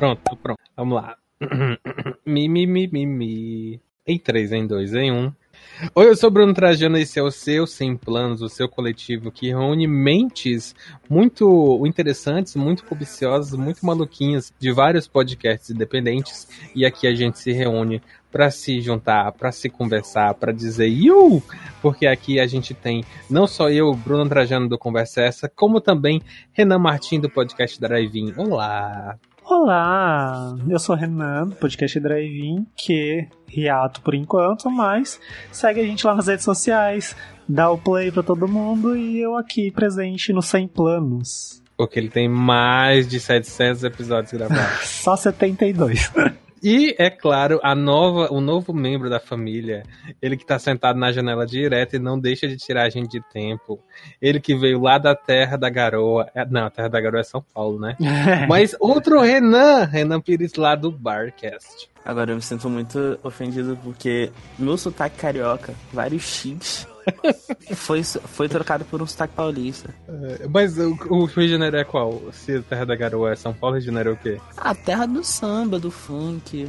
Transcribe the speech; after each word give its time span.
Pronto, 0.00 0.34
pronto. 0.42 0.58
Vamos 0.74 0.94
lá. 0.94 1.14
mi, 2.24 2.48
mi, 2.48 2.66
mi, 2.66 2.88
mi, 2.88 3.04
mi. 3.04 3.80
Em 4.06 4.18
3, 4.18 4.52
em 4.52 4.66
2, 4.66 4.94
em 4.94 5.12
1. 5.12 5.14
Um. 5.14 5.32
Oi, 5.94 6.08
eu 6.08 6.16
sou 6.16 6.30
Bruno 6.30 6.54
Trajano 6.54 6.96
esse 6.96 7.18
é 7.18 7.22
o 7.22 7.30
seu 7.30 7.66
Sem 7.66 7.98
Planos, 7.98 8.40
o 8.40 8.48
seu 8.48 8.66
coletivo 8.66 9.30
que 9.30 9.48
reúne 9.48 9.86
mentes 9.86 10.74
muito 11.06 11.86
interessantes, 11.86 12.56
muito 12.56 12.82
cobiciosas, 12.86 13.52
muito 13.52 13.84
maluquinhas 13.84 14.50
de 14.58 14.72
vários 14.72 15.06
podcasts 15.06 15.68
independentes. 15.68 16.48
E 16.74 16.86
aqui 16.86 17.06
a 17.06 17.14
gente 17.14 17.38
se 17.38 17.52
reúne 17.52 18.00
para 18.32 18.50
se 18.50 18.80
juntar, 18.80 19.30
para 19.32 19.52
se 19.52 19.68
conversar, 19.68 20.32
para 20.32 20.50
dizer 20.50 20.88
you, 20.88 21.42
porque 21.82 22.06
aqui 22.06 22.40
a 22.40 22.46
gente 22.46 22.72
tem 22.72 23.04
não 23.28 23.46
só 23.46 23.68
eu, 23.68 23.92
Bruno 23.92 24.30
Trajano 24.30 24.66
do 24.66 24.78
Conversa 24.78 25.20
Essa, 25.20 25.46
como 25.46 25.78
também 25.78 26.22
Renan 26.52 26.78
Martins 26.78 27.20
do 27.20 27.28
podcast 27.28 27.78
Drive-In. 27.78 28.32
Olá! 28.38 29.18
Olá, 29.50 30.56
eu 30.68 30.78
sou 30.78 30.94
o 30.94 30.98
Renan, 30.98 31.50
podcast 31.50 31.98
Drive-In, 31.98 32.64
que 32.76 33.26
hiato 33.52 34.00
por 34.00 34.14
enquanto, 34.14 34.70
mas 34.70 35.20
segue 35.50 35.80
a 35.80 35.84
gente 35.84 36.06
lá 36.06 36.14
nas 36.14 36.28
redes 36.28 36.44
sociais, 36.44 37.16
dá 37.48 37.68
o 37.68 37.76
play 37.76 38.12
pra 38.12 38.22
todo 38.22 38.46
mundo 38.46 38.96
e 38.96 39.18
eu 39.18 39.36
aqui 39.36 39.72
presente 39.72 40.32
no 40.32 40.40
100 40.40 40.68
Planos. 40.68 41.60
Porque 41.76 41.98
ele 41.98 42.08
tem 42.08 42.28
mais 42.28 43.08
de 43.08 43.18
700 43.18 43.82
episódios 43.82 44.32
gravados. 44.32 44.86
Só 44.86 45.16
72. 45.16 46.12
E, 46.62 46.94
é 46.98 47.10
claro, 47.10 47.58
a 47.62 47.74
nova, 47.74 48.32
o 48.32 48.40
novo 48.40 48.72
membro 48.72 49.10
da 49.10 49.18
família, 49.18 49.82
ele 50.20 50.36
que 50.36 50.44
tá 50.44 50.58
sentado 50.58 50.98
na 50.98 51.10
janela 51.10 51.46
direta 51.46 51.96
e 51.96 51.98
não 51.98 52.18
deixa 52.18 52.46
de 52.46 52.56
tirar 52.56 52.84
a 52.84 52.90
gente 52.90 53.10
de 53.10 53.20
tempo. 53.30 53.80
Ele 54.20 54.40
que 54.40 54.54
veio 54.54 54.80
lá 54.80 54.98
da 54.98 55.14
terra 55.14 55.56
da 55.56 55.68
garoa. 55.68 56.30
É, 56.34 56.44
não, 56.46 56.66
a 56.66 56.70
terra 56.70 56.88
da 56.88 57.00
garoa 57.00 57.20
é 57.20 57.24
São 57.24 57.44
Paulo, 57.54 57.80
né? 57.80 57.96
Mas 58.48 58.76
outro 58.78 59.20
Renan, 59.20 59.84
Renan 59.84 60.20
Pires 60.20 60.54
lá 60.54 60.74
do 60.74 60.90
Barcast. 60.90 61.89
Agora 62.04 62.32
eu 62.32 62.36
me 62.36 62.42
sinto 62.42 62.68
muito 62.68 63.18
ofendido 63.22 63.78
porque 63.82 64.30
meu 64.58 64.76
sotaque 64.76 65.16
carioca, 65.16 65.74
vários 65.92 66.22
X, 66.22 66.86
foi, 67.74 68.02
foi 68.02 68.48
trocado 68.48 68.84
por 68.84 69.02
um 69.02 69.06
sotaque 69.06 69.34
paulista. 69.34 69.94
É, 70.08 70.46
mas 70.48 70.78
o, 70.78 70.96
o 71.10 71.24
Rio 71.24 71.46
de 71.46 71.48
Janeiro 71.50 71.76
é 71.76 71.84
qual? 71.84 72.20
Se 72.32 72.56
a 72.56 72.62
Terra 72.62 72.86
da 72.86 72.96
Garoa 72.96 73.32
é 73.32 73.36
São 73.36 73.52
Paulo, 73.52 73.76
Rio 73.76 73.80
de 73.80 73.86
Janeiro 73.86 74.10
é 74.10 74.12
o 74.12 74.16
quê? 74.16 74.40
A 74.56 74.74
terra 74.74 75.06
do 75.06 75.22
samba, 75.24 75.78
do 75.78 75.90
funk. 75.90 76.68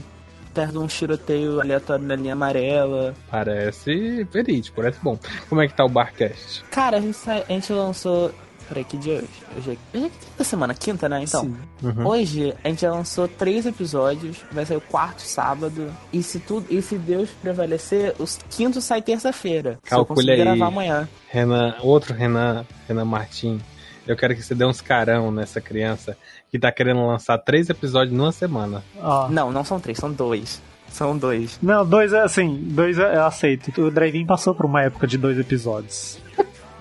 Terra 0.53 0.73
de 0.73 0.77
um 0.79 0.87
tiroteio 0.87 1.61
aleatório 1.61 2.05
na 2.05 2.13
linha 2.13 2.33
amarela. 2.33 3.15
Parece 3.29 4.25
verídico, 4.25 4.75
parece 4.75 4.99
bom. 5.01 5.17
Como 5.47 5.61
é 5.61 5.67
que 5.67 5.73
tá 5.73 5.85
o 5.85 5.89
Barcast? 5.89 6.61
Cara, 6.69 6.97
a 6.97 6.99
gente, 6.99 7.17
a 7.29 7.45
gente 7.47 7.71
lançou 7.71 8.33
Peraí, 8.71 8.85
que 8.85 8.95
dia 8.95 9.15
é 9.15 9.17
hoje? 9.17 9.27
Hoje 9.57 9.79
é, 9.93 9.97
hoje 9.97 10.05
é 10.05 10.09
quinta 10.09 10.43
semana, 10.45 10.73
quinta, 10.73 11.09
né? 11.09 11.21
Então, 11.23 11.53
uhum. 11.83 12.07
hoje 12.07 12.55
a 12.63 12.69
gente 12.69 12.83
já 12.83 12.91
lançou 12.91 13.27
três 13.27 13.65
episódios, 13.65 14.37
vai 14.49 14.65
sair 14.65 14.77
o 14.77 14.81
quarto 14.81 15.19
sábado. 15.23 15.93
E 16.13 16.23
se 16.23 16.39
tudo, 16.39 16.67
e 16.69 16.81
se 16.81 16.97
Deus 16.97 17.29
prevalecer, 17.41 18.15
os 18.17 18.39
quinto 18.49 18.79
sai 18.79 19.01
terça-feira. 19.01 19.77
Calcule 19.83 20.31
aí. 20.31 20.37
gravar 20.37 20.67
amanhã. 20.67 21.09
Renan, 21.27 21.75
outro 21.81 22.13
Renan, 22.13 22.65
Renan 22.87 23.03
Martin. 23.03 23.59
Eu 24.07 24.15
quero 24.15 24.33
que 24.33 24.41
você 24.41 24.55
dê 24.55 24.63
uns 24.63 24.79
carão 24.79 25.33
nessa 25.33 25.59
criança 25.59 26.15
que 26.49 26.57
tá 26.57 26.71
querendo 26.71 27.05
lançar 27.05 27.37
três 27.39 27.69
episódios 27.69 28.15
numa 28.15 28.31
semana. 28.31 28.81
Oh. 28.95 29.27
Não, 29.27 29.51
não 29.51 29.65
são 29.65 29.81
três, 29.81 29.97
são 29.97 30.13
dois. 30.13 30.61
São 30.87 31.17
dois. 31.17 31.59
Não, 31.61 31.85
dois 31.85 32.13
é 32.13 32.21
assim, 32.21 32.55
dois 32.71 32.97
é, 32.97 33.15
eu 33.15 33.25
aceito. 33.25 33.81
O 33.81 33.91
Drive-In 33.91 34.25
passou 34.25 34.55
por 34.55 34.65
uma 34.65 34.81
época 34.81 35.07
de 35.07 35.17
dois 35.17 35.37
episódios. 35.37 36.19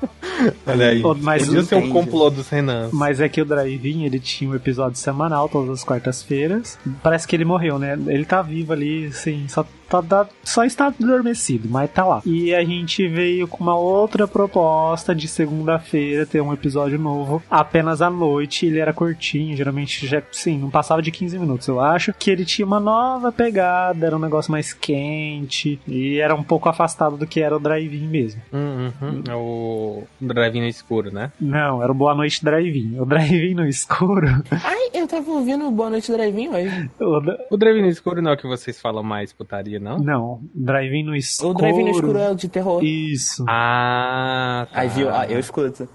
Olha 0.66 0.88
aí. 0.88 1.02
Mas 1.20 1.46
Podia 1.46 1.62
ser 1.62 1.76
um 1.76 1.90
complô 1.90 2.30
dos 2.30 2.48
Renan. 2.48 2.90
Mas 2.92 3.20
é 3.20 3.28
que 3.28 3.40
o 3.40 3.44
Drive-In, 3.44 4.04
ele 4.04 4.18
tinha 4.18 4.50
um 4.50 4.54
episódio 4.54 4.98
semanal, 4.98 5.48
todas 5.48 5.70
as 5.70 5.84
quartas-feiras. 5.84 6.78
Parece 7.02 7.26
que 7.26 7.36
ele 7.36 7.44
morreu, 7.44 7.78
né? 7.78 7.98
Ele 8.06 8.24
tá 8.24 8.42
vivo 8.42 8.72
ali, 8.72 9.06
assim, 9.06 9.46
só 9.48 9.64
tá, 9.90 10.02
tá, 10.02 10.28
só 10.44 10.64
está 10.64 10.86
adormecido, 10.86 11.68
mas 11.68 11.90
tá 11.90 12.04
lá. 12.04 12.22
E 12.24 12.54
a 12.54 12.64
gente 12.64 13.06
veio 13.08 13.48
com 13.48 13.62
uma 13.62 13.76
outra 13.76 14.28
proposta 14.28 15.14
de 15.14 15.26
segunda-feira 15.26 16.24
ter 16.24 16.40
um 16.40 16.52
episódio 16.52 16.98
novo 16.98 17.42
apenas 17.50 18.00
à 18.00 18.08
noite. 18.08 18.66
Ele 18.66 18.78
era 18.78 18.92
curtinho, 18.92 19.56
geralmente 19.56 20.06
já, 20.06 20.22
sim, 20.30 20.56
não 20.56 20.70
passava 20.70 21.02
de 21.02 21.10
15 21.10 21.38
minutos, 21.38 21.66
eu 21.66 21.80
acho. 21.80 22.14
Que 22.14 22.30
ele 22.30 22.44
tinha 22.44 22.64
uma 22.64 22.78
nova 22.78 23.32
pegada, 23.32 24.06
era 24.06 24.16
um 24.16 24.20
negócio 24.20 24.52
mais 24.52 24.72
quente 24.72 25.80
e 25.88 26.18
era 26.20 26.34
um 26.34 26.44
pouco 26.44 26.68
afastado 26.68 27.16
do 27.16 27.26
que 27.26 27.40
era 27.40 27.56
o 27.56 27.60
drive-in 27.60 28.06
mesmo. 28.06 28.40
Uhum, 28.80 29.22
é 29.28 29.34
o 29.34 30.04
drive-in 30.20 30.60
no 30.60 30.66
escuro, 30.68 31.12
né? 31.12 31.32
Não, 31.40 31.82
era 31.82 31.92
o 31.92 31.94
Boa 31.94 32.14
Noite 32.14 32.44
Drive-in. 32.44 32.98
O 32.98 33.04
drive-in 33.04 33.54
no 33.54 33.66
escuro. 33.66 34.26
Ai, 34.50 34.90
eu 34.94 35.06
tava 35.06 35.30
ouvindo 35.30 35.66
o 35.66 35.70
Boa 35.70 35.90
Noite 35.90 36.10
Drive-in 36.10 36.48
hoje. 36.48 36.90
O, 37.00 37.54
o 37.54 37.56
drive-in 37.56 37.82
no 37.82 37.88
escuro 37.88 38.22
não 38.22 38.30
é 38.30 38.34
o 38.34 38.36
que 38.36 38.46
vocês 38.46 38.80
falam 38.80 39.02
mais 39.02 39.32
putaria 39.32 39.80
não? 39.80 39.98
Não, 39.98 40.40
Drive-In 40.54 41.04
no 41.04 41.16
escuro. 41.16 41.50
O 41.50 41.54
Drive-In 41.54 41.84
no 41.84 41.90
escuro 41.90 42.18
é 42.18 42.30
o 42.30 42.34
de 42.34 42.48
terror. 42.48 42.84
Isso. 42.84 43.44
Ah, 43.48 44.66
tá. 44.72 44.80
Aí 44.80 44.88
viu, 44.88 45.10
ah, 45.10 45.26
eu 45.26 45.38
escuto. 45.38 45.88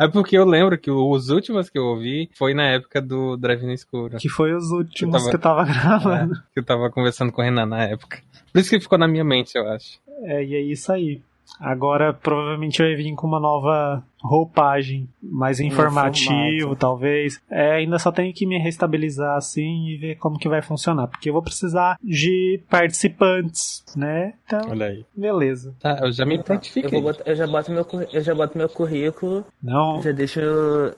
É 0.00 0.08
porque 0.08 0.36
eu 0.36 0.44
lembro 0.44 0.78
que 0.78 0.90
os 0.90 1.28
últimos 1.28 1.68
que 1.68 1.78
eu 1.78 1.84
ouvi 1.84 2.30
foi 2.34 2.54
na 2.54 2.64
época 2.64 3.00
do 3.00 3.36
Drive 3.36 3.62
no 3.62 3.72
Escuro. 3.72 4.16
Que 4.16 4.28
foi 4.28 4.54
os 4.54 4.70
últimos 4.70 5.28
que 5.28 5.36
eu 5.36 5.38
tava, 5.38 5.64
que 5.64 5.70
eu 5.70 5.74
tava 5.78 6.00
gravando. 6.08 6.34
É, 6.34 6.38
que 6.54 6.60
eu 6.60 6.64
tava 6.64 6.90
conversando 6.90 7.30
com 7.30 7.42
o 7.42 7.44
Renan 7.44 7.66
na 7.66 7.84
época. 7.84 8.18
Por 8.52 8.58
isso 8.58 8.70
que 8.70 8.80
ficou 8.80 8.98
na 8.98 9.06
minha 9.06 9.22
mente, 9.22 9.56
eu 9.56 9.68
acho. 9.68 10.00
É, 10.22 10.42
e 10.42 10.54
é 10.54 10.60
isso 10.60 10.90
aí. 10.90 11.20
Agora 11.60 12.12
provavelmente 12.12 12.82
vai 12.82 12.94
vir 12.94 13.14
com 13.14 13.26
uma 13.26 13.40
nova 13.40 14.02
roupagem, 14.26 15.08
mais 15.22 15.60
informativo, 15.60 16.74
talvez. 16.74 17.40
É, 17.50 17.72
ainda 17.72 17.98
só 17.98 18.10
tenho 18.10 18.32
que 18.34 18.46
me 18.46 18.58
restabilizar 18.58 19.36
assim 19.36 19.88
e 19.88 19.96
ver 19.96 20.16
como 20.16 20.38
que 20.38 20.48
vai 20.48 20.60
funcionar, 20.60 21.06
porque 21.06 21.28
eu 21.28 21.32
vou 21.32 21.42
precisar 21.42 21.96
de 22.02 22.60
participantes, 22.68 23.84
né? 23.96 24.34
Então, 24.44 24.70
Olha 24.70 24.86
aí. 24.86 25.04
beleza. 25.16 25.74
Tá, 25.80 25.98
eu 26.02 26.12
já 26.12 26.24
me 26.24 26.42
prontifiquei. 26.42 26.98
Eu, 26.98 27.02
botar, 27.02 27.22
eu, 27.24 27.36
já 27.36 27.46
boto 27.46 27.70
meu, 27.70 27.86
eu 28.12 28.20
já 28.20 28.34
boto 28.34 28.58
meu 28.58 28.68
currículo. 28.68 29.44
Não. 29.62 30.02
Já 30.02 30.12
deixo, 30.12 30.40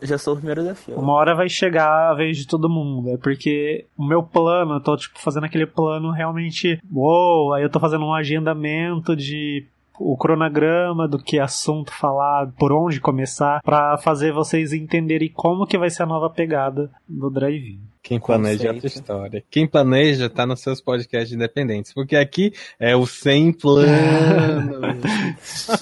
já 0.02 0.16
sou 0.16 0.34
o 0.34 0.36
primeiro 0.36 0.64
da 0.64 0.74
fila. 0.74 0.98
Uma 0.98 1.12
hora 1.12 1.34
vai 1.34 1.48
chegar 1.48 2.10
a 2.10 2.14
vez 2.14 2.36
de 2.36 2.46
todo 2.46 2.68
mundo, 2.68 3.10
é 3.10 3.16
porque 3.16 3.86
o 3.96 4.04
meu 4.04 4.22
plano, 4.22 4.74
eu 4.74 4.80
tô 4.80 4.96
tipo 4.96 5.18
fazendo 5.18 5.44
aquele 5.44 5.66
plano 5.66 6.10
realmente, 6.10 6.80
uou, 6.92 7.52
aí 7.52 7.62
eu 7.62 7.70
tô 7.70 7.80
fazendo 7.80 8.04
um 8.04 8.14
agendamento 8.14 9.14
de 9.14 9.66
o 9.98 10.16
cronograma 10.16 11.08
do 11.08 11.18
que 11.18 11.38
assunto 11.38 11.92
falar, 11.92 12.52
por 12.58 12.72
onde 12.72 13.00
começar, 13.00 13.60
para 13.62 13.96
fazer 13.98 14.32
vocês 14.32 14.72
entenderem 14.72 15.30
como 15.32 15.66
que 15.66 15.78
vai 15.78 15.90
ser 15.90 16.04
a 16.04 16.06
nova 16.06 16.30
pegada 16.30 16.90
do 17.08 17.30
drive-in. 17.30 17.80
Quem 18.08 18.18
planeja 18.18 18.68
é 18.68 18.72
outra 18.72 18.86
história. 18.86 19.44
Quem 19.50 19.66
planeja 19.66 20.30
tá 20.30 20.46
nos 20.46 20.60
seus 20.60 20.80
podcasts 20.80 21.30
independentes, 21.30 21.92
porque 21.92 22.16
aqui 22.16 22.54
é 22.80 22.96
o 22.96 23.06
sem 23.06 23.52
plano. 23.52 24.80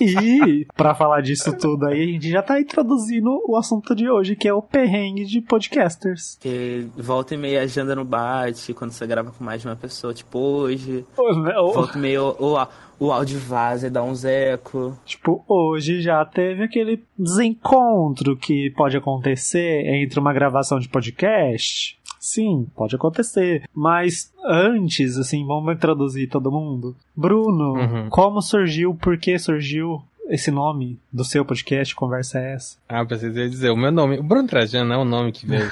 e 0.01 0.67
para 0.75 0.93
falar 0.95 1.21
disso 1.21 1.57
tudo 1.57 1.87
aí, 1.87 2.03
a 2.03 2.07
gente 2.07 2.29
já 2.29 2.43
tá 2.43 2.61
introduzindo 2.61 3.31
o 3.47 3.57
assunto 3.57 3.95
de 3.95 4.11
hoje, 4.11 4.35
que 4.35 4.49
é 4.49 4.53
o 4.53 4.61
perrengue 4.61 5.25
de 5.25 5.41
podcasters. 5.41 6.37
Que 6.41 6.89
volta 6.97 7.35
e 7.35 7.39
meia 7.39 7.63
agenda 7.63 7.95
no 7.95 8.05
bate, 8.05 8.75
quando 8.75 8.91
você 8.91 9.07
grava 9.07 9.31
com 9.31 9.45
mais 9.45 9.61
de 9.61 9.69
uma 9.69 9.77
pessoa, 9.77 10.13
tipo 10.13 10.37
hoje. 10.37 11.05
Volta 11.15 11.97
e 11.97 12.01
meia 12.01 12.25
o, 12.25 12.55
o, 12.55 12.69
o 12.99 13.13
áudio 13.13 13.39
vaza 13.39 13.87
e 13.87 13.91
dá 13.91 14.03
uns 14.03 14.25
eco. 14.25 14.97
Tipo, 15.05 15.45
hoje 15.49 16.01
já 16.01 16.25
teve 16.25 16.65
aquele 16.65 17.03
desencontro 17.19 18.37
que 18.37 18.71
pode 18.71 18.97
acontecer 18.97 19.87
entre 19.87 20.19
uma 20.19 20.33
gravação 20.33 20.79
de 20.79 20.89
podcast 20.89 21.97
Sim, 22.27 22.67
pode 22.75 22.97
acontecer. 22.97 23.63
Mas 23.73 24.33
antes, 24.45 25.17
assim, 25.17 25.47
vamos 25.47 25.73
introduzir 25.73 26.29
todo 26.29 26.51
mundo. 26.51 26.97
Bruno, 27.15 27.75
uhum. 27.75 28.09
como 28.09 28.43
surgiu, 28.43 28.97
por 28.97 29.17
que 29.17 29.39
surgiu 29.39 30.03
esse 30.29 30.51
nome 30.51 30.99
do 31.13 31.25
seu 31.25 31.45
podcast, 31.45 31.95
Conversa 31.95 32.39
é 32.39 32.55
essa? 32.55 32.79
Ah, 32.89 33.05
precisei 33.05 33.49
dizer, 33.49 33.71
o 33.71 33.77
meu 33.77 33.93
nome, 33.93 34.19
o 34.19 34.23
Bruno 34.23 34.49
Trajano 34.49 34.93
é 34.93 34.97
o 34.97 35.05
nome 35.05 35.33
que 35.33 35.47
veio. 35.47 35.71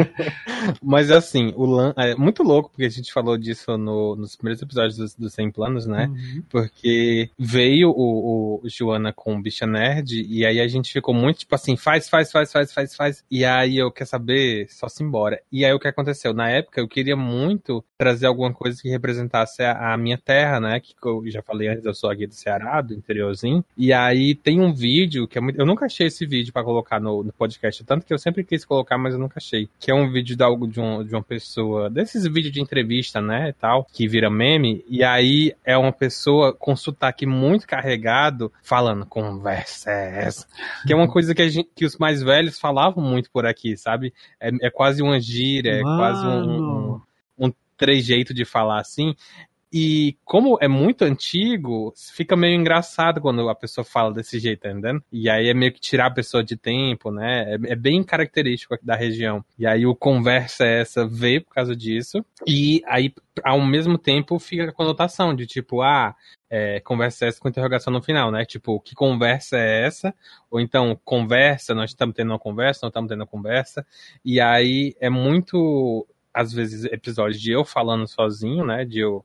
Mas 0.82 1.10
assim, 1.10 1.52
o 1.56 1.66
Lan, 1.66 1.92
é 1.96 2.14
muito 2.14 2.42
louco, 2.42 2.70
porque 2.70 2.84
a 2.84 2.90
gente 2.90 3.12
falou 3.12 3.36
disso 3.36 3.76
no, 3.76 4.16
nos 4.16 4.36
primeiros 4.36 4.62
episódios 4.62 4.96
dos 4.96 5.14
do 5.14 5.30
100 5.30 5.50
Planos, 5.50 5.86
né? 5.86 6.06
Uhum. 6.06 6.42
Porque 6.48 7.30
veio 7.38 7.90
o, 7.90 8.60
o, 8.62 8.68
Joana 8.68 9.12
com 9.12 9.36
o 9.36 9.42
Bicha 9.42 9.66
Nerd, 9.66 10.22
e 10.22 10.44
aí 10.44 10.60
a 10.60 10.68
gente 10.68 10.92
ficou 10.92 11.14
muito 11.14 11.40
tipo 11.40 11.54
assim, 11.54 11.76
faz, 11.76 12.08
faz, 12.08 12.30
faz, 12.30 12.52
faz, 12.52 12.72
faz, 12.72 12.94
faz. 12.94 13.24
E 13.30 13.44
aí 13.44 13.76
eu 13.76 13.90
quer 13.90 14.06
saber, 14.06 14.66
só 14.70 14.88
se 14.88 15.02
embora. 15.02 15.40
E 15.50 15.64
aí 15.64 15.72
o 15.72 15.78
que 15.78 15.88
aconteceu? 15.88 16.32
Na 16.32 16.48
época 16.48 16.80
eu 16.80 16.88
queria 16.88 17.16
muito 17.16 17.84
trazer 17.98 18.26
alguma 18.26 18.52
coisa 18.52 18.80
que 18.80 18.88
representasse 18.88 19.62
a, 19.62 19.94
a 19.94 19.96
minha 19.96 20.18
terra, 20.18 20.60
né? 20.60 20.80
Que 20.80 20.94
eu 21.04 21.22
já 21.26 21.42
falei 21.42 21.68
antes, 21.68 21.84
eu 21.84 21.94
sou 21.94 22.10
aqui 22.10 22.26
do 22.26 22.34
Ceará, 22.34 22.80
do 22.80 22.94
interiorzinho. 22.94 23.64
E 23.76 23.92
aí 23.92 24.34
tem 24.34 24.60
um 24.60 24.72
vídeo 24.72 25.28
que 25.28 25.36
é 25.36 25.40
muito. 25.40 25.60
Eu 25.60 25.66
nunca 25.66 25.84
achei 25.84 26.06
esse 26.06 26.24
vídeo 26.24 26.52
para 26.52 26.64
colocar 26.64 26.98
no, 26.98 27.22
no, 27.22 27.32
podcast, 27.32 27.84
tanto 27.84 28.06
que 28.06 28.12
eu 28.12 28.18
sempre 28.18 28.42
quis 28.42 28.64
colocar, 28.64 28.96
mas 28.96 29.12
eu 29.12 29.20
nunca 29.20 29.38
achei. 29.38 29.68
Que 29.78 29.90
é 29.90 29.94
um 29.94 30.10
vídeo 30.10 30.34
de 30.34 30.42
algo 30.42 30.66
de, 30.66 30.80
um, 30.80 31.04
de 31.04 31.14
uma 31.14 31.22
pessoa, 31.22 31.90
desses 31.90 32.24
vídeos 32.24 32.52
de 32.52 32.60
entrevista, 32.60 33.20
né, 33.20 33.50
e 33.50 33.52
tal, 33.52 33.84
que 33.92 34.08
vira 34.08 34.30
meme. 34.30 34.82
E 34.88 35.04
aí 35.04 35.54
é 35.62 35.76
uma 35.76 35.92
pessoa 35.92 36.54
com 36.54 36.74
sotaque 36.74 37.26
muito 37.26 37.66
carregado 37.66 38.50
falando, 38.62 39.04
conversa 39.04 39.90
é 39.90 40.24
essa. 40.24 40.46
Que 40.86 40.94
é 40.94 40.96
uma 40.96 41.08
coisa 41.08 41.34
que, 41.34 41.42
a 41.42 41.48
gente, 41.48 41.68
que 41.74 41.84
os 41.84 41.98
mais 41.98 42.22
velhos 42.22 42.58
falavam 42.58 43.04
muito 43.04 43.30
por 43.30 43.44
aqui, 43.44 43.76
sabe? 43.76 44.12
É, 44.40 44.48
é 44.62 44.70
quase 44.70 45.02
uma 45.02 45.20
gíria, 45.20 45.72
é 45.72 45.82
Mano. 45.82 45.98
quase 45.98 46.26
um, 46.26 46.40
um, 46.40 47.46
um 47.46 47.52
trejeito 47.76 48.32
de 48.32 48.46
falar 48.46 48.80
assim. 48.80 49.14
E 49.72 50.16
como 50.24 50.56
é 50.60 50.68
muito 50.68 51.02
antigo, 51.02 51.92
fica 52.14 52.36
meio 52.36 52.54
engraçado 52.54 53.20
quando 53.20 53.48
a 53.48 53.54
pessoa 53.54 53.84
fala 53.84 54.12
desse 54.12 54.38
jeito, 54.38 54.60
tá 54.60 54.70
entendendo? 54.70 55.02
E 55.12 55.28
aí 55.28 55.48
é 55.48 55.54
meio 55.54 55.72
que 55.72 55.80
tirar 55.80 56.06
a 56.06 56.10
pessoa 56.10 56.42
de 56.42 56.56
tempo, 56.56 57.10
né? 57.10 57.54
É, 57.54 57.72
é 57.72 57.76
bem 57.76 58.02
característico 58.04 58.74
aqui 58.74 58.86
da 58.86 58.94
região. 58.94 59.44
E 59.58 59.66
aí 59.66 59.84
o 59.84 59.94
conversa 59.94 60.64
é 60.64 60.80
essa 60.80 61.06
veio 61.06 61.42
por 61.42 61.52
causa 61.52 61.74
disso. 61.74 62.24
E 62.46 62.80
aí, 62.86 63.12
ao 63.42 63.60
mesmo 63.60 63.98
tempo, 63.98 64.38
fica 64.38 64.70
a 64.70 64.72
conotação 64.72 65.34
de 65.34 65.46
tipo, 65.46 65.82
ah, 65.82 66.14
é, 66.48 66.80
conversa 66.80 67.24
é 67.24 67.28
essa 67.28 67.40
com 67.40 67.48
interrogação 67.48 67.92
no 67.92 68.02
final, 68.02 68.30
né? 68.30 68.44
Tipo, 68.44 68.80
que 68.80 68.94
conversa 68.94 69.58
é 69.58 69.84
essa? 69.84 70.14
Ou 70.50 70.60
então, 70.60 70.98
conversa, 71.04 71.74
nós 71.74 71.90
estamos 71.90 72.14
tendo 72.14 72.30
uma 72.30 72.38
conversa, 72.38 72.80
não 72.82 72.88
estamos 72.88 73.08
tendo 73.08 73.20
uma 73.20 73.26
conversa. 73.26 73.84
E 74.24 74.40
aí 74.40 74.94
é 75.00 75.10
muito, 75.10 76.06
às 76.32 76.52
vezes, 76.52 76.84
episódios 76.84 77.40
de 77.40 77.50
eu 77.50 77.64
falando 77.64 78.06
sozinho, 78.06 78.64
né? 78.64 78.84
De 78.84 79.00
eu 79.00 79.24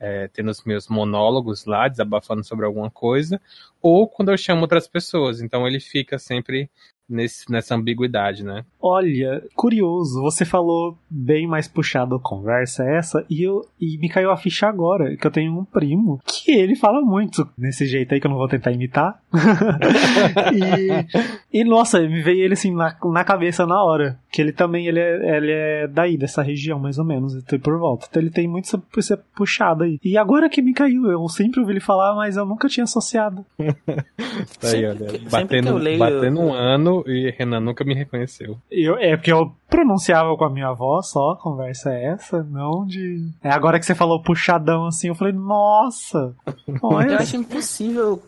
é, 0.00 0.28
tendo 0.28 0.50
os 0.50 0.64
meus 0.64 0.88
monólogos 0.88 1.66
lá, 1.66 1.86
desabafando 1.86 2.42
sobre 2.42 2.64
alguma 2.64 2.90
coisa, 2.90 3.40
ou 3.82 4.08
quando 4.08 4.30
eu 4.30 4.38
chamo 4.38 4.62
outras 4.62 4.88
pessoas. 4.88 5.40
Então 5.40 5.66
ele 5.68 5.78
fica 5.78 6.18
sempre 6.18 6.70
nesse, 7.10 7.50
nessa 7.50 7.74
ambiguidade, 7.74 8.44
né? 8.44 8.64
Olha, 8.80 9.42
curioso, 9.54 10.22
você 10.22 10.44
falou 10.44 10.96
bem 11.08 11.46
mais 11.46 11.66
puxado 11.66 12.14
a 12.14 12.20
conversa 12.20 12.84
essa, 12.84 13.24
e, 13.28 13.42
eu, 13.42 13.66
e 13.80 13.98
me 13.98 14.08
caiu 14.08 14.30
a 14.30 14.36
ficha 14.36 14.68
agora, 14.68 15.16
que 15.16 15.26
eu 15.26 15.30
tenho 15.30 15.58
um 15.58 15.64
primo, 15.64 16.20
que 16.24 16.52
ele 16.52 16.76
fala 16.76 17.00
muito 17.00 17.48
nesse 17.58 17.86
jeito 17.86 18.14
aí, 18.14 18.20
que 18.20 18.26
eu 18.26 18.30
não 18.30 18.38
vou 18.38 18.48
tentar 18.48 18.70
imitar. 18.70 19.20
e, 21.52 21.60
e, 21.60 21.64
nossa, 21.64 22.00
me 22.00 22.22
veio 22.22 22.44
ele 22.44 22.54
assim 22.54 22.74
na, 22.74 22.96
na 23.04 23.24
cabeça 23.24 23.66
na 23.66 23.82
hora, 23.82 24.18
que 24.30 24.40
ele 24.40 24.52
também, 24.52 24.86
ele 24.86 25.00
é, 25.00 25.36
ele 25.36 25.52
é 25.52 25.88
daí, 25.88 26.16
dessa 26.16 26.42
região, 26.42 26.78
mais 26.78 26.98
ou 26.98 27.04
menos, 27.04 27.34
ele 27.34 27.60
por 27.60 27.78
volta. 27.78 28.06
Então 28.08 28.22
ele 28.22 28.30
tem 28.30 28.46
muito 28.46 28.80
essa, 28.96 29.16
puxado 29.34 29.84
aí. 29.84 29.98
E 30.04 30.16
agora 30.16 30.48
que 30.48 30.62
me 30.62 30.72
caiu, 30.72 31.10
eu 31.10 31.28
sempre 31.28 31.60
ouvi 31.60 31.72
ele 31.72 31.80
falar, 31.80 32.14
mas 32.14 32.36
eu 32.36 32.46
nunca 32.46 32.68
tinha 32.68 32.84
associado. 32.84 33.44
tá 33.58 34.68
aí, 34.68 34.86
olha, 34.86 35.20
batendo, 35.30 35.76
leio... 35.76 35.98
batendo 35.98 36.40
um 36.40 36.52
ano 36.52 36.99
e 37.06 37.30
Renan 37.30 37.60
nunca 37.60 37.84
me 37.84 37.94
reconheceu. 37.94 38.58
Eu, 38.70 38.96
é 38.96 39.16
porque 39.16 39.32
eu 39.32 39.52
pronunciava 39.68 40.36
com 40.36 40.44
a 40.44 40.50
minha 40.50 40.68
avó 40.68 41.00
só, 41.02 41.34
conversa 41.36 41.92
é 41.92 42.06
essa, 42.06 42.42
não 42.42 42.86
de. 42.86 43.30
É 43.42 43.50
agora 43.50 43.78
que 43.78 43.86
você 43.86 43.94
falou 43.94 44.22
puxadão 44.22 44.86
assim, 44.86 45.08
eu 45.08 45.14
falei, 45.14 45.32
nossa! 45.32 46.34
Olha. 46.82 47.12
Eu 47.12 47.18
acho 47.18 47.36
impossível 47.36 48.22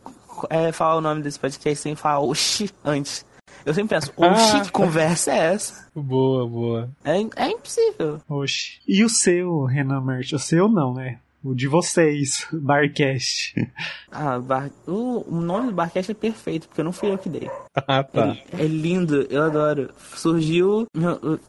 é, 0.49 0.73
falar 0.73 0.97
o 0.97 1.01
nome 1.01 1.23
desse 1.23 1.39
podcast 1.39 1.83
sem 1.83 1.95
falar 1.95 2.21
oxi 2.21 2.71
antes. 2.85 3.25
Eu 3.65 3.73
sempre 3.75 3.95
penso, 3.97 4.13
oxi, 4.17 4.57
ah. 4.57 4.61
que 4.61 4.73
conversa 4.73 5.33
é 5.33 5.55
essa? 5.55 5.87
Boa, 5.95 6.49
boa. 6.49 6.91
É, 7.05 7.13
é 7.37 7.51
impossível. 7.51 8.21
Oxi. 8.29 8.81
E 8.89 9.05
o 9.05 9.09
seu, 9.09 9.65
Renan 9.65 10.01
Mert? 10.01 10.33
O 10.33 10.39
seu 10.39 10.69
não, 10.69 10.93
né? 10.95 11.19
O 11.43 11.55
de 11.55 11.67
vocês, 11.67 12.47
Barcast. 12.53 13.55
Ah, 14.11 14.39
bar... 14.39 14.71
o, 14.87 15.25
nome 15.31 15.69
do 15.69 15.75
Barcast 15.75 16.11
é 16.11 16.15
perfeito, 16.15 16.69
porque 16.69 16.83
não 16.83 16.93
fui 16.93 17.11
eu 17.11 17.19
que 17.19 17.29
dei. 17.29 17.51
Ah, 17.75 18.05
tá. 18.05 18.37
É, 18.53 18.63
é 18.63 18.67
lindo, 18.67 19.23
eu 19.29 19.43
adoro. 19.43 19.91
Surgiu 20.15 20.87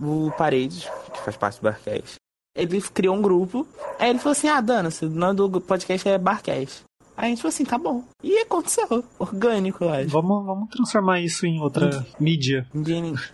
o, 0.02 0.28
o 0.28 0.32
Paredes, 0.32 0.90
que 1.14 1.20
faz 1.22 1.38
parte 1.38 1.60
do 1.60 1.64
Barcast. 1.64 2.16
Ele 2.56 2.82
criou 2.82 3.16
um 3.16 3.22
grupo, 3.22 3.68
aí 4.00 4.10
ele 4.10 4.20
falou 4.20 4.34
assim: 4.34 4.48
Ah, 4.48 4.62
Dana, 4.62 4.90
o 5.02 5.06
nome 5.06 5.36
do 5.36 5.62
podcast 5.62 6.08
é 6.08 6.18
Barcast. 6.18 6.84
Aí 7.16 7.28
a 7.28 7.30
gente 7.30 7.42
falou 7.42 7.50
assim, 7.50 7.64
tá 7.64 7.78
bom. 7.78 8.04
E 8.24 8.40
aconteceu. 8.40 9.04
Orgânico, 9.20 9.84
eu 9.84 9.90
acho. 9.94 10.10
Vamos, 10.10 10.46
vamos 10.46 10.70
transformar 10.70 11.22
isso 11.22 11.46
em 11.46 11.62
outra 11.62 12.06
mídia. 12.20 12.66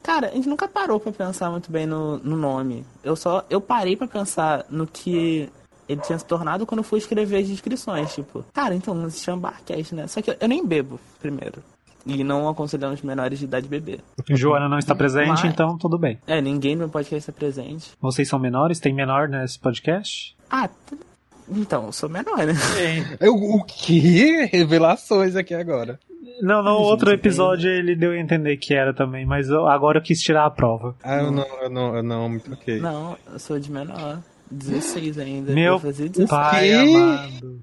Cara, 0.03 0.27
a 0.27 0.31
gente 0.31 0.49
nunca 0.49 0.67
parou 0.67 0.99
para 0.99 1.11
pensar 1.11 1.49
muito 1.49 1.71
bem 1.71 1.85
no, 1.85 2.17
no 2.17 2.35
nome. 2.35 2.85
Eu 3.03 3.15
só. 3.15 3.45
Eu 3.49 3.61
parei 3.61 3.95
para 3.95 4.07
pensar 4.07 4.65
no 4.69 4.85
que 4.85 5.49
ele 5.89 6.01
tinha 6.01 6.19
se 6.19 6.23
tornado 6.25 6.67
quando 6.67 6.79
eu 6.79 6.83
fui 6.83 6.99
escrever 6.99 7.37
as 7.37 7.47
descrições. 7.47 8.13
Tipo, 8.13 8.45
cara, 8.53 8.75
então 8.75 9.09
se 9.09 9.23
chama 9.23 9.49
Barcast, 9.49 9.95
né? 9.95 10.05
Só 10.07 10.21
que 10.21 10.37
eu 10.39 10.47
nem 10.47 10.63
bebo, 10.63 10.99
primeiro. 11.19 11.63
E 12.05 12.23
não 12.23 12.47
aconselhamos 12.47 13.01
menores 13.01 13.39
de 13.39 13.45
idade 13.45 13.67
beber. 13.67 13.99
Joana 14.29 14.69
não 14.69 14.77
está 14.77 14.93
presente, 14.93 15.27
Mas, 15.27 15.43
então 15.43 15.77
tudo 15.77 15.97
bem. 15.97 16.19
É, 16.27 16.39
ninguém 16.39 16.75
no 16.75 16.87
podcast 16.87 17.29
está 17.29 17.33
presente. 17.33 17.91
Vocês 17.99 18.27
são 18.29 18.37
menores? 18.37 18.79
Tem 18.79 18.93
menor 18.93 19.27
nesse 19.27 19.59
podcast? 19.59 20.35
Ah, 20.49 20.69
então, 21.49 21.87
eu 21.87 21.91
sou 21.91 22.07
menor, 22.07 22.37
né? 22.37 22.53
É. 23.19 23.29
o 23.29 23.63
que? 23.63 24.45
Revelações 24.45 25.35
aqui 25.35 25.55
agora. 25.55 25.99
Não, 26.41 26.63
no 26.63 26.71
outro 26.71 27.11
episódio 27.11 27.69
ele 27.69 27.95
deu 27.95 28.11
a 28.11 28.17
entender 28.17 28.55
que 28.57 28.73
era 28.73 28.93
também, 28.93 29.25
mas 29.25 29.49
eu, 29.49 29.67
agora 29.67 29.97
eu 29.97 30.01
quis 30.03 30.21
tirar 30.21 30.45
a 30.45 30.49
prova. 30.51 30.95
Ah, 31.03 31.17
eu 31.17 31.31
não, 31.31 31.47
eu 31.61 31.69
não, 31.69 31.95
eu 31.97 32.03
não 32.03 32.29
me 32.29 32.39
toquei. 32.39 32.79
Não, 32.79 33.17
eu 33.31 33.39
sou 33.39 33.59
de 33.59 33.71
menor. 33.71 34.19
16 34.51 35.17
ainda. 35.17 35.53
Meu 35.53 35.79
pai 36.27 36.73
amado. 36.73 37.61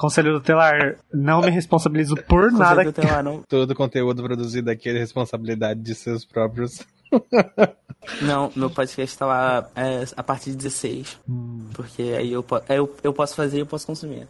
Conselho 0.00 0.38
Tutelar, 0.38 0.96
não 1.12 1.42
me 1.42 1.50
responsabilizo 1.50 2.16
por 2.16 2.50
Conselho 2.50 2.58
nada. 2.58 2.84
Tutelar, 2.84 3.22
não... 3.22 3.42
Todo 3.42 3.74
conteúdo 3.74 4.22
produzido 4.22 4.70
aqui 4.70 4.88
é 4.88 4.92
responsabilidade 4.92 5.80
de 5.80 5.94
seus 5.94 6.24
próprios. 6.24 6.80
não, 8.22 8.50
meu 8.56 8.70
podcast 8.70 9.18
tá 9.18 9.26
lá 9.26 9.70
é, 9.76 10.04
a 10.16 10.22
partir 10.22 10.52
de 10.52 10.56
16. 10.56 11.18
Hum. 11.28 11.66
Porque 11.74 12.02
aí 12.16 12.32
eu, 12.32 12.42
eu, 12.68 12.96
eu 13.02 13.12
posso 13.12 13.34
fazer 13.34 13.58
e 13.58 13.60
eu 13.60 13.66
posso 13.66 13.86
consumir. 13.86 14.26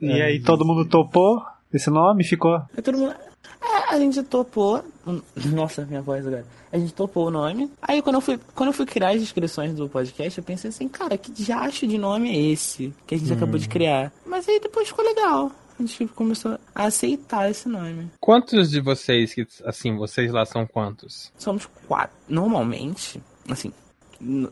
e 0.00 0.22
aí 0.22 0.40
todo 0.40 0.64
mundo 0.64 0.84
topou 0.84 1.42
esse 1.76 1.90
nome? 1.90 2.24
Ficou? 2.24 2.60
É, 2.76 2.80
todo 2.80 2.98
mundo... 2.98 3.14
É, 3.60 3.94
a 3.94 3.98
gente 3.98 4.22
topou. 4.24 4.84
Nossa, 5.54 5.84
minha 5.84 6.02
voz 6.02 6.26
agora. 6.26 6.44
A 6.72 6.78
gente 6.78 6.94
topou 6.94 7.26
o 7.26 7.30
nome. 7.30 7.70
Aí 7.80 8.00
quando 8.02 8.16
eu 8.16 8.20
fui, 8.20 8.40
quando 8.54 8.68
eu 8.68 8.72
fui 8.72 8.86
criar 8.86 9.10
as 9.10 9.22
inscrições 9.22 9.74
do 9.74 9.88
podcast, 9.88 10.38
eu 10.38 10.44
pensei 10.44 10.70
assim, 10.70 10.88
cara, 10.88 11.16
que 11.18 11.30
diacho 11.30 11.86
de 11.86 11.98
nome 11.98 12.30
é 12.30 12.52
esse 12.52 12.92
que 13.06 13.14
a 13.14 13.18
gente 13.18 13.32
hum. 13.32 13.36
acabou 13.36 13.58
de 13.58 13.68
criar? 13.68 14.12
Mas 14.26 14.48
aí 14.48 14.58
depois 14.58 14.88
ficou 14.88 15.04
legal. 15.04 15.52
A 15.78 15.82
gente 15.82 16.06
começou 16.08 16.58
a 16.74 16.84
aceitar 16.84 17.50
esse 17.50 17.68
nome. 17.68 18.10
Quantos 18.20 18.70
de 18.70 18.80
vocês, 18.80 19.34
que 19.34 19.46
assim, 19.64 19.96
vocês 19.96 20.30
lá 20.30 20.44
são 20.44 20.66
quantos? 20.66 21.32
Somos 21.36 21.66
quatro. 21.88 22.16
Normalmente, 22.28 23.20
assim, 23.48 23.72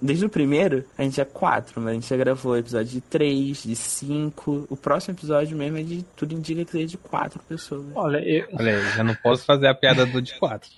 desde 0.02 0.26
o 0.26 0.28
primeiro, 0.28 0.84
a 0.98 1.02
gente 1.02 1.20
é 1.20 1.24
quatro, 1.24 1.80
mas 1.80 1.90
a 1.90 1.94
gente 1.94 2.08
já 2.08 2.16
gravou 2.16 2.56
episódio 2.56 2.92
de 2.92 3.00
três, 3.00 3.62
de 3.62 3.76
cinco. 3.76 4.66
O 4.68 4.76
próximo 4.76 5.14
episódio 5.14 5.56
mesmo 5.56 5.78
é 5.78 5.82
de 5.82 6.02
tudo 6.16 6.34
indica 6.34 6.64
que 6.64 6.72
seja 6.72 6.86
de 6.86 6.98
quatro 6.98 7.40
pessoas. 7.48 7.86
Olha, 7.94 8.18
eu. 8.18 8.46
Olha 8.52 8.76
aí, 8.76 8.96
já 8.96 9.04
não 9.04 9.14
posso 9.14 9.44
fazer 9.44 9.68
a 9.68 9.74
piada 9.74 10.04
do 10.04 10.20
de 10.20 10.38
quatro. 10.38 10.68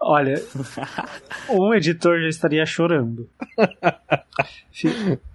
Olha, 0.00 0.34
um 1.48 1.72
editor 1.72 2.20
já 2.20 2.28
estaria 2.28 2.66
chorando. 2.66 3.28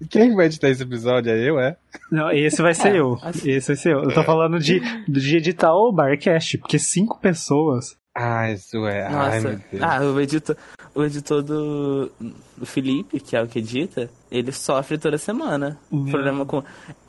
Quem 0.09 0.35
vai 0.35 0.45
editar 0.45 0.69
esse 0.69 0.83
episódio? 0.83 1.31
É 1.31 1.49
eu, 1.49 1.59
é? 1.59 1.75
Não, 2.11 2.31
esse 2.31 2.61
vai 2.61 2.73
ser 2.73 2.89
é, 2.89 2.99
eu. 2.99 3.17
Assim... 3.23 3.49
Esse 3.49 3.69
vai 3.69 3.75
ser 3.75 3.93
eu. 3.93 4.03
Eu 4.03 4.13
tô 4.13 4.23
falando 4.23 4.59
de, 4.59 4.79
de 5.07 5.37
editar 5.37 5.73
o 5.73 5.91
Barcast, 5.91 6.59
porque 6.59 6.77
cinco 6.77 7.19
pessoas. 7.19 7.97
Ah, 8.13 8.51
isso 8.51 8.85
é. 8.85 9.09
Nossa. 9.09 9.29
Ai, 9.29 9.39
meu 9.39 9.59
Deus. 9.71 9.83
Ah, 9.83 10.01
o 10.01 10.21
editor, 10.21 10.57
o 10.93 11.03
editor 11.03 11.41
do, 11.41 12.11
do 12.57 12.65
Felipe, 12.65 13.19
que 13.19 13.35
é 13.35 13.41
o 13.41 13.47
que 13.47 13.59
edita, 13.59 14.09
ele 14.29 14.51
sofre 14.51 14.97
toda 14.97 15.17
semana. 15.17 15.77
Uhum. 15.91 16.09
Problema 16.09 16.45
com. 16.45 16.63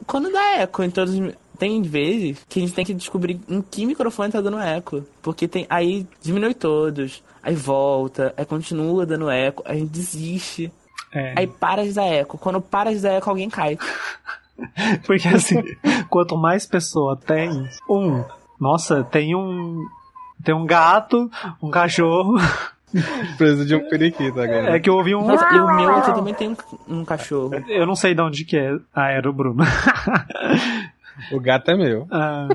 Quando 0.07 0.33
dá 0.33 0.59
eco 0.59 0.83
em 0.83 0.91
todos. 0.91 1.15
Tem 1.59 1.81
vezes 1.81 2.45
que 2.49 2.59
a 2.59 2.63
gente 2.63 2.75
tem 2.75 2.85
que 2.85 2.95
descobrir 2.95 3.39
em 3.49 3.63
que 3.63 3.87
microfone 3.87 4.33
tá 4.33 4.41
dando 4.41 4.59
eco. 4.59 5.05
Porque 5.23 5.47
tem. 5.47 5.67
Aí 5.71 6.07
diminui 6.21 6.55
todos, 6.55 7.23
aí 7.43 7.55
volta, 7.55 8.35
aí 8.37 8.45
continua 8.45 9.07
dando 9.07 9.31
eco, 9.31 9.63
aí 9.65 9.77
a 9.77 9.81
gente 9.81 9.91
desiste. 9.91 10.73
É. 11.13 11.35
Aí 11.37 11.47
para 11.47 11.85
de 11.85 11.93
dar 11.93 12.07
eco. 12.07 12.39
Quando 12.39 12.61
para 12.61 12.93
de 12.93 13.01
dar 13.01 13.13
eco, 13.13 13.31
alguém 13.31 13.49
cai. 13.49 13.79
Porque 15.07 15.29
assim, 15.29 15.63
quanto 16.09 16.37
mais 16.37 16.67
pessoa 16.67 17.17
tem, 17.17 17.69
um. 17.89 18.25
Nossa, 18.61 19.05
tem 19.05 19.35
um. 19.35 19.85
Tem 20.43 20.55
um 20.55 20.67
gato, 20.67 21.31
um 21.63 21.71
cachorro. 21.71 22.37
Preso 23.39 23.65
de 23.65 23.75
um 23.75 23.89
periquito 23.89 24.41
agora. 24.41 24.77
É 24.77 24.81
que 24.81 24.89
eu 24.89 24.95
ouvi 24.95 25.15
um. 25.15 25.27
Nossa, 25.27 25.45
e 25.55 25.59
o 25.59 25.77
meu 25.77 25.97
aqui 25.97 26.15
também 26.15 26.35
tem 26.35 26.49
um, 26.49 26.57
um, 26.89 27.05
cachorro. 27.05 27.55
Eu 27.69 27.87
não 27.87 27.97
sei 27.97 28.15
de 28.15 28.21
onde 28.21 28.45
que 28.45 28.57
é. 28.57 28.77
Ah, 28.95 29.11
era 29.11 29.29
o 29.29 29.33
Bruno. 29.33 29.65
o 31.33 31.41
gato 31.41 31.71
é 31.71 31.77
meu. 31.77 32.07
Ah. 32.11 32.49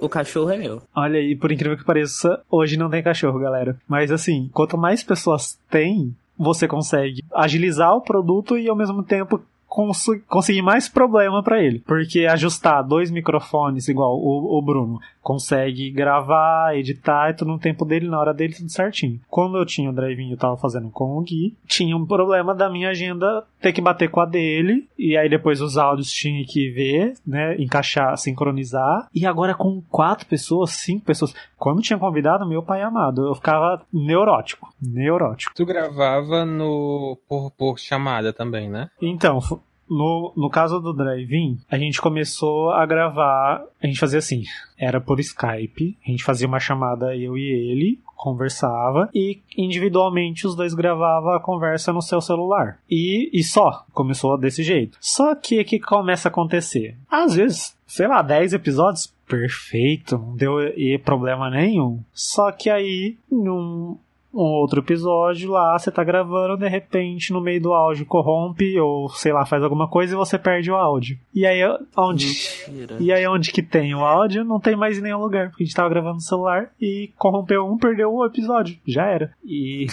O 0.00 0.08
cachorro 0.08 0.50
é 0.50 0.56
meu. 0.56 0.82
Olha 0.94 1.18
aí, 1.18 1.36
por 1.36 1.52
incrível 1.52 1.76
que 1.76 1.84
pareça, 1.84 2.40
hoje 2.50 2.76
não 2.76 2.90
tem 2.90 3.02
cachorro, 3.02 3.38
galera. 3.38 3.76
Mas 3.88 4.10
assim, 4.10 4.50
quanto 4.52 4.76
mais 4.76 5.02
pessoas 5.02 5.58
tem, 5.70 6.14
você 6.38 6.66
consegue 6.66 7.22
agilizar 7.34 7.94
o 7.94 8.00
produto 8.00 8.58
e 8.58 8.68
ao 8.68 8.76
mesmo 8.76 9.02
tempo 9.02 9.42
cons 9.74 10.06
consegui 10.28 10.62
mais 10.62 10.88
problema 10.88 11.42
para 11.42 11.62
ele. 11.62 11.80
Porque 11.80 12.26
ajustar 12.26 12.82
dois 12.84 13.10
microfones, 13.10 13.88
igual 13.88 14.16
o, 14.16 14.58
o 14.58 14.62
Bruno, 14.62 15.00
consegue 15.24 15.90
gravar, 15.90 16.76
editar 16.76 17.30
e 17.30 17.34
tudo 17.34 17.50
no 17.50 17.58
tempo 17.58 17.84
dele, 17.84 18.06
na 18.06 18.20
hora 18.20 18.34
dele, 18.34 18.54
tudo 18.54 18.70
certinho. 18.70 19.18
Quando 19.26 19.56
eu 19.56 19.64
tinha 19.64 19.88
o 19.88 19.92
drive 19.92 20.30
eu 20.30 20.36
tava 20.36 20.56
fazendo 20.58 20.90
com 20.90 21.16
o 21.16 21.22
Gui, 21.22 21.56
tinha 21.66 21.96
um 21.96 22.06
problema 22.06 22.54
da 22.54 22.70
minha 22.70 22.90
agenda 22.90 23.42
ter 23.60 23.72
que 23.72 23.80
bater 23.80 24.10
com 24.10 24.20
a 24.20 24.26
dele, 24.26 24.86
e 24.98 25.16
aí 25.16 25.28
depois 25.28 25.62
os 25.62 25.78
áudios 25.78 26.12
tinha 26.12 26.44
que 26.46 26.70
ver, 26.70 27.14
né, 27.26 27.56
encaixar, 27.58 28.16
sincronizar. 28.18 29.08
E 29.14 29.26
agora 29.26 29.54
com 29.54 29.80
quatro 29.88 30.26
pessoas, 30.26 30.72
cinco 30.72 31.06
pessoas, 31.06 31.34
quando 31.56 31.80
tinha 31.80 31.98
convidado 31.98 32.46
meu 32.46 32.62
pai 32.62 32.82
amado, 32.82 33.26
eu 33.26 33.34
ficava 33.34 33.82
neurótico, 33.90 34.68
neurótico. 34.80 35.54
Tu 35.54 35.64
gravava 35.64 36.44
no 36.44 37.18
por, 37.26 37.50
por 37.52 37.78
chamada 37.78 38.32
também, 38.32 38.68
né? 38.68 38.90
Então, 39.00 39.40
no, 39.88 40.32
no 40.36 40.50
caso 40.50 40.80
do 40.80 40.92
Drive-In, 40.92 41.58
a 41.70 41.78
gente 41.78 42.00
começou 42.00 42.70
a 42.70 42.84
gravar. 42.86 43.64
A 43.82 43.86
gente 43.86 43.98
fazia 43.98 44.18
assim: 44.18 44.42
era 44.78 45.00
por 45.00 45.20
Skype, 45.20 45.96
a 46.06 46.10
gente 46.10 46.24
fazia 46.24 46.46
uma 46.46 46.60
chamada 46.60 47.16
eu 47.16 47.36
e 47.36 47.42
ele, 47.42 48.00
conversava, 48.16 49.10
e 49.14 49.40
individualmente 49.56 50.46
os 50.46 50.56
dois 50.56 50.74
gravavam 50.74 51.32
a 51.32 51.40
conversa 51.40 51.92
no 51.92 52.00
seu 52.00 52.20
celular. 52.20 52.78
E, 52.90 53.30
e 53.32 53.42
só, 53.42 53.84
começou 53.92 54.38
desse 54.38 54.62
jeito. 54.62 54.96
Só 55.00 55.34
que 55.34 55.60
o 55.60 55.64
que 55.64 55.78
começa 55.78 56.28
a 56.28 56.30
acontecer? 56.30 56.96
Às 57.10 57.34
vezes, 57.34 57.76
sei 57.86 58.08
lá, 58.08 58.22
10 58.22 58.54
episódios, 58.54 59.12
perfeito, 59.28 60.16
não 60.18 60.36
deu 60.36 60.58
problema 61.04 61.50
nenhum. 61.50 62.00
Só 62.12 62.50
que 62.50 62.70
aí, 62.70 63.16
num, 63.30 63.98
um 64.34 64.52
outro 64.52 64.80
episódio 64.80 65.50
lá, 65.50 65.78
você 65.78 65.90
tá 65.90 66.02
gravando, 66.02 66.56
de 66.56 66.68
repente, 66.68 67.32
no 67.32 67.40
meio 67.40 67.60
do 67.60 67.72
áudio 67.72 68.04
corrompe, 68.06 68.78
ou 68.78 69.08
sei 69.10 69.32
lá, 69.32 69.46
faz 69.46 69.62
alguma 69.62 69.88
coisa 69.88 70.14
e 70.14 70.16
você 70.16 70.38
perde 70.38 70.70
o 70.70 70.76
áudio. 70.76 71.18
E 71.34 71.46
aí 71.46 71.60
onde. 71.96 72.26
Mentira. 72.68 72.96
E 72.98 73.12
aí 73.12 73.26
onde 73.26 73.52
que 73.52 73.62
tem 73.62 73.94
o 73.94 74.04
áudio, 74.04 74.44
não 74.44 74.58
tem 74.58 74.76
mais 74.76 74.98
em 74.98 75.02
nenhum 75.02 75.20
lugar. 75.20 75.50
Porque 75.50 75.62
a 75.62 75.66
gente 75.66 75.76
tava 75.76 75.88
gravando 75.88 76.14
no 76.14 76.20
celular 76.20 76.70
e 76.80 77.10
corrompeu 77.16 77.66
um, 77.66 77.78
perdeu 77.78 78.12
o 78.12 78.26
episódio. 78.26 78.76
Já 78.86 79.06
era. 79.06 79.30
E. 79.44 79.86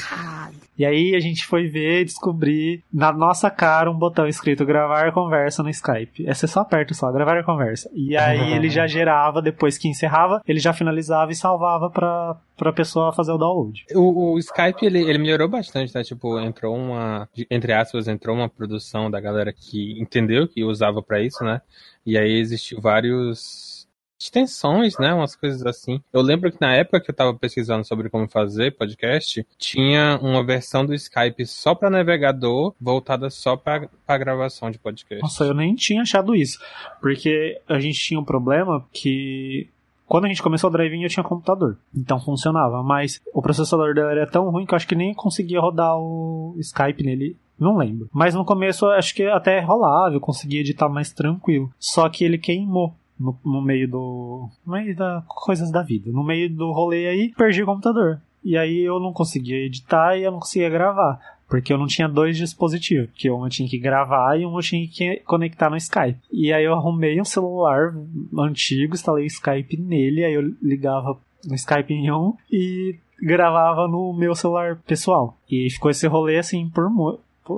E 0.77 0.85
aí 0.85 1.13
a 1.13 1.19
gente 1.19 1.45
foi 1.45 1.67
ver 1.67 2.01
e 2.01 2.05
descobrir 2.05 2.83
na 2.91 3.11
nossa 3.11 3.51
cara 3.51 3.91
um 3.91 3.97
botão 3.97 4.25
escrito 4.27 4.65
gravar 4.65 5.11
conversa 5.11 5.61
no 5.61 5.69
Skype. 5.69 6.25
É 6.25 6.33
você 6.33 6.47
só 6.47 6.61
aperta 6.61 6.93
só, 6.95 7.11
gravar 7.11 7.43
conversa. 7.43 7.87
E 7.93 8.17
aí 8.17 8.53
ele 8.53 8.67
já 8.67 8.87
gerava, 8.87 9.43
depois 9.43 9.77
que 9.77 9.87
encerrava, 9.87 10.41
ele 10.47 10.59
já 10.59 10.73
finalizava 10.73 11.31
e 11.31 11.35
salvava 11.35 11.87
pra, 11.87 12.35
pra 12.61 12.71
pessoa 12.71 13.11
fazer 13.11 13.31
o 13.31 13.39
download. 13.39 13.85
O, 13.95 14.33
o 14.33 14.37
Skype, 14.37 14.85
ele, 14.85 14.99
ele 14.99 15.17
melhorou 15.17 15.47
bastante, 15.47 15.95
né? 15.95 16.03
Tipo, 16.03 16.39
entrou 16.39 16.77
uma, 16.77 17.27
entre 17.49 17.73
aspas, 17.73 18.07
entrou 18.07 18.35
uma 18.35 18.47
produção 18.47 19.09
da 19.09 19.19
galera 19.19 19.51
que 19.51 19.99
entendeu 19.99 20.47
que 20.47 20.63
usava 20.63 21.01
para 21.01 21.19
isso, 21.19 21.43
né? 21.43 21.59
E 22.05 22.15
aí 22.19 22.33
existiu 22.33 22.79
vários 22.79 23.89
extensões, 24.19 24.95
né? 24.99 25.11
Umas 25.11 25.35
coisas 25.35 25.65
assim. 25.65 25.99
Eu 26.13 26.21
lembro 26.21 26.51
que 26.51 26.61
na 26.61 26.75
época 26.75 27.01
que 27.01 27.09
eu 27.09 27.15
tava 27.15 27.33
pesquisando 27.33 27.83
sobre 27.83 28.11
como 28.11 28.29
fazer 28.29 28.77
podcast, 28.77 29.43
tinha 29.57 30.19
uma 30.21 30.45
versão 30.45 30.85
do 30.85 30.93
Skype 30.93 31.43
só 31.47 31.73
para 31.73 31.89
navegador, 31.89 32.75
voltada 32.79 33.31
só 33.31 33.57
para 33.57 33.89
gravação 34.19 34.69
de 34.69 34.77
podcast. 34.77 35.23
Nossa, 35.23 35.45
eu 35.45 35.55
nem 35.55 35.73
tinha 35.73 36.03
achado 36.03 36.35
isso. 36.35 36.59
Porque 37.01 37.59
a 37.67 37.79
gente 37.79 37.97
tinha 37.99 38.19
um 38.19 38.23
problema 38.23 38.87
que 38.93 39.67
quando 40.11 40.25
a 40.25 40.27
gente 40.27 40.43
começou 40.43 40.69
o 40.69 40.73
drive 40.73 41.01
eu 41.01 41.07
tinha 41.07 41.23
computador. 41.23 41.77
Então 41.95 42.19
funcionava. 42.19 42.83
Mas 42.83 43.21
o 43.33 43.41
processador 43.41 43.93
dele 43.93 44.11
era 44.11 44.27
tão 44.27 44.49
ruim 44.49 44.65
que 44.65 44.73
eu 44.73 44.75
acho 44.75 44.85
que 44.85 44.93
nem 44.93 45.13
conseguia 45.13 45.61
rodar 45.61 45.97
o 45.97 46.53
Skype 46.57 47.01
nele. 47.01 47.37
Não 47.57 47.77
lembro. 47.77 48.09
Mas 48.11 48.35
no 48.35 48.43
começo 48.43 48.87
acho 48.87 49.15
que 49.15 49.23
até 49.23 49.61
rolava, 49.61 50.13
eu 50.13 50.19
conseguia 50.19 50.59
editar 50.59 50.89
mais 50.89 51.13
tranquilo. 51.13 51.71
Só 51.79 52.09
que 52.09 52.25
ele 52.25 52.37
queimou 52.37 52.93
no, 53.17 53.39
no 53.45 53.61
meio 53.61 53.89
do. 53.89 54.49
No 54.65 54.73
meio 54.73 54.93
das 54.93 55.23
coisas 55.27 55.71
da 55.71 55.81
vida. 55.81 56.11
No 56.11 56.25
meio 56.25 56.53
do 56.53 56.73
rolê 56.73 57.07
aí, 57.07 57.31
perdi 57.37 57.63
o 57.63 57.67
computador. 57.67 58.19
E 58.43 58.57
aí 58.57 58.81
eu 58.81 58.99
não 58.99 59.13
conseguia 59.13 59.65
editar 59.65 60.17
e 60.17 60.23
eu 60.23 60.31
não 60.33 60.39
conseguia 60.39 60.69
gravar. 60.69 61.21
Porque 61.51 61.73
eu 61.73 61.77
não 61.77 61.85
tinha 61.85 62.07
dois 62.07 62.37
dispositivos. 62.37 63.09
Que 63.13 63.29
um 63.29 63.43
eu 63.43 63.49
tinha 63.49 63.67
que 63.67 63.77
gravar 63.77 64.39
e 64.39 64.45
um 64.45 64.55
eu 64.55 64.61
tinha 64.61 64.87
que 64.87 65.17
conectar 65.25 65.69
no 65.69 65.75
Skype. 65.75 66.17
E 66.31 66.53
aí 66.53 66.63
eu 66.63 66.73
arrumei 66.73 67.19
um 67.19 67.25
celular 67.25 67.93
antigo, 68.39 68.93
instalei 68.93 69.25
o 69.25 69.27
Skype 69.27 69.75
nele, 69.75 70.23
aí 70.23 70.33
eu 70.33 70.43
ligava 70.61 71.19
no 71.45 71.55
Skype 71.55 71.93
em 71.93 72.09
um 72.09 72.33
e 72.49 72.95
gravava 73.21 73.85
no 73.85 74.13
meu 74.13 74.33
celular 74.33 74.77
pessoal. 74.87 75.37
E 75.49 75.69
ficou 75.69 75.91
esse 75.91 76.07
rolê 76.07 76.37
assim 76.37 76.69
por, 76.69 76.89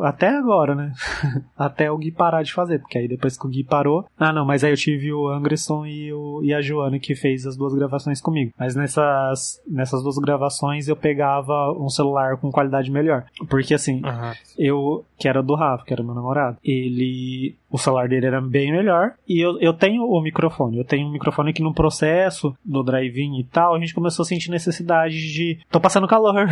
até 0.01 0.29
agora, 0.29 0.73
né? 0.73 0.93
Até 1.57 1.91
o 1.91 1.97
Gui 1.97 2.11
parar 2.11 2.43
de 2.43 2.53
fazer, 2.53 2.79
porque 2.79 2.97
aí 2.97 3.07
depois 3.07 3.37
que 3.37 3.45
o 3.45 3.49
Gui 3.49 3.63
parou. 3.63 4.05
Ah, 4.17 4.33
não, 4.33 4.45
mas 4.45 4.63
aí 4.63 4.71
eu 4.71 4.77
tive 4.77 5.13
o 5.13 5.27
Anderson 5.27 5.85
e, 5.85 6.11
o, 6.11 6.41
e 6.43 6.53
a 6.53 6.61
Joana 6.61 6.99
que 6.99 7.15
fez 7.15 7.45
as 7.45 7.55
duas 7.55 7.73
gravações 7.73 8.21
comigo. 8.21 8.51
Mas 8.57 8.75
nessas, 8.75 9.61
nessas 9.67 10.03
duas 10.03 10.17
gravações 10.17 10.87
eu 10.87 10.95
pegava 10.95 11.71
um 11.71 11.89
celular 11.89 12.37
com 12.37 12.51
qualidade 12.51 12.91
melhor. 12.91 13.25
Porque 13.49 13.73
assim, 13.73 14.01
uhum. 14.03 14.33
eu, 14.57 15.05
que 15.17 15.27
era 15.27 15.41
do 15.43 15.55
Rafa, 15.55 15.85
que 15.85 15.93
era 15.93 16.03
meu 16.03 16.15
namorado, 16.15 16.57
ele 16.63 17.55
o 17.73 17.77
celular 17.79 18.07
dele 18.07 18.27
era 18.27 18.39
bem 18.39 18.71
melhor. 18.71 19.13
E 19.27 19.43
eu, 19.43 19.59
eu 19.59 19.73
tenho 19.73 20.03
o 20.03 20.21
microfone. 20.21 20.77
Eu 20.77 20.85
tenho 20.85 21.07
um 21.07 21.11
microfone 21.11 21.51
que 21.51 21.63
no 21.63 21.73
processo 21.73 22.55
do 22.63 22.83
drive-in 22.83 23.39
e 23.39 23.43
tal, 23.45 23.73
a 23.73 23.79
gente 23.79 23.95
começou 23.95 24.21
a 24.21 24.27
sentir 24.27 24.51
necessidade 24.51 25.33
de. 25.33 25.57
Tô 25.71 25.79
passando 25.79 26.07
calor. 26.07 26.47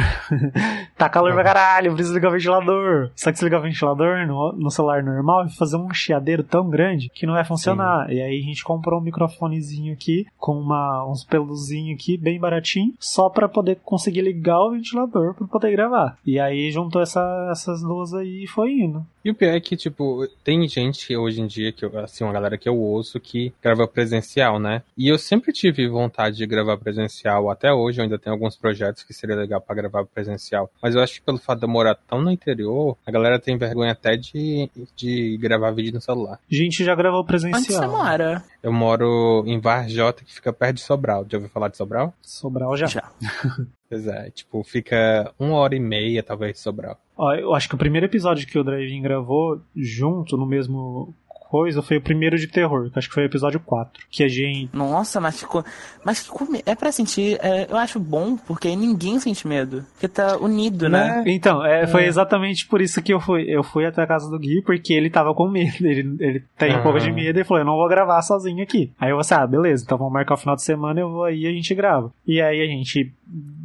tá 0.97 1.07
calor 1.07 1.31
pra 1.33 1.43
caralho, 1.43 1.93
preciso 1.93 2.15
ligar 2.15 2.29
o 2.29 2.31
ventilador. 2.31 3.11
Só 3.15 3.31
que 3.31 3.37
se 3.37 3.45
ligar 3.45 3.59
o 3.59 3.63
ventilador 3.63 4.25
no, 4.25 4.51
no 4.53 4.71
celular 4.71 5.03
normal, 5.03 5.45
vai 5.45 5.53
fazer 5.53 5.77
um 5.77 5.93
chiadeiro 5.93 6.43
tão 6.43 6.67
grande 6.67 7.11
que 7.13 7.27
não 7.27 7.35
vai 7.35 7.45
funcionar. 7.45 8.07
Sim. 8.07 8.15
E 8.15 8.21
aí 8.23 8.39
a 8.39 8.43
gente 8.43 8.63
comprou 8.63 8.99
um 8.99 9.03
microfonezinho 9.03 9.93
aqui, 9.93 10.25
com 10.39 10.53
uma, 10.53 11.07
uns 11.07 11.23
peluzinhos 11.23 11.99
aqui, 12.01 12.17
bem 12.17 12.39
baratinho, 12.39 12.95
só 12.99 13.29
para 13.29 13.47
poder 13.47 13.77
conseguir 13.83 14.21
ligar 14.21 14.59
o 14.59 14.71
ventilador 14.71 15.35
para 15.35 15.45
poder 15.45 15.71
gravar. 15.71 16.17
E 16.25 16.39
aí 16.39 16.71
juntou 16.71 16.99
essa, 16.99 17.49
essas 17.51 17.83
duas 17.83 18.11
aí 18.11 18.45
e 18.45 18.47
foi 18.47 18.71
indo. 18.71 19.05
E 19.23 19.29
o 19.29 19.35
pior 19.35 19.53
é 19.53 19.59
que, 19.59 19.77
tipo, 19.77 20.27
tem 20.43 20.67
gente 20.67 21.10
hoje 21.15 21.41
em 21.41 21.47
dia, 21.47 21.71
que 21.71 21.85
eu, 21.85 21.99
assim, 21.99 22.23
uma 22.23 22.33
galera 22.33 22.57
que 22.57 22.67
eu 22.67 22.77
ouço 22.77 23.19
que 23.19 23.53
grava 23.61 23.87
presencial, 23.87 24.59
né? 24.59 24.81
E 24.97 25.07
eu 25.07 25.17
sempre 25.17 25.51
tive 25.51 25.87
vontade 25.87 26.37
de 26.37 26.45
gravar 26.45 26.77
presencial. 26.77 27.49
Até 27.49 27.71
hoje 27.73 27.99
eu 27.99 28.03
ainda 28.03 28.19
tenho 28.19 28.33
alguns 28.33 28.55
projetos 28.55 29.03
que 29.03 29.13
seria 29.13 29.35
legal 29.35 29.61
para 29.61 29.75
gravar 29.75 30.05
presencial. 30.05 30.69
Mas 30.81 30.95
eu 30.95 31.01
acho 31.01 31.15
que 31.15 31.21
pelo 31.21 31.37
fato 31.37 31.59
de 31.59 31.65
eu 31.65 31.69
morar 31.69 31.95
tão 31.95 32.21
no 32.21 32.31
interior, 32.31 32.97
a 33.05 33.11
galera 33.11 33.39
tem 33.39 33.57
vergonha 33.57 33.91
até 33.91 34.15
de, 34.15 34.69
de 34.95 35.37
gravar 35.37 35.71
vídeo 35.71 35.93
no 35.93 36.01
celular. 36.01 36.39
Gente 36.49 36.83
já 36.83 36.95
gravou 36.95 37.23
presencial. 37.23 37.59
Onde 37.61 37.73
você 37.73 37.87
mora? 37.87 38.43
Eu 38.61 38.71
moro 38.71 39.43
em 39.45 39.59
Varjota, 39.59 40.23
que 40.23 40.33
fica 40.33 40.53
perto 40.53 40.75
de 40.75 40.81
Sobral. 40.81 41.25
Já 41.29 41.37
ouviu 41.37 41.49
falar 41.49 41.69
de 41.69 41.77
Sobral? 41.77 42.13
Sobral 42.21 42.77
já. 42.77 42.87
Já. 42.87 43.11
Pois 43.91 44.07
é, 44.07 44.31
tipo, 44.31 44.63
fica 44.63 45.33
uma 45.37 45.55
hora 45.55 45.75
e 45.75 45.79
meia, 45.79 46.23
talvez, 46.23 46.53
de 46.53 46.59
Sobral. 46.59 46.97
Ó, 47.17 47.33
eu 47.33 47.53
acho 47.53 47.67
que 47.67 47.75
o 47.75 47.77
primeiro 47.77 48.05
episódio 48.05 48.47
que 48.47 48.57
o 48.57 48.63
Drive-In 48.63 49.01
gravou 49.01 49.59
junto, 49.75 50.37
no 50.37 50.45
mesmo 50.45 51.13
coisa 51.51 51.81
foi 51.81 51.97
o 51.97 52.01
primeiro 52.01 52.37
de 52.37 52.47
terror, 52.47 52.89
que 52.89 52.97
acho 52.97 53.09
que 53.09 53.13
foi 53.13 53.23
o 53.23 53.25
episódio 53.25 53.59
4. 53.59 54.05
Que 54.09 54.23
a 54.23 54.29
gente. 54.29 54.69
Nossa, 54.73 55.19
mas 55.19 55.37
ficou. 55.37 55.65
Mas 56.05 56.23
ficou. 56.23 56.47
É 56.65 56.73
pra 56.73 56.93
sentir. 56.93 57.37
É, 57.41 57.67
eu 57.69 57.75
acho 57.75 57.99
bom, 57.99 58.37
porque 58.37 58.73
ninguém 58.73 59.19
sente 59.19 59.45
medo. 59.45 59.85
Porque 59.91 60.07
tá 60.07 60.37
unido, 60.37 60.87
né? 60.87 61.17
né? 61.17 61.23
Então, 61.27 61.63
é, 61.65 61.81
é. 61.81 61.87
foi 61.87 62.05
exatamente 62.05 62.65
por 62.65 62.79
isso 62.79 63.01
que 63.01 63.13
eu 63.13 63.19
fui. 63.19 63.43
Eu 63.49 63.61
fui 63.61 63.85
até 63.85 64.01
a 64.01 64.07
casa 64.07 64.29
do 64.29 64.39
Gui, 64.39 64.61
porque 64.61 64.93
ele 64.93 65.09
tava 65.09 65.33
com 65.33 65.49
medo. 65.49 65.75
Ele, 65.81 66.15
ele 66.21 66.43
tem 66.57 66.77
um 66.77 66.81
pouco 66.81 66.99
de 66.99 67.11
medo 67.11 67.37
e 67.37 67.43
falou: 67.43 67.61
Eu 67.61 67.65
não 67.65 67.75
vou 67.75 67.89
gravar 67.89 68.21
sozinho 68.21 68.63
aqui. 68.63 68.89
Aí 68.97 69.09
eu 69.09 69.17
falei: 69.17 69.19
assim, 69.19 69.33
Ah, 69.33 69.47
beleza, 69.47 69.83
então 69.83 69.97
vamos 69.97 70.13
marcar 70.13 70.35
o 70.35 70.37
final 70.37 70.55
de 70.55 70.63
semana, 70.63 71.01
eu 71.01 71.09
vou 71.09 71.25
aí 71.25 71.41
e 71.41 71.47
a 71.47 71.51
gente 71.51 71.75
grava. 71.75 72.13
E 72.25 72.39
aí 72.41 72.61
a 72.61 72.65
gente 72.65 73.13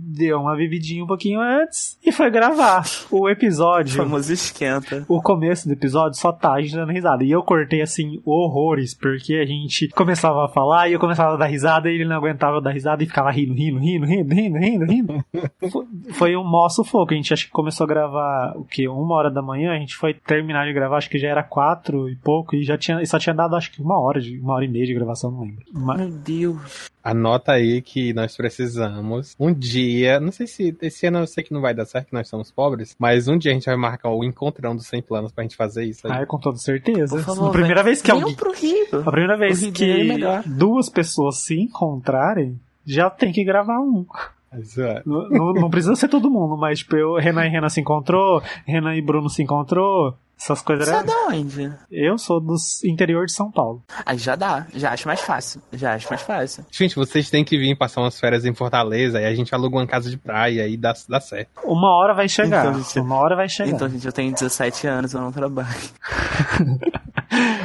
deu 0.06 0.38
uma 0.38 0.56
vividinha 0.56 1.02
um 1.02 1.06
pouquinho 1.06 1.40
antes 1.40 1.98
e 2.04 2.12
foi 2.12 2.30
gravar 2.30 2.84
o 3.10 3.28
episódio. 3.28 4.00
O 4.00 4.04
famoso 4.04 4.32
esquenta. 4.32 5.04
O 5.08 5.20
começo 5.20 5.66
do 5.66 5.72
episódio 5.72 6.18
só 6.18 6.32
tá 6.32 6.52
a 6.52 6.62
gente 6.62 6.76
dando 6.76 6.92
risada. 6.92 7.24
E 7.24 7.30
eu 7.30 7.42
cortei 7.42 7.82
assim 7.82 8.20
horrores, 8.24 8.94
porque 8.94 9.34
a 9.34 9.44
gente 9.44 9.88
começava 9.88 10.44
a 10.44 10.48
falar 10.48 10.88
e 10.88 10.92
eu 10.92 11.00
começava 11.00 11.34
a 11.34 11.36
dar 11.36 11.46
risada 11.46 11.90
e 11.90 11.94
ele 11.94 12.04
não 12.04 12.16
aguentava 12.16 12.60
dar 12.60 12.70
risada 12.70 13.02
e 13.02 13.06
ficava 13.06 13.30
rindo, 13.30 13.54
rindo, 13.54 13.80
rindo, 13.80 14.06
rindo, 14.06 14.34
rindo, 14.34 14.58
rindo, 14.58 14.84
rindo. 14.84 15.24
foi 16.14 16.36
um 16.36 16.44
mó 16.44 16.68
sufoco. 16.68 17.12
A 17.12 17.16
gente 17.16 17.34
acho 17.34 17.46
que 17.46 17.52
começou 17.52 17.84
a 17.84 17.88
gravar 17.88 18.52
o 18.56 18.64
que? 18.64 18.86
Uma 18.86 19.14
hora 19.16 19.30
da 19.30 19.42
manhã, 19.42 19.72
a 19.72 19.78
gente 19.78 19.96
foi 19.96 20.14
terminar 20.14 20.66
de 20.66 20.72
gravar, 20.72 20.98
acho 20.98 21.10
que 21.10 21.18
já 21.18 21.28
era 21.28 21.42
quatro 21.42 22.08
e 22.08 22.14
pouco, 22.16 22.54
e 22.54 22.62
já 22.62 22.78
tinha. 22.78 23.02
E 23.02 23.06
só 23.06 23.18
tinha 23.18 23.34
dado 23.34 23.56
acho 23.56 23.72
que 23.72 23.82
uma 23.82 23.98
hora, 24.00 24.20
de, 24.20 24.38
uma 24.38 24.54
hora 24.54 24.64
e 24.64 24.68
meia 24.68 24.86
de 24.86 24.94
gravação, 24.94 25.30
não 25.30 25.40
lembro. 25.40 25.64
Mas... 25.72 25.98
Meu 25.98 26.10
Deus. 26.10 26.90
Anota 27.06 27.52
aí 27.52 27.80
que 27.80 28.12
nós 28.12 28.36
precisamos 28.36 29.34
um 29.38 29.52
dia, 29.52 30.18
não 30.18 30.32
sei 30.32 30.46
se 30.46 30.76
esse 30.82 31.06
ano 31.06 31.18
eu 31.18 31.26
sei 31.26 31.44
que 31.44 31.52
não 31.52 31.60
vai 31.60 31.74
dar 31.74 31.84
certo, 31.84 32.08
que 32.08 32.12
nós 32.12 32.28
somos 32.28 32.50
pobres, 32.50 32.96
mas 32.98 33.28
um 33.28 33.38
dia 33.38 33.52
a 33.52 33.54
gente 33.54 33.66
vai 33.66 33.76
marcar 33.76 34.10
o 34.10 34.24
encontrão 34.24 34.74
dos 34.74 34.86
100 34.86 35.02
planos 35.02 35.32
pra 35.32 35.42
gente 35.42 35.56
fazer 35.56 35.84
isso 35.84 36.06
aí. 36.06 36.22
Ah, 36.22 36.26
com 36.26 36.38
toda 36.38 36.58
certeza. 36.58 37.22
Favor, 37.22 37.48
a 37.48 37.52
primeira 37.52 37.82
vez 37.82 38.02
que 38.02 38.10
alguém... 38.10 38.34
pro 38.34 38.52
Rio. 38.52 39.00
A 39.06 39.10
primeira 39.10 39.36
vez 39.36 39.64
que 39.70 40.10
é 40.24 40.42
duas 40.44 40.88
pessoas 40.88 41.44
se 41.44 41.54
encontrarem, 41.54 42.58
já 42.84 43.08
tem 43.08 43.32
que 43.32 43.44
gravar 43.44 43.78
um. 43.80 44.04
É. 44.52 45.02
Não, 45.04 45.28
não, 45.28 45.52
não, 45.52 45.70
precisa 45.70 45.94
ser 45.94 46.08
todo 46.08 46.30
mundo, 46.30 46.56
mas 46.56 46.78
tipo, 46.78 46.96
eu, 46.96 47.14
Renan 47.14 47.46
e 47.46 47.50
Renan 47.50 47.68
se 47.68 47.80
encontrou, 47.80 48.42
Renan 48.64 48.94
e 48.94 49.02
Bruno 49.02 49.28
se 49.28 49.42
encontrou, 49.42 50.16
Essas 50.38 50.60
coisas 50.60 50.86
Você 50.86 50.94
é 50.94 51.02
da 51.02 51.26
onde? 51.28 51.72
Eu 51.90 52.18
sou 52.18 52.38
do 52.40 52.54
interior 52.84 53.24
de 53.24 53.32
São 53.32 53.50
Paulo. 53.50 53.82
Aí 54.04 54.18
já 54.18 54.36
dá, 54.36 54.66
já 54.74 54.92
acho 54.92 55.08
mais 55.08 55.20
fácil. 55.20 55.62
Já 55.72 55.94
acho 55.94 56.08
mais 56.10 56.20
fácil. 56.22 56.64
Gente, 56.70 56.94
vocês 56.94 57.30
têm 57.30 57.42
que 57.42 57.56
vir 57.56 57.74
passar 57.76 58.02
umas 58.02 58.20
férias 58.20 58.44
em 58.44 58.54
Fortaleza, 58.54 59.16
aí 59.18 59.24
a 59.24 59.34
gente 59.34 59.54
aluga 59.54 59.76
uma 59.76 59.86
casa 59.86 60.10
de 60.10 60.18
praia 60.18 60.68
e 60.68 60.76
dá, 60.76 60.94
dá 61.08 61.20
certo. 61.20 61.48
Uma 61.64 61.88
hora 61.96 62.12
vai 62.14 62.28
chegar. 62.28 62.66
Então, 62.66 62.82
gente, 62.82 63.00
Uma 63.00 63.16
hora 63.16 63.34
vai 63.34 63.48
chegar. 63.48 63.70
Então, 63.72 63.88
gente, 63.88 64.04
eu 64.06 64.12
tenho 64.12 64.32
17 64.32 64.86
anos, 64.86 65.14
eu 65.14 65.20
não 65.22 65.32
trabalho. 65.32 65.68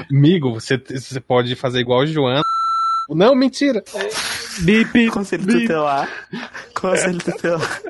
Amigo, 0.09 0.53
você, 0.53 0.77
você 0.77 1.19
pode 1.19 1.55
fazer 1.55 1.79
igual 1.79 1.99
o 1.99 2.07
João. 2.07 2.41
Não, 3.09 3.35
mentira! 3.35 3.83
Bip, 4.61 5.09
Conselho 5.11 5.43
bip. 5.45 5.61
tutelar. 5.61 6.07
Conselho 6.73 7.19
tutelar. 7.19 7.81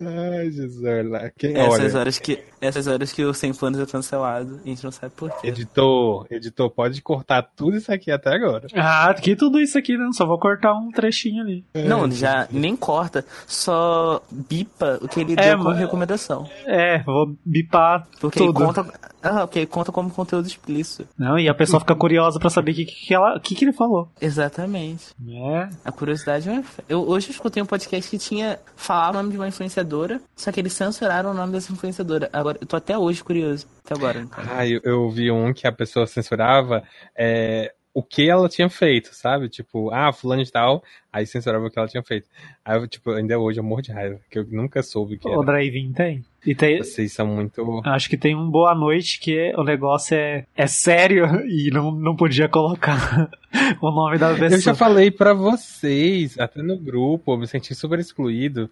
Ai, 0.00 0.50
Jesus, 0.50 1.10
lá. 1.10 1.30
Quem 1.36 1.56
Essas 1.56 1.92
olha? 1.92 1.98
horas, 2.00 2.18
que, 2.18 2.38
essas 2.60 2.86
horas 2.86 3.12
que 3.12 3.24
o 3.24 3.32
Sem 3.34 3.52
Planos 3.52 3.80
é 3.80 3.86
cancelado, 3.86 4.60
a 4.64 4.68
gente 4.68 4.82
não 4.84 4.90
sabe 4.90 5.12
por 5.16 5.30
quê. 5.40 5.48
Editor, 5.48 6.26
editor, 6.30 6.70
pode 6.70 7.00
cortar 7.02 7.42
tudo 7.56 7.76
isso 7.76 7.92
aqui 7.92 8.10
até 8.10 8.34
agora. 8.34 8.66
Ah, 8.74 9.12
que 9.14 9.34
tudo 9.36 9.60
isso 9.60 9.78
aqui, 9.78 9.96
não. 9.96 10.12
Só 10.12 10.26
vou 10.26 10.38
cortar 10.38 10.72
um 10.74 10.90
trechinho 10.90 11.42
ali. 11.42 11.64
Não, 11.74 12.10
já 12.10 12.46
nem 12.50 12.74
corta, 12.76 13.24
só 13.46 14.22
bipa 14.30 14.98
o 15.02 15.08
que 15.08 15.20
ele 15.20 15.32
É, 15.34 15.50
deu 15.50 15.58
como 15.58 15.70
recomendação. 15.70 16.48
É, 16.66 17.02
vou 17.02 17.34
bipar 17.44 18.06
Porque 18.20 18.38
tudo. 18.38 18.58
ele 18.58 18.66
conta. 18.66 18.86
Ah, 19.22 19.40
porque 19.46 19.58
ele 19.60 19.66
conta 19.66 19.90
como 19.90 20.10
conteúdo 20.10 20.46
explícito. 20.46 21.08
Não, 21.18 21.38
e 21.38 21.48
a 21.48 21.54
pessoa 21.54 21.80
fica 21.80 21.94
curiosa 21.94 22.38
pra 22.38 22.48
saber 22.50 22.70
o 22.70 22.74
que, 22.74 22.84
que, 22.84 23.12
ela, 23.14 23.38
que, 23.40 23.54
que 23.54 23.64
ele 23.64 23.72
falou. 23.72 24.08
Exatamente. 24.20 25.06
É. 25.28 25.68
A 25.84 25.90
curiosidade 25.90 26.48
é. 26.48 26.62
Eu 26.88 27.00
hoje 27.08 27.28
eu 27.28 27.32
escutei 27.32 27.62
um 27.62 27.66
podcast 27.66 28.08
que 28.08 28.16
tinha 28.18 28.58
falado 28.76 29.14
o 29.14 29.18
nome 29.18 29.30
de 29.32 29.36
uma 29.36 29.48
influenciadora, 29.48 30.20
só 30.36 30.52
que 30.52 30.60
eles 30.60 30.72
censuraram 30.72 31.30
o 31.32 31.34
nome 31.34 31.52
dessa 31.52 31.72
influenciadora. 31.72 32.30
Agora, 32.32 32.47
eu 32.50 32.66
tô 32.66 32.76
até 32.76 32.96
hoje 32.96 33.22
curioso. 33.22 33.66
Até 33.84 33.94
agora, 33.94 34.20
então. 34.20 34.44
Ah, 34.48 34.66
eu, 34.66 34.80
eu 34.84 35.10
vi 35.10 35.30
um 35.30 35.52
que 35.52 35.66
a 35.66 35.72
pessoa 35.72 36.06
censurava 36.06 36.82
é, 37.16 37.72
o 37.98 38.02
que 38.02 38.28
ela 38.28 38.48
tinha 38.48 38.68
feito, 38.68 39.12
sabe? 39.12 39.48
Tipo, 39.48 39.90
ah, 39.90 40.12
fulano 40.12 40.44
de 40.44 40.52
tal, 40.52 40.84
aí 41.12 41.26
censurava 41.26 41.66
o 41.66 41.70
que 41.70 41.78
ela 41.78 41.88
tinha 41.88 42.02
feito. 42.02 42.28
Aí, 42.64 42.78
eu, 42.78 42.86
tipo, 42.86 43.10
ainda 43.10 43.38
hoje 43.38 43.58
eu 43.58 43.64
morro 43.64 43.82
de 43.82 43.90
raiva, 43.90 44.20
que 44.30 44.38
eu 44.38 44.46
nunca 44.48 44.82
soube 44.82 45.16
o 45.16 45.18
que 45.18 45.28
O 45.28 45.42
drive-in 45.42 45.92
tem. 45.92 46.24
E 46.46 46.54
tem. 46.54 46.78
Vocês 46.78 47.12
são 47.12 47.26
muito... 47.26 47.82
Acho 47.84 48.08
que 48.08 48.16
tem 48.16 48.36
um 48.36 48.48
Boa 48.48 48.72
Noite 48.74 49.18
que 49.18 49.36
é- 49.36 49.56
o 49.58 49.64
negócio 49.64 50.14
é, 50.16 50.46
é 50.54 50.66
sério 50.68 51.24
e 51.50 51.70
não, 51.72 51.90
não 51.90 52.14
podia 52.14 52.48
colocar 52.48 53.28
o 53.82 53.90
nome 53.90 54.16
da 54.16 54.30
pessoa. 54.30 54.50
Eu 54.50 54.60
já 54.60 54.74
falei 54.74 55.10
pra 55.10 55.34
vocês, 55.34 56.38
até 56.38 56.62
no 56.62 56.78
grupo, 56.78 57.32
eu 57.32 57.38
me 57.38 57.48
senti 57.48 57.74
super 57.74 57.98
excluído, 57.98 58.70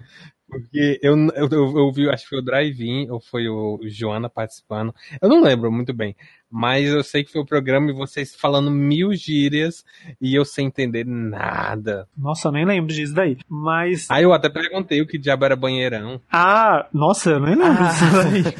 porque 0.49 0.99
eu, 1.03 1.17
eu, 1.35 1.49
eu, 1.51 1.79
eu 1.79 1.93
vi, 1.93 2.09
acho 2.09 2.25
que 2.25 2.31
foi 2.31 2.39
o 2.39 2.43
Drive-In, 2.45 3.11
ou 3.11 3.21
foi 3.21 3.49
o 3.49 3.81
Joana 3.85 4.29
participando, 4.29 4.95
eu 5.21 5.29
não 5.29 5.43
lembro 5.43 5.71
muito 5.73 5.93
bem, 5.93 6.15
mas 6.51 6.89
eu 6.89 7.03
sei 7.03 7.25
que 7.25 7.33
foi 7.33 7.41
o 7.43 7.47
programa 7.47 7.91
e 7.91 7.95
vocês 7.95 8.35
falando 8.35 8.71
mil 8.71 9.13
gírias 9.13 9.85
e 10.21 10.35
eu 10.35 10.45
sem 10.45 10.67
entender 10.69 11.05
nada. 11.05 12.07
Nossa, 12.17 12.49
eu 12.49 12.53
nem 12.53 12.65
lembro 12.65 12.95
disso 12.95 13.13
daí. 13.13 13.37
Mas. 13.49 14.09
Aí 14.11 14.23
eu 14.23 14.33
até 14.33 14.49
perguntei 14.49 15.01
o 15.03 15.07
que 15.07 15.19
diabo 15.19 15.45
era 15.45 15.57
banheirão. 15.57 16.21
Ah, 16.33 16.87
nossa, 16.93 17.31
eu 17.31 17.41
nem 17.41 17.57
lembro 17.57 17.83
Ah. 17.83 17.89
disso 17.89 18.05
daí. 18.45 18.55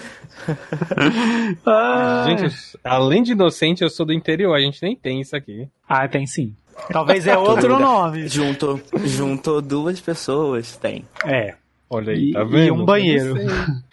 ah, 1.67 2.25
Gente, 2.29 2.45
eu- 2.45 2.81
além 2.85 3.23
de 3.23 3.33
inocente, 3.33 3.83
eu 3.83 3.91
sou 3.91 4.05
do 4.05 4.13
interior, 4.13 4.55
a 4.55 4.61
gente 4.61 4.83
nem 4.83 4.97
tem 4.97 5.21
isso 5.21 5.37
aqui. 5.37 5.69
ah, 5.89 6.07
tem 6.09 6.27
sim. 6.27 6.55
Talvez 6.91 7.27
é 7.27 7.37
outro 7.39 7.79
nome. 7.79 8.29
Juntou, 8.29 8.79
juntou 9.05 9.63
duas 9.63 9.99
pessoas, 10.01 10.77
tem. 10.77 11.05
É. 11.25 11.55
Olha 11.89 12.13
aí, 12.13 12.31
E- 12.31 12.33
tá 12.33 12.43
e 12.43 12.45
vendo? 12.47 12.75
um 12.75 12.85
banheiro. 12.85 13.37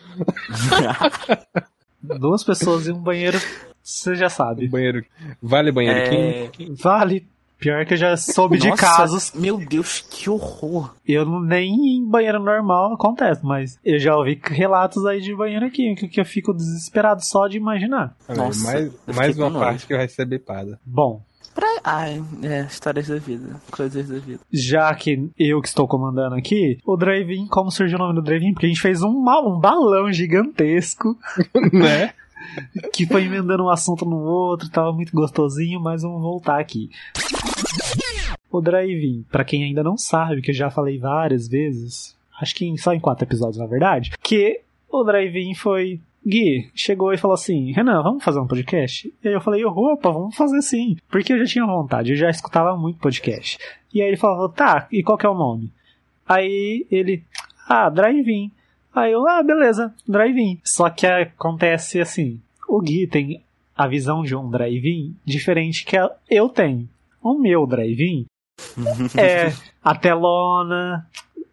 Duas 2.01 2.43
pessoas 2.43 2.87
em 2.87 2.91
um 2.91 2.99
banheiro, 2.99 3.39
você 3.81 4.15
já 4.15 4.29
sabe. 4.29 4.67
Banheiro. 4.67 5.05
Vale 5.41 5.71
banheiro 5.71 5.99
É... 5.99 6.47
químico? 6.49 6.83
Vale. 6.83 7.25
Pior 7.59 7.85
que 7.85 7.93
eu 7.93 7.97
já 7.97 8.17
soube 8.17 8.57
de 8.57 8.67
Nossa, 8.67 8.81
casos. 8.81 9.31
Meu 9.33 9.57
Deus, 9.57 10.01
que 10.09 10.29
horror. 10.29 10.93
Eu 11.07 11.23
nem 11.39 11.95
em 11.95 12.05
banheiro 12.05 12.37
normal 12.43 12.93
acontece, 12.93 13.39
mas 13.45 13.79
eu 13.85 13.97
já 13.97 14.17
ouvi 14.17 14.37
relatos 14.43 15.05
aí 15.05 15.21
de 15.21 15.33
banheiro 15.33 15.71
químico 15.71 16.09
que 16.09 16.19
eu 16.19 16.25
fico 16.25 16.53
desesperado 16.53 17.23
só 17.23 17.47
de 17.47 17.55
imaginar. 17.55 18.17
Nossa, 18.27 18.65
mais, 18.69 18.91
mais 19.15 19.39
uma 19.39 19.49
parte 19.49 19.87
que 19.87 19.93
eu 19.93 19.97
recebi 19.97 20.39
pada. 20.39 20.77
Bom, 20.85 21.21
Pra... 21.53 21.67
Ai, 21.83 22.23
é, 22.41 22.61
histórias 22.61 23.07
da 23.07 23.17
vida, 23.17 23.61
coisas 23.71 24.07
da 24.07 24.19
vida. 24.19 24.39
já 24.51 24.93
que 24.95 25.29
eu 25.37 25.61
que 25.61 25.67
estou 25.67 25.87
comandando 25.87 26.35
aqui, 26.35 26.77
o 26.85 26.97
drive-in, 26.97 27.47
como 27.47 27.71
surgiu 27.71 27.97
o 27.97 28.01
nome 28.01 28.15
do 28.15 28.21
drive-in? 28.21 28.53
Porque 28.53 28.65
a 28.65 28.69
gente 28.69 28.81
fez 28.81 29.01
um, 29.01 29.09
um 29.09 29.59
balão 29.59 30.11
gigantesco 30.11 31.17
né? 31.71 32.13
que 32.91 33.05
foi 33.05 33.23
emendando 33.23 33.63
um 33.63 33.69
assunto 33.69 34.05
no 34.05 34.17
outro, 34.17 34.69
tava 34.69 34.91
muito 34.91 35.13
gostosinho, 35.13 35.79
mas 35.79 36.03
vamos 36.03 36.21
voltar 36.21 36.59
aqui. 36.59 36.89
O 38.51 38.61
drive-in, 38.61 39.25
pra 39.31 39.43
quem 39.43 39.63
ainda 39.63 39.83
não 39.83 39.97
sabe, 39.97 40.41
que 40.41 40.51
eu 40.51 40.55
já 40.55 40.69
falei 40.69 40.99
várias 40.99 41.47
vezes, 41.47 42.15
acho 42.39 42.53
que 42.55 42.77
só 42.77 42.93
em 42.93 42.99
quatro 42.99 43.25
episódios 43.25 43.57
na 43.57 43.65
verdade, 43.65 44.11
que 44.21 44.61
o 44.89 45.03
drive-in 45.03 45.55
foi. 45.55 45.99
Gui 46.25 46.71
chegou 46.73 47.13
e 47.13 47.17
falou 47.17 47.35
assim: 47.35 47.71
Renan, 47.71 48.01
vamos 48.01 48.23
fazer 48.23 48.39
um 48.39 48.47
podcast? 48.47 49.13
E 49.23 49.27
aí 49.27 49.33
eu 49.33 49.41
falei: 49.41 49.65
opa, 49.65 50.09
vamos 50.09 50.35
fazer 50.35 50.61
sim. 50.61 50.95
Porque 51.09 51.33
eu 51.33 51.39
já 51.39 51.45
tinha 51.45 51.65
vontade, 51.65 52.11
eu 52.11 52.15
já 52.15 52.29
escutava 52.29 52.75
muito 52.77 52.99
podcast. 52.99 53.57
E 53.93 54.01
aí 54.01 54.07
ele 54.07 54.17
falou: 54.17 54.49
tá, 54.49 54.87
e 54.91 55.03
qual 55.03 55.17
que 55.17 55.25
é 55.25 55.29
o 55.29 55.35
nome? 55.35 55.71
Aí 56.27 56.85
ele: 56.89 57.23
ah, 57.67 57.89
drive-in. 57.89 58.51
Aí 58.95 59.11
eu: 59.11 59.27
ah, 59.27 59.43
beleza, 59.43 59.93
drive-in. 60.07 60.59
Só 60.63 60.89
que 60.89 61.05
acontece 61.05 61.99
assim: 61.99 62.39
o 62.67 62.79
Gui 62.81 63.07
tem 63.07 63.43
a 63.75 63.87
visão 63.87 64.23
de 64.23 64.35
um 64.35 64.49
drive-in 64.49 65.15
diferente 65.25 65.85
que 65.85 65.97
eu 66.29 66.49
tenho. 66.49 66.87
O 67.21 67.37
meu 67.37 67.65
drive-in 67.65 68.25
é 69.17 69.53
a 69.83 69.95
telona, 69.95 71.07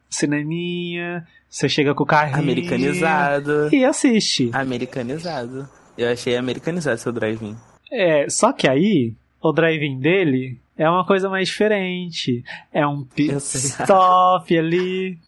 cineminha, 0.08 1.26
você 1.50 1.68
chega 1.68 1.94
com 1.94 2.04
o 2.04 2.06
carrinho 2.06 2.38
Americanizado. 2.38 3.74
e 3.74 3.84
assiste. 3.84 4.50
Americanizado. 4.52 5.68
Eu 5.98 6.10
achei 6.10 6.36
americanizado 6.36 6.98
seu 6.98 7.12
drive-in. 7.12 7.56
É, 7.92 8.28
só 8.30 8.52
que 8.52 8.68
aí, 8.68 9.12
o 9.42 9.52
drive-in 9.52 9.98
dele 9.98 10.58
é 10.78 10.88
uma 10.88 11.04
coisa 11.04 11.28
mais 11.28 11.48
diferente. 11.48 12.44
É 12.72 12.86
um 12.86 13.04
pit 13.04 13.32
Eu 13.32 13.40
sei. 13.40 13.60
stop 13.82 14.56
ali, 14.56 15.18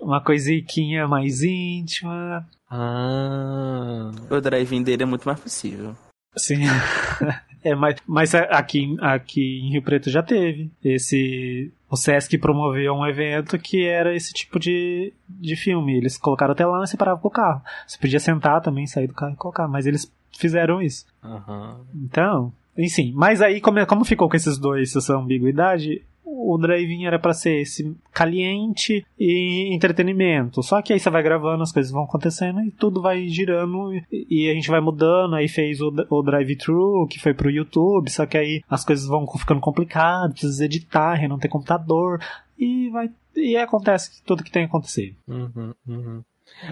uma 0.00 0.20
coisiquinha 0.20 1.06
mais 1.06 1.42
íntima. 1.42 2.44
Ah. 2.70 4.10
O 4.28 4.40
drive-in 4.40 4.82
dele 4.82 5.04
é 5.04 5.06
muito 5.06 5.24
mais 5.24 5.38
possível. 5.40 5.94
Sim. 6.36 6.64
É, 7.64 7.74
mas, 7.74 7.96
mas 8.06 8.34
aqui, 8.36 8.96
aqui 9.00 9.60
em 9.64 9.72
Rio 9.72 9.82
Preto 9.82 10.08
já 10.10 10.22
teve. 10.22 10.70
Esse. 10.82 11.72
O 11.90 11.96
Sesc 11.96 12.36
promoveu 12.38 12.92
um 12.94 13.06
evento 13.06 13.58
que 13.58 13.86
era 13.86 14.14
esse 14.14 14.32
tipo 14.32 14.58
de, 14.58 15.12
de 15.28 15.56
filme. 15.56 15.96
Eles 15.96 16.18
colocaram 16.18 16.52
a 16.52 16.56
telão 16.56 16.82
e 16.82 16.86
separavam 16.86 17.20
com 17.20 17.28
o 17.28 17.30
carro. 17.30 17.62
Você 17.86 17.98
podia 17.98 18.20
sentar 18.20 18.60
também, 18.60 18.86
sair 18.86 19.06
do 19.06 19.14
carro 19.14 19.32
e 19.32 19.36
colocar, 19.36 19.66
mas 19.66 19.86
eles 19.86 20.12
fizeram 20.36 20.82
isso. 20.82 21.06
Aham. 21.24 21.80
Então, 21.94 22.52
enfim. 22.76 23.12
Mas 23.14 23.40
aí, 23.40 23.60
como, 23.60 23.84
como 23.86 24.04
ficou 24.04 24.28
com 24.28 24.36
esses 24.36 24.58
dois, 24.58 24.94
essa 24.94 25.16
ambiguidade, 25.16 26.02
o 26.28 26.58
drive-in 26.58 27.06
era 27.06 27.18
pra 27.18 27.32
ser 27.32 27.60
esse 27.60 27.96
caliente 28.12 29.04
e 29.18 29.74
entretenimento. 29.74 30.62
Só 30.62 30.82
que 30.82 30.92
aí 30.92 31.00
você 31.00 31.10
vai 31.10 31.22
gravando, 31.22 31.62
as 31.62 31.72
coisas 31.72 31.90
vão 31.90 32.04
acontecendo 32.04 32.60
e 32.62 32.70
tudo 32.70 33.00
vai 33.00 33.26
girando 33.28 33.92
e, 34.12 34.26
e 34.30 34.50
a 34.50 34.54
gente 34.54 34.70
vai 34.70 34.80
mudando. 34.80 35.34
Aí 35.34 35.48
fez 35.48 35.80
o, 35.80 35.92
o 36.10 36.22
drive-thru, 36.22 37.06
que 37.08 37.18
foi 37.18 37.34
pro 37.34 37.50
YouTube, 37.50 38.10
só 38.10 38.26
que 38.26 38.36
aí 38.36 38.62
as 38.68 38.84
coisas 38.84 39.06
vão 39.06 39.26
ficando 39.26 39.60
complicadas, 39.60 40.32
precisa 40.32 40.64
editar, 40.64 41.26
não 41.28 41.38
ter 41.38 41.48
computador 41.48 42.20
e 42.58 42.88
vai. 42.90 43.10
E 43.34 43.56
acontece 43.56 44.22
tudo 44.24 44.42
que 44.42 44.50
tem 44.50 44.64
que 44.64 44.68
acontecer. 44.68 45.14
Uhum, 45.26 45.74
uhum. 45.86 46.22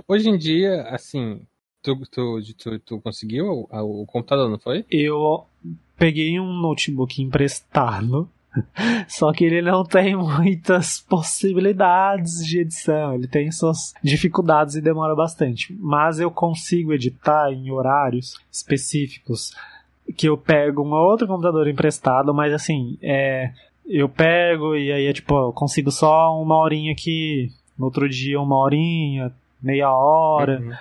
Hoje 0.09 0.29
em 0.29 0.37
dia, 0.37 0.83
assim, 0.89 1.41
tu, 1.83 1.97
tu, 2.11 2.41
tu, 2.59 2.79
tu 2.81 3.01
conseguiu 3.01 3.69
o, 3.71 4.03
o 4.03 4.07
computador, 4.07 4.51
não 4.51 4.59
foi? 4.59 4.85
Eu 4.91 5.47
peguei 5.97 6.39
um 6.41 6.53
notebook 6.61 7.23
emprestado. 7.23 8.29
Só 9.09 9.33
que 9.33 9.45
ele 9.45 9.63
não 9.63 9.85
tem 9.85 10.17
muitas 10.17 11.01
possibilidades 11.01 12.45
de 12.45 12.61
edição, 12.61 13.15
ele 13.15 13.29
tem 13.29 13.51
suas 13.51 13.93
dificuldades 14.03 14.75
e 14.75 14.81
demora 14.81 15.15
bastante. 15.15 15.77
Mas 15.81 16.19
eu 16.19 16.31
consigo 16.31 16.93
editar 16.93 17.51
em 17.51 17.71
horários 17.71 18.39
específicos 18.51 19.53
que 20.17 20.29
eu 20.29 20.37
pego 20.37 20.83
um 20.83 20.93
outro 20.93 21.27
computador 21.27 21.67
emprestado, 21.67 22.33
mas 22.33 22.53
assim, 22.53 22.97
é, 23.03 23.51
eu 23.85 24.09
pego 24.09 24.77
e 24.77 24.93
aí 24.93 25.07
é 25.07 25.13
tipo, 25.13 25.35
eu 25.37 25.53
consigo 25.53 25.91
só 25.91 26.41
uma 26.41 26.57
horinha 26.57 26.93
aqui, 26.93 27.51
no 27.79 27.87
outro 27.87 28.09
dia 28.09 28.41
uma 28.41 28.57
horinha, 28.57 29.33
meia 29.61 29.91
hora. 29.91 30.61
Uhum. 30.61 30.73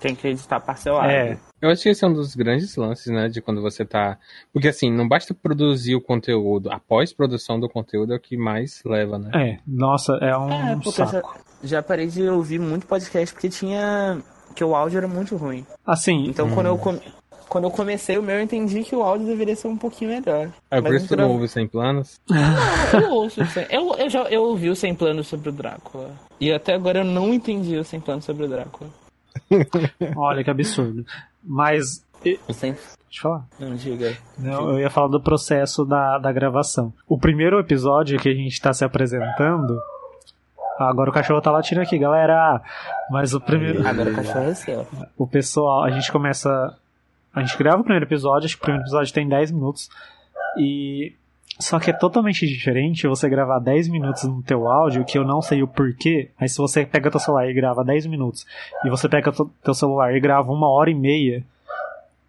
Tem 0.00 0.14
que 0.14 0.28
editar 0.28 0.60
parcelado. 0.60 1.10
É, 1.10 1.38
Eu 1.60 1.70
acho 1.70 1.82
que 1.82 1.88
esse 1.88 2.04
é 2.04 2.08
um 2.08 2.12
dos 2.12 2.34
grandes 2.34 2.74
lances, 2.76 3.12
né, 3.12 3.28
de 3.28 3.40
quando 3.40 3.60
você 3.60 3.84
tá... 3.84 4.18
Porque, 4.52 4.68
assim, 4.68 4.90
não 4.90 5.08
basta 5.08 5.34
produzir 5.34 5.94
o 5.94 6.00
conteúdo, 6.00 6.70
a 6.70 6.78
pós-produção 6.78 7.58
do 7.60 7.68
conteúdo 7.68 8.12
é 8.12 8.16
o 8.16 8.20
que 8.20 8.36
mais 8.36 8.82
leva, 8.84 9.18
né? 9.18 9.30
é, 9.34 9.58
nossa, 9.66 10.14
é 10.14 10.36
um 10.36 10.50
É, 10.50 10.76
porque 10.76 11.02
eu 11.02 11.06
já, 11.06 11.06
saco. 11.06 11.40
já 11.62 11.82
parei 11.82 12.06
de 12.06 12.28
ouvir 12.28 12.58
muito 12.58 12.86
podcast 12.86 13.34
porque 13.34 13.48
tinha 13.48 14.18
que 14.54 14.64
o 14.64 14.74
áudio 14.74 14.98
era 14.98 15.08
muito 15.08 15.36
ruim. 15.36 15.64
Assim. 15.86 16.26
Então 16.28 16.46
hum. 16.46 16.54
quando 16.54 16.66
eu 16.66 16.78
quando 17.48 17.64
eu 17.64 17.70
comecei 17.70 18.16
o 18.16 18.22
meu, 18.22 18.36
eu 18.36 18.42
entendi 18.42 18.84
que 18.84 18.94
o 18.94 19.02
áudio 19.02 19.26
deveria 19.26 19.56
ser 19.56 19.66
um 19.66 19.76
pouquinho 19.76 20.10
melhor. 20.10 20.48
É 20.70 20.80
por 20.80 20.94
isso 20.94 21.08
que 21.08 21.16
tu 21.16 21.20
não 21.20 21.32
ouve 21.32 21.48
sem 21.48 21.66
planos? 21.66 22.20
Não, 22.30 23.00
eu 23.00 23.10
ouço. 23.10 23.44
Sem... 23.46 23.66
Eu, 23.68 23.92
eu 23.96 24.08
já 24.08 24.22
eu 24.24 24.42
ouvi 24.44 24.70
o 24.70 24.76
sem 24.76 24.94
planos 24.94 25.26
sobre 25.26 25.48
o 25.48 25.52
Drácula. 25.52 26.12
E 26.40 26.52
até 26.52 26.74
agora 26.74 27.00
eu 27.00 27.04
não 27.04 27.34
entendi 27.34 27.76
o 27.76 27.82
sem 27.82 27.98
planos 27.98 28.24
sobre 28.24 28.44
o 28.44 28.48
Drácula. 28.48 28.88
Olha 30.16 30.44
que 30.44 30.50
absurdo. 30.50 31.04
Mas. 31.42 32.04
Deixa 32.22 32.38
eu 33.18 33.22
falar. 33.22 33.46
Não, 33.58 33.74
diga. 33.74 34.16
Não, 34.38 34.70
eu 34.70 34.80
ia 34.80 34.90
falar 34.90 35.08
do 35.08 35.20
processo 35.20 35.84
da, 35.84 36.18
da 36.18 36.32
gravação. 36.32 36.92
O 37.08 37.18
primeiro 37.18 37.58
episódio 37.58 38.18
que 38.18 38.28
a 38.28 38.34
gente 38.34 38.60
tá 38.60 38.72
se 38.72 38.84
apresentando. 38.84 39.80
Agora 40.78 41.10
o 41.10 41.12
cachorro 41.12 41.40
tá 41.40 41.50
latindo 41.50 41.80
aqui, 41.80 41.98
galera. 41.98 42.62
Mas 43.10 43.34
o 43.34 43.40
primeiro. 43.40 43.86
Agora 43.86 44.10
o 44.10 44.14
cachorro 44.14 44.44
é 44.44 44.54
seu. 44.54 44.86
O 45.16 45.26
pessoal, 45.26 45.84
a 45.84 45.90
gente 45.90 46.10
começa 46.12 46.76
a 47.32 47.40
gente 47.40 47.56
grava 47.56 47.80
o 47.80 47.84
primeiro 47.84 48.06
episódio, 48.06 48.46
acho 48.46 48.56
que 48.56 48.62
o 48.62 48.64
primeiro 48.64 48.84
episódio 48.84 49.12
tem 49.14 49.28
10 49.28 49.52
minutos. 49.52 49.88
E. 50.58 51.14
Só 51.60 51.78
que 51.78 51.90
é 51.90 51.92
totalmente 51.92 52.46
diferente 52.46 53.06
você 53.06 53.28
gravar 53.28 53.58
10 53.58 53.88
minutos 53.88 54.24
no 54.24 54.42
teu 54.42 54.66
áudio, 54.66 55.04
que 55.04 55.18
eu 55.18 55.24
não 55.24 55.42
sei 55.42 55.62
o 55.62 55.68
porquê, 55.68 56.30
mas 56.40 56.52
se 56.52 56.58
você 56.58 56.86
pega 56.86 57.10
teu 57.10 57.20
celular 57.20 57.48
e 57.48 57.54
grava 57.54 57.84
10 57.84 58.06
minutos, 58.06 58.46
e 58.84 58.88
você 58.88 59.08
pega 59.08 59.32
teu 59.62 59.74
celular 59.74 60.14
e 60.14 60.20
grava 60.20 60.50
uma 60.50 60.68
hora 60.68 60.90
e 60.90 60.94
meia, 60.94 61.44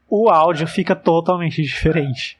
o 0.10 0.30
áudio 0.30 0.68
fica 0.68 0.96
totalmente 0.96 1.62
diferente. 1.62 2.38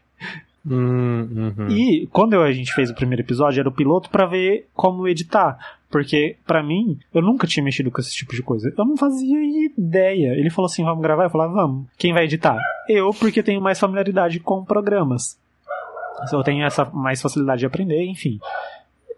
Hum, 0.66 1.54
uhum. 1.58 1.68
E 1.70 2.08
quando 2.12 2.40
a 2.40 2.52
gente 2.52 2.74
fez 2.74 2.92
o 2.92 2.96
primeiro 2.96 3.24
episódio, 3.24 3.62
era 3.62 3.70
o 3.70 3.74
piloto 3.74 4.10
para 4.10 4.28
ver 4.28 4.68
como 4.74 5.08
editar. 5.08 5.58
Porque, 5.90 6.38
para 6.46 6.64
mim, 6.64 6.98
eu 7.14 7.22
nunca 7.22 7.48
tinha 7.48 7.64
mexido 7.64 7.92
com 7.92 8.00
esse 8.00 8.16
tipo 8.16 8.34
de 8.34 8.42
coisa. 8.42 8.74
Eu 8.78 8.86
não 8.86 8.96
fazia 8.96 9.38
ideia. 9.78 10.34
Ele 10.38 10.50
falou 10.50 10.68
assim: 10.68 10.84
vamos 10.84 11.02
gravar? 11.02 11.26
Eu 11.26 11.30
falava, 11.30 11.54
vamos. 11.54 11.88
Quem 11.98 12.14
vai 12.14 12.24
editar? 12.24 12.58
Eu, 12.88 13.10
porque 13.12 13.44
tenho 13.44 13.62
mais 13.62 13.80
familiaridade 13.80 14.40
com 14.40 14.64
programas. 14.64 15.38
Eu 16.32 16.44
tenho 16.44 16.66
essa 16.66 16.86
mais 16.86 17.22
facilidade 17.22 17.60
de 17.60 17.66
aprender, 17.66 18.04
enfim. 18.06 18.40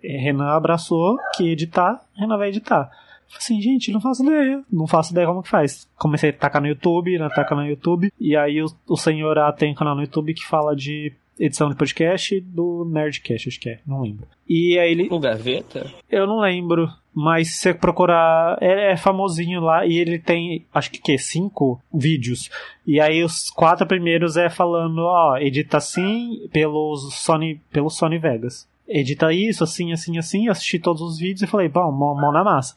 Renan 0.01 0.49
abraçou 0.49 1.17
que 1.35 1.49
editar, 1.49 2.01
Renan 2.15 2.37
vai 2.37 2.49
editar. 2.49 2.89
Assim, 3.37 3.59
gente, 3.61 3.91
não 3.91 3.99
faço 3.99 4.23
ideia. 4.23 4.63
Não 4.71 4.85
faço 4.85 5.11
ideia 5.11 5.27
como 5.27 5.41
que 5.41 5.49
faz. 5.49 5.89
Comecei 5.97 6.29
a 6.29 6.33
tacar 6.33 6.61
no 6.61 6.67
YouTube, 6.67 7.17
né, 7.17 7.29
tacar 7.29 7.57
no 7.57 7.65
YouTube. 7.65 8.11
E 8.19 8.35
aí 8.35 8.61
o, 8.61 8.67
o 8.87 8.97
senhor 8.97 9.37
A 9.39 9.51
tem 9.51 9.71
um 9.71 9.75
canal 9.75 9.95
no 9.95 10.01
YouTube 10.01 10.33
que 10.33 10.45
fala 10.45 10.75
de 10.75 11.13
edição 11.39 11.69
de 11.69 11.75
podcast 11.75 12.39
do 12.41 12.85
Nerdcast, 12.85 13.49
acho 13.49 13.59
que 13.59 13.69
é, 13.69 13.79
não 13.85 14.01
lembro. 14.01 14.27
E 14.47 14.77
aí 14.77 14.91
ele. 14.91 15.07
O 15.09 15.19
Gaveta? 15.19 15.91
Eu 16.09 16.27
não 16.27 16.39
lembro. 16.39 16.89
Mas 17.15 17.55
se 17.55 17.57
você 17.57 17.73
procurar, 17.73 18.57
é, 18.59 18.93
é, 18.93 18.97
famosinho 18.97 19.61
lá 19.61 19.85
e 19.85 19.97
ele 19.97 20.17
tem, 20.17 20.65
acho 20.73 20.89
que 20.89 20.99
que 20.99 21.17
cinco 21.17 21.79
vídeos. 21.93 22.49
E 22.87 22.99
aí 22.99 23.23
os 23.23 23.51
quatro 23.51 23.85
primeiros 23.85 24.35
é 24.35 24.49
falando, 24.49 24.99
ó, 24.99 25.37
edita 25.37 25.77
assim 25.77 26.47
pelos 26.51 27.13
Sony, 27.13 27.61
pelo 27.71 27.89
Sony 27.89 28.17
Vegas. 28.17 28.67
Edita 28.87 29.31
isso, 29.31 29.63
assim, 29.63 29.93
assim, 29.93 30.17
assim. 30.17 30.47
Eu 30.47 30.51
assisti 30.51 30.79
todos 30.79 31.01
os 31.01 31.17
vídeos 31.19 31.43
e 31.43 31.47
falei, 31.47 31.69
bom, 31.69 31.91
mão, 31.91 32.15
mão 32.15 32.31
na 32.31 32.43
massa. 32.43 32.75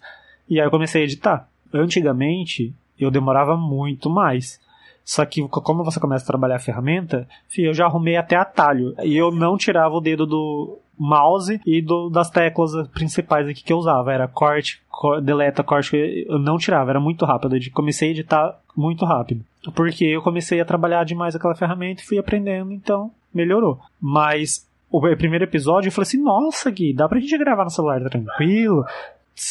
E 0.48 0.60
aí 0.60 0.66
eu 0.66 0.70
comecei 0.70 1.02
a 1.02 1.04
editar. 1.04 1.48
Antigamente, 1.72 2.74
eu 2.98 3.10
demorava 3.10 3.56
muito 3.56 4.08
mais. 4.08 4.60
Só 5.06 5.24
que 5.24 5.40
como 5.48 5.84
você 5.84 6.00
começa 6.00 6.24
a 6.24 6.26
trabalhar 6.26 6.56
a 6.56 6.58
ferramenta, 6.58 7.28
eu 7.56 7.72
já 7.72 7.86
arrumei 7.86 8.16
até 8.16 8.34
atalho. 8.34 8.92
E 9.04 9.16
eu 9.16 9.30
não 9.30 9.56
tirava 9.56 9.94
o 9.94 10.00
dedo 10.00 10.26
do 10.26 10.80
mouse 10.98 11.60
e 11.64 11.80
do, 11.80 12.10
das 12.10 12.28
teclas 12.28 12.72
principais 12.88 13.46
aqui 13.46 13.62
que 13.62 13.72
eu 13.72 13.78
usava. 13.78 14.12
Era 14.12 14.26
corte, 14.26 14.82
cor, 14.90 15.22
deleta, 15.22 15.62
corte. 15.62 15.96
Eu 16.28 16.40
não 16.40 16.58
tirava, 16.58 16.90
era 16.90 16.98
muito 16.98 17.24
rápido. 17.24 17.54
Eu 17.54 17.60
comecei 17.72 18.08
a 18.08 18.10
editar 18.10 18.58
muito 18.76 19.04
rápido. 19.04 19.44
Porque 19.76 20.04
eu 20.04 20.22
comecei 20.22 20.60
a 20.60 20.64
trabalhar 20.64 21.04
demais 21.04 21.36
aquela 21.36 21.54
ferramenta 21.54 22.02
e 22.02 22.04
fui 22.04 22.18
aprendendo, 22.18 22.72
então 22.72 23.12
melhorou. 23.32 23.78
Mas 24.00 24.66
o 24.90 25.00
primeiro 25.16 25.44
episódio 25.44 25.86
eu 25.86 25.92
falei 25.92 26.08
assim: 26.08 26.22
nossa, 26.22 26.68
Gui, 26.68 26.92
dá 26.92 27.08
pra 27.08 27.20
gente 27.20 27.38
gravar 27.38 27.62
no 27.62 27.70
celular 27.70 28.00
tranquilo, 28.10 28.84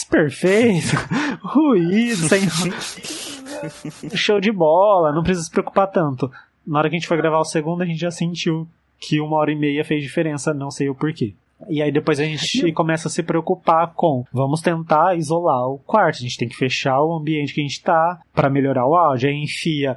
perfeito, 0.09 0.97
ruído, 1.41 2.27
sem. 2.27 2.41
Show 4.15 4.39
de 4.39 4.51
bola, 4.51 5.13
não 5.13 5.23
precisa 5.23 5.45
se 5.45 5.51
preocupar 5.51 5.87
tanto. 5.87 6.31
Na 6.65 6.79
hora 6.79 6.89
que 6.89 6.95
a 6.95 6.99
gente 6.99 7.07
foi 7.07 7.17
gravar 7.17 7.39
o 7.39 7.45
segundo, 7.45 7.81
a 7.81 7.85
gente 7.85 7.99
já 7.99 8.11
sentiu 8.11 8.67
que 8.99 9.19
uma 9.19 9.37
hora 9.37 9.51
e 9.51 9.55
meia 9.55 9.83
fez 9.83 10.01
diferença, 10.01 10.53
não 10.53 10.71
sei 10.71 10.89
o 10.89 10.95
porquê. 10.95 11.33
E 11.69 11.81
aí 11.81 11.91
depois 11.91 12.19
a 12.19 12.23
gente 12.23 12.71
começa 12.73 13.07
a 13.07 13.11
se 13.11 13.23
preocupar 13.23 13.93
com 13.93 14.25
vamos 14.31 14.61
tentar 14.61 15.15
isolar 15.17 15.67
o 15.67 15.77
quarto, 15.79 16.17
a 16.17 16.21
gente 16.21 16.37
tem 16.37 16.49
que 16.49 16.55
fechar 16.55 17.01
o 17.01 17.15
ambiente 17.15 17.53
que 17.53 17.61
a 17.61 17.63
gente 17.63 17.81
tá 17.81 18.19
para 18.33 18.49
melhorar 18.49 18.85
o 18.85 18.95
áudio, 18.95 19.29
aí 19.29 19.35
enfia 19.35 19.95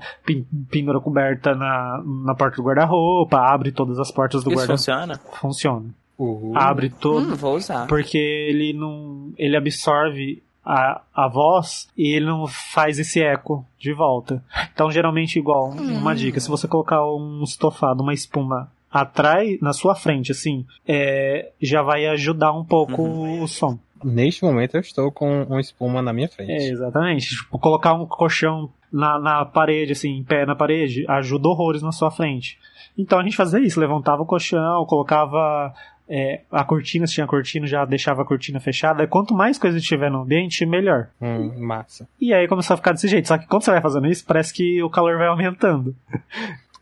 pendura 0.71 1.01
coberta 1.01 1.55
na, 1.55 2.03
na 2.25 2.35
porta 2.35 2.57
do 2.57 2.62
guarda-roupa, 2.62 3.38
abre 3.38 3.73
todas 3.73 3.99
as 3.99 4.11
portas 4.11 4.44
do 4.44 4.51
guarda-roupa. 4.51 4.77
funciona? 4.77 5.21
Funciona. 5.40 5.87
Uhum. 6.16 6.53
Abre 6.57 6.90
todo. 6.90 7.33
Hum, 7.33 7.37
vou 7.37 7.57
usar. 7.57 7.87
Porque 7.87 8.18
ele 8.18 8.73
não. 8.73 9.33
Ele 9.37 9.57
absorve 9.57 10.42
a, 10.68 11.00
a 11.14 11.26
voz 11.26 11.88
e 11.96 12.14
ele 12.14 12.26
não 12.26 12.46
faz 12.46 12.98
esse 12.98 13.22
eco 13.22 13.64
de 13.78 13.90
volta. 13.94 14.44
Então, 14.70 14.90
geralmente, 14.90 15.38
igual, 15.38 15.70
uma 15.70 16.12
hum. 16.12 16.14
dica: 16.14 16.38
se 16.38 16.48
você 16.48 16.68
colocar 16.68 17.02
um 17.07 17.42
estofado, 17.42 18.02
uma 18.02 18.12
espuma 18.12 18.70
atrás, 18.92 19.59
na 19.62 19.72
sua 19.72 19.94
frente, 19.94 20.31
assim, 20.31 20.66
é, 20.87 21.52
já 21.61 21.81
vai 21.81 22.07
ajudar 22.07 22.52
um 22.52 22.64
pouco 22.64 23.02
uhum. 23.02 23.42
o 23.42 23.48
som. 23.48 23.78
Neste 24.04 24.44
momento 24.44 24.76
eu 24.76 24.81
estou 24.81 25.11
com 25.11 25.44
uma 25.44 25.61
espuma 25.61 26.02
na 26.02 26.12
minha 26.12 26.28
frente. 26.28 26.52
É, 26.52 26.68
exatamente. 26.68 27.31
Tipo, 27.31 27.59
colocar 27.59 27.94
um 27.94 28.07
colchão 28.07 28.70
na, 28.92 29.18
na 29.18 29.44
parede, 29.46 29.92
assim, 29.92 30.18
em 30.18 30.22
pé 30.22 30.44
na 30.44 30.54
parede, 30.54 31.04
ajuda 31.09 31.48
horrores 31.48 31.83
na 31.83 31.92
sua 31.92 32.11
frente. 32.11 32.59
Então 32.96 33.18
a 33.18 33.22
gente 33.22 33.37
fazia 33.37 33.61
isso, 33.61 33.81
levantava 33.81 34.22
o 34.22 34.26
colchão, 34.26 34.85
colocava 34.85 35.72
é, 36.09 36.40
a 36.51 36.64
cortina, 36.64 37.07
se 37.07 37.14
tinha 37.14 37.27
cortina, 37.27 37.66
já 37.66 37.85
deixava 37.85 38.23
a 38.23 38.25
cortina 38.25 38.59
fechada. 38.59 39.07
Quanto 39.07 39.35
mais 39.35 39.59
coisa 39.59 39.79
tiver 39.79 40.11
no 40.11 40.23
ambiente, 40.23 40.64
melhor. 40.64 41.09
Hum, 41.21 41.53
massa. 41.59 42.09
E 42.18 42.33
aí 42.33 42.49
começou 42.49 42.75
a 42.75 42.77
ficar 42.79 42.92
desse 42.92 43.09
jeito. 43.09 43.29
Só 43.29 43.37
que 43.37 43.47
quando 43.47 43.62
você 43.62 43.71
vai 43.71 43.83
fazendo 43.83 44.07
isso, 44.07 44.25
parece 44.25 44.53
que 44.53 44.83
o 44.83 44.88
calor 44.88 45.18
vai 45.18 45.29
aumentando. 45.29 45.94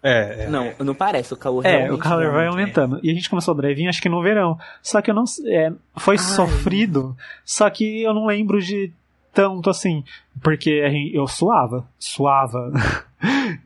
É, 0.02 0.44
é. 0.46 0.48
Não, 0.48 0.72
não 0.78 0.94
parece, 0.94 1.34
o 1.34 1.36
calor 1.36 1.66
É, 1.66 1.90
o 1.90 1.98
calor 1.98 2.30
vai 2.30 2.46
aumentando. 2.46 2.98
É. 2.98 3.00
E 3.02 3.10
a 3.10 3.14
gente 3.14 3.28
começou 3.28 3.52
o 3.52 3.56
drive 3.56 3.88
acho 3.88 4.00
que 4.00 4.08
no 4.08 4.22
verão. 4.22 4.56
Só 4.80 5.02
que 5.02 5.10
eu 5.10 5.14
não. 5.14 5.24
É, 5.46 5.72
foi 5.96 6.14
Ai. 6.16 6.22
sofrido. 6.22 7.16
Só 7.44 7.68
que 7.68 8.02
eu 8.02 8.14
não 8.14 8.26
lembro 8.26 8.60
de 8.60 8.92
tanto 9.34 9.68
assim. 9.68 10.04
Porque 10.40 10.70
eu 11.12 11.26
suava. 11.26 11.84
Suava. 11.98 12.70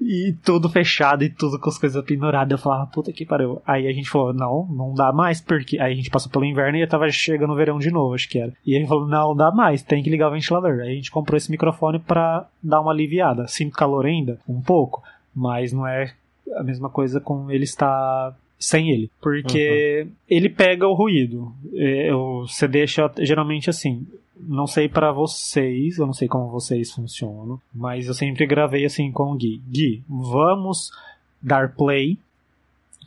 e 0.01 0.35
tudo 0.45 0.69
fechado 0.69 1.25
e 1.25 1.31
tudo 1.31 1.59
com 1.59 1.69
as 1.69 1.79
coisas 1.79 2.05
penduradas. 2.05 2.53
Eu 2.53 2.59
falava, 2.59 2.87
puta 2.87 3.13
que 3.13 3.27
pariu. 3.27 3.61
Aí 3.67 3.87
a 3.87 3.93
gente 3.93 4.09
falou, 4.09 4.33
não, 4.33 4.67
não 4.71 4.95
dá 4.95 5.13
mais, 5.13 5.41
porque. 5.41 5.79
Aí 5.79 5.93
a 5.93 5.97
gente 5.97 6.11
passou 6.11 6.31
pelo 6.31 6.45
inverno 6.45 6.79
e 6.79 6.87
tava 6.87 7.09
chegando 7.11 7.53
o 7.53 7.57
verão 7.57 7.79
de 7.79 7.91
novo, 7.91 8.15
acho 8.15 8.29
que 8.29 8.39
era. 8.39 8.53
E 8.67 8.75
ele 8.75 8.87
falou, 8.87 9.07
não, 9.07 9.35
dá 9.35 9.51
mais, 9.51 9.83
tem 9.83 10.03
que 10.03 10.11
ligar 10.11 10.29
o 10.29 10.33
ventilador. 10.33 10.81
Aí 10.81 10.93
a 10.93 10.95
gente 10.95 11.11
comprou 11.11 11.37
esse 11.37 11.51
microfone 11.51 11.99
pra 11.99 12.47
dar 12.63 12.81
uma 12.81 12.93
aliviada. 12.93 13.47
Sinto 13.49 13.77
calor 13.77 14.07
ainda, 14.07 14.39
um 14.49 14.61
pouco, 14.61 15.03
mas 15.35 15.73
não 15.73 15.87
é 15.87 16.13
a 16.57 16.63
mesma 16.63 16.89
coisa 16.89 17.21
com 17.21 17.51
ele 17.51 17.65
estar 17.65 18.35
sem 18.59 18.91
ele. 18.91 19.11
Porque 19.21 20.05
uhum. 20.05 20.13
ele 20.29 20.49
pega 20.49 20.87
o 20.87 20.95
ruído. 20.95 21.53
É, 21.75 22.11
você 22.13 22.69
deixa 22.69 23.11
geralmente 23.19 23.71
assim 23.71 24.07
não 24.47 24.67
sei 24.67 24.89
para 24.89 25.13
vocês, 25.13 25.99
eu 25.99 26.07
não 26.07 26.13
sei 26.13 26.29
como 26.29 26.51
vocês 26.51 26.93
funcionam, 26.93 27.61
mas 27.75 28.07
eu 28.07 28.15
sempre 28.15 28.47
gravei 28.47 28.85
assim 28.85 29.11
com 29.11 29.33
o 29.33 29.37
Gui. 29.37 29.63
Gui, 29.69 30.03
vamos 30.09 30.91
dar 31.41 31.75
play. 31.75 32.19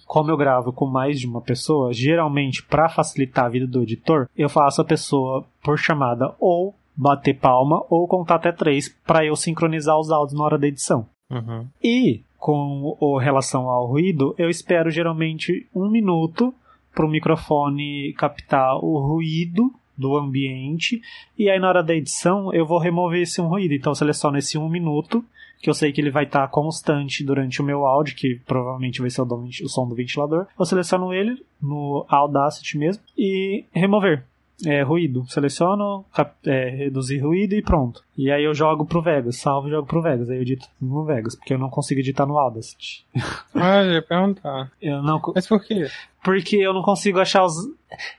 Como 0.06 0.30
eu 0.30 0.38
gravo 0.38 0.72
com 0.72 0.86
mais 0.86 1.20
de 1.20 1.28
uma 1.28 1.42
pessoa, 1.42 1.94
geralmente 1.94 2.62
para 2.64 2.90
facilitar 2.90 3.46
a 3.46 3.50
vida 3.50 3.66
do 3.66 3.82
editor, 3.82 4.30
eu 4.38 4.50
faço 4.50 4.82
a 4.82 4.86
pessoa 4.86 5.46
por 5.64 5.78
chamada 5.78 6.34
ou 6.40 6.76
bater 6.96 7.40
palma 7.40 7.84
ou 7.90 8.08
contar 8.08 8.36
até 8.36 8.52
três 8.52 8.90
para 9.06 9.26
eu 9.26 9.36
sincronizar 9.36 9.98
os 9.98 10.12
áudios 10.12 10.38
na 10.38 10.46
hora 10.46 10.58
da 10.58 10.68
edição. 10.68 11.08
Uhum. 11.32 11.68
E 11.82 12.22
com 12.38 12.96
o 13.00 13.18
relação 13.18 13.70
ao 13.70 13.88
ruído, 13.88 14.36
eu 14.38 14.50
espero 14.50 14.92
geralmente 14.92 15.68
um 15.74 15.90
minuto 15.90 16.54
para 16.94 17.06
o 17.06 17.10
microfone 17.10 18.14
captar 18.14 18.76
o 18.84 19.00
ruído 19.00 19.74
do 19.98 20.18
ambiente. 20.18 21.02
E 21.38 21.50
aí 21.50 21.60
na 21.60 21.70
hora 21.70 21.84
da 21.84 21.94
edição 21.94 22.54
eu 22.54 22.66
vou 22.66 22.80
remover 22.80 23.22
esse 23.22 23.42
um 23.42 23.48
ruído. 23.48 23.74
Então 23.74 23.92
eu 23.92 23.96
seleciono 23.96 24.38
esse 24.38 24.58
um 24.58 24.70
minuto, 24.70 25.24
que 25.62 25.70
eu 25.70 25.74
sei 25.74 25.92
que 25.92 26.02
ele 26.02 26.12
vai 26.12 26.26
estar 26.26 26.42
tá 26.42 26.48
constante 26.48 27.24
durante 27.24 27.62
o 27.62 27.66
meu 27.66 27.86
áudio, 27.86 28.16
que 28.16 28.36
provavelmente 28.46 29.02
vai 29.02 29.10
ser 29.10 29.22
o, 29.22 29.26
o 29.26 29.70
som 29.70 29.88
do 29.88 29.96
ventilador. 29.96 30.46
Eu 30.60 30.66
seleciono 30.66 31.14
ele 31.14 31.44
no 31.62 32.06
Audacity 32.10 32.78
mesmo 32.78 33.04
e 33.18 33.66
remover. 33.72 34.26
É, 34.66 34.82
ruído. 34.82 35.26
Seleciono, 35.28 36.06
é, 36.46 36.70
reduzir 36.70 37.20
ruído 37.20 37.54
e 37.54 37.62
pronto. 37.62 38.04
E 38.18 38.32
aí 38.32 38.44
eu 38.44 38.54
jogo 38.54 38.86
pro 38.86 39.02
Vegas, 39.02 39.38
salvo 39.38 39.68
e 39.68 39.72
jogo 39.72 39.88
pro 39.88 40.02
Vegas. 40.02 40.30
Aí 40.30 40.38
eu 40.38 40.42
edito 40.42 40.68
no 40.80 41.04
Vegas, 41.04 41.36
porque 41.36 41.54
eu 41.54 41.58
não 41.58 41.70
consigo 41.70 42.00
editar 42.00 42.26
no 42.26 42.38
Audacity. 42.38 43.06
Ah, 43.56 43.84
eu 43.84 43.94
ia 43.94 44.02
perguntar. 44.02 44.72
Eu 44.82 45.02
não... 45.02 45.22
Mas 45.34 45.48
por 45.48 45.64
quê? 45.64 45.88
Porque 46.24 46.58
eu 46.58 46.74
não 46.74 46.82
consigo 46.82 47.20
achar 47.20 47.44
os. 47.44 47.56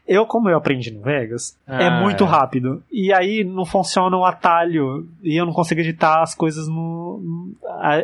Eu, 0.07 0.27
como 0.27 0.49
eu 0.49 0.57
aprendi 0.57 0.90
no 0.90 1.03
Vegas, 1.03 1.59
é 1.66 1.75
ah, 1.75 1.83
é 1.83 2.03
muito 2.03 2.25
é. 2.25 2.27
rápido. 2.27 2.83
E 2.92 3.12
aí 3.12 3.42
não 3.42 3.64
funciona 3.64 4.16
o 4.16 4.25
atalho. 4.25 5.09
E 5.23 5.35
eu 5.35 5.47
não 5.47 5.53
consigo 5.53 5.81
editar 5.81 6.23
as 6.23 6.35
coisas 6.35 6.68
no. 6.68 7.53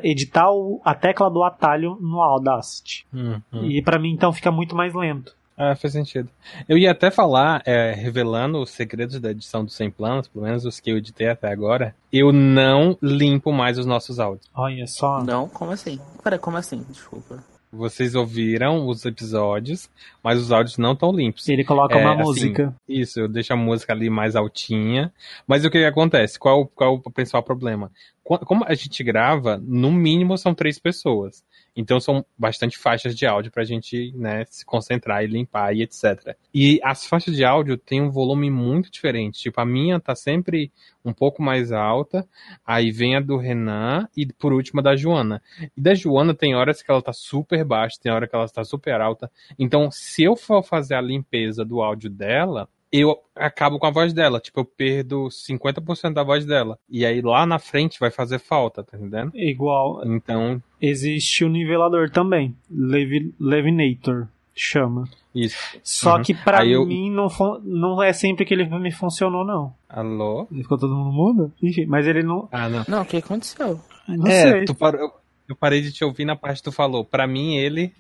Editar 0.03 0.51
o... 0.51 0.81
a 0.85 0.95
tecla 0.95 1.31
do 1.31 1.43
atalho 1.43 1.99
no 2.01 2.21
Audacity. 2.21 3.07
Hum, 3.13 3.41
hum. 3.53 3.65
E 3.67 3.83
para 3.83 3.99
mim 3.99 4.13
então 4.13 4.33
fica 4.33 4.51
muito 4.51 4.75
mais 4.75 4.95
lento. 4.95 5.35
Ah, 5.63 5.77
faz 5.77 5.93
sentido. 5.93 6.27
Eu 6.67 6.79
ia 6.79 6.91
até 6.91 7.11
falar, 7.11 7.61
é, 7.67 7.93
revelando 7.93 8.63
os 8.63 8.71
segredos 8.71 9.21
da 9.21 9.31
edição 9.31 9.63
do 9.63 9.71
100 9.71 9.91
planos, 9.91 10.27
pelo 10.27 10.47
menos 10.47 10.65
os 10.65 10.81
que 10.81 10.91
eu 10.91 10.97
editei 10.97 11.29
até 11.29 11.53
agora, 11.53 11.95
eu 12.11 12.33
não 12.33 12.97
limpo 13.03 13.53
mais 13.53 13.79
os 13.79 13.85
nossos 13.85 14.19
áudios. 14.19 14.49
Olha 14.55 14.87
só. 14.87 15.23
Não, 15.23 15.51
como 15.51 15.71
assim? 15.71 16.01
Pera, 16.25 16.39
como 16.39 16.57
assim? 16.57 16.83
Desculpa. 16.89 17.45
Vocês 17.71 18.15
ouviram 18.15 18.89
os 18.89 19.05
episódios, 19.05 19.91
mas 20.25 20.41
os 20.41 20.51
áudios 20.51 20.79
não 20.79 20.95
estão 20.95 21.13
limpos. 21.13 21.47
Ele 21.47 21.63
coloca 21.63 21.95
é, 21.95 22.01
uma 22.01 22.15
assim, 22.15 22.23
música. 22.23 22.75
Isso, 22.89 23.21
eu 23.21 23.29
deixo 23.29 23.53
a 23.53 23.57
música 23.57 23.93
ali 23.93 24.09
mais 24.09 24.35
altinha. 24.37 25.13
Mas 25.47 25.63
o 25.63 25.71
que 25.71 25.85
acontece? 25.85 26.39
Qual, 26.39 26.67
qual 26.69 26.95
o 26.95 27.11
principal 27.11 27.43
problema? 27.43 27.93
Como 28.25 28.65
a 28.65 28.73
gente 28.75 29.05
grava, 29.05 29.61
no 29.63 29.93
mínimo 29.93 30.39
são 30.39 30.55
três 30.55 30.79
pessoas. 30.79 31.45
Então 31.77 32.01
são 32.01 32.25
bastante 32.37 32.77
faixas 32.77 33.15
de 33.15 33.27
áudio 33.27 33.51
para 33.51 33.63
a 33.63 33.67
gente 33.67 34.13
né, 34.17 34.45
se 34.49 34.65
concentrar 34.65 35.23
e 35.23 35.27
limpar 35.27 35.75
e 35.75 35.83
etc. 35.83 36.37
E 36.53 36.81
as 36.83 37.07
faixas 37.07 37.35
de 37.37 37.45
áudio 37.45 37.77
têm 37.77 38.03
um 38.03 38.11
volume 38.11 38.51
muito 38.51 38.91
diferente. 38.91 39.41
Tipo, 39.41 39.61
a 39.61 39.67
minha 39.67 40.01
tá 40.01 40.15
sempre 40.15 40.73
um 41.05 41.13
pouco 41.13 41.43
mais 41.43 41.73
alta, 41.73 42.27
aí 42.67 42.91
vem 42.91 43.17
a 43.17 43.21
do 43.21 43.37
Renan 43.37 44.07
e 44.17 44.27
por 44.27 44.53
último 44.53 44.81
a 44.81 44.83
da 44.83 44.97
Joana. 44.97 45.43
E 45.77 45.81
da 45.81 45.95
Joana 45.95 46.35
tem 46.35 46.55
horas 46.55 46.83
que 46.83 46.91
ela 46.91 47.03
tá 47.03 47.13
super 47.13 47.65
baixa, 47.65 47.99
tem 48.03 48.13
hora 48.13 48.29
que 48.29 48.35
ela 48.35 48.49
tá 48.49 48.65
super 48.65 49.01
alta. 49.01 49.31
Então, 49.59 49.91
se 49.91 50.23
eu 50.23 50.37
for 50.37 50.63
fazer 50.63 50.95
a 50.95 51.01
limpeza 51.01 51.65
do 51.65 51.81
áudio 51.81 52.11
dela, 52.11 52.69
eu 52.93 53.17
acabo 53.35 53.79
com 53.79 53.87
a 53.87 53.91
voz 53.91 54.13
dela. 54.13 54.41
Tipo, 54.41 54.61
eu 54.61 54.65
perdo 54.65 55.29
50% 55.29 56.13
da 56.13 56.23
voz 56.23 56.45
dela. 56.45 56.79
E 56.89 57.05
aí 57.05 57.21
lá 57.21 57.47
na 57.47 57.59
frente 57.59 58.01
vai 58.01 58.11
fazer 58.11 58.39
falta, 58.39 58.83
tá 58.83 58.97
entendendo? 58.97 59.33
Igual. 59.35 60.03
Então. 60.05 60.63
Existe 60.81 61.45
o 61.45 61.49
nivelador 61.49 62.11
também. 62.11 62.55
Levi, 62.71 63.35
Levinator 63.39 64.29
chama. 64.55 65.09
Isso. 65.35 65.57
Só 65.83 66.17
uhum. 66.17 66.23
que 66.23 66.35
para 66.35 66.65
mim 66.65 67.09
eu... 67.09 67.13
não, 67.13 67.29
não 67.63 68.03
é 68.03 68.13
sempre 68.13 68.45
que 68.45 68.53
ele 68.53 68.69
me 68.79 68.91
funcionou, 68.91 69.45
não. 69.45 69.73
Alô? 69.89 70.47
Ficou 70.47 70.77
todo 70.77 70.95
mundo 70.95 71.13
mudo? 71.13 71.53
Enfim, 71.63 71.87
mas 71.87 72.07
ele 72.07 72.23
não. 72.23 72.49
Ah, 72.51 72.69
não. 72.69 72.85
Não, 72.89 73.03
o 73.03 73.07
que 73.07 73.19
aconteceu? 73.19 73.81
Não 74.09 74.27
é, 74.27 74.51
sei. 74.51 74.65
Tu 74.65 74.75
parou, 74.75 75.20
eu 75.51 75.57
parei 75.57 75.81
de 75.81 75.93
te 75.93 76.05
ouvir 76.05 76.25
na 76.25 76.37
parte 76.37 76.59
que 76.59 76.65
tu 76.65 76.73
falou. 76.73 77.05
Pra 77.05 77.27
mim, 77.27 77.57
ele. 77.57 77.93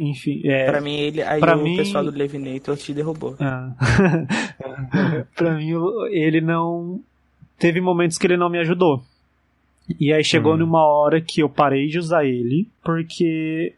Enfim, 0.00 0.40
é... 0.44 0.66
Pra 0.66 0.80
mim, 0.80 0.94
ele. 0.94 1.22
Aí 1.22 1.40
pra 1.40 1.56
o 1.56 1.62
mim... 1.62 1.76
pessoal 1.76 2.02
do 2.02 2.10
Levinator 2.10 2.76
te 2.76 2.94
derrubou. 2.94 3.36
Ah. 3.38 3.72
pra 5.36 5.54
mim, 5.54 5.72
ele 6.10 6.40
não. 6.40 7.00
Teve 7.58 7.80
momentos 7.80 8.16
que 8.16 8.26
ele 8.26 8.36
não 8.36 8.48
me 8.48 8.58
ajudou. 8.58 9.02
E 10.00 10.12
aí 10.12 10.24
chegou 10.24 10.54
hum. 10.54 10.58
numa 10.58 10.84
hora 10.84 11.20
que 11.20 11.42
eu 11.42 11.48
parei 11.48 11.86
de 11.86 11.98
usar 11.98 12.24
ele, 12.24 12.68
porque 12.82 13.74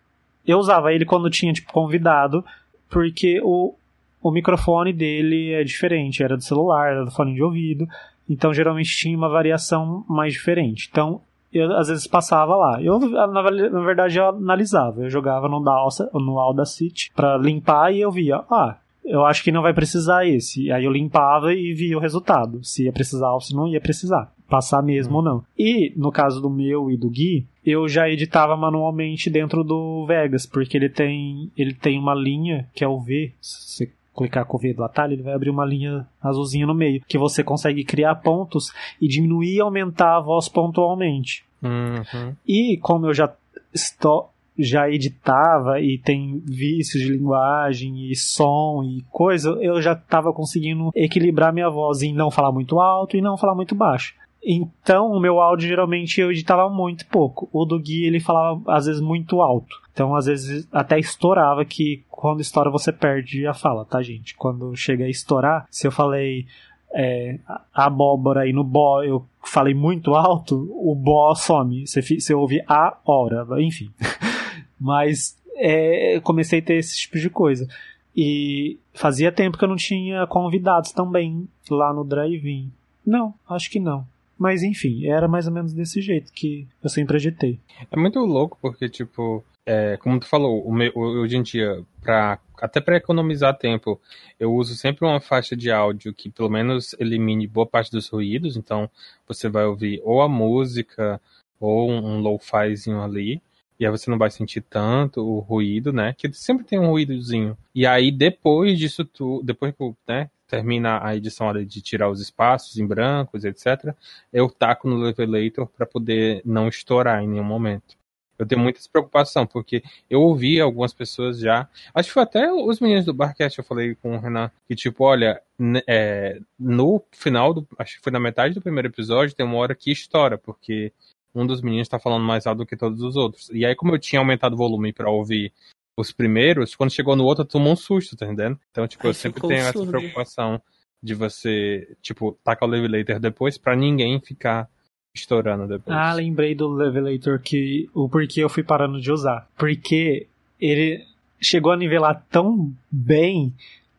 eu 0.47 0.59
usava 0.59 0.93
ele 0.93 1.05
quando 1.05 1.29
tinha, 1.29 1.53
tipo, 1.53 1.73
convidado, 1.73 2.45
porque 2.89 3.41
o, 3.43 3.75
o 4.23 4.31
microfone 4.31 4.93
dele 4.93 5.53
é 5.53 5.65
diferente, 5.65 6.23
era 6.23 6.37
do 6.37 6.43
celular, 6.43 6.93
era 6.93 7.05
do 7.05 7.11
fone 7.11 7.35
de 7.35 7.43
ouvido, 7.43 7.87
então 8.29 8.55
geralmente 8.55 8.97
tinha 8.97 9.17
uma 9.17 9.29
variação 9.29 10.05
mais 10.09 10.33
diferente. 10.33 10.89
Então 10.91 11.21
eu 11.53 11.77
às 11.77 11.89
vezes 11.89 12.07
passava 12.07 12.57
lá. 12.57 12.83
Eu, 12.83 12.99
na, 12.99 13.43
verdade, 13.83 14.19
eu 14.19 14.29
analisava. 14.29 15.03
Eu 15.03 15.11
jogava 15.11 15.49
no, 15.49 15.63
Dalsa, 15.63 16.11
no 16.13 16.39
Audacity 16.39 17.11
pra 17.15 17.37
limpar 17.37 17.93
e 17.93 18.01
eu 18.01 18.11
via, 18.11 18.45
ah, 18.51 18.77
eu 19.05 19.25
acho 19.25 19.43
que 19.43 19.51
não 19.51 19.63
vai 19.63 19.73
precisar 19.73 20.27
esse. 20.27 20.71
Aí 20.71 20.85
eu 20.85 20.93
limpava 20.93 21.53
e 21.55 21.73
via 21.73 21.97
o 21.97 22.01
resultado. 22.01 22.63
Se 22.63 22.85
ia 22.85 22.93
precisar 22.93 23.33
ou 23.33 23.41
se 23.41 23.55
não 23.55 23.67
ia 23.67 23.81
precisar. 23.81 24.33
Passar 24.49 24.83
mesmo 24.83 25.17
ou 25.17 25.23
não. 25.23 25.45
E, 25.59 25.93
no 25.97 26.11
caso 26.11 26.41
do 26.41 26.49
meu 26.49 26.91
e 26.91 26.97
do 26.97 27.11
Gui, 27.11 27.47
eu 27.65 27.87
já 27.89 28.09
editava 28.09 28.57
manualmente 28.57 29.29
dentro 29.29 29.63
do 29.63 30.07
Vegas, 30.07 30.47
porque 30.47 30.77
ele 30.77 30.89
tem, 30.89 31.51
ele 31.57 31.75
tem 31.75 31.99
uma 31.99 32.15
linha 32.15 32.67
que 32.75 32.83
é 32.83 32.89
o 32.89 32.99
V. 32.99 33.33
Você 33.41 33.91
clicar 34.19 34.45
com 34.45 34.57
o 34.57 34.61
V 34.61 34.75
do 34.75 34.85
atalho, 34.85 35.13
ele 35.13 35.23
vai 35.23 35.33
abrir 35.33 35.51
uma 35.51 35.65
linha 35.65 36.07
azulzinha 36.21 36.67
no 36.67 36.75
meio, 36.75 37.03
que 37.07 37.17
você 37.17 37.45
consegue 37.45 37.85
criar 37.85 38.17
pontos 38.17 38.73
e 39.01 39.07
diminuir 39.07 39.57
e 39.57 39.61
aumentar 39.61 40.17
a 40.17 40.21
voz 40.21 40.49
pontualmente. 40.49 41.45
Uhum. 41.63 42.35
E 42.47 42.77
como 42.79 43.07
eu 43.07 43.15
já 43.15 43.33
estou 43.73 44.31
já 44.59 44.91
editava 44.91 45.81
e 45.81 45.99
tem 45.99 46.43
vícios 46.45 47.01
de 47.01 47.13
linguagem 47.13 48.11
e 48.11 48.17
som 48.17 48.83
e 48.83 49.05
coisa, 49.09 49.51
eu 49.61 49.81
já 49.81 49.93
estava 49.93 50.33
conseguindo 50.33 50.91
equilibrar 50.97 51.53
minha 51.53 51.71
voz 51.71 52.03
em 52.03 52.13
não 52.13 52.29
falar 52.29 52.51
muito 52.51 52.81
alto 52.81 53.17
e 53.17 53.21
não 53.21 53.39
falar 53.39 53.55
muito 53.55 53.77
baixo. 53.77 54.15
Então, 54.51 55.13
o 55.13 55.21
meu 55.21 55.41
áudio 55.41 55.69
geralmente 55.69 56.23
eu 56.23 56.33
editava 56.33 56.71
muito 56.71 57.07
pouco. 57.09 57.51
O 57.53 57.67
do 57.67 57.79
Gui 57.79 58.07
ele 58.07 58.19
falava 58.19 58.63
às 58.67 58.87
vezes 58.87 58.99
muito 58.99 59.43
alto. 59.43 59.77
Então, 59.93 60.17
às 60.17 60.25
vezes 60.25 60.67
até 60.73 60.99
estourava 60.99 61.67
que 61.67 62.03
quando 62.09 62.41
estoura 62.41 62.71
você 62.71 62.91
perde 62.91 63.47
a 63.47 63.53
fala, 63.53 63.85
tá, 63.85 64.01
gente? 64.01 64.35
Quando 64.35 64.75
chega 64.75 65.05
a 65.05 65.11
estourar, 65.11 65.67
se 65.71 65.87
eu 65.87 65.93
falei 65.93 66.47
é, 66.95 67.39
abóbora 67.75 68.49
e 68.49 68.55
no 68.55 68.65
bó 68.65 69.03
eu 69.03 69.23
falei 69.45 69.75
muito 69.75 70.15
alto, 70.15 70.67
o 70.73 70.95
bó 70.95 71.35
some. 71.35 71.87
Você, 71.87 72.01
você 72.01 72.33
ouve 72.33 72.65
a 72.67 72.97
hora, 73.05 73.47
enfim. 73.63 73.91
Mas 74.81 75.37
é, 75.57 76.21
comecei 76.21 76.61
a 76.61 76.63
ter 76.63 76.77
esse 76.77 76.97
tipo 76.97 77.19
de 77.19 77.29
coisa. 77.29 77.69
E 78.17 78.79
fazia 78.95 79.31
tempo 79.31 79.59
que 79.59 79.65
eu 79.65 79.69
não 79.69 79.77
tinha 79.77 80.27
convidados 80.27 80.91
também 80.91 81.47
lá 81.69 81.93
no 81.93 82.03
drive-in. 82.03 82.73
Não, 83.05 83.35
acho 83.47 83.71
que 83.71 83.79
não. 83.79 84.07
Mas 84.39 84.63
enfim, 84.63 85.07
era 85.07 85.27
mais 85.27 85.47
ou 85.47 85.53
menos 85.53 85.73
desse 85.75 86.01
jeito 86.01 86.33
que 86.33 86.67
eu 86.83 86.89
sempre 86.89 87.17
agitei. 87.17 87.59
É 87.91 87.97
muito 87.99 88.21
louco 88.21 88.57
porque, 88.63 88.89
tipo, 88.89 89.45
é, 89.67 89.97
como 89.99 90.19
tu 90.19 90.27
falou, 90.27 90.65
hoje 90.95 91.37
em 91.37 91.43
dia, 91.43 91.85
pra, 92.01 92.39
até 92.57 92.81
para 92.81 92.97
economizar 92.97 93.59
tempo, 93.59 94.01
eu 94.39 94.55
uso 94.55 94.75
sempre 94.77 95.05
uma 95.05 95.21
faixa 95.21 95.57
de 95.57 95.71
áudio 95.71 96.15
que 96.15 96.31
pelo 96.31 96.49
menos 96.49 96.95
elimine 96.99 97.47
boa 97.47 97.67
parte 97.67 97.91
dos 97.91 98.09
ruídos. 98.09 98.57
Então, 98.57 98.89
você 99.27 99.49
vai 99.49 99.67
ouvir 99.67 100.01
ou 100.05 100.23
a 100.23 100.29
música 100.29 101.21
ou 101.61 101.91
um 101.91 102.21
lo-fizinho 102.21 103.03
ali. 103.03 103.43
E 103.79 103.87
aí 103.87 103.91
você 103.91 104.11
não 104.11 104.19
vai 104.19 104.31
sentir 104.31 104.61
tanto 104.63 105.21
o 105.21 105.39
ruído, 105.39 105.93
né? 105.93 106.15
Que 106.19 106.33
sempre 106.33 106.65
tem 106.65 106.79
um 106.79 106.89
ruídozinho. 106.89 107.57
E 107.75 107.87
aí, 107.87 108.11
depois 108.11 108.79
disso 108.79 109.05
tudo, 109.05 109.45
depois 109.45 109.75
que 109.75 109.95
né, 110.07 110.31
termina 110.49 111.05
a 111.05 111.15
edição 111.15 111.49
ali 111.49 111.65
de 111.65 111.81
tirar 111.81 112.11
os 112.11 112.21
espaços 112.21 112.77
em 112.79 112.87
brancos, 112.87 113.45
etc., 113.45 113.95
eu 114.33 114.51
taco 114.51 114.89
no 114.89 114.97
Levelator 114.97 115.67
para 115.67 115.87
poder 115.87 116.43
não 116.45 116.67
estourar 116.69 117.23
em 117.23 117.29
nenhum 117.29 117.45
momento. 117.45 117.97
Eu 118.39 118.47
tenho 118.47 118.61
muita 118.61 118.81
preocupação, 118.91 119.45
porque 119.45 119.83
eu 120.09 120.23
ouvi 120.23 120.61
algumas 120.61 120.95
pessoas 120.95 121.41
já. 121.41 121.69
Acho 121.93 122.09
que 122.09 122.15
foi 122.15 122.23
até 122.23 122.53
os 122.53 122.79
meninos 122.79 123.05
do 123.05 123.13
Barcast, 123.13 123.59
eu 123.59 123.65
falei 123.65 123.97
com 123.97 124.17
o 124.17 124.21
Renan, 124.21 124.51
que 124.69 124.77
tipo, 124.77 125.05
olha, 125.05 125.43
é, 125.89 126.41
no 126.59 127.03
final, 127.11 127.53
do, 127.53 127.67
acho 127.77 127.97
que 127.97 128.03
foi 128.03 128.13
na 128.13 128.21
metade 128.21 128.55
do 128.55 128.63
primeiro 128.63 128.89
episódio, 128.89 129.35
tem 129.35 129.45
uma 129.45 129.57
hora 129.57 129.75
que 129.75 129.91
estoura, 129.91 130.39
porque 130.39 130.93
um 131.39 131.47
dos 131.47 131.63
meninos 131.63 131.87
está 131.87 131.99
falando 131.99 132.25
mais 132.25 132.47
alto 132.47 132.59
do 132.59 132.67
que 132.67 132.77
todos 132.77 133.01
os 133.01 133.17
outros. 133.17 133.49
E 133.51 133.65
aí, 133.65 133.75
como 133.75 133.95
eu 133.95 133.99
tinha 133.99 134.21
aumentado 134.21 134.55
o 134.55 134.59
volume 134.59 134.93
para 134.93 135.11
ouvir 135.11 135.53
os 135.97 136.13
primeiros, 136.13 136.75
quando 136.75 136.93
chegou 136.93 137.17
no 137.17 137.25
outro, 137.25 137.45
tomou 137.45 137.73
um 137.73 137.77
susto, 137.77 138.17
tá 138.17 138.27
entendendo? 138.27 138.59
Então, 138.71 138.87
tipo, 138.87 139.05
Ai, 139.07 139.11
eu 139.11 139.15
sempre 139.15 139.41
tenho 139.41 139.61
essa 139.61 139.87
preocupação 139.87 140.61
de 141.03 141.15
você, 141.15 141.97
tipo, 142.03 142.39
tacar 142.45 142.69
o 142.69 142.73
Levelator 142.73 143.21
depois 143.21 143.57
para 143.57 143.77
ninguém 143.77 144.21
ficar 144.21 144.69
estourando 145.15 145.67
depois. 145.67 145.97
Ah, 145.97 146.13
lembrei 146.13 146.55
do 146.55 146.69
Levelator 146.69 147.41
que 147.41 147.89
o 147.95 148.09
porquê 148.09 148.43
eu 148.43 148.49
fui 148.49 148.63
parando 148.63 149.01
de 149.01 149.11
usar. 149.11 149.49
Porque 149.57 150.27
ele 150.61 151.05
chegou 151.41 151.73
a 151.73 151.77
nivelar 151.77 152.25
tão 152.31 152.73
bem 152.91 153.53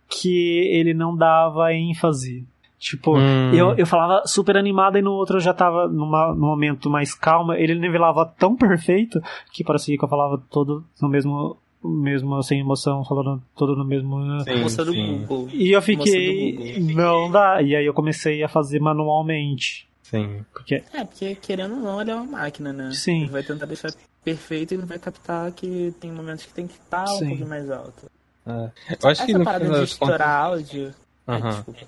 que 0.09 0.67
ele 0.71 0.93
não 0.93 1.15
dava 1.15 1.73
ênfase. 1.73 2.45
Tipo, 2.79 3.17
hum. 3.17 3.53
eu, 3.53 3.75
eu 3.75 3.85
falava 3.85 4.25
super 4.25 4.55
animado 4.55 4.97
e 4.97 5.01
no 5.01 5.11
outro 5.11 5.37
eu 5.37 5.41
já 5.41 5.53
tava 5.53 5.87
numa, 5.87 6.33
num 6.33 6.47
momento 6.47 6.89
mais 6.89 7.13
calma. 7.13 7.57
Ele 7.57 7.75
nivelava 7.75 8.25
tão 8.25 8.55
perfeito 8.55 9.21
que 9.51 9.63
parecia 9.63 9.97
que 9.97 10.03
eu 10.03 10.09
falava 10.09 10.41
todo 10.49 10.83
no 11.01 11.09
mesmo 11.09 11.57
mesmo 11.81 12.41
sem 12.43 12.59
emoção, 12.59 13.05
falando 13.05 13.41
todo 13.55 13.75
no 13.75 13.85
mesmo. 13.85 14.41
Sim, 14.41 14.61
Moça 14.61 14.83
do 14.83 14.93
Google. 14.93 15.49
E 15.51 15.71
eu 15.71 15.81
fiquei. 15.81 16.79
Não 16.79 17.29
dá. 17.29 17.61
E 17.61 17.75
aí 17.75 17.85
eu 17.85 17.93
comecei 17.93 18.43
a 18.43 18.47
fazer 18.49 18.79
manualmente. 18.79 19.87
Sim. 20.03 20.43
Porque... 20.51 20.83
É, 20.93 21.03
porque 21.03 21.35
querendo 21.35 21.75
ou 21.75 21.81
não, 21.81 22.01
ele 22.01 22.11
é 22.11 22.15
uma 22.15 22.39
máquina, 22.39 22.73
né? 22.73 22.91
Sim. 22.91 23.23
Ele 23.23 23.31
vai 23.31 23.43
tentar 23.43 23.65
deixar 23.65 23.93
perfeito 24.23 24.73
e 24.73 24.77
não 24.77 24.87
vai 24.87 24.99
captar 24.99 25.51
que 25.51 25.93
tem 26.01 26.11
momentos 26.11 26.45
que 26.45 26.53
tem 26.53 26.67
que 26.67 26.73
estar 26.73 27.05
um 27.05 27.19
pouquinho 27.19 27.47
mais 27.47 27.69
alto. 27.69 28.09
É. 28.45 28.51
Eu 28.51 29.09
acho 29.09 29.21
Essa 29.21 29.25
que 29.25 29.33
no 29.33 29.43
parada 29.45 29.69
de 29.69 29.83
estourar 29.83 30.45
áudio 30.45 30.93
Uhum. 31.29 31.49
Desculpa. 31.49 31.79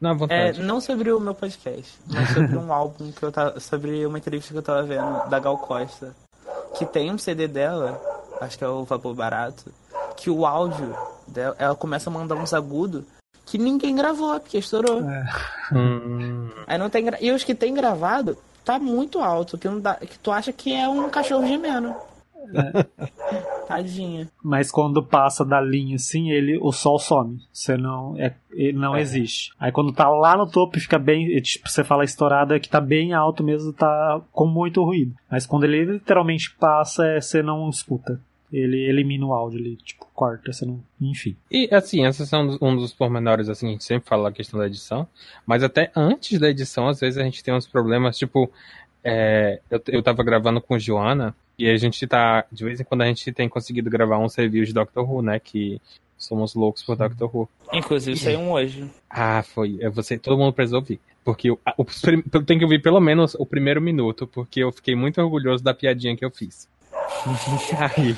Não, 0.00 0.16
É, 0.30 0.52
não 0.54 0.80
sobre 0.80 1.12
o 1.12 1.20
meu 1.20 1.34
podcast, 1.34 1.98
mas 2.06 2.30
sobre 2.30 2.56
um 2.56 2.72
álbum 2.72 3.12
que 3.12 3.22
eu 3.22 3.30
tava. 3.30 3.60
Sobre 3.60 4.06
uma 4.06 4.18
entrevista 4.18 4.52
que 4.52 4.58
eu 4.58 4.62
tava 4.62 4.82
vendo 4.82 5.28
da 5.28 5.38
Gal 5.38 5.58
Costa. 5.58 6.14
Que 6.76 6.86
tem 6.86 7.10
um 7.10 7.18
CD 7.18 7.46
dela, 7.46 8.00
acho 8.40 8.56
que 8.56 8.64
é 8.64 8.68
o 8.68 8.84
Vapor 8.84 9.14
Barato, 9.14 9.72
que 10.16 10.30
o 10.30 10.46
áudio 10.46 10.96
dela, 11.26 11.54
ela 11.58 11.74
começa 11.74 12.08
a 12.08 12.12
mandar 12.12 12.36
uns 12.36 12.54
agudos 12.54 13.04
que 13.44 13.58
ninguém 13.58 13.96
gravou, 13.96 14.38
porque 14.38 14.58
estourou. 14.58 15.02
Hum, 15.72 16.50
Aí 16.66 16.78
não 16.78 16.88
tem 16.88 17.04
gra... 17.04 17.18
E 17.20 17.32
os 17.32 17.42
que 17.42 17.54
tem 17.54 17.74
gravado 17.74 18.38
tá 18.64 18.78
muito 18.78 19.18
alto, 19.20 19.58
que, 19.58 19.68
não 19.68 19.80
dá... 19.80 19.94
que 19.96 20.18
tu 20.18 20.30
acha 20.30 20.52
que 20.52 20.72
é 20.72 20.88
um 20.88 21.08
cachorro 21.10 21.46
gemendo. 21.46 21.94
Tadinha. 23.66 24.28
Mas 24.42 24.70
quando 24.70 25.02
passa 25.02 25.44
da 25.44 25.60
linha 25.60 25.96
assim, 25.96 26.30
ele, 26.30 26.58
o 26.60 26.72
sol 26.72 26.98
some. 26.98 27.38
Você 27.52 27.76
não, 27.76 28.16
é, 28.18 28.34
ele 28.52 28.78
não 28.78 28.96
É. 28.96 29.00
existe. 29.00 29.52
Aí 29.58 29.70
quando 29.70 29.92
tá 29.92 30.08
lá 30.08 30.36
no 30.36 30.50
topo 30.50 30.76
e 30.76 30.80
fica 30.80 30.98
bem, 30.98 31.26
e, 31.28 31.40
tipo, 31.40 31.68
você 31.68 31.84
fala 31.84 32.04
estourado 32.04 32.54
é 32.54 32.60
que 32.60 32.68
tá 32.68 32.80
bem 32.80 33.12
alto 33.12 33.44
mesmo, 33.44 33.72
tá 33.72 34.20
com 34.32 34.46
muito 34.46 34.82
ruído. 34.82 35.14
Mas 35.30 35.46
quando 35.46 35.64
ele 35.64 35.84
literalmente 35.84 36.54
passa, 36.58 37.06
é, 37.06 37.20
você 37.20 37.42
não 37.42 37.68
escuta. 37.68 38.20
Ele 38.52 38.78
elimina 38.88 39.24
o 39.26 39.32
áudio, 39.32 39.60
ele 39.60 39.76
tipo 39.76 40.04
corta, 40.12 40.52
você 40.52 40.66
não, 40.66 40.82
enfim. 41.00 41.36
E 41.48 41.68
assim, 41.72 42.04
esses 42.04 42.28
são 42.28 42.58
um 42.60 42.74
dos 42.74 42.92
pormenores, 42.92 43.48
assim, 43.48 43.68
a 43.68 43.70
gente 43.70 43.84
sempre 43.84 44.08
fala 44.08 44.28
a 44.28 44.32
questão 44.32 44.58
da 44.58 44.66
edição, 44.66 45.06
mas 45.46 45.62
até 45.62 45.92
antes 45.94 46.36
da 46.40 46.50
edição, 46.50 46.88
às 46.88 46.98
vezes 46.98 47.16
a 47.16 47.22
gente 47.22 47.44
tem 47.44 47.54
uns 47.54 47.66
problemas, 47.68 48.18
tipo, 48.18 48.50
é, 49.04 49.60
eu, 49.70 49.80
eu 49.86 50.02
tava 50.02 50.24
gravando 50.24 50.60
com 50.60 50.76
Joana, 50.76 51.32
e 51.64 51.70
a 51.70 51.76
gente 51.76 52.06
tá, 52.06 52.44
de 52.50 52.64
vez 52.64 52.80
em 52.80 52.84
quando 52.84 53.02
a 53.02 53.06
gente 53.06 53.30
tem 53.32 53.48
conseguido 53.48 53.90
gravar 53.90 54.18
uns 54.18 54.34
reviews 54.34 54.68
de 54.68 54.74
Doctor 54.74 55.08
Who, 55.10 55.22
né, 55.22 55.38
que 55.38 55.80
somos 56.18 56.54
loucos 56.54 56.82
por 56.82 56.96
Doctor 56.96 57.30
Who. 57.34 57.48
Inclusive 57.72 58.16
saiu 58.18 58.40
um 58.40 58.52
hoje. 58.52 58.84
Ah, 59.08 59.42
foi, 59.42 59.78
você, 59.90 60.18
todo 60.18 60.36
mundo 60.38 60.52
precisa 60.52 60.76
ouvir. 60.76 61.00
Porque 61.24 61.50
o, 61.50 61.58
a- 61.64 61.74
o 61.76 61.84
prim- 61.84 62.22
tem 62.46 62.58
que 62.58 62.64
ouvir 62.64 62.80
pelo 62.80 63.00
menos 63.00 63.34
o 63.34 63.44
primeiro 63.44 63.80
minuto, 63.80 64.26
porque 64.26 64.60
eu 64.60 64.72
fiquei 64.72 64.94
muito 64.94 65.20
orgulhoso 65.20 65.62
da 65.62 65.74
piadinha 65.74 66.16
que 66.16 66.24
eu 66.24 66.30
fiz. 66.30 66.68
E 67.70 67.76
aí, 67.76 68.16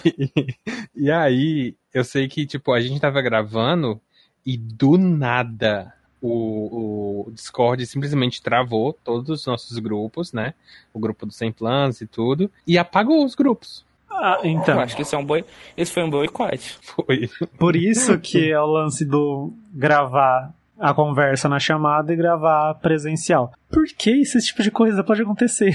e 0.95 1.11
aí, 1.11 1.75
eu 1.93 2.05
sei 2.05 2.29
que, 2.29 2.47
tipo, 2.47 2.73
a 2.73 2.81
gente 2.81 3.01
tava 3.01 3.21
gravando 3.21 4.01
e 4.47 4.57
do 4.57 4.97
nada 4.99 5.93
o, 6.23 7.27
o 7.27 7.31
Discord 7.33 7.85
simplesmente 7.87 8.41
travou 8.41 8.93
todos 9.05 9.29
os 9.29 9.47
nossos 9.47 9.79
grupos, 9.79 10.33
né? 10.33 10.55
O 10.95 10.99
grupo 10.99 11.27
do 11.27 11.33
Sem 11.33 11.51
Planos 11.53 12.01
e 12.01 12.07
tudo, 12.07 12.51
e 12.67 12.79
apagou 12.79 13.25
os 13.25 13.35
grupos. 13.35 13.85
Ah, 14.11 14.39
então. 14.45 14.75
Eu 14.77 14.81
acho 14.81 14.95
que 14.95 15.03
esse, 15.03 15.15
é 15.15 15.19
um 15.19 15.25
boi... 15.25 15.45
esse 15.77 15.91
foi 15.93 16.03
um 16.05 16.11
boicote. 16.11 16.79
Foi. 16.83 17.29
Por 17.59 17.75
isso 17.75 18.19
que 18.19 18.51
é 18.53 18.61
o 18.61 18.67
lance 18.67 19.05
do 19.05 19.53
gravar 19.73 20.53
a 20.79 20.93
conversa 20.93 21.49
na 21.49 21.59
chamada 21.59 22.13
e 22.13 22.17
gravar 22.17 22.75
presencial. 22.75 23.53
Por 23.71 23.85
que 23.87 24.11
esse 24.21 24.39
tipo 24.41 24.63
de 24.63 24.71
coisa 24.71 25.03
pode 25.05 25.23
acontecer? 25.23 25.75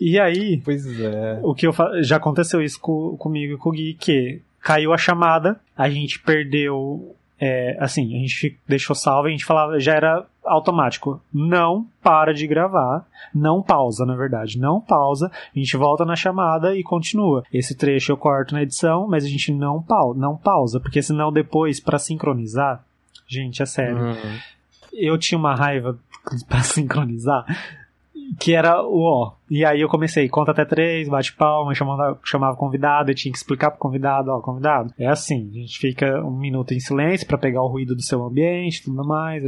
E 0.00 0.18
aí, 0.18 0.60
Pois 0.64 0.86
é. 1.00 1.38
o 1.42 1.54
que 1.54 1.66
eu 1.66 1.72
fa... 1.72 2.00
já 2.02 2.16
aconteceu 2.16 2.62
isso 2.62 2.78
co- 2.80 3.16
comigo 3.18 3.54
e 3.54 3.56
com 3.58 3.68
o 3.70 3.72
Gui, 3.72 3.94
que 3.94 4.40
caiu 4.60 4.92
a 4.92 4.98
chamada, 4.98 5.60
a 5.76 5.88
gente 5.90 6.18
perdeu. 6.20 7.14
É, 7.40 7.76
assim, 7.80 8.16
a 8.16 8.18
gente 8.20 8.58
deixou 8.66 8.96
salvo, 8.96 9.28
a 9.28 9.30
gente 9.30 9.44
falava, 9.44 9.78
já 9.78 9.94
era 9.94 10.24
automático. 10.44 11.20
Não 11.32 11.86
para 12.02 12.32
de 12.32 12.46
gravar, 12.46 13.04
não 13.34 13.62
pausa, 13.62 14.06
na 14.06 14.16
verdade, 14.16 14.58
não 14.58 14.80
pausa. 14.80 15.30
A 15.54 15.58
gente 15.58 15.76
volta 15.76 16.04
na 16.04 16.16
chamada 16.16 16.74
e 16.74 16.82
continua. 16.82 17.42
Esse 17.52 17.76
trecho 17.76 18.12
eu 18.12 18.16
corto 18.16 18.54
na 18.54 18.62
edição, 18.62 19.06
mas 19.08 19.24
a 19.24 19.28
gente 19.28 19.52
não, 19.52 19.82
pau 19.82 20.14
não 20.14 20.36
pausa, 20.36 20.80
porque 20.80 21.02
senão 21.02 21.32
depois, 21.32 21.80
pra 21.80 21.98
sincronizar, 21.98 22.84
gente, 23.26 23.62
é 23.62 23.66
sério 23.66 23.98
Hum. 23.98 24.38
eu 24.92 25.18
tinha 25.18 25.38
uma 25.38 25.54
raiva 25.54 25.98
pra 26.48 26.60
sincronizar 26.62 27.44
que 28.38 28.54
era 28.54 28.82
o 28.82 29.02
ó. 29.02 29.32
E 29.48 29.64
aí 29.64 29.80
eu 29.80 29.88
comecei, 29.88 30.28
conta 30.28 30.50
até 30.50 30.64
três, 30.64 31.08
bate 31.08 31.32
palma, 31.32 31.74
chamava, 31.74 32.18
chamava 32.24 32.56
convidado, 32.56 33.10
e 33.10 33.14
tinha 33.14 33.30
que 33.30 33.38
explicar 33.38 33.70
pro 33.70 33.78
convidado, 33.78 34.30
ó, 34.30 34.40
convidado. 34.40 34.92
É 34.98 35.06
assim, 35.06 35.48
a 35.50 35.58
gente 35.60 35.78
fica 35.78 36.20
um 36.24 36.36
minuto 36.36 36.74
em 36.74 36.80
silêncio 36.80 37.26
pra 37.26 37.38
pegar 37.38 37.62
o 37.62 37.68
ruído 37.68 37.94
do 37.94 38.02
seu 38.02 38.24
ambiente, 38.24 38.82
tudo 38.82 39.06
mais. 39.06 39.44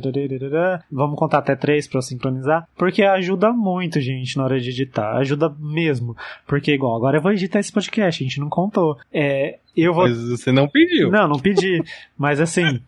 Vamos 0.90 1.18
contar 1.18 1.38
até 1.38 1.56
três 1.56 1.88
pra 1.88 1.98
eu 1.98 2.02
sincronizar, 2.02 2.68
porque 2.76 3.02
ajuda 3.02 3.52
muito, 3.52 4.00
gente, 4.00 4.36
na 4.36 4.44
hora 4.44 4.60
de 4.60 4.70
editar. 4.70 5.16
Ajuda 5.16 5.52
mesmo. 5.58 6.16
Porque, 6.46 6.72
igual, 6.72 6.96
agora 6.96 7.18
eu 7.18 7.22
vou 7.22 7.32
editar 7.32 7.58
esse 7.58 7.72
podcast, 7.72 8.22
a 8.22 8.26
gente 8.26 8.40
não 8.40 8.48
contou. 8.48 8.96
É, 9.12 9.58
eu 9.76 9.92
vou. 9.92 10.04
Mas 10.04 10.18
você 10.28 10.52
não 10.52 10.68
pediu. 10.68 11.10
Não, 11.10 11.26
não 11.26 11.38
pedi. 11.38 11.82
Mas 12.16 12.40
assim. 12.40 12.80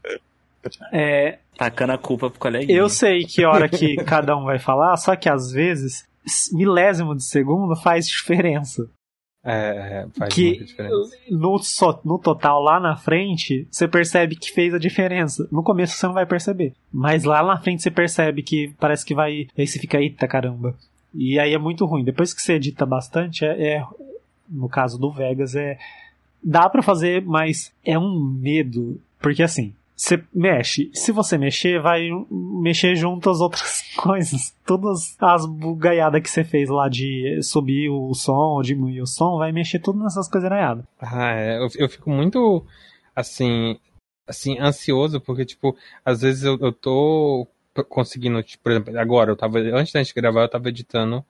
É, 0.93 1.39
Tacando 1.57 1.93
a 1.93 1.99
culpa 1.99 2.31
pro 2.31 2.39
coleguinha. 2.39 2.77
eu 2.79 2.89
sei 2.89 3.25
que 3.25 3.45
hora 3.45 3.69
que 3.69 3.97
cada 4.05 4.37
um 4.37 4.45
vai 4.45 4.59
falar, 4.59 4.97
só 4.97 5.15
que 5.17 5.29
às 5.29 5.51
vezes 5.53 6.07
milésimo 6.53 7.15
de 7.15 7.25
segundo 7.25 7.75
faz 7.77 8.07
diferença. 8.07 8.89
É, 9.43 10.03
é, 10.05 10.07
faz 10.19 10.35
que 10.35 10.49
muita 10.51 10.65
diferença. 10.67 11.17
no, 11.31 11.59
so- 11.59 12.01
no 12.05 12.19
total 12.19 12.61
lá 12.63 12.79
na 12.79 12.95
frente, 12.97 13.67
você 13.71 13.89
percebe 13.89 14.37
que 14.37 14.53
fez 14.53 14.75
a 14.75 14.79
diferença. 14.79 15.49
No 15.51 15.63
começo 15.63 15.97
você 15.97 16.07
não 16.07 16.13
vai 16.13 16.27
perceber. 16.27 16.75
Mas 16.93 17.25
lá 17.25 17.43
na 17.43 17.59
frente 17.59 17.83
você 17.83 17.91
percebe 17.91 18.43
que 18.43 18.75
parece 18.79 19.05
que 19.05 19.15
vai. 19.15 19.49
Aí 19.57 19.67
você 19.67 19.79
fica, 19.79 19.99
eita 19.99 20.29
caramba. 20.29 20.75
E 21.15 21.39
aí 21.41 21.55
é 21.55 21.59
muito 21.59 21.87
ruim. 21.87 22.05
Depois 22.05 22.35
que 22.35 22.43
você 22.43 22.55
edita 22.55 22.85
bastante, 22.85 23.45
é. 23.47 23.77
é- 23.79 23.87
no 24.47 24.69
caso 24.69 24.99
do 24.99 25.11
Vegas, 25.11 25.55
é. 25.55 25.79
Dá 26.43 26.69
pra 26.69 26.83
fazer, 26.83 27.23
mas 27.25 27.73
é 27.85 27.99
um 27.99 28.19
medo. 28.21 29.01
Porque 29.21 29.43
assim, 29.43 29.75
você 30.01 30.25
mexe. 30.33 30.91
Se 30.95 31.13
você 31.13 31.37
mexer, 31.37 31.79
vai 31.79 32.09
mexer 32.31 32.97
junto 32.97 33.29
as 33.29 33.39
outras 33.39 33.83
coisas. 33.95 34.57
Todas 34.65 35.15
as 35.21 35.45
bugaiadas 35.45 36.23
que 36.23 36.31
você 36.31 36.43
fez 36.43 36.71
lá 36.71 36.89
de 36.89 37.39
subir 37.43 37.91
o 37.91 38.15
som, 38.15 38.63
diminuir 38.63 39.03
o 39.03 39.07
som, 39.07 39.37
vai 39.37 39.53
mexer 39.53 39.79
tudo 39.79 40.03
nessas 40.03 40.27
coisas 40.27 40.51
erradas. 40.51 40.87
Ah, 40.99 41.35
é, 41.35 41.59
eu, 41.59 41.69
eu 41.77 41.89
fico 41.89 42.09
muito, 42.09 42.65
assim, 43.15 43.79
assim, 44.27 44.59
ansioso, 44.59 45.21
porque, 45.21 45.45
tipo, 45.45 45.77
às 46.03 46.23
vezes 46.23 46.45
eu, 46.45 46.59
eu 46.59 46.73
tô 46.73 47.47
conseguindo, 47.91 48.43
tipo, 48.43 48.63
por 48.63 48.73
exemplo, 48.73 48.99
agora, 48.99 49.31
eu 49.31 49.37
tava, 49.37 49.59
antes 49.59 49.93
da 49.93 50.03
gente 50.03 50.15
gravar, 50.15 50.45
eu 50.45 50.49
tava 50.51 50.71
editando 50.71 51.23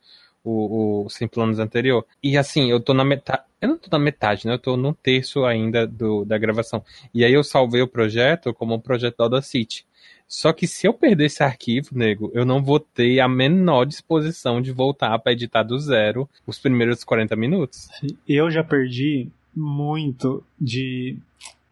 o, 0.44 1.07
o 1.07 1.29
Planos 1.29 1.59
anterior. 1.59 2.05
E, 2.22 2.37
assim, 2.37 2.70
eu 2.70 2.81
tô 2.81 2.94
na 2.94 3.05
metade, 3.05 3.42
eu 3.61 3.68
não 3.68 3.79
tô 3.79 3.88
na 3.90 3.98
metade, 3.98 4.46
né, 4.46 4.55
eu 4.55 4.59
tô 4.59 4.76
num 4.76 4.92
terço 4.92 5.44
ainda 5.44 5.87
do, 5.87 6.24
da 6.24 6.38
gravação. 6.38 6.83
E 7.14 7.24
aí 7.24 7.33
eu 7.33 7.44
salvei 7.44 7.83
o 7.83 7.88
projeto 7.88 8.55
como 8.55 8.74
um 8.74 8.81
projeto 8.81 9.18
da 9.18 9.24
Audacity. 9.24 9.85
Só 10.26 10.53
que 10.53 10.66
se 10.68 10.87
eu 10.87 10.94
perder 10.94 11.24
esse 11.24 11.42
arquivo, 11.42 11.88
nego, 11.92 12.31
eu 12.33 12.44
não 12.44 12.62
vou 12.62 12.79
ter 12.79 13.18
a 13.18 13.29
menor 13.29 13.85
disposição 13.85 14.62
de 14.62 14.70
voltar 14.70 15.18
pra 15.18 15.33
editar 15.33 15.64
do 15.64 15.76
zero 15.76 16.29
os 16.46 16.57
primeiros 16.57 17.03
40 17.03 17.35
minutos. 17.35 17.88
Eu 18.29 18.48
já 18.48 18.62
perdi 18.62 19.29
muito 19.55 20.44
de. 20.59 21.18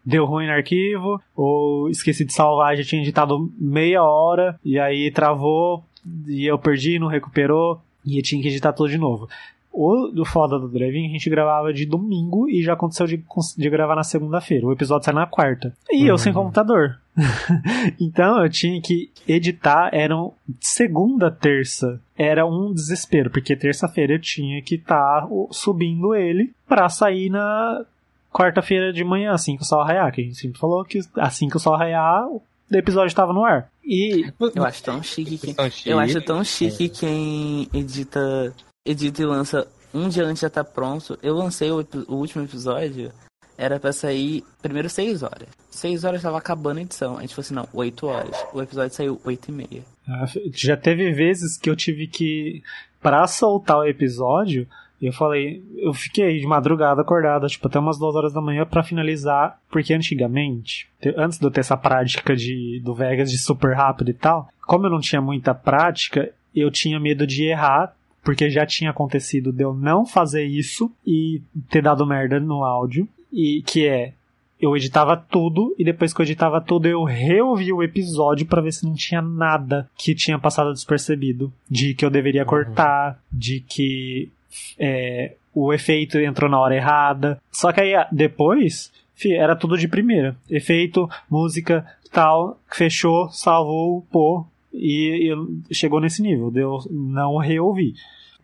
Deu 0.05 0.25
ruim 0.25 0.47
no 0.47 0.53
arquivo, 0.53 1.21
ou 1.37 1.89
esqueci 1.89 2.25
de 2.25 2.33
salvar, 2.33 2.77
já 2.77 2.83
tinha 2.83 3.03
editado 3.03 3.53
meia 3.59 4.03
hora, 4.03 4.59
e 4.65 4.79
aí 4.79 5.11
travou, 5.11 5.85
e 6.27 6.47
eu 6.47 6.59
perdi, 6.59 6.99
não 6.99 7.09
recuperou, 7.09 7.81
e 8.09 8.19
eu 8.19 8.23
tinha 8.23 8.41
que 8.43 8.49
editar 8.49 8.73
tudo 8.73 8.89
de 8.89 8.99
novo. 8.99 9.29
O 9.71 10.09
do 10.09 10.25
foda 10.25 10.59
do 10.59 10.67
Drevin 10.69 11.07
a 11.07 11.11
gente 11.11 11.31
gravava 11.31 11.73
de 11.73 11.85
domingo 11.87 12.49
e 12.49 12.63
já 12.63 12.73
aconteceu 12.73 13.07
de, 13.07 13.23
de 13.57 13.71
gravar 13.71 13.95
na 13.95 14.03
segunda-feira. 14.03 14.67
O 14.67 14.73
episódio 14.73 15.05
sai 15.05 15.15
na 15.15 15.27
quarta. 15.27 15.73
E 15.91 16.07
eu 16.07 16.13
Uhum. 16.15 16.19
sem 16.19 16.33
computador. 16.33 16.99
então 18.01 18.43
eu 18.43 18.49
tinha 18.51 18.81
que 18.81 19.11
editar, 19.27 19.91
eram 19.93 20.33
segunda, 20.61 21.31
terça. 21.31 22.01
Era 22.17 22.47
um 22.47 22.73
desespero, 22.73 23.31
porque 23.31 23.55
terça-feira 23.55 24.15
eu 24.15 24.21
tinha 24.21 24.61
que 24.63 24.77
estar 24.77 25.29
subindo 25.51 26.15
ele 26.15 26.51
pra 26.67 26.89
sair 26.89 27.31
na 27.31 27.85
quarta-feira 28.33 28.93
de 28.93 29.05
manhã, 29.05 29.33
assim 29.33 29.57
que 29.57 29.63
o 29.63 29.67
sol 29.67 29.85
raiar. 29.85 30.13
Que 30.13 30.23
a 30.23 30.25
gente 30.25 30.37
sempre 30.39 30.59
falou 30.59 30.85
que 30.85 31.01
assim 31.17 31.49
que 31.49 31.57
o 31.57 31.61
sol 31.61 31.77
raiar, 31.77 32.27
o 32.71 32.77
episódio 32.77 33.09
estava 33.09 33.33
no 33.33 33.45
ar. 33.45 33.71
E 33.85 34.31
Eu 34.55 34.65
acho 34.65 34.83
tão 34.83 35.03
chique 35.03 35.39
quem. 35.39 35.55
Tão 35.55 35.71
chique. 35.71 35.91
Eu 35.91 35.99
acho 35.99 36.21
tão 36.23 36.45
chique 36.45 36.89
quem 36.89 37.69
edita. 37.73 38.55
Edita 38.87 39.23
e 39.23 39.27
lança 39.27 39.67
um 39.93 40.09
dia 40.09 40.25
antes 40.25 40.41
já 40.43 40.51
tá 40.51 40.63
pronto. 40.63 41.19
Eu 41.23 41.35
lancei 41.35 41.71
o, 41.71 41.87
o 42.07 42.15
último 42.17 42.45
episódio. 42.45 43.13
Era 43.57 43.81
pra 43.81 43.93
sair 43.93 44.45
primeiro 44.63 44.89
6 44.89 45.23
horas. 45.23 45.49
6 45.71 46.05
horas 46.05 46.23
tava 46.23 46.39
acabando 46.39 46.79
a 46.79 46.83
edição. 46.83 47.19
A 47.19 47.23
gente 47.23 47.35
falou 47.35 47.45
assim, 47.45 47.55
não, 47.55 47.69
8 47.73 48.07
horas. 48.07 48.37
O 48.53 48.63
episódio 48.63 48.95
saiu 48.95 49.21
8 49.25 49.49
e 49.49 49.53
meia. 49.53 49.83
Ah, 50.07 50.27
Já 50.55 50.77
teve 50.77 51.13
vezes 51.13 51.57
que 51.59 51.69
eu 51.69 51.75
tive 51.75 52.07
que, 52.07 52.63
pra 53.01 53.27
soltar 53.27 53.79
o 53.79 53.85
episódio, 53.85 54.69
eu 55.07 55.13
falei, 55.13 55.63
eu 55.77 55.93
fiquei 55.95 56.41
de 56.41 56.47
madrugada 56.47 57.01
acordado, 57.01 57.47
tipo, 57.47 57.67
até 57.69 57.79
umas 57.79 57.99
duas 57.99 58.15
horas 58.17 58.33
da 58.33 58.41
manhã 58.41 58.67
pra 58.67 58.83
finalizar, 58.83 59.61
porque 59.71 59.95
antigamente, 59.95 60.89
te- 61.01 61.15
antes 61.17 61.39
de 61.39 61.47
eu 61.47 61.51
ter 61.51 61.61
essa 61.61 61.77
prática 61.77 62.35
de, 62.35 62.81
do 62.85 62.95
Vegas 62.95 63.31
de 63.31 63.39
super 63.39 63.77
rápido 63.77 64.11
e 64.11 64.15
tal, 64.15 64.49
como 64.67 64.87
eu 64.87 64.91
não 64.91 65.01
tinha 65.01 65.21
muita 65.21 65.55
prática, 65.55 66.33
eu 66.55 66.71
tinha 66.71 66.99
medo 66.99 67.27
de 67.27 67.45
errar, 67.45 67.95
porque 68.25 68.51
já 68.51 68.67
tinha 68.67 68.91
acontecido 68.91 69.53
de 69.53 69.63
eu 69.63 69.73
não 69.73 70.05
fazer 70.05 70.45
isso 70.45 70.91
e 71.07 71.41
ter 71.71 71.83
dado 71.83 72.07
merda 72.07 72.41
no 72.41 72.65
áudio, 72.65 73.09
e 73.33 73.63
que 73.63 73.87
é, 73.87 74.15
eu 74.61 74.77
editava 74.77 75.17
tudo 75.17 75.75
e 75.79 75.85
depois 75.85 76.13
que 76.13 76.21
eu 76.21 76.25
editava 76.25 76.61
tudo 76.61 76.87
eu 76.87 77.05
reouvi 77.05 77.73
o 77.73 77.83
episódio 77.83 78.47
para 78.47 78.61
ver 78.61 78.73
se 78.73 78.85
não 78.85 78.95
tinha 78.95 79.23
nada 79.23 79.89
que 79.97 80.15
tinha 80.15 80.39
passado 80.39 80.73
despercebido, 80.73 81.53
de 81.71 81.95
que 81.95 82.05
eu 82.05 82.11
deveria 82.11 82.43
uhum. 82.43 82.49
cortar, 82.49 83.23
de 83.33 83.61
que 83.61 84.31
é, 84.79 85.35
o 85.55 85.73
efeito 85.73 86.19
entrou 86.19 86.51
na 86.51 86.61
hora 86.61 86.77
errada. 86.77 87.41
Só 87.51 87.73
que 87.73 87.81
aí 87.81 87.93
depois 88.13 88.93
era 89.27 89.57
tudo 89.57 89.77
de 89.77 89.89
primeira. 89.89 90.37
Efeito, 90.49 91.09
música, 91.29 91.85
tal, 92.13 92.59
fechou, 92.71 93.29
salvou, 93.31 94.07
pô, 94.11 94.47
e, 94.73 95.35
e 95.69 95.75
chegou 95.75 96.01
nesse 96.01 96.23
nível. 96.23 96.51
Deu 96.51 96.79
não 96.91 97.37
reouvi. 97.37 97.95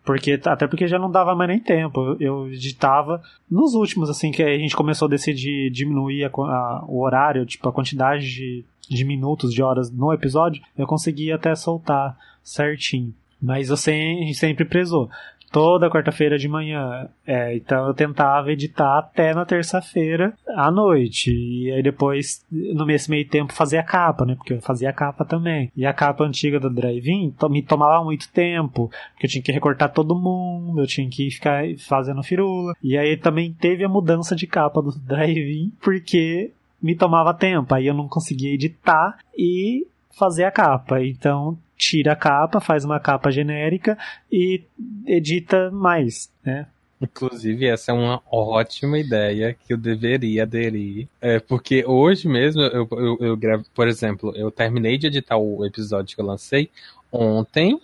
Porque, 0.03 0.39
até 0.45 0.67
porque 0.67 0.87
já 0.87 0.99
não 0.99 1.09
dava 1.09 1.33
mais 1.33 1.49
nem 1.49 1.59
tempo. 1.59 2.15
Eu 2.19 2.47
editava 2.51 3.23
nos 3.49 3.73
últimos, 3.73 4.09
assim, 4.09 4.31
que 4.31 4.43
a 4.43 4.57
gente 4.57 4.75
começou 4.75 5.07
a 5.07 5.09
decidir 5.09 5.71
diminuir 5.71 6.25
a, 6.25 6.27
a, 6.27 6.85
o 6.87 7.01
horário, 7.01 7.45
tipo, 7.45 7.67
a 7.67 7.73
quantidade 7.73 8.23
de, 8.23 8.63
de 8.87 9.03
minutos, 9.03 9.51
de 9.51 9.63
horas 9.63 9.89
no 9.89 10.13
episódio, 10.13 10.61
eu 10.77 10.85
conseguia 10.85 11.35
até 11.35 11.55
soltar 11.55 12.15
certinho. 12.43 13.13
Mas 13.41 13.69
eu 13.69 13.77
sempre, 13.77 14.33
sempre 14.35 14.65
prezou 14.65 15.09
toda 15.55 15.89
quarta-feira 15.89 16.37
de 16.37 16.49
manhã. 16.49 17.07
É, 17.25 17.55
então 17.55 17.87
eu 17.87 17.93
tentava 17.93 18.51
editar 18.51 18.99
até 18.99 19.33
na 19.33 19.45
terça-feira 19.45 20.33
à 20.49 20.69
noite. 20.69 21.31
E 21.31 21.71
aí 21.71 21.81
depois, 21.81 22.45
no 22.51 22.85
mesmo 22.85 23.11
meio 23.11 23.25
tempo, 23.25 23.53
fazia 23.53 23.79
a 23.79 23.83
capa, 23.83 24.25
né? 24.25 24.35
Porque 24.35 24.51
eu 24.51 24.61
fazia 24.61 24.89
a 24.89 24.93
capa 24.93 25.23
também. 25.23 25.71
E 25.73 25.85
a 25.85 25.93
capa 25.93 26.25
antiga 26.25 26.59
do 26.59 26.69
Drive-In 26.69 27.33
me 27.49 27.61
tomava 27.61 28.03
muito 28.03 28.29
tempo, 28.33 28.91
porque 29.13 29.27
eu 29.27 29.29
tinha 29.29 29.41
que 29.41 29.51
recortar 29.53 29.93
todo 29.93 30.13
mundo, 30.13 30.81
eu 30.81 30.87
tinha 30.87 31.09
que 31.09 31.31
ficar 31.31 31.63
fazendo 31.87 32.21
firula. 32.21 32.73
E 32.83 32.97
aí 32.97 33.15
também 33.15 33.53
teve 33.53 33.85
a 33.85 33.89
mudança 33.89 34.35
de 34.35 34.45
capa 34.45 34.81
do 34.81 34.91
Drive-In, 35.07 35.71
porque 35.81 36.51
me 36.83 36.97
tomava 36.97 37.33
tempo. 37.33 37.73
Aí 37.73 37.87
eu 37.87 37.93
não 37.93 38.09
conseguia 38.09 38.53
editar 38.53 39.19
e 39.37 39.87
fazer 40.19 40.43
a 40.43 40.51
capa. 40.51 41.01
Então 41.01 41.57
tira 41.77 42.13
a 42.13 42.15
capa, 42.15 42.59
faz 42.59 42.85
uma 42.85 42.99
capa 42.99 43.31
genérica 43.31 43.97
e 44.31 44.63
edita 45.05 45.69
mais, 45.71 46.31
né? 46.43 46.67
Inclusive, 47.01 47.67
essa 47.67 47.91
é 47.91 47.93
uma 47.93 48.21
ótima 48.31 48.97
ideia 48.97 49.53
que 49.53 49.73
eu 49.73 49.77
deveria 49.77 50.43
aderir. 50.43 51.07
É, 51.19 51.39
porque 51.39 51.85
hoje 51.85 52.27
mesmo 52.27 52.61
eu, 52.61 52.87
eu, 52.91 53.17
eu 53.19 53.37
gravo, 53.37 53.65
por 53.75 53.87
exemplo, 53.87 54.33
eu 54.35 54.49
terminei 54.49 54.97
de 54.97 55.07
editar 55.07 55.37
o 55.37 55.65
episódio 55.65 56.15
que 56.15 56.21
eu 56.21 56.25
lancei 56.25 56.69
ontem, 57.11 57.79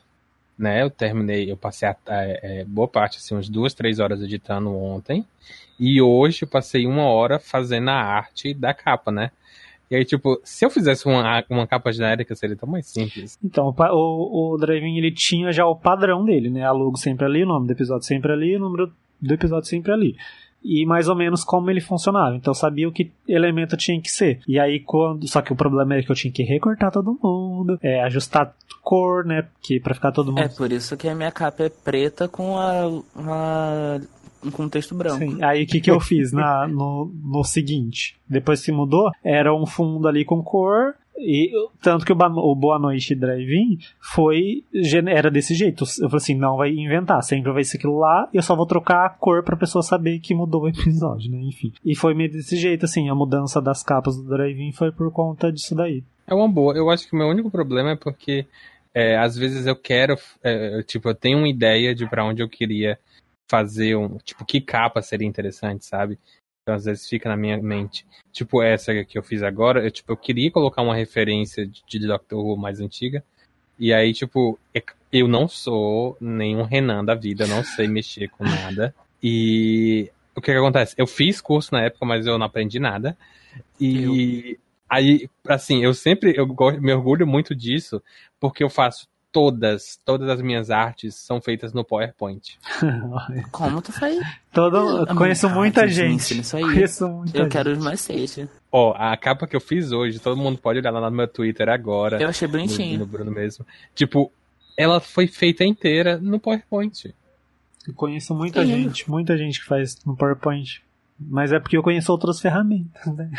né? 0.58 0.82
Eu 0.82 0.90
terminei, 0.90 1.52
eu 1.52 1.58
passei 1.58 1.90
a, 1.90 1.96
é, 2.08 2.64
boa 2.66 2.88
parte, 2.88 3.18
assim, 3.18 3.36
umas 3.36 3.50
duas, 3.50 3.74
três 3.74 4.00
horas 4.00 4.22
editando 4.22 4.74
ontem. 4.74 5.26
E 5.80 6.02
hoje 6.02 6.44
eu 6.44 6.48
passei 6.48 6.88
uma 6.88 7.04
hora 7.04 7.38
fazendo 7.38 7.90
a 7.90 7.96
arte 7.96 8.54
da 8.54 8.74
capa, 8.74 9.12
né? 9.12 9.32
E 9.92 9.96
aí, 9.98 10.06
tipo, 10.06 10.40
se 10.42 10.66
eu 10.66 10.70
fizesse 10.70 11.06
uma, 11.06 11.44
uma 11.50 11.68
capa 11.68 11.92
genérica, 11.92 12.34
seria 12.34 12.56
tão 12.56 12.70
mais 12.70 12.88
simples. 12.88 13.38
Então, 13.44 13.76
o, 13.78 14.54
o 14.54 14.58
Driving, 14.58 14.98
ele 14.98 15.12
tinha 15.12 15.52
já 15.52 15.66
o 15.66 15.76
padrão 15.76 16.24
dele, 16.24 16.50
né? 16.50 16.64
A 16.64 16.72
logo 16.72 16.98
sempre 16.98 17.26
ali, 17.26 17.44
o 17.44 17.48
nome 17.48 17.68
do 17.68 17.74
episódio 17.74 18.08
sempre 18.08 18.32
ali, 18.32 18.56
o 18.56 18.60
número 18.62 18.94
do 19.22 19.34
episódio 19.34 19.68
sempre 19.68 19.92
ali. 19.92 20.16
E 20.64 20.86
mais 20.86 21.10
ou 21.10 21.16
menos 21.16 21.44
como 21.44 21.70
ele 21.70 21.82
funcionava. 21.82 22.34
Então, 22.38 22.52
eu 22.52 22.56
sabia 22.56 22.88
o 22.88 22.92
que 22.92 23.12
elemento 23.28 23.76
tinha 23.76 24.00
que 24.00 24.10
ser. 24.10 24.40
E 24.48 24.58
aí, 24.58 24.80
quando. 24.80 25.28
Só 25.28 25.42
que 25.42 25.52
o 25.52 25.58
problema 25.58 25.96
é 25.96 26.02
que 26.02 26.10
eu 26.10 26.16
tinha 26.16 26.32
que 26.32 26.44
recortar 26.44 26.90
todo 26.90 27.20
mundo, 27.22 27.78
é, 27.84 28.02
ajustar 28.04 28.56
cor, 28.82 29.26
né? 29.26 29.46
Que 29.62 29.78
pra 29.78 29.94
ficar 29.94 30.14
todo 30.14 30.32
mundo. 30.32 30.40
É 30.40 30.48
por 30.48 30.72
isso 30.72 30.96
que 30.96 31.10
a 31.10 31.16
minha 31.16 31.34
capa 31.34 31.64
é 31.64 31.70
preta 31.70 32.30
com 32.30 32.58
a, 32.58 32.86
a 33.28 34.00
com 34.50 34.70
texto 34.70 34.96
branco. 34.96 35.20
Sim, 35.20 35.44
aí 35.44 35.64
o 35.64 35.68
que, 35.68 35.82
que 35.82 35.92
eu 35.92 36.00
fiz 36.00 36.32
na, 36.32 36.68
no, 36.68 37.12
no 37.24 37.44
seguinte? 37.44 38.16
Depois 38.28 38.64
que 38.64 38.72
mudou, 38.72 39.12
era 39.24 39.54
um 39.54 39.66
fundo 39.66 40.08
ali 40.08 40.26
com 40.26 40.42
cor, 40.42 40.96
e 41.18 41.52
tanto 41.82 42.06
que 42.06 42.12
o, 42.12 42.16
o 42.16 42.56
Boa 42.56 42.80
Noite 42.80 43.14
Drive-In 43.14 43.78
foi. 44.00 44.64
Era 45.08 45.30
desse 45.30 45.54
jeito. 45.54 45.84
Eu 45.84 46.10
falei 46.10 46.18
assim: 46.18 46.36
não 46.36 46.58
vai 46.58 46.72
inventar, 46.72 47.22
sempre 47.22 47.52
vai 47.52 47.64
ser 47.64 47.78
aquilo 47.78 48.00
lá, 48.00 48.28
e 48.34 48.38
eu 48.38 48.44
só 48.44 48.56
vou 48.56 48.66
trocar 48.66 49.06
a 49.06 49.10
cor 49.10 49.44
pra 49.44 49.56
pessoa 49.56 49.84
saber 49.84 50.20
que 50.20 50.34
mudou 50.34 50.64
o 50.64 50.68
episódio, 50.70 51.32
né? 51.32 51.40
Enfim. 51.42 51.72
E 51.86 51.96
foi 51.96 52.14
meio 52.14 52.32
desse 52.32 52.56
jeito, 52.56 52.86
assim, 52.86 53.10
a 53.10 53.16
mudança 53.16 53.62
das 53.62 53.84
capas 53.84 54.18
do 54.18 54.24
Drive-In 54.24 54.72
foi 54.72 54.92
por 54.92 55.12
conta 55.12 55.52
disso 55.52 55.76
daí. 55.76 56.04
É 56.26 56.34
uma 56.34 56.48
boa. 56.48 56.76
Eu 56.76 56.90
acho 56.90 57.08
que 57.08 57.16
o 57.16 57.18
meu 57.18 57.28
único 57.28 57.52
problema 57.52 57.92
é 57.92 57.96
porque 57.96 58.46
é, 58.94 59.18
às 59.18 59.38
vezes 59.38 59.68
eu 59.68 59.76
quero. 59.76 60.18
É, 60.44 60.82
tipo, 60.84 61.10
eu 61.10 61.16
tenho 61.16 61.38
uma 61.38 61.50
ideia 61.50 61.94
de 61.94 62.08
para 62.08 62.26
onde 62.26 62.42
eu 62.42 62.50
queria 62.50 62.98
fazer 63.52 63.98
um. 63.98 64.18
Tipo, 64.20 64.46
que 64.46 64.62
capa 64.62 65.02
seria 65.02 65.28
interessante, 65.28 65.86
sabe? 65.86 66.18
Então, 66.64 66.74
às 66.74 66.86
vezes 66.86 67.10
fica 67.10 67.28
na 67.28 67.36
minha 67.36 67.58
mente. 67.58 68.06
Tipo, 68.32 68.64
essa 68.64 69.04
que 69.04 69.18
eu 69.18 69.24
fiz 69.24 69.44
agora, 69.44 69.84
eu, 69.84 69.92
tipo, 69.92 70.14
eu 70.14 70.18
queria 70.18 70.50
colocar 70.50 70.82
uma 70.82 70.96
referência 70.96 71.68
de, 71.68 71.84
de 71.86 72.08
Doctor 72.08 72.40
Who 72.40 72.56
mais 72.56 72.80
antiga. 72.80 73.22
E 73.78 73.94
aí, 73.94 74.14
tipo, 74.14 74.58
eu 75.12 75.28
não 75.28 75.50
sou 75.50 76.16
nenhum 76.22 76.64
Renan 76.64 77.04
da 77.04 77.14
vida, 77.14 77.46
não 77.46 77.62
sei 77.64 77.88
mexer 77.88 78.30
com 78.30 78.46
nada. 78.46 78.96
E 79.22 80.10
o 80.34 80.40
que, 80.40 80.52
que 80.52 80.58
acontece? 80.58 80.96
Eu 80.98 81.08
fiz 81.08 81.42
curso 81.42 81.74
na 81.74 81.84
época, 81.84 82.06
mas 82.06 82.26
eu 82.26 82.38
não 82.38 82.46
aprendi 82.46 82.80
nada. 82.80 83.18
E 83.80 84.52
eu... 84.52 84.58
aí, 84.90 85.30
assim, 85.48 85.84
eu 85.84 85.94
sempre 85.94 86.34
eu 86.38 86.48
me 86.80 86.94
orgulho 86.94 87.28
muito 87.28 87.54
disso, 87.54 88.02
porque 88.40 88.64
eu 88.64 88.70
faço 88.70 89.08
todas, 89.32 90.00
todas 90.06 90.30
as 90.30 90.42
minhas 90.42 90.70
artes 90.70 91.16
são 91.16 91.42
feitas 91.42 91.74
no 91.74 91.84
PowerPoint. 91.84 92.60
Como 93.52 93.82
tu 93.82 93.92
faz? 93.92 94.20
Todo, 94.54 95.06
conheço 95.16 95.50
muita 95.50 95.88
gente. 95.88 96.40
Isso 96.40 96.58
aí. 96.58 96.64
Conheço 96.72 97.08
muita 97.08 97.38
eu 97.38 97.44
gente. 97.44 97.52
quero 97.52 97.72
os 97.72 97.80
mais 97.80 98.02
seis. 98.02 98.40
Ó, 98.72 98.94
a 98.98 99.16
capa 99.18 99.48
que 99.48 99.56
eu 99.56 99.62
fiz 99.62 99.92
hoje, 99.92 100.20
todo 100.20 100.38
mundo 100.38 100.58
pode 100.58 100.80
olhar 100.80 100.92
lá 100.92 101.10
no 101.10 101.16
meu 101.16 101.28
Twitter 101.28 101.70
agora. 101.70 102.22
Eu 102.22 102.30
achei 102.30 102.48
bonitinho. 102.48 102.94
No, 102.94 103.06
no 103.06 103.12
Bruno 103.12 103.32
mesmo. 103.32 103.66
Tipo, 103.96 104.32
ela 104.78 105.00
foi 105.00 105.28
feita 105.28 105.64
inteira 105.64 106.18
no 106.18 106.40
PowerPoint. 106.40 107.14
Eu 107.88 107.94
conheço 107.94 108.36
muita 108.36 108.62
Sim. 108.62 108.68
gente, 108.68 109.10
muita 109.10 109.38
gente 109.38 109.60
que 109.60 109.66
faz 109.66 109.98
no 110.06 110.16
PowerPoint. 110.16 110.82
Mas 111.20 111.52
é 111.52 111.60
porque 111.60 111.78
eu 111.78 111.84
conheço 111.84 112.12
outras 112.12 112.40
ferramentas, 112.40 113.06
né? 113.16 113.30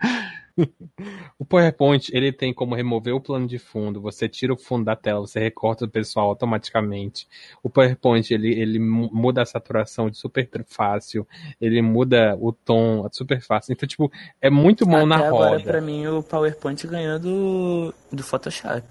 o 1.38 1.44
PowerPoint, 1.44 2.10
ele 2.12 2.32
tem 2.32 2.52
como 2.52 2.74
remover 2.74 3.14
o 3.14 3.20
plano 3.20 3.46
de 3.46 3.58
fundo, 3.58 4.00
você 4.00 4.28
tira 4.28 4.52
o 4.52 4.58
fundo 4.58 4.84
da 4.84 4.96
tela, 4.96 5.20
você 5.20 5.38
recorta 5.38 5.84
o 5.84 5.88
pessoal 5.88 6.28
automaticamente. 6.28 7.28
O 7.62 7.68
PowerPoint, 7.68 8.32
ele, 8.32 8.52
ele 8.52 8.78
muda 8.78 9.42
a 9.42 9.46
saturação 9.46 10.10
de 10.10 10.18
super 10.18 10.48
fácil, 10.66 11.26
ele 11.60 11.82
muda 11.82 12.36
o 12.40 12.52
tom 12.52 13.06
super 13.12 13.40
fácil. 13.42 13.72
Então, 13.72 13.86
tipo, 13.86 14.10
é 14.40 14.50
muito 14.50 14.86
bom 14.86 14.96
Até 14.96 15.06
na 15.06 15.16
roda. 15.16 15.46
agora, 15.46 15.60
pra 15.60 15.80
mim, 15.80 16.06
o 16.06 16.22
PowerPoint 16.22 16.86
ganhou 16.86 17.18
do, 17.18 17.94
do 18.12 18.22
Photoshop. 18.22 18.84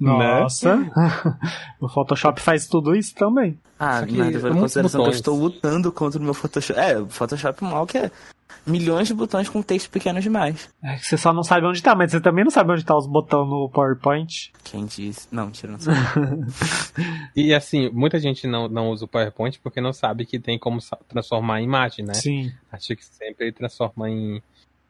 Nossa, 0.00 0.76
né? 0.76 0.90
o 1.80 1.88
Photoshop 1.88 2.40
faz 2.40 2.66
tudo 2.66 2.94
isso 2.94 3.14
também. 3.14 3.58
Ah, 3.78 4.02
em 4.02 4.58
consideração 4.58 5.02
que 5.02 5.08
eu 5.08 5.12
estou 5.12 5.38
lutando 5.38 5.92
contra 5.92 6.18
o 6.18 6.22
meu 6.22 6.34
Photoshop. 6.34 6.78
É, 6.78 6.98
o 6.98 7.06
Photoshop 7.06 7.62
mal 7.62 7.86
que 7.86 7.98
é 7.98 8.10
milhões 8.66 9.08
de 9.08 9.14
botões 9.14 9.48
com 9.48 9.62
texto 9.62 9.88
pequeno 9.90 10.20
demais. 10.20 10.68
É 10.82 10.96
que 10.96 11.06
você 11.06 11.16
só 11.16 11.32
não 11.32 11.42
sabe 11.42 11.66
onde 11.66 11.82
tá, 11.82 11.94
mas 11.94 12.10
você 12.10 12.20
também 12.20 12.44
não 12.44 12.50
sabe 12.50 12.72
onde 12.72 12.84
tá 12.84 12.96
os 12.96 13.06
botões 13.06 13.48
no 13.48 13.68
PowerPoint. 13.68 14.52
Quem 14.64 14.84
disse? 14.84 15.28
Não, 15.30 15.50
tira 15.50 15.72
não 15.72 15.78
sabe. 15.78 15.96
e 17.34 17.54
assim, 17.54 17.88
muita 17.90 18.18
gente 18.18 18.46
não, 18.46 18.68
não 18.68 18.90
usa 18.90 19.04
o 19.04 19.08
PowerPoint 19.08 19.60
porque 19.60 19.80
não 19.80 19.92
sabe 19.92 20.26
que 20.26 20.38
tem 20.38 20.58
como 20.58 20.80
transformar 21.08 21.60
em 21.60 21.64
imagem, 21.64 22.04
né? 22.04 22.14
Sim. 22.14 22.52
Acho 22.70 22.96
que 22.96 23.04
sempre 23.04 23.52
transforma 23.52 24.10
em, 24.10 24.42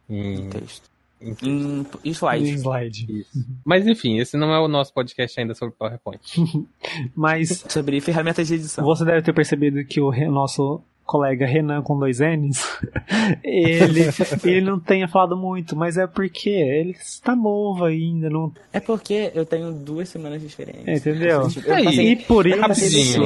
em... 0.09 0.47
em 0.47 0.51
texto. 0.51 0.97
Em, 1.21 1.35
em, 1.43 1.87
em 2.05 2.11
slide. 2.11 2.51
Em 2.51 2.55
slide. 2.55 3.27
Mas 3.65 3.87
enfim, 3.87 4.19
esse 4.19 4.37
não 4.37 4.53
é 4.53 4.61
o 4.61 4.69
nosso 4.69 4.93
podcast 4.93 5.39
ainda 5.41 5.55
sobre 5.55 5.75
PowerPoint. 5.75 6.21
Mas. 7.15 7.65
sobre 7.69 8.01
ferramentas 8.01 8.49
de 8.49 8.55
edição. 8.55 8.85
Você 8.85 9.05
deve 9.05 9.23
ter 9.23 9.33
percebido 9.33 9.83
que 9.85 10.01
o 10.01 10.13
nosso 10.31 10.83
colega 11.07 11.47
Renan 11.47 11.83
com 11.83 11.99
dois 11.99 12.19
N's, 12.19 12.67
ele, 13.43 14.03
ele 14.45 14.61
não 14.61 14.79
tenha 14.79 15.07
falado 15.07 15.37
muito, 15.37 15.77
mas 15.77 15.97
é 15.97 16.07
porque 16.07 16.51
ele 16.51 16.91
está 16.91 17.35
novo 17.35 17.85
ainda. 17.85 18.29
Não... 18.29 18.53
É 18.73 18.81
porque 18.81 19.31
eu 19.35 19.47
tenho 19.47 19.73
duas 19.73 20.09
semanas 20.09 20.41
de 20.41 20.49
experiência. 20.49 20.93
Entendeu? 20.93 21.43
Eu 21.65 21.85
passei, 21.85 22.13
e 22.13 22.17
por 22.17 22.47
isso. 22.47 23.21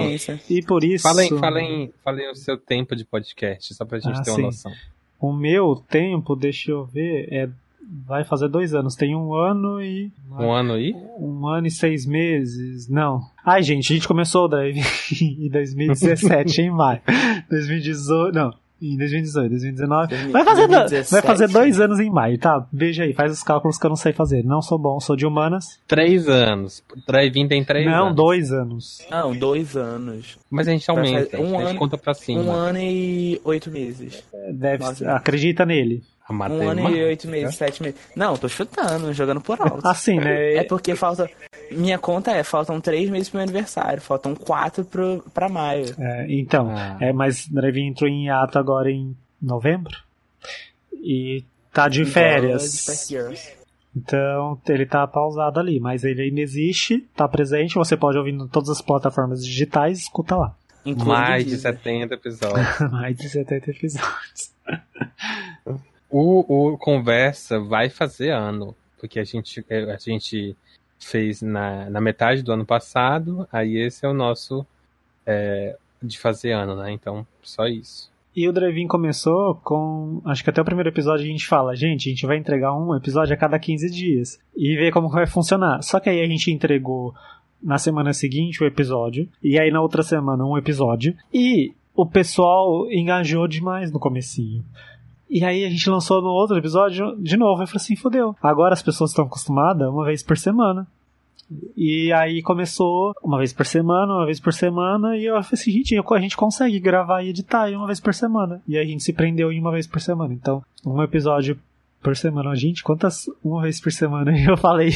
E 0.48 0.62
por 0.62 0.84
isso. 0.84 1.02
Falem, 1.02 1.28
falem, 1.30 1.92
falem 2.04 2.30
o 2.30 2.34
seu 2.34 2.58
tempo 2.58 2.94
de 2.94 3.04
podcast, 3.04 3.74
só 3.74 3.84
pra 3.84 3.98
gente 3.98 4.18
ah, 4.18 4.22
ter 4.22 4.30
uma 4.30 4.36
sim. 4.36 4.42
noção. 4.42 4.72
O 5.18 5.32
meu 5.32 5.82
tempo, 5.88 6.36
deixa 6.36 6.70
eu 6.70 6.84
ver, 6.84 7.28
é 7.32 7.48
vai 8.06 8.24
fazer 8.24 8.48
dois 8.48 8.74
anos. 8.74 8.94
Tem 8.94 9.14
um 9.14 9.34
ano 9.34 9.80
e. 9.80 10.12
Um 10.30 10.50
ano 10.52 10.78
e? 10.78 10.94
Um 11.18 11.46
ano 11.46 11.66
e 11.66 11.70
seis 11.70 12.06
meses. 12.06 12.88
Não. 12.88 13.20
Ai, 13.44 13.62
gente, 13.62 13.92
a 13.92 13.96
gente 13.96 14.08
começou 14.08 14.44
o 14.44 14.48
Drive 14.48 14.78
em 15.20 15.48
2017, 15.50 16.62
em 16.62 16.70
maio. 16.70 17.00
2018. 17.48 18.34
Não. 18.34 18.52
Em 18.82 18.96
2018, 18.96 19.50
2019. 19.50 20.16
Vai 20.30 20.42
fazer, 20.42 20.66
2017. 20.66 21.10
vai 21.12 21.20
fazer 21.20 21.48
dois 21.48 21.78
anos 21.78 22.00
em 22.00 22.08
maio, 22.08 22.38
tá? 22.38 22.66
Veja 22.72 23.04
aí, 23.04 23.12
faz 23.12 23.30
os 23.30 23.42
cálculos 23.42 23.76
que 23.76 23.84
eu 23.84 23.90
não 23.90 23.96
sei 23.96 24.14
fazer. 24.14 24.42
Não 24.42 24.62
sou 24.62 24.78
bom, 24.78 24.98
sou 24.98 25.14
de 25.14 25.26
humanas. 25.26 25.78
Três 25.86 26.26
anos. 26.26 26.82
Drive-in 27.06 27.46
tem 27.46 27.62
três 27.62 27.84
não, 27.84 27.92
anos. 27.92 28.06
Não, 28.06 28.14
dois 28.14 28.50
anos. 28.50 29.06
Não, 29.10 29.36
dois 29.36 29.76
anos. 29.76 30.38
Mas 30.50 30.66
a 30.66 30.70
gente 30.70 30.90
aumenta, 30.90 31.38
um 31.38 31.56
a 31.56 31.60
gente 31.60 31.70
ano, 31.70 31.78
conta 31.78 31.98
pra 31.98 32.14
cima. 32.14 32.40
Um 32.40 32.50
ano 32.50 32.78
e 32.78 33.38
oito 33.44 33.70
meses. 33.70 34.24
É, 34.32 34.50
deve, 34.50 34.82
Nossa. 34.82 35.12
acredita 35.12 35.66
nele. 35.66 36.02
Um 36.30 36.68
ano 36.68 36.90
e 36.90 37.04
oito 37.04 37.28
meses, 37.28 37.54
sete 37.54 37.82
meses. 37.82 37.98
Não, 38.14 38.36
tô 38.36 38.48
chutando, 38.48 39.12
jogando 39.12 39.40
por 39.40 39.60
alto. 39.60 39.86
Assim, 39.86 40.18
né? 40.18 40.54
É 40.54 40.64
porque 40.64 40.94
falta. 40.94 41.28
Minha 41.70 41.98
conta 41.98 42.32
é, 42.32 42.42
faltam 42.42 42.80
três 42.80 43.08
meses 43.10 43.28
pro 43.28 43.38
meu 43.38 43.44
aniversário, 43.44 44.00
faltam 44.00 44.34
quatro 44.34 44.84
pro, 44.84 45.24
pra 45.32 45.48
maio. 45.48 45.94
É, 45.98 46.26
então, 46.28 46.70
ah. 46.70 46.96
é, 47.00 47.12
mas 47.12 47.46
Drive 47.48 47.78
entrou 47.78 48.08
em 48.08 48.28
ato 48.28 48.58
agora 48.58 48.90
em 48.90 49.16
novembro. 49.40 49.96
E 50.92 51.44
tá 51.72 51.88
de 51.88 52.04
férias. 52.04 53.08
Então 53.96 54.60
ele 54.68 54.86
tá 54.86 55.06
pausado 55.06 55.58
ali, 55.58 55.80
mas 55.80 56.04
ele 56.04 56.22
ainda 56.22 56.40
existe, 56.40 57.00
tá 57.16 57.26
presente, 57.28 57.74
você 57.74 57.96
pode 57.96 58.18
ouvir 58.18 58.32
em 58.32 58.46
todas 58.46 58.68
as 58.68 58.80
plataformas 58.80 59.44
digitais, 59.44 60.00
escuta 60.00 60.36
lá. 60.36 60.54
Mais 60.84 61.44
de 61.44 61.56
70 61.56 62.14
episódios. 62.14 62.80
Mais 62.90 63.16
de 63.16 63.28
70 63.28 63.70
episódios. 63.70 64.54
o, 66.10 66.72
o 66.72 66.78
Conversa 66.78 67.60
vai 67.60 67.88
fazer 67.88 68.30
ano, 68.30 68.74
porque 68.98 69.18
a 69.18 69.24
gente, 69.24 69.64
a 69.70 69.96
gente 69.98 70.56
fez 70.98 71.40
na, 71.40 71.88
na 71.88 72.00
metade 72.00 72.42
do 72.42 72.52
ano 72.52 72.66
passado, 72.66 73.48
aí 73.50 73.76
esse 73.76 74.04
é 74.04 74.08
o 74.08 74.14
nosso 74.14 74.66
é, 75.26 75.76
de 76.02 76.18
fazer 76.18 76.52
ano, 76.52 76.76
né? 76.76 76.92
Então, 76.92 77.26
só 77.42 77.66
isso. 77.66 78.10
E 78.34 78.48
o 78.48 78.52
Drevin 78.52 78.86
começou 78.86 79.56
com. 79.56 80.20
Acho 80.24 80.44
que 80.44 80.50
até 80.50 80.60
o 80.60 80.64
primeiro 80.64 80.88
episódio 80.88 81.24
a 81.24 81.28
gente 81.28 81.46
fala, 81.46 81.74
gente, 81.74 82.08
a 82.08 82.12
gente 82.12 82.26
vai 82.26 82.36
entregar 82.36 82.72
um 82.76 82.94
episódio 82.94 83.34
a 83.34 83.36
cada 83.36 83.58
15 83.58 83.90
dias. 83.90 84.38
E 84.56 84.76
ver 84.76 84.92
como 84.92 85.08
vai 85.08 85.26
funcionar. 85.26 85.82
Só 85.82 85.98
que 85.98 86.08
aí 86.08 86.20
a 86.20 86.26
gente 86.26 86.50
entregou 86.50 87.12
na 87.60 87.76
semana 87.76 88.12
seguinte 88.12 88.62
o 88.62 88.66
episódio. 88.66 89.28
E 89.42 89.58
aí 89.58 89.70
na 89.70 89.80
outra 89.80 90.02
semana 90.02 90.44
um 90.44 90.56
episódio. 90.56 91.16
E 91.34 91.74
o 91.94 92.06
pessoal 92.06 92.90
engajou 92.90 93.48
demais 93.48 93.90
no 93.90 93.98
comecinho. 93.98 94.64
E 95.30 95.44
aí 95.44 95.64
a 95.64 95.70
gente 95.70 95.88
lançou 95.88 96.20
no 96.20 96.28
outro 96.28 96.58
episódio 96.58 97.16
de 97.18 97.36
novo. 97.36 97.62
Eu 97.62 97.66
falei 97.68 97.76
assim, 97.76 97.94
fodeu. 97.94 98.34
Agora 98.42 98.74
as 98.74 98.82
pessoas 98.82 99.10
estão 99.10 99.24
acostumadas 99.24 99.88
uma 99.88 100.04
vez 100.04 100.22
por 100.22 100.36
semana. 100.36 100.86
E 101.76 102.12
aí 102.12 102.42
começou 102.42 103.12
uma 103.22 103.38
vez 103.38 103.52
por 103.52 103.66
semana, 103.66 104.12
uma 104.12 104.24
vez 104.26 104.38
por 104.38 104.52
semana, 104.52 105.16
e 105.16 105.24
eu 105.24 105.34
falei 105.42 105.48
assim, 105.52 105.72
gente, 105.72 105.96
a 105.98 106.18
gente 106.20 106.36
consegue 106.36 106.78
gravar 106.78 107.22
e 107.22 107.30
editar 107.30 107.68
uma 107.70 107.86
vez 107.86 108.00
por 108.00 108.14
semana. 108.14 108.62
E 108.68 108.78
a 108.78 108.84
gente 108.84 109.02
se 109.02 109.12
prendeu 109.12 109.50
em 109.50 109.60
uma 109.60 109.72
vez 109.72 109.86
por 109.86 110.00
semana. 110.00 110.32
Então, 110.32 110.62
um 110.84 111.02
episódio 111.02 111.58
por 112.02 112.16
semana. 112.16 112.54
Gente, 112.54 112.82
quantas 112.82 113.26
uma 113.42 113.62
vez 113.62 113.80
por 113.80 113.92
semana 113.92 114.32
eu 114.38 114.56
falei 114.56 114.90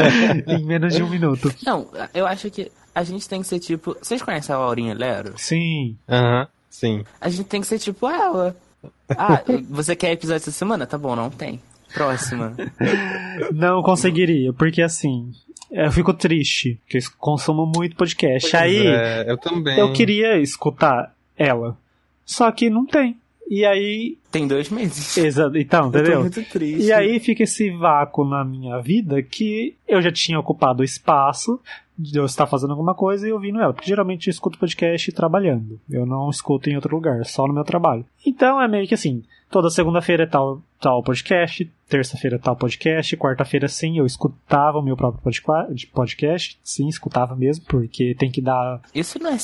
em 0.46 0.64
menos 0.64 0.94
de 0.94 1.02
um 1.02 1.08
minuto? 1.08 1.52
Não, 1.64 1.88
eu 2.12 2.26
acho 2.26 2.50
que 2.50 2.70
a 2.94 3.02
gente 3.02 3.28
tem 3.28 3.40
que 3.40 3.46
ser 3.46 3.58
tipo. 3.58 3.96
Vocês 4.00 4.22
conhecem 4.22 4.54
a 4.54 4.58
Laurinha 4.58 4.94
Lero? 4.94 5.34
Sim. 5.36 5.96
Aham, 6.08 6.40
uhum, 6.40 6.46
sim. 6.70 7.04
A 7.20 7.28
gente 7.28 7.46
tem 7.46 7.60
que 7.60 7.66
ser 7.66 7.78
tipo 7.78 8.08
ela. 8.08 8.56
Ah, 9.08 9.42
você 9.68 9.94
quer 9.94 10.12
episódio 10.12 10.42
essa 10.42 10.50
semana? 10.50 10.86
Tá 10.86 10.98
bom, 10.98 11.14
não 11.14 11.30
tem. 11.30 11.60
Próxima. 11.92 12.56
Não 13.54 13.80
conseguiria, 13.80 14.52
porque 14.52 14.82
assim, 14.82 15.30
eu 15.70 15.92
fico 15.92 16.12
triste, 16.12 16.80
porque 16.82 16.98
eu 16.98 17.02
consumo 17.18 17.64
muito 17.66 17.94
podcast. 17.94 18.50
Pois 18.50 18.62
aí, 18.62 18.86
é, 18.86 19.30
eu 19.30 19.38
também. 19.38 19.78
Eu 19.78 19.92
queria 19.92 20.38
escutar 20.38 21.14
ela. 21.36 21.76
Só 22.24 22.50
que 22.50 22.70
não 22.70 22.86
tem. 22.86 23.16
E 23.48 23.64
aí. 23.64 24.16
Tem 24.30 24.48
dois 24.48 24.70
meses. 24.70 25.16
Exato, 25.18 25.56
então, 25.58 25.88
entendeu? 25.88 26.12
Eu 26.12 26.16
tô 26.16 26.20
muito 26.20 26.44
triste. 26.50 26.86
E 26.86 26.92
aí 26.92 27.20
fica 27.20 27.42
esse 27.42 27.70
vácuo 27.70 28.24
na 28.24 28.44
minha 28.44 28.80
vida 28.80 29.22
que 29.22 29.74
eu 29.86 30.00
já 30.00 30.10
tinha 30.10 30.38
ocupado 30.38 30.80
o 30.80 30.84
espaço 30.84 31.60
de 31.98 32.18
eu 32.18 32.24
estar 32.24 32.46
fazendo 32.46 32.72
alguma 32.72 32.94
coisa 32.94 33.28
e 33.28 33.32
ouvindo 33.32 33.60
ela. 33.60 33.72
Porque 33.72 33.88
geralmente 33.88 34.26
eu 34.26 34.30
escuto 34.30 34.58
podcast 34.58 35.12
trabalhando. 35.12 35.80
Eu 35.88 36.04
não 36.04 36.28
escuto 36.28 36.68
em 36.68 36.76
outro 36.76 36.94
lugar, 36.94 37.24
só 37.24 37.46
no 37.46 37.54
meu 37.54 37.64
trabalho. 37.64 38.04
Então 38.26 38.60
é 38.60 38.68
meio 38.68 38.86
que 38.86 38.94
assim, 38.94 39.22
toda 39.50 39.70
segunda-feira 39.70 40.24
é 40.24 40.26
tal, 40.26 40.60
tal 40.80 41.02
podcast, 41.02 41.70
terça-feira 41.88 42.36
é 42.36 42.38
tal 42.40 42.56
podcast, 42.56 43.16
quarta-feira 43.16 43.68
sim, 43.68 43.98
eu 43.98 44.06
escutava 44.06 44.78
o 44.78 44.82
meu 44.82 44.96
próprio 44.96 45.22
podcast, 45.92 46.58
sim, 46.62 46.88
escutava 46.88 47.36
mesmo, 47.36 47.64
porque 47.66 48.16
tem 48.18 48.30
que 48.30 48.40
dar... 48.40 48.80
Isso 48.92 49.18
não 49.20 49.30
é, 49.30 49.36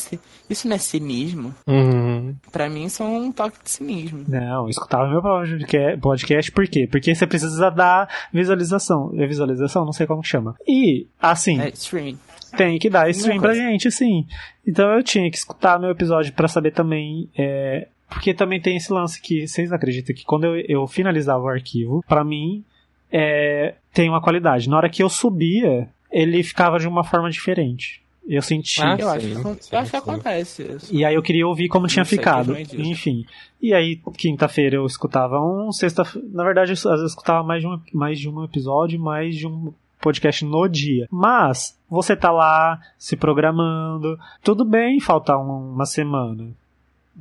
isso 0.50 0.66
não 0.66 0.74
é 0.74 0.78
cinismo? 0.78 1.54
Uhum. 1.66 2.34
Pra 2.50 2.68
mim 2.68 2.84
isso 2.84 3.02
é 3.02 3.06
um 3.06 3.30
toque 3.30 3.62
de 3.62 3.70
cinismo. 3.70 4.24
Não, 4.26 4.64
eu 4.64 4.68
escutava 4.68 5.04
o 5.04 5.10
meu 5.10 5.22
próprio 5.22 6.00
podcast, 6.00 6.50
por 6.50 6.66
quê? 6.66 6.88
Porque 6.90 7.14
você 7.14 7.26
precisa 7.26 7.70
dar 7.70 8.08
visualização. 8.32 9.12
É 9.14 9.26
visualização? 9.26 9.84
Não 9.84 9.92
sei 9.92 10.06
como 10.06 10.24
chama. 10.24 10.56
E, 10.66 11.06
assim... 11.20 11.60
É 11.60 11.68
streaming. 11.68 12.18
Tem 12.56 12.78
que 12.78 12.90
dar 12.90 13.08
stream 13.10 13.40
pra 13.40 13.54
gente, 13.54 13.90
sim. 13.90 14.26
Então 14.66 14.90
eu 14.92 15.02
tinha 15.02 15.30
que 15.30 15.36
escutar 15.36 15.78
meu 15.78 15.90
episódio 15.90 16.32
para 16.32 16.48
saber 16.48 16.72
também. 16.72 17.28
É, 17.36 17.88
porque 18.08 18.34
também 18.34 18.60
tem 18.60 18.76
esse 18.76 18.92
lance 18.92 19.20
que 19.20 19.46
vocês 19.46 19.72
acreditam 19.72 20.14
que 20.14 20.24
quando 20.24 20.44
eu, 20.44 20.64
eu 20.68 20.86
finalizava 20.86 21.44
o 21.44 21.48
arquivo, 21.48 22.04
para 22.08 22.24
mim 22.24 22.64
é, 23.10 23.74
tem 23.92 24.08
uma 24.08 24.20
qualidade. 24.20 24.68
Na 24.68 24.76
hora 24.76 24.90
que 24.90 25.02
eu 25.02 25.08
subia, 25.08 25.88
ele 26.10 26.42
ficava 26.42 26.78
de 26.78 26.88
uma 26.88 27.04
forma 27.04 27.30
diferente. 27.30 28.02
Eu 28.28 28.42
senti. 28.42 28.80
Ah, 28.82 28.96
eu, 28.98 29.08
acho, 29.08 29.26
sim, 29.26 29.72
eu 29.72 29.78
acho 29.78 29.90
que 29.90 29.96
acontece 29.96 30.62
isso. 30.62 30.94
E 30.94 31.04
aí 31.04 31.14
eu 31.14 31.22
queria 31.22 31.46
ouvir 31.46 31.68
como 31.68 31.86
tinha 31.86 32.04
ficado. 32.04 32.56
Enfim. 32.74 33.24
E 33.60 33.72
aí, 33.72 34.00
quinta-feira 34.16 34.76
eu 34.76 34.86
escutava 34.86 35.40
um, 35.40 35.72
sexta. 35.72 36.04
Na 36.32 36.44
verdade, 36.44 36.72
eu, 36.72 36.90
eu 36.92 37.06
escutava 37.06 37.42
mais 37.42 37.62
de, 37.62 37.66
um, 37.66 37.80
mais 37.92 38.18
de 38.20 38.28
um 38.28 38.44
episódio, 38.44 39.00
mais 39.00 39.34
de 39.34 39.46
um 39.46 39.72
podcast 40.00 40.44
no 40.44 40.68
dia. 40.68 41.06
Mas 41.10 41.78
você 41.88 42.16
tá 42.16 42.30
lá 42.30 42.80
se 42.98 43.16
programando, 43.16 44.18
tudo 44.42 44.64
bem 44.64 45.00
faltar 45.00 45.38
uma 45.38 45.86
semana. 45.86 46.48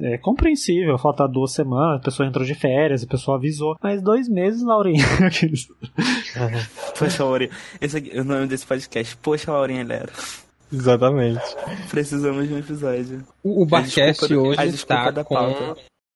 É 0.02 0.18
compreensível, 0.18 0.98
falta 0.98 1.28
duas 1.28 1.52
semanas, 1.52 2.00
a 2.00 2.04
pessoa 2.04 2.28
entrou 2.28 2.46
de 2.46 2.56
férias, 2.56 3.04
a 3.04 3.08
pessoa 3.08 3.38
avisou. 3.38 3.76
Mas 3.82 4.02
dois 4.02 4.30
meses, 4.30 4.64
Laurinha. 4.64 5.04
Poxa, 6.98 7.24
Laurinha. 7.24 7.52
Esse 7.82 7.98
aqui, 7.98 8.18
o 8.18 8.24
nome 8.24 8.48
desse 8.48 8.66
podcast, 8.66 9.18
Poxa, 9.18 9.52
Laurinha 9.52 9.84
Lera. 9.84 10.12
Exatamente. 10.72 11.42
Precisamos 11.90 12.48
de 12.48 12.54
um 12.54 12.60
episódio. 12.60 13.26
O, 13.44 13.64
o 13.64 13.66
Barcast 13.66 14.34
hoje 14.34 14.68
está 14.68 15.12
com 15.24 15.36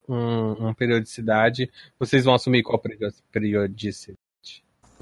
um, 0.07 0.53
uma 0.53 0.76
periodicidade. 0.76 1.70
Vocês 1.99 2.24
vão 2.24 2.36
assumir 2.36 2.64
qual 2.64 2.80
periodicidade? 2.80 4.18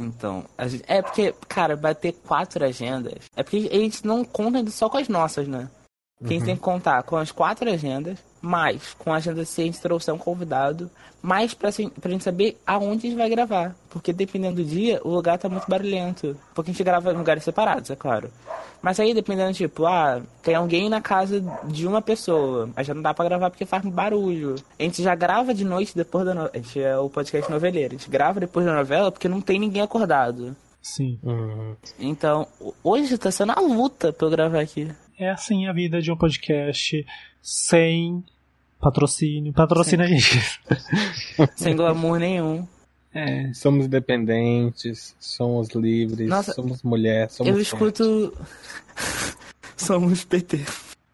Então, 0.01 0.45
gente, 0.67 0.83
é 0.87 1.01
porque, 1.01 1.33
cara, 1.47 1.75
bater 1.75 2.13
quatro 2.25 2.65
agendas. 2.65 3.13
É 3.35 3.43
porque 3.43 3.69
a 3.71 3.77
gente 3.77 4.05
não 4.05 4.23
conta 4.23 4.69
só 4.71 4.89
com 4.89 4.97
as 4.97 5.07
nossas, 5.07 5.47
né? 5.47 5.69
Quem 6.25 6.39
uhum. 6.39 6.45
tem 6.45 6.55
que 6.55 6.61
contar 6.61 7.01
com 7.03 7.17
as 7.17 7.31
quatro 7.31 7.69
agendas, 7.69 8.19
mais 8.41 8.93
com 8.93 9.11
a 9.11 9.17
agenda 9.17 9.43
se 9.43 9.61
a 9.61 9.65
gente 9.65 9.81
trouxer 9.81 10.13
um 10.13 10.17
convidado, 10.17 10.89
mais 11.21 11.53
pra, 11.53 11.69
pra 11.99 12.11
gente 12.11 12.23
saber 12.23 12.59
aonde 12.65 13.07
a 13.07 13.09
gente 13.09 13.17
vai 13.17 13.29
gravar. 13.29 13.75
Porque 13.89 14.13
dependendo 14.13 14.57
do 14.57 14.63
dia, 14.63 14.99
o 15.03 15.09
lugar 15.09 15.37
tá 15.37 15.49
muito 15.49 15.69
barulhento. 15.69 16.35
Porque 16.53 16.71
a 16.71 16.73
gente 16.73 16.83
grava 16.83 17.11
em 17.11 17.17
lugares 17.17 17.43
separados, 17.43 17.89
é 17.89 17.95
claro. 17.95 18.29
Mas 18.81 18.99
aí, 18.99 19.13
dependendo, 19.13 19.53
tipo, 19.53 19.85
ah, 19.85 20.21
tem 20.41 20.55
alguém 20.55 20.89
na 20.89 21.01
casa 21.01 21.43
de 21.65 21.87
uma 21.87 22.01
pessoa. 22.01 22.69
Aí 22.75 22.83
já 22.83 22.93
não 22.93 23.01
dá 23.01 23.13
pra 23.13 23.25
gravar 23.25 23.49
porque 23.49 23.65
faz 23.65 23.83
barulho. 23.85 24.55
A 24.79 24.83
gente 24.83 25.03
já 25.03 25.13
grava 25.13 25.53
de 25.53 25.63
noite 25.63 25.95
depois 25.95 26.25
da 26.25 26.33
novela. 26.33 26.51
A 26.53 26.57
gente 26.57 26.81
é 26.81 26.97
o 26.97 27.09
podcast 27.09 27.51
noveleiro. 27.51 27.95
A 27.95 27.97
gente 27.97 28.09
grava 28.09 28.39
depois 28.39 28.65
da 28.65 28.75
novela 28.75 29.11
porque 29.11 29.27
não 29.27 29.41
tem 29.41 29.59
ninguém 29.59 29.83
acordado. 29.83 30.55
Sim. 30.81 31.19
Uhum. 31.21 31.75
Então, 31.99 32.47
hoje 32.83 33.17
tá 33.17 33.29
sendo 33.29 33.51
a 33.51 33.59
luta 33.59 34.11
pra 34.11 34.25
eu 34.25 34.31
gravar 34.31 34.61
aqui 34.61 34.91
é 35.23 35.29
assim 35.29 35.67
a 35.67 35.73
vida 35.73 36.01
de 36.01 36.11
um 36.11 36.17
podcast 36.17 37.05
sem 37.41 38.23
patrocínio. 38.79 39.53
Patrocina 39.53 40.03
a 40.03 40.07
gente. 40.07 40.59
sem 41.55 41.75
glamour 41.75 42.19
nenhum. 42.19 42.67
É. 43.13 43.53
Somos 43.53 43.85
independentes, 43.85 45.15
somos 45.19 45.69
livres, 45.69 46.27
Nossa, 46.27 46.53
somos 46.53 46.81
mulher, 46.81 47.29
somos. 47.29 47.53
Eu 47.53 47.59
escuto. 47.59 48.33
somos 49.77 50.23
PT. 50.23 50.61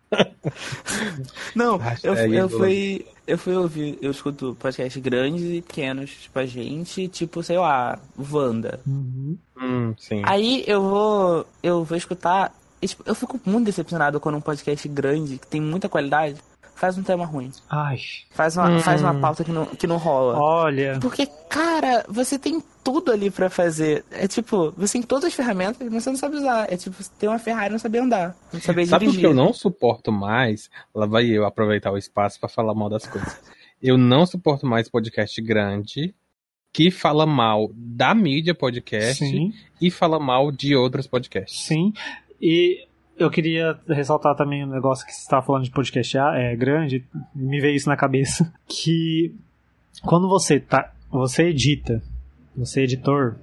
Não, 1.56 1.80
eu, 2.04 2.14
eu 2.16 2.50
fui. 2.50 3.06
Eu 3.26 3.38
fui 3.38 3.54
ouvir, 3.58 3.98
eu 4.02 4.12
escuto 4.12 4.56
podcasts 4.58 5.02
grandes 5.02 5.44
e 5.44 5.62
pequenos, 5.62 6.12
tipo 6.12 6.40
a 6.40 6.46
gente, 6.46 7.10
tipo, 7.10 7.44
sei 7.44 7.58
lá, 7.58 8.00
Wanda. 8.18 8.80
Uhum. 8.88 9.38
Hum, 9.62 9.94
sim. 9.98 10.22
Aí 10.24 10.64
eu 10.66 10.82
vou. 10.82 11.46
Eu 11.62 11.84
vou 11.84 11.98
escutar 11.98 12.56
eu 13.06 13.16
fico 13.16 13.40
muito 13.46 13.66
decepcionado 13.66 14.20
quando 14.20 14.36
um 14.36 14.42
podcast 14.42 14.88
grande, 14.88 15.38
que 15.38 15.48
tem 15.48 15.62
muita 15.62 15.90
qualidade, 15.90 16.38
faz 16.78 16.98
um 16.98 17.04
tema 17.04 17.26
ruim. 17.26 17.52
Ai. 17.70 17.98
Faz 18.32 18.56
uma, 18.56 18.70
hum. 18.70 18.80
faz 18.80 19.02
uma 19.02 19.16
pauta 19.16 19.44
que 19.44 19.52
não, 19.52 19.66
que 19.66 19.88
não 19.88 19.98
rola. 19.98 20.38
Olha. 20.38 21.00
Porque, 21.02 21.26
cara, 21.50 22.06
você 22.08 22.38
tem 22.38 22.62
tudo 22.84 23.12
ali 23.12 23.30
para 23.30 23.50
fazer. 23.50 24.06
É 24.12 24.28
tipo, 24.28 24.72
você 24.78 24.94
tem 24.94 25.02
todas 25.02 25.26
as 25.26 25.34
ferramentas, 25.34 25.88
mas 25.92 26.04
você 26.04 26.10
não 26.10 26.18
sabe 26.18 26.38
usar. 26.38 26.72
É 26.72 26.78
tipo, 26.78 26.96
você 26.96 27.10
tem 27.20 27.28
uma 27.28 27.40
Ferrari 27.40 27.70
e 27.70 27.72
não 27.72 27.80
saber 27.80 28.00
andar. 28.00 28.36
Não 28.54 28.62
saber 28.62 28.86
Sabe 28.86 29.06
dirigir. 29.06 29.20
o 29.20 29.22
que 29.22 29.28
eu 29.28 29.34
não 29.34 29.52
suporto 29.52 30.12
mais? 30.12 30.70
Lá 30.94 31.06
vai 31.06 31.26
eu 31.26 31.46
aproveitar 31.46 31.92
o 31.92 31.98
espaço 31.98 32.40
para 32.40 32.48
falar 32.48 32.74
mal 32.74 32.90
das 32.90 33.06
coisas. 33.08 33.38
Eu 33.82 33.98
não 33.98 34.26
suporto 34.26 34.66
mais 34.66 34.90
podcast 34.90 35.42
grande 35.42 36.14
que 36.72 36.92
fala 36.92 37.26
mal 37.26 37.72
da 37.74 38.14
mídia 38.14 38.54
podcast 38.54 39.26
Sim. 39.26 39.52
e 39.82 39.90
fala 39.90 40.20
mal 40.20 40.52
de 40.52 40.76
outros 40.76 41.08
podcasts. 41.08 41.66
Sim. 41.66 41.92
E 42.42 42.86
eu 43.18 43.30
queria 43.30 43.80
ressaltar 43.88 44.36
também 44.36 44.64
um 44.64 44.70
negócio 44.70 45.06
que 45.06 45.12
você 45.12 45.22
estava 45.22 45.46
falando 45.46 45.64
de 45.64 45.72
podcast 45.72 46.18
é, 46.18 46.56
grande, 46.56 47.04
me 47.34 47.60
veio 47.60 47.76
isso 47.76 47.90
na 47.90 47.98
cabeça, 47.98 48.52
que 48.68 49.34
quando 50.04 50.28
você 50.28 50.60
tá 50.60 50.94
você 51.10 51.48
edita, 51.48 52.04
você 52.56 52.82
é 52.82 52.84
editor, 52.84 53.38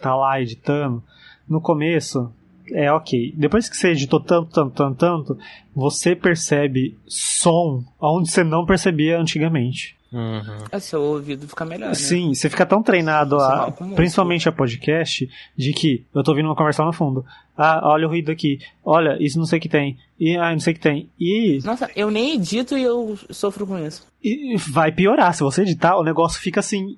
tá 0.00 0.16
lá 0.16 0.40
editando, 0.40 1.02
no 1.48 1.60
começo 1.60 2.32
é 2.72 2.90
ok. 2.90 3.34
Depois 3.36 3.68
que 3.68 3.76
você 3.76 3.90
editou 3.90 4.20
tanto, 4.20 4.50
tanto, 4.50 4.74
tanto, 4.74 4.96
tanto, 4.96 5.38
você 5.74 6.16
percebe 6.16 6.96
som 7.06 7.84
onde 8.00 8.30
você 8.30 8.42
não 8.42 8.64
percebia 8.64 9.18
antigamente. 9.18 9.96
Uhum. 10.14 10.58
É, 10.70 10.78
seu 10.78 11.02
ouvido 11.02 11.48
fica 11.48 11.64
melhor. 11.64 11.88
Né? 11.88 11.94
Sim, 11.94 12.32
você 12.32 12.48
fica 12.48 12.64
tão 12.64 12.80
treinado, 12.80 13.36
a, 13.40 13.72
principalmente 13.96 14.48
a 14.48 14.52
podcast, 14.52 15.28
de 15.56 15.72
que 15.72 16.06
eu 16.14 16.22
tô 16.22 16.30
ouvindo 16.30 16.46
uma 16.46 16.54
conversa 16.54 16.84
no 16.84 16.92
fundo. 16.92 17.24
Ah, 17.56 17.80
olha 17.82 18.06
o 18.06 18.08
ruído 18.08 18.30
aqui. 18.30 18.60
Olha, 18.84 19.16
isso 19.20 19.38
não 19.38 19.44
sei 19.44 19.58
o 19.58 19.62
que 19.62 19.68
tem. 19.68 19.98
E 20.18 20.36
ah, 20.36 20.52
não 20.52 20.60
sei 20.60 20.72
o 20.72 20.76
que 20.76 20.82
tem. 20.82 21.10
E. 21.18 21.58
Nossa, 21.64 21.90
eu 21.96 22.12
nem 22.12 22.34
edito 22.34 22.78
e 22.78 22.82
eu 22.84 23.18
sofro 23.30 23.66
com 23.66 23.76
isso. 23.84 24.06
E 24.22 24.56
vai 24.56 24.92
piorar. 24.92 25.34
Se 25.34 25.42
você 25.42 25.62
editar, 25.62 25.96
o 25.96 26.04
negócio 26.04 26.40
fica 26.40 26.60
assim. 26.60 26.96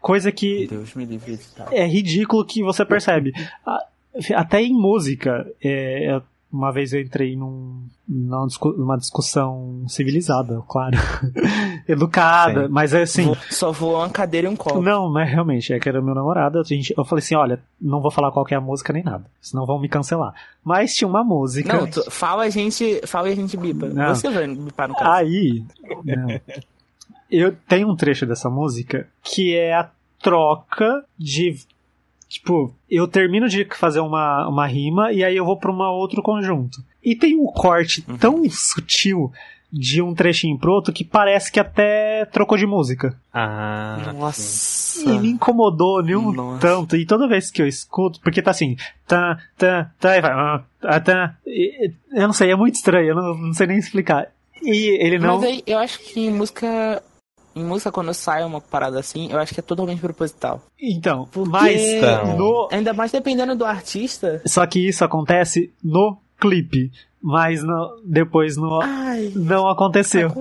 coisa 0.00 0.30
que. 0.30 0.68
Deus 0.68 0.94
me 0.94 1.04
livre 1.04 1.36
É 1.72 1.84
ridículo 1.84 2.44
que 2.44 2.62
você 2.62 2.84
percebe. 2.84 3.32
Até 4.36 4.62
em 4.62 4.72
música, 4.72 5.46
é, 5.62 6.20
uma 6.52 6.72
vez 6.72 6.92
eu 6.92 7.00
entrei 7.00 7.36
num, 7.36 7.86
numa 8.08 8.98
discussão 8.98 9.84
civilizada, 9.86 10.60
claro. 10.68 10.96
Educada, 11.86 12.66
Sim. 12.66 12.72
mas 12.72 12.92
é 12.92 13.02
assim. 13.02 13.32
Só 13.50 13.70
voou 13.70 13.96
uma 13.96 14.10
cadeira 14.10 14.48
e 14.48 14.50
um 14.50 14.56
copo. 14.56 14.82
Não, 14.82 15.10
mas 15.10 15.30
realmente, 15.30 15.72
é 15.72 15.78
que 15.78 15.88
era 15.88 16.02
meu 16.02 16.14
namorado. 16.14 16.58
A 16.58 16.62
gente, 16.64 16.92
eu 16.96 17.04
falei 17.04 17.22
assim: 17.22 17.36
olha, 17.36 17.60
não 17.80 18.00
vou 18.00 18.10
falar 18.10 18.32
qual 18.32 18.44
é 18.50 18.54
a 18.54 18.60
música 18.60 18.92
nem 18.92 19.04
nada, 19.04 19.24
senão 19.40 19.64
vão 19.64 19.78
me 19.78 19.88
cancelar. 19.88 20.34
Mas 20.64 20.94
tinha 20.94 21.08
uma 21.08 21.22
música. 21.22 21.72
Não, 21.72 21.86
tu, 21.86 22.10
fala 22.10 22.44
a 22.44 22.50
gente. 22.50 23.00
Fala 23.06 23.28
e 23.28 23.32
a 23.32 23.36
gente 23.36 23.56
bipa. 23.56 23.86
Não. 23.86 24.14
Você 24.14 24.28
vai 24.28 24.48
bipar 24.48 24.88
no 24.88 24.94
caso. 24.94 25.10
Aí. 25.12 25.64
Não. 26.04 26.40
eu 27.30 27.54
tenho 27.68 27.88
um 27.88 27.96
trecho 27.96 28.26
dessa 28.26 28.50
música 28.50 29.06
que 29.22 29.56
é 29.56 29.74
a 29.74 29.88
troca 30.20 31.04
de 31.16 31.56
Tipo, 32.30 32.72
eu 32.88 33.08
termino 33.08 33.48
de 33.48 33.66
fazer 33.76 33.98
uma, 33.98 34.46
uma 34.46 34.64
rima 34.64 35.12
e 35.12 35.24
aí 35.24 35.36
eu 35.36 35.44
vou 35.44 35.56
pra 35.56 35.72
um 35.72 35.80
outro 35.80 36.22
conjunto. 36.22 36.78
E 37.02 37.16
tem 37.16 37.36
um 37.36 37.46
corte 37.46 38.04
uhum. 38.08 38.16
tão 38.16 38.48
sutil 38.48 39.32
de 39.72 40.00
um 40.00 40.14
trechinho 40.14 40.56
pro 40.56 40.70
outro 40.70 40.92
que 40.92 41.04
parece 41.04 41.50
que 41.50 41.58
até 41.58 42.24
trocou 42.26 42.56
de 42.56 42.66
música. 42.66 43.18
Ah. 43.34 44.12
Nossa. 44.14 45.10
E 45.10 45.18
me 45.18 45.30
incomodou 45.30 46.04
nenhum 46.04 46.30
Nossa. 46.30 46.60
tanto. 46.60 46.96
E 46.96 47.04
toda 47.04 47.26
vez 47.26 47.50
que 47.50 47.60
eu 47.60 47.66
escuto, 47.66 48.20
porque 48.20 48.40
tá 48.40 48.52
assim, 48.52 48.76
tá, 49.08 49.36
tá, 49.58 49.90
tá, 49.98 50.16
e 50.16 50.20
vai, 50.20 50.30
ah, 50.30 50.62
tá, 50.80 51.00
tá. 51.00 51.36
Eu 51.44 52.28
não 52.28 52.32
sei, 52.32 52.52
é 52.52 52.56
muito 52.56 52.76
estranho, 52.76 53.08
eu 53.08 53.14
não, 53.16 53.34
não 53.36 53.52
sei 53.52 53.66
nem 53.66 53.78
explicar. 53.78 54.28
E 54.62 55.04
ele 55.04 55.18
não. 55.18 55.40
Mas 55.40 55.50
aí, 55.50 55.62
eu 55.66 55.78
acho 55.78 55.98
que 55.98 56.30
música 56.30 57.02
em 57.54 57.64
música, 57.64 57.90
quando 57.90 58.12
sai 58.14 58.44
uma 58.44 58.60
parada 58.60 58.98
assim, 58.98 59.30
eu 59.30 59.38
acho 59.38 59.52
que 59.52 59.60
é 59.60 59.62
totalmente 59.62 60.00
proposital. 60.00 60.62
Então, 60.80 61.28
mas 61.48 61.80
então... 61.80 62.36
no... 62.36 62.68
ainda 62.70 62.92
mais 62.92 63.12
dependendo 63.12 63.56
do 63.56 63.64
artista. 63.64 64.40
Só 64.46 64.66
que 64.66 64.88
isso 64.88 65.04
acontece 65.04 65.72
no 65.82 66.18
clipe, 66.38 66.90
mas 67.22 67.62
no, 67.62 68.00
depois 68.04 68.56
no, 68.56 68.80
Ai, 68.82 69.32
não 69.34 69.68
aconteceu. 69.68 70.32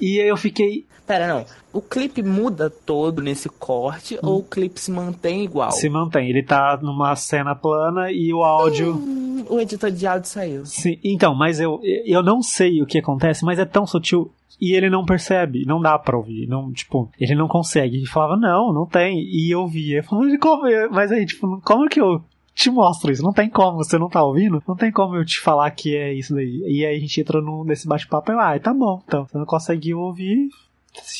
E 0.00 0.16
eu 0.18 0.36
fiquei. 0.36 0.86
Pera, 1.06 1.26
não. 1.26 1.44
O 1.72 1.80
clipe 1.82 2.22
muda 2.22 2.70
todo 2.70 3.22
nesse 3.22 3.48
corte 3.48 4.16
hum. 4.16 4.20
ou 4.22 4.38
o 4.38 4.42
clipe 4.42 4.80
se 4.80 4.90
mantém 4.90 5.44
igual? 5.44 5.70
Se 5.70 5.88
mantém. 5.88 6.28
Ele 6.28 6.42
tá 6.42 6.78
numa 6.80 7.14
cena 7.14 7.54
plana 7.54 8.10
e 8.10 8.32
o 8.32 8.42
áudio. 8.42 8.94
Hum, 8.94 9.44
o 9.48 9.60
editor 9.60 9.90
de 9.90 10.06
áudio 10.06 10.28
saiu. 10.28 10.66
Sim, 10.66 10.98
então, 11.04 11.34
mas 11.34 11.60
eu, 11.60 11.80
eu 12.04 12.22
não 12.22 12.42
sei 12.42 12.82
o 12.82 12.86
que 12.86 12.98
acontece, 12.98 13.44
mas 13.44 13.58
é 13.58 13.64
tão 13.64 13.86
sutil 13.86 14.30
e 14.60 14.72
ele 14.72 14.90
não 14.90 15.04
percebe, 15.04 15.64
não 15.64 15.80
dá 15.80 15.98
pra 15.98 16.16
ouvir, 16.16 16.48
não, 16.48 16.72
tipo, 16.72 17.10
ele 17.18 17.34
não 17.34 17.46
consegue. 17.46 17.96
Ele 17.96 18.06
falava, 18.06 18.36
não, 18.36 18.72
não 18.72 18.86
tem. 18.86 19.20
E 19.20 19.50
eu 19.50 19.66
via, 19.68 20.02
falando, 20.02 20.36
como? 20.38 20.64
Mas 20.90 21.12
aí, 21.12 21.24
tipo, 21.24 21.60
como 21.62 21.88
que 21.88 22.00
eu 22.00 22.22
te 22.54 22.68
mostro 22.68 23.12
isso? 23.12 23.22
Não 23.22 23.32
tem 23.32 23.48
como, 23.48 23.76
você 23.76 23.96
não 23.96 24.08
tá 24.08 24.22
ouvindo? 24.22 24.62
Não 24.66 24.74
tem 24.74 24.90
como 24.90 25.14
eu 25.14 25.24
te 25.24 25.40
falar 25.40 25.70
que 25.70 25.96
é 25.96 26.12
isso 26.12 26.34
daí. 26.34 26.62
E 26.66 26.84
aí 26.84 26.96
a 26.96 26.98
gente 27.00 27.20
entra 27.20 27.40
no, 27.40 27.64
nesse 27.64 27.86
bate-papo 27.86 28.32
e, 28.32 28.34
ah, 28.34 28.58
tá 28.58 28.74
bom, 28.74 29.00
então, 29.06 29.26
você 29.26 29.38
não 29.38 29.46
conseguiu 29.46 30.00
ouvir, 30.00 30.48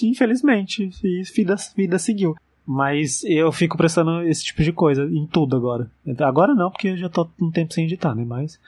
infelizmente, 0.02 0.90
e 1.04 1.22
vida, 1.22 1.54
vida 1.76 1.98
seguiu. 1.98 2.36
Mas 2.66 3.22
eu 3.24 3.50
fico 3.52 3.78
prestando 3.78 4.22
esse 4.28 4.44
tipo 4.44 4.62
de 4.62 4.72
coisa 4.72 5.04
em 5.04 5.26
tudo 5.26 5.56
agora. 5.56 5.88
Agora 6.18 6.54
não, 6.54 6.70
porque 6.70 6.88
eu 6.88 6.96
já 6.98 7.08
tô 7.08 7.26
um 7.40 7.50
tempo 7.50 7.72
sem 7.72 7.84
editar, 7.84 8.14
né? 8.14 8.24
Mas 8.26 8.60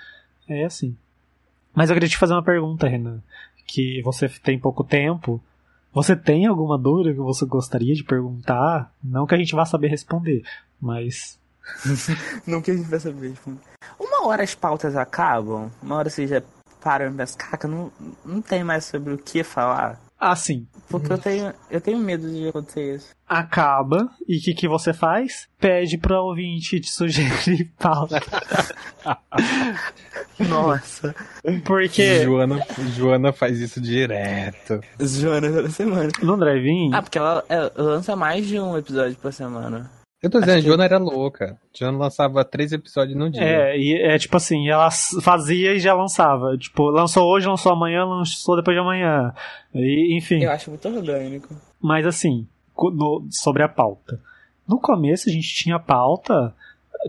é 0.49 0.65
assim. 0.65 0.97
Mas 1.75 1.91
eu 1.91 1.95
queria 1.95 2.09
te 2.09 2.17
fazer 2.17 2.33
uma 2.33 2.43
pergunta, 2.43 2.89
Renan 2.89 3.21
que 3.71 4.03
você 4.03 4.29
tem 4.29 4.59
pouco 4.59 4.83
tempo, 4.83 5.41
você 5.93 6.17
tem 6.17 6.45
alguma 6.47 6.77
dúvida 6.77 7.15
que 7.15 7.21
você 7.21 7.47
gostaria 7.47 7.95
de 7.95 8.03
perguntar? 8.03 8.93
Não 9.03 9.27
que 9.27 9.35
a 9.35 9.39
gente 9.39 9.55
vá 9.55 9.65
saber 9.65 9.87
responder, 9.87 10.43
mas. 10.81 11.39
não 12.45 12.61
que 12.61 12.73
a 12.73 12.77
gente 12.77 12.89
vai 12.89 12.99
saber 12.99 13.29
responder. 13.29 13.61
Uma 13.97 14.27
hora 14.27 14.43
as 14.43 14.57
pautas 14.57 14.97
acabam, 14.97 15.71
uma 15.81 15.95
hora 15.95 16.11
você 16.11 16.27
já 16.27 16.43
para 16.83 17.07
e 17.07 17.13
pensa, 17.13 17.39
caca, 17.39 17.69
não, 17.69 17.93
não 18.25 18.43
tem 18.43 18.65
mais 18.65 18.87
sobre 18.87 19.13
o 19.13 19.19
que 19.19 19.45
falar. 19.45 20.01
Ah, 20.21 20.37
sim. 20.37 20.67
Porque 20.91 21.11
eu 21.11 21.17
tenho, 21.17 21.55
eu 21.71 21.81
tenho 21.81 21.97
medo 21.97 22.31
de 22.31 22.49
acontecer 22.49 22.97
isso. 22.97 23.09
Acaba, 23.27 24.11
e 24.29 24.37
o 24.37 24.41
que, 24.43 24.53
que 24.53 24.69
você 24.69 24.93
faz? 24.93 25.49
Pede 25.59 25.97
pra 25.97 26.21
ouvinte 26.21 26.79
te 26.79 26.91
sugerir 26.91 27.71
pauta. 27.81 28.21
Nossa. 30.39 31.15
Porque. 31.65 32.23
Joana, 32.23 32.61
Joana 32.97 33.33
faz 33.33 33.61
isso 33.61 33.81
direto. 33.81 34.81
Joana 35.01 35.51
toda 35.51 35.71
semana. 35.71 36.11
No 36.23 36.37
drive-in? 36.37 36.91
Ah, 36.93 37.01
porque 37.03 37.19
ela, 37.19 37.43
ela 37.49 37.73
lança 37.77 38.15
mais 38.15 38.47
de 38.47 38.61
um 38.61 38.77
episódio 38.77 39.17
por 39.17 39.33
semana. 39.33 39.91
Eu 40.23 40.29
tô 40.29 40.39
dizendo, 40.39 40.59
a 40.59 40.61
Joana 40.61 40.85
era 40.85 40.99
louca. 40.99 41.59
A 41.75 41.79
Joana 41.79 41.97
lançava 41.97 42.45
três 42.45 42.73
episódios 42.73 43.17
no 43.17 43.31
dia. 43.31 43.43
É, 43.43 43.79
e 43.79 43.95
é 43.95 44.19
tipo 44.19 44.37
assim, 44.37 44.69
ela 44.69 44.91
fazia 45.23 45.73
e 45.73 45.81
já 45.81 45.95
lançava. 45.95 46.59
Tipo, 46.59 46.91
lançou 46.91 47.27
hoje, 47.27 47.47
lançou 47.47 47.73
amanhã, 47.73 48.05
lançou 48.05 48.57
depois 48.57 48.77
de 48.77 48.81
amanhã. 48.81 49.33
E, 49.75 50.15
enfim. 50.17 50.43
Eu 50.43 50.51
acho 50.51 50.69
muito 50.69 50.87
orgânico. 50.87 51.55
Mas 51.81 52.05
assim, 52.05 52.47
no, 52.77 53.27
sobre 53.31 53.63
a 53.63 53.69
pauta. 53.69 54.21
No 54.69 54.79
começo 54.79 55.31
a 55.31 55.33
gente 55.33 55.55
tinha 55.55 55.79
pauta. 55.79 56.55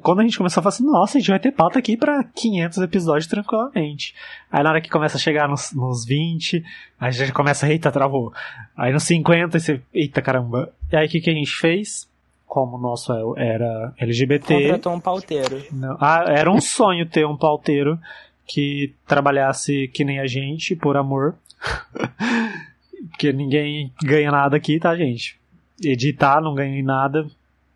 Quando 0.01 0.21
a 0.21 0.23
gente 0.23 0.37
começou 0.37 0.61
a 0.61 0.63
falar 0.63 0.73
assim, 0.73 0.85
nossa, 0.85 1.17
a 1.17 1.19
gente 1.19 1.31
vai 1.31 1.39
ter 1.39 1.51
pauta 1.51 1.79
aqui 1.79 1.97
pra 1.97 2.23
500 2.23 2.77
episódios 2.77 3.27
tranquilamente. 3.27 4.15
Aí 4.49 4.63
na 4.63 4.69
hora 4.69 4.79
que 4.79 4.89
começa 4.89 5.17
a 5.17 5.19
chegar 5.19 5.49
nos, 5.49 5.73
nos 5.73 6.05
20, 6.05 6.63
a 6.97 7.11
gente 7.11 7.33
começa, 7.33 7.69
eita, 7.69 7.91
travou. 7.91 8.31
Aí 8.77 8.93
nos 8.93 9.03
50, 9.03 9.59
você, 9.59 9.81
eita 9.93 10.21
caramba. 10.21 10.71
E 10.89 10.95
aí 10.95 11.07
o 11.07 11.09
que, 11.09 11.19
que 11.19 11.29
a 11.29 11.33
gente 11.33 11.51
fez? 11.51 12.09
Como 12.51 12.75
o 12.75 12.81
nosso 12.81 13.13
era 13.37 13.93
LGBT. 13.97 14.63
Contratou 14.63 14.93
um 14.93 14.99
pauteiro. 14.99 15.63
Não, 15.71 15.95
ah, 16.01 16.25
era 16.27 16.51
um 16.51 16.59
sonho 16.59 17.07
ter 17.07 17.25
um 17.25 17.37
pauteiro 17.37 17.97
que 18.45 18.93
trabalhasse 19.07 19.87
que 19.87 20.03
nem 20.03 20.19
a 20.19 20.27
gente, 20.27 20.75
por 20.75 20.97
amor. 20.97 21.35
Porque 23.09 23.31
ninguém 23.31 23.93
ganha 24.03 24.29
nada 24.29 24.57
aqui, 24.57 24.77
tá, 24.81 24.93
gente? 24.97 25.39
Editar 25.81 26.41
não 26.41 26.53
ganha 26.53 26.83
nada, 26.83 27.25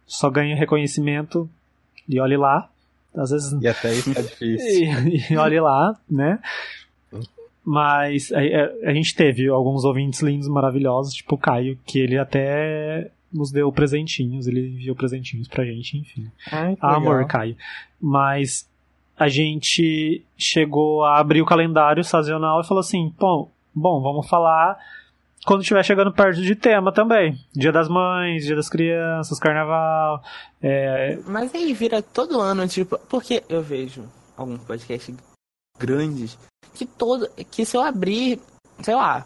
só 0.06 0.30
ganha 0.30 0.58
reconhecimento 0.58 1.50
e 2.06 2.20
olhe 2.20 2.36
lá. 2.36 2.70
Às 3.16 3.30
vezes. 3.30 3.54
E 3.62 3.68
até 3.70 3.94
isso 3.94 4.10
é 4.10 4.22
difícil. 4.22 4.88
e, 5.08 5.34
e 5.34 5.38
olhe 5.38 5.60
lá, 5.62 5.98
né? 6.12 6.38
Mas 7.64 8.30
a, 8.34 8.40
a, 8.40 8.90
a, 8.90 8.94
gente 8.94 9.16
teve 9.16 9.48
alguns 9.48 9.86
ouvintes 9.86 10.22
lindos, 10.22 10.50
maravilhosos, 10.50 11.14
tipo 11.14 11.36
o 11.36 11.38
Caio, 11.38 11.80
que 11.86 11.98
ele 11.98 12.18
até 12.18 13.10
nos 13.36 13.52
deu 13.52 13.72
presentinhos, 13.72 14.48
ele 14.48 14.70
enviou 14.70 14.96
presentinhos 14.96 15.48
pra 15.48 15.66
gente, 15.66 15.98
enfim. 15.98 16.32
Ai, 16.52 16.78
Amor, 16.80 17.28
Caio. 17.28 17.58
Mas 18.00 18.68
a 19.18 19.28
gente 19.28 20.26
chegou 20.38 21.04
a 21.04 21.20
abrir 21.20 21.42
o 21.42 21.46
calendário 21.46 22.04
sazonal 22.04 22.62
e 22.62 22.68
falou 22.68 22.80
assim: 22.80 23.14
bom, 23.20 23.52
bom, 23.74 24.02
vamos 24.02 24.28
falar 24.28 24.78
quando 25.46 25.62
estiver 25.62 25.84
chegando 25.84 26.12
perto 26.12 26.42
de 26.42 26.56
tema 26.56 26.92
também. 26.92 27.38
Dia 27.54 27.72
das 27.72 27.88
Mães, 27.88 28.46
Dia 28.46 28.56
das 28.56 28.70
Crianças, 28.70 29.40
Carnaval. 29.40 30.24
É... 30.62 31.20
Mas 31.28 31.54
aí 31.54 31.74
vira 31.74 32.02
todo 32.02 32.42
ano, 32.42 32.68
tipo, 32.68 32.98
porque 33.10 33.44
eu 33.48 33.62
vejo 33.62 34.04
alguns 34.36 34.62
podcasts 34.64 35.16
grandes 35.78 36.38
que 36.74 36.86
todo. 36.86 37.30
que 37.52 37.66
se 37.66 37.78
eu 37.78 37.82
abrir, 37.82 38.40
sei 38.82 38.96
lá, 38.96 39.26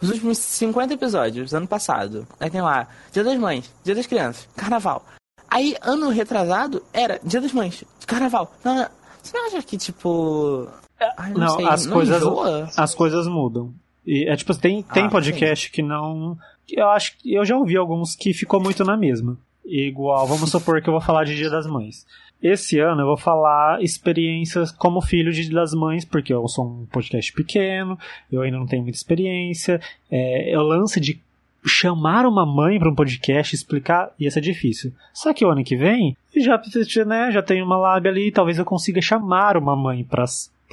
os 0.00 0.10
últimos 0.10 0.38
50 0.38 0.94
episódios, 0.94 1.52
ano 1.52 1.66
passado. 1.66 2.26
Aí 2.38 2.48
tem 2.48 2.60
lá, 2.60 2.86
Dia 3.12 3.24
das 3.24 3.36
Mães, 3.36 3.72
Dia 3.84 3.94
das 3.94 4.06
Crianças, 4.06 4.48
Carnaval. 4.56 5.04
Aí, 5.50 5.74
ano 5.82 6.10
retrasado, 6.10 6.82
era 6.92 7.20
Dia 7.24 7.40
das 7.40 7.52
Mães, 7.52 7.82
Carnaval. 8.06 8.52
Não, 8.64 8.76
não. 8.76 8.88
Você 9.20 9.36
não 9.36 9.46
acha 9.46 9.62
que, 9.62 9.76
tipo... 9.76 10.68
Ai, 11.16 11.32
não, 11.32 11.40
não 11.40 11.48
sei, 11.56 11.66
as, 11.66 11.86
não 11.86 11.92
coisas, 11.94 12.16
enjoa? 12.16 12.70
as 12.76 12.94
coisas 12.94 13.26
mudam. 13.26 13.74
E, 14.06 14.28
é 14.28 14.36
tipo, 14.36 14.54
tem, 14.54 14.82
tem 14.82 15.06
ah, 15.06 15.10
podcast 15.10 15.66
sim. 15.66 15.72
que 15.72 15.82
não... 15.82 16.36
Eu 16.70 16.88
acho 16.90 17.16
que 17.18 17.34
eu 17.34 17.44
já 17.44 17.56
ouvi 17.56 17.76
alguns 17.76 18.14
que 18.14 18.32
ficou 18.32 18.60
muito 18.60 18.84
na 18.84 18.96
mesma. 18.96 19.36
Igual, 19.64 20.26
vamos 20.26 20.50
supor 20.50 20.80
que 20.80 20.88
eu 20.88 20.92
vou 20.92 21.00
falar 21.00 21.24
de 21.24 21.34
Dia 21.34 21.50
das 21.50 21.66
Mães. 21.66 22.06
Esse 22.42 22.78
ano 22.78 23.02
eu 23.02 23.06
vou 23.06 23.16
falar 23.16 23.82
experiências 23.82 24.70
como 24.70 25.00
filho 25.00 25.32
de 25.32 25.50
das 25.50 25.74
mães, 25.74 26.04
porque 26.04 26.32
eu 26.32 26.46
sou 26.46 26.66
um 26.66 26.86
podcast 26.86 27.32
pequeno, 27.32 27.98
eu 28.30 28.42
ainda 28.42 28.58
não 28.58 28.66
tenho 28.66 28.82
muita 28.82 28.96
experiência. 28.96 29.80
É, 30.10 30.52
o 30.56 30.62
lance 30.62 31.00
de 31.00 31.20
chamar 31.66 32.26
uma 32.26 32.46
mãe 32.46 32.78
para 32.78 32.88
um 32.88 32.94
podcast 32.94 33.54
explicar 33.54 34.12
ia 34.18 34.30
ser 34.30 34.40
difícil. 34.40 34.92
Só 35.12 35.34
que 35.34 35.44
o 35.44 35.50
ano 35.50 35.64
que 35.64 35.76
vem 35.76 36.16
já, 36.36 36.60
né, 37.04 37.32
já 37.32 37.42
tem 37.42 37.62
uma 37.62 37.76
lábia 37.76 38.10
ali, 38.10 38.30
talvez 38.30 38.58
eu 38.58 38.64
consiga 38.64 39.02
chamar 39.02 39.56
uma 39.56 39.74
mãe 39.74 40.04
para 40.04 40.24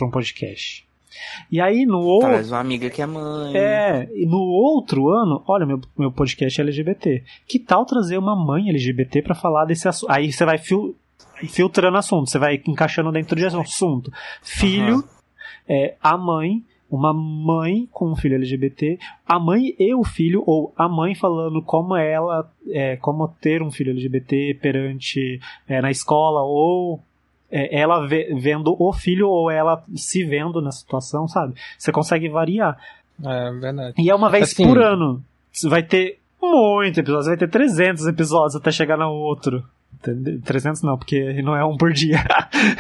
um 0.02 0.12
podcast. 0.12 0.86
E 1.52 1.62
aí 1.62 1.86
no 1.86 2.00
outro. 2.00 2.30
Traz 2.30 2.52
uma 2.52 2.60
amiga 2.60 2.90
que 2.90 3.02
é 3.02 3.06
mãe. 3.06 3.56
É, 3.56 4.08
no 4.28 4.42
outro 4.42 5.10
ano, 5.10 5.42
olha, 5.48 5.66
meu, 5.66 5.82
meu 5.98 6.12
podcast 6.12 6.60
é 6.60 6.64
LGBT. 6.64 7.24
Que 7.48 7.58
tal 7.58 7.86
trazer 7.86 8.18
uma 8.18 8.36
mãe 8.36 8.70
LGBT 8.70 9.22
para 9.22 9.34
falar 9.34 9.66
desse 9.66 9.88
assunto? 9.88 10.12
Aí 10.12 10.32
você 10.32 10.46
vai 10.46 10.58
fil 10.58 10.96
filtrando 11.48 11.98
assunto, 11.98 12.30
você 12.30 12.40
vai 12.40 12.62
encaixando 12.68 13.12
dentro 13.12 13.36
de 13.36 13.46
assunto. 13.46 14.12
Filho, 14.42 14.96
uhum. 14.96 15.04
é, 15.68 15.96
a 16.02 16.18
mãe, 16.18 16.64
uma 16.90 17.14
mãe 17.14 17.88
com 17.92 18.12
um 18.12 18.16
filho 18.16 18.36
LGBT, 18.36 18.98
a 19.28 19.40
mãe 19.40 19.76
e 19.78 19.94
o 19.94 20.04
filho, 20.04 20.44
ou 20.46 20.74
a 20.78 20.88
mãe 20.88 21.16
falando 21.16 21.62
como 21.62 21.96
ela, 21.96 22.50
é, 22.70 22.96
como 22.98 23.28
ter 23.28 23.62
um 23.62 23.72
filho 23.72 23.92
LGBT 23.92 24.58
perante 24.62 25.40
é, 25.68 25.82
na 25.82 25.92
escola, 25.92 26.42
ou 26.42 27.02
é, 27.52 27.80
ela 27.80 28.06
vendo 28.06 28.76
o 28.78 28.92
filho 28.94 29.30
ou 29.30 29.50
ela 29.50 29.84
se 29.96 30.24
vendo 30.24 30.62
na 30.62 30.72
situação, 30.72 31.28
sabe? 31.28 31.54
Você 31.78 31.92
consegue 31.92 32.30
variar. 32.30 32.78
É 33.24 33.52
verdade. 33.52 33.94
E 33.98 34.10
é 34.10 34.16
uma 34.16 34.30
vez 34.30 34.52
assim, 34.52 34.66
por 34.68 34.78
ano. 34.78 35.24
Vai 35.70 35.84
ter 35.84 36.20
muito 36.42 37.00
episódios, 37.00 37.28
vai 37.28 37.38
ter 37.38 37.50
300 37.50 38.08
episódios 38.08 38.56
até 38.56 38.72
chegar 38.72 38.98
no 38.98 39.10
outro. 39.10 39.64
300 40.44 40.82
não, 40.82 40.98
porque 40.98 41.42
não 41.42 41.56
é 41.56 41.64
um 41.64 41.78
por 41.78 41.92
dia. 41.94 42.24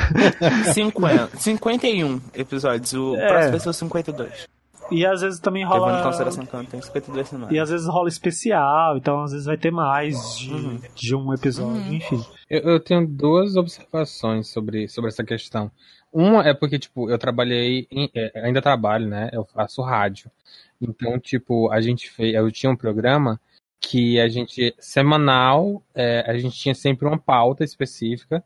50, 0.73 1.37
51 1.37 2.21
episódios, 2.33 2.93
o 2.93 3.15
é. 3.15 3.27
próximo 3.27 3.51
vai 3.51 3.59
ser 3.59 3.69
o 3.69 3.73
52. 3.73 4.55
E 4.91 5.05
às 5.05 5.21
vezes 5.21 5.39
também 5.39 5.65
rola. 5.65 5.87
Levando 5.87 5.99
em 5.99 6.03
consideração 6.03 6.45
que 6.45 6.67
tem 6.67 6.81
52 6.81 7.27
semanas. 7.27 7.55
E 7.55 7.59
às 7.59 7.69
vezes 7.69 7.87
rola 7.87 8.07
especial, 8.07 8.97
então 8.97 9.23
às 9.23 9.31
vezes 9.31 9.45
vai 9.45 9.57
ter 9.57 9.71
mais 9.71 10.37
de, 10.37 10.53
uhum. 10.53 10.79
de 10.93 11.15
um 11.15 11.33
episódio, 11.33 11.81
uhum. 11.81 11.93
enfim. 11.93 12.23
Eu, 12.49 12.61
eu, 12.61 12.79
tenho 12.79 13.07
duas 13.07 13.55
observações 13.55 14.47
sobre, 14.47 14.87
sobre 14.87 15.09
essa 15.09 15.23
questão. 15.23 15.71
Uma 16.13 16.47
é 16.47 16.53
porque, 16.53 16.79
tipo, 16.79 17.09
eu 17.09 17.17
trabalhei, 17.17 17.87
em, 17.91 18.09
é, 18.15 18.31
ainda 18.45 18.61
trabalho, 18.61 19.07
né? 19.07 19.29
Eu 19.33 19.43
faço 19.45 19.81
rádio. 19.81 20.29
Então, 20.79 21.19
tipo, 21.19 21.71
a 21.71 21.81
gente 21.81 22.09
fez. 22.09 22.35
Eu 22.35 22.51
tinha 22.51 22.71
um 22.71 22.75
programa 22.75 23.39
que 23.79 24.19
a 24.19 24.27
gente, 24.27 24.75
semanal, 24.79 25.83
é, 25.93 26.23
a 26.27 26.37
gente 26.37 26.57
tinha 26.57 26.75
sempre 26.75 27.07
uma 27.07 27.19
pauta 27.19 27.63
específica 27.63 28.43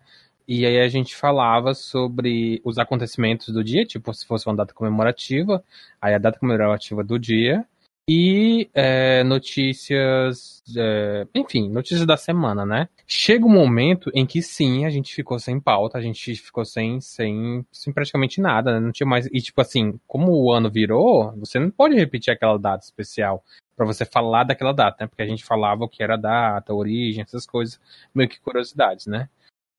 e 0.48 0.66
aí 0.66 0.80
a 0.80 0.88
gente 0.88 1.16
falava 1.16 1.76
sobre 1.76 2.60
os 2.64 2.80
acontecimentos 2.80 3.54
do 3.54 3.64
dia, 3.64 3.86
tipo, 3.86 4.12
se 4.14 4.26
fosse 4.26 4.48
uma 4.48 4.56
data 4.56 4.74
comemorativa, 4.74 5.64
aí 6.02 6.14
a 6.16 6.18
data 6.18 6.40
comemorativa 6.40 7.04
do 7.04 7.20
dia, 7.20 7.66
e 8.12 8.68
é, 8.74 9.24
notícias, 9.24 10.64
é, 10.76 11.28
enfim, 11.36 11.70
notícias 11.70 12.08
da 12.08 12.18
semana, 12.18 12.66
né? 12.66 12.90
Chega 13.06 13.46
um 13.46 13.54
momento 13.54 14.10
em 14.16 14.26
que 14.26 14.42
sim, 14.42 14.84
a 14.84 14.90
gente 14.90 15.14
ficou 15.14 15.38
sem 15.38 15.60
pauta, 15.60 16.00
a 16.00 16.02
gente 16.02 16.36
ficou 16.38 16.66
sem, 16.66 17.00
sem, 17.00 17.64
sem 17.72 17.94
praticamente 17.94 18.42
nada, 18.42 18.74
né? 18.74 18.80
Não 18.80 18.92
tinha 18.92 19.06
mais. 19.06 19.28
E 19.28 19.40
tipo 19.40 19.62
assim, 19.62 20.00
como 20.08 20.32
o 20.32 20.52
ano 20.52 20.72
virou, 20.72 21.32
você 21.38 21.60
não 21.60 21.70
pode 21.70 21.94
repetir 21.94 22.34
aquela 22.34 22.58
data 22.58 22.84
especial 22.84 23.44
para 23.76 23.86
você 23.86 24.04
falar 24.04 24.44
daquela 24.44 24.74
data, 24.74 25.04
né? 25.04 25.08
Porque 25.08 25.22
a 25.22 25.28
gente 25.28 25.46
falava 25.46 25.84
o 25.84 25.88
que 25.88 26.02
era 26.02 26.16
a 26.16 26.18
data, 26.18 26.74
a 26.74 26.76
origem, 26.76 27.22
essas 27.22 27.46
coisas, 27.46 27.80
meio 28.12 28.28
que 28.28 28.42
curiosidades, 28.42 29.06
né? 29.06 29.30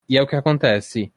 E 0.09 0.17
é 0.17 0.23
o 0.23 0.27
que 0.29 0.37
acontece. 0.37 1.13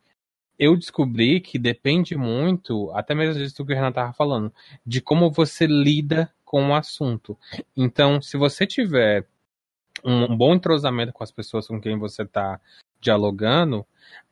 Eu 0.58 0.76
descobri 0.76 1.40
que 1.40 1.60
depende 1.60 2.16
muito, 2.16 2.90
até 2.96 3.14
mesmo 3.14 3.40
disso 3.40 3.64
que 3.64 3.72
o 3.72 3.76
Renan 3.76 3.90
estava 3.90 4.14
falando, 4.14 4.52
de 4.84 5.00
como 5.00 5.30
você 5.30 5.68
lida 5.68 6.34
com 6.54 6.70
o 6.70 6.76
assunto. 6.76 7.36
Então, 7.76 8.22
se 8.22 8.38
você 8.38 8.68
tiver 8.68 9.26
um 10.06 10.38
bom 10.38 10.54
entrosamento 10.54 11.12
com 11.12 11.24
as 11.24 11.32
pessoas 11.32 11.66
com 11.66 11.82
quem 11.82 11.98
você 11.98 12.22
está 12.22 12.62
dialogando, 13.02 13.84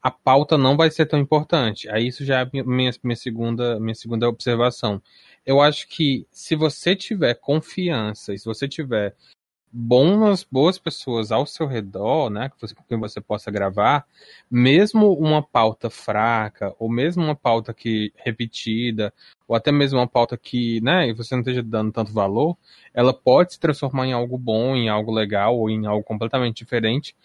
a 0.03 0.11
pauta 0.11 0.55
não 0.55 0.77
vai 0.77 0.91
ser 0.91 1.07
tão 1.07 1.19
importante. 1.19 1.89
Aí 1.89 2.05
isso 2.05 2.23
já 2.23 2.41
é 2.41 2.49
minha, 2.63 2.91
minha, 3.03 3.15
segunda, 3.15 3.79
minha 3.79 3.95
segunda 3.95 4.29
observação. 4.29 5.01
Eu 5.43 5.59
acho 5.59 5.87
que 5.87 6.27
se 6.29 6.55
você 6.55 6.95
tiver 6.95 7.33
confiança, 7.33 8.35
e 8.35 8.37
se 8.37 8.45
você 8.45 8.67
tiver 8.67 9.15
bons, 9.71 10.43
boas 10.49 10.77
pessoas 10.77 11.31
ao 11.31 11.45
seu 11.45 11.65
redor, 11.67 12.29
né, 12.29 12.49
com 12.49 12.67
quem 12.87 12.99
você 12.99 13.21
possa 13.21 13.49
gravar, 13.49 14.05
mesmo 14.49 15.13
uma 15.13 15.41
pauta 15.41 15.89
fraca, 15.89 16.75
ou 16.77 16.89
mesmo 16.89 17.23
uma 17.23 17.35
pauta 17.35 17.73
que 17.73 18.11
repetida, 18.17 19.13
ou 19.47 19.55
até 19.55 19.71
mesmo 19.71 19.99
uma 19.99 20.07
pauta 20.07 20.37
que, 20.37 20.81
né, 20.81 21.13
você 21.13 21.35
não 21.35 21.41
esteja 21.41 21.63
dando 21.63 21.91
tanto 21.91 22.11
valor, 22.13 22.57
ela 22.93 23.13
pode 23.13 23.53
se 23.53 23.59
transformar 23.59 24.07
em 24.07 24.13
algo 24.13 24.37
bom, 24.37 24.75
em 24.75 24.89
algo 24.89 25.11
legal, 25.11 25.57
ou 25.57 25.69
em 25.69 25.85
algo 25.85 26.03
completamente 26.03 26.57
diferente, 26.57 27.15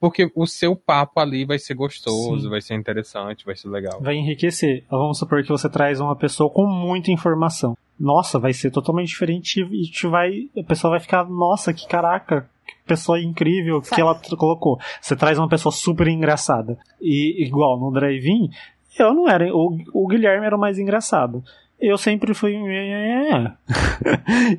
porque 0.00 0.30
o 0.34 0.46
seu 0.46 0.76
papo 0.76 1.20
ali 1.20 1.44
vai 1.44 1.58
ser 1.58 1.74
gostoso, 1.74 2.42
Sim. 2.42 2.48
vai 2.50 2.60
ser 2.60 2.74
interessante, 2.74 3.44
vai 3.44 3.56
ser 3.56 3.68
legal. 3.68 4.00
Vai 4.00 4.16
enriquecer. 4.16 4.84
Vamos 4.90 5.18
supor 5.18 5.42
que 5.42 5.48
você 5.48 5.68
traz 5.68 6.00
uma 6.00 6.16
pessoa 6.16 6.50
com 6.50 6.66
muita 6.66 7.10
informação 7.10 7.76
nossa, 7.98 8.38
vai 8.38 8.52
ser 8.52 8.70
totalmente 8.70 9.08
diferente 9.08 9.60
e 9.60 9.82
te 9.90 10.06
vai, 10.06 10.48
a 10.56 10.62
pessoa 10.62 10.92
vai 10.92 11.00
ficar, 11.00 11.24
nossa, 11.24 11.72
que 11.72 11.88
caraca, 11.88 12.48
que 12.66 12.74
pessoa 12.86 13.20
incrível 13.20 13.80
que 13.80 14.00
ela 14.00 14.18
colocou. 14.36 14.78
Você 15.00 15.16
traz 15.16 15.38
uma 15.38 15.48
pessoa 15.48 15.72
super 15.72 16.06
engraçada. 16.06 16.78
E 17.00 17.42
igual 17.44 17.80
no 17.80 17.90
drive-in, 17.90 18.50
eu 18.98 19.14
não 19.14 19.28
era, 19.28 19.46
o, 19.54 19.78
o 19.94 20.06
Guilherme 20.06 20.46
era 20.46 20.56
o 20.56 20.60
mais 20.60 20.78
engraçado. 20.78 21.42
Eu 21.78 21.98
sempre 21.98 22.32
fui. 22.32 22.54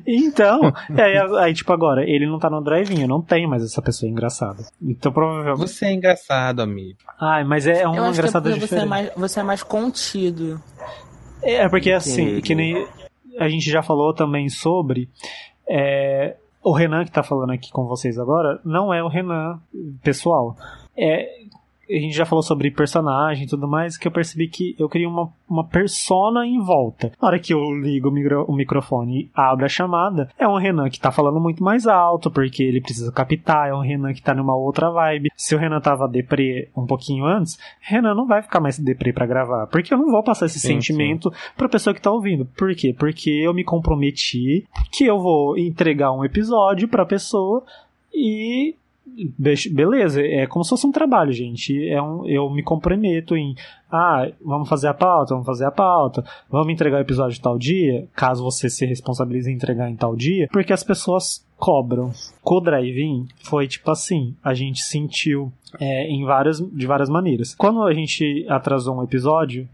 então, 0.06 0.72
aí, 0.90 1.18
aí, 1.40 1.54
tipo, 1.54 1.72
agora, 1.72 2.08
ele 2.08 2.26
não 2.26 2.38
tá 2.38 2.48
no 2.48 2.62
drive-in, 2.62 3.02
eu 3.02 3.08
não 3.08 3.20
tenho 3.20 3.48
mais 3.48 3.64
essa 3.64 3.82
pessoa 3.82 4.08
engraçada. 4.08 4.64
Então, 4.80 5.10
provavelmente. 5.10 5.68
Você 5.68 5.86
é 5.86 5.92
engraçado, 5.92 6.60
amigo. 6.60 6.98
Ai, 7.20 7.42
mas 7.42 7.66
é 7.66 7.88
um 7.88 7.94
eu 7.94 8.04
acho 8.04 8.12
engraçado 8.12 8.44
que 8.44 8.50
é 8.50 8.58
diferente. 8.58 8.68
Você 8.68 8.84
é, 8.84 8.84
mais, 8.84 9.10
você 9.16 9.40
é 9.40 9.42
mais 9.42 9.62
contido. 9.62 10.62
É, 11.42 11.68
porque 11.68 11.92
assim, 11.92 12.40
que 12.40 12.54
nem 12.54 12.86
a 13.38 13.48
gente 13.48 13.70
já 13.70 13.82
falou 13.82 14.14
também 14.14 14.48
sobre. 14.48 15.08
É, 15.68 16.36
o 16.62 16.72
Renan 16.72 17.04
que 17.04 17.10
está 17.10 17.22
falando 17.22 17.52
aqui 17.52 17.70
com 17.70 17.86
vocês 17.86 18.18
agora 18.18 18.60
não 18.64 18.92
é 18.92 19.02
o 19.02 19.08
Renan 19.08 19.60
pessoal. 20.02 20.56
É, 20.96 21.28
a 21.88 22.00
gente 22.00 22.14
já 22.14 22.26
falou 22.26 22.42
sobre 22.42 22.70
personagem 22.70 23.44
e 23.44 23.48
tudo 23.48 23.66
mais, 23.66 23.96
que 23.96 24.06
eu 24.06 24.12
percebi 24.12 24.48
que 24.48 24.76
eu 24.78 24.88
queria 24.88 25.08
uma, 25.08 25.32
uma 25.48 25.64
persona 25.64 26.46
em 26.46 26.60
volta. 26.60 27.12
Na 27.20 27.28
hora 27.28 27.38
que 27.38 27.52
eu 27.52 27.60
ligo 27.74 28.08
o, 28.08 28.12
micro, 28.12 28.44
o 28.44 28.54
microfone 28.54 29.22
e 29.22 29.30
abro 29.34 29.64
a 29.64 29.68
chamada, 29.68 30.30
é 30.38 30.46
um 30.46 30.56
Renan 30.56 30.90
que 30.90 31.00
tá 31.00 31.10
falando 31.10 31.40
muito 31.40 31.62
mais 31.62 31.86
alto, 31.86 32.30
porque 32.30 32.62
ele 32.62 32.80
precisa 32.80 33.10
captar, 33.12 33.68
é 33.68 33.74
um 33.74 33.80
Renan 33.80 34.12
que 34.12 34.22
tá 34.22 34.34
numa 34.34 34.54
outra 34.54 34.90
vibe. 34.90 35.30
Se 35.36 35.54
o 35.54 35.58
Renan 35.58 35.80
tava 35.80 36.08
deprê 36.08 36.68
um 36.76 36.86
pouquinho 36.86 37.24
antes, 37.24 37.58
Renan 37.80 38.14
não 38.14 38.26
vai 38.26 38.42
ficar 38.42 38.60
mais 38.60 38.78
deprê 38.78 39.12
para 39.12 39.26
gravar, 39.26 39.66
porque 39.66 39.92
eu 39.92 39.98
não 39.98 40.10
vou 40.10 40.22
passar 40.22 40.46
esse 40.46 40.60
sim, 40.60 40.68
sentimento 40.68 41.30
sim. 41.30 41.36
pra 41.56 41.68
pessoa 41.68 41.94
que 41.94 42.02
tá 42.02 42.10
ouvindo. 42.10 42.44
Por 42.56 42.74
quê? 42.74 42.94
Porque 42.96 43.30
eu 43.30 43.54
me 43.54 43.64
comprometi 43.64 44.66
que 44.92 45.04
eu 45.04 45.18
vou 45.18 45.56
entregar 45.56 46.12
um 46.12 46.24
episódio 46.24 46.88
pra 46.88 47.06
pessoa 47.06 47.64
e 48.12 48.74
beleza, 49.70 50.22
é 50.22 50.46
como 50.46 50.64
se 50.64 50.70
fosse 50.70 50.86
um 50.86 50.92
trabalho, 50.92 51.32
gente. 51.32 51.88
É 51.88 52.00
um, 52.00 52.26
eu 52.26 52.48
me 52.50 52.62
comprometo 52.62 53.36
em, 53.36 53.54
ah, 53.90 54.28
vamos 54.44 54.68
fazer 54.68 54.88
a 54.88 54.94
pauta, 54.94 55.34
vamos 55.34 55.46
fazer 55.46 55.64
a 55.64 55.70
pauta, 55.70 56.24
vamos 56.50 56.72
entregar 56.72 56.98
o 56.98 57.02
episódio 57.02 57.40
tal 57.40 57.58
dia, 57.58 58.06
caso 58.14 58.42
você 58.42 58.68
se 58.68 58.86
responsabilize 58.86 59.50
em 59.50 59.54
entregar 59.54 59.90
em 59.90 59.96
tal 59.96 60.14
dia, 60.14 60.48
porque 60.52 60.72
as 60.72 60.84
pessoas 60.84 61.46
cobram. 61.56 62.12
Com 62.42 62.56
o 62.56 62.60
drive-in 62.60 63.26
foi 63.42 63.66
tipo 63.66 63.90
assim, 63.90 64.34
a 64.42 64.54
gente 64.54 64.82
sentiu 64.82 65.52
é, 65.80 66.08
em 66.08 66.24
várias, 66.24 66.58
de 66.58 66.86
várias 66.86 67.08
maneiras. 67.08 67.54
Quando 67.54 67.82
a 67.82 67.92
gente 67.92 68.46
atrasou 68.48 68.98
um 68.98 69.02
episódio, 69.02 69.68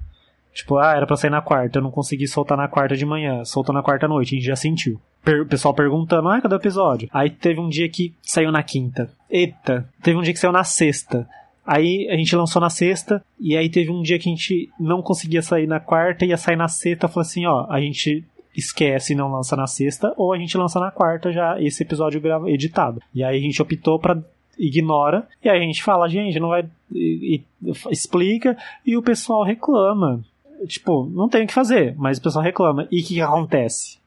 Tipo, 0.55 0.79
ah, 0.79 0.95
era 0.97 1.07
pra 1.07 1.17
sair 1.17 1.31
na 1.31 1.43
quarta, 1.43 1.79
eu 1.79 1.83
não 1.83 1.91
consegui 1.91 2.29
soltar 2.29 2.57
na 2.57 2.69
quarta 2.69 2.97
de 2.97 3.05
manhã, 3.05 3.45
soltou 3.45 3.75
na 3.75 3.83
quarta 3.83 4.07
noite, 4.07 4.35
a 4.35 4.39
gente 4.39 4.47
já 4.47 4.55
sentiu. 4.55 5.01
Per 5.25 5.47
pessoal 5.47 5.75
perguntando, 5.75 6.29
ah, 6.29 6.41
cadê 6.41 6.55
o 6.55 6.57
episódio? 6.57 7.09
Aí 7.13 7.29
teve 7.29 7.61
um 7.61 7.69
dia 7.69 7.89
que 7.89 8.15
saiu 8.23 8.53
na 8.53 8.63
quinta. 8.63 9.11
Eita, 9.29 9.89
teve 10.01 10.17
um 10.17 10.23
dia 10.23 10.33
que 10.33 10.39
saiu 10.39 10.53
na 10.53 10.63
sexta. 10.63 11.29
Aí 11.67 12.09
a 12.09 12.17
gente 12.17 12.37
lançou 12.37 12.63
na 12.63 12.71
sexta, 12.71 13.25
e 13.41 13.57
aí 13.57 13.69
teve 13.69 13.91
um 13.91 14.01
dia 14.01 14.19
que 14.19 14.29
a 14.29 14.33
gente 14.33 14.71
não 14.79 15.03
conseguia 15.03 15.43
sair 15.43 15.67
na 15.67 15.81
quarta, 15.81 16.25
ia 16.25 16.37
sair 16.37 16.57
na 16.57 16.69
sexta, 16.69 17.09
falou 17.09 17.23
assim, 17.23 17.47
ó, 17.47 17.67
a 17.69 17.81
gente 17.81 18.25
esquece 18.55 19.13
e 19.13 19.17
não 19.17 19.33
lança 19.33 19.57
na 19.57 19.67
sexta, 19.67 20.15
ou 20.17 20.33
a 20.33 20.39
gente 20.39 20.57
lança 20.57 20.79
na 20.79 20.91
quarta 20.93 21.33
já 21.33 21.61
esse 21.61 21.83
episódio 21.83 22.23
editado. 22.49 23.03
E 23.13 23.25
aí 23.25 23.37
a 23.37 23.41
gente 23.41 23.61
optou 23.61 23.99
para 23.99 24.23
ignora, 24.57 25.27
e 25.43 25.49
aí 25.49 25.59
a 25.59 25.63
gente 25.63 25.83
fala, 25.83 26.09
gente, 26.09 26.39
não 26.39 26.51
vai. 26.51 26.65
E, 26.93 27.43
e, 27.63 27.73
explica, 27.91 28.57
e 28.87 28.97
o 28.97 29.03
pessoal 29.03 29.43
reclama 29.43 30.23
tipo, 30.67 31.05
não 31.07 31.29
tem 31.29 31.45
o 31.45 31.47
que 31.47 31.55
fazer, 31.55 31.95
mas 31.97 32.19
o 32.19 32.23
pessoal 32.23 32.45
reclama. 32.45 32.87
E 32.91 33.01
o 33.01 33.05
que, 33.05 33.15
que 33.15 33.21
acontece? 33.21 33.99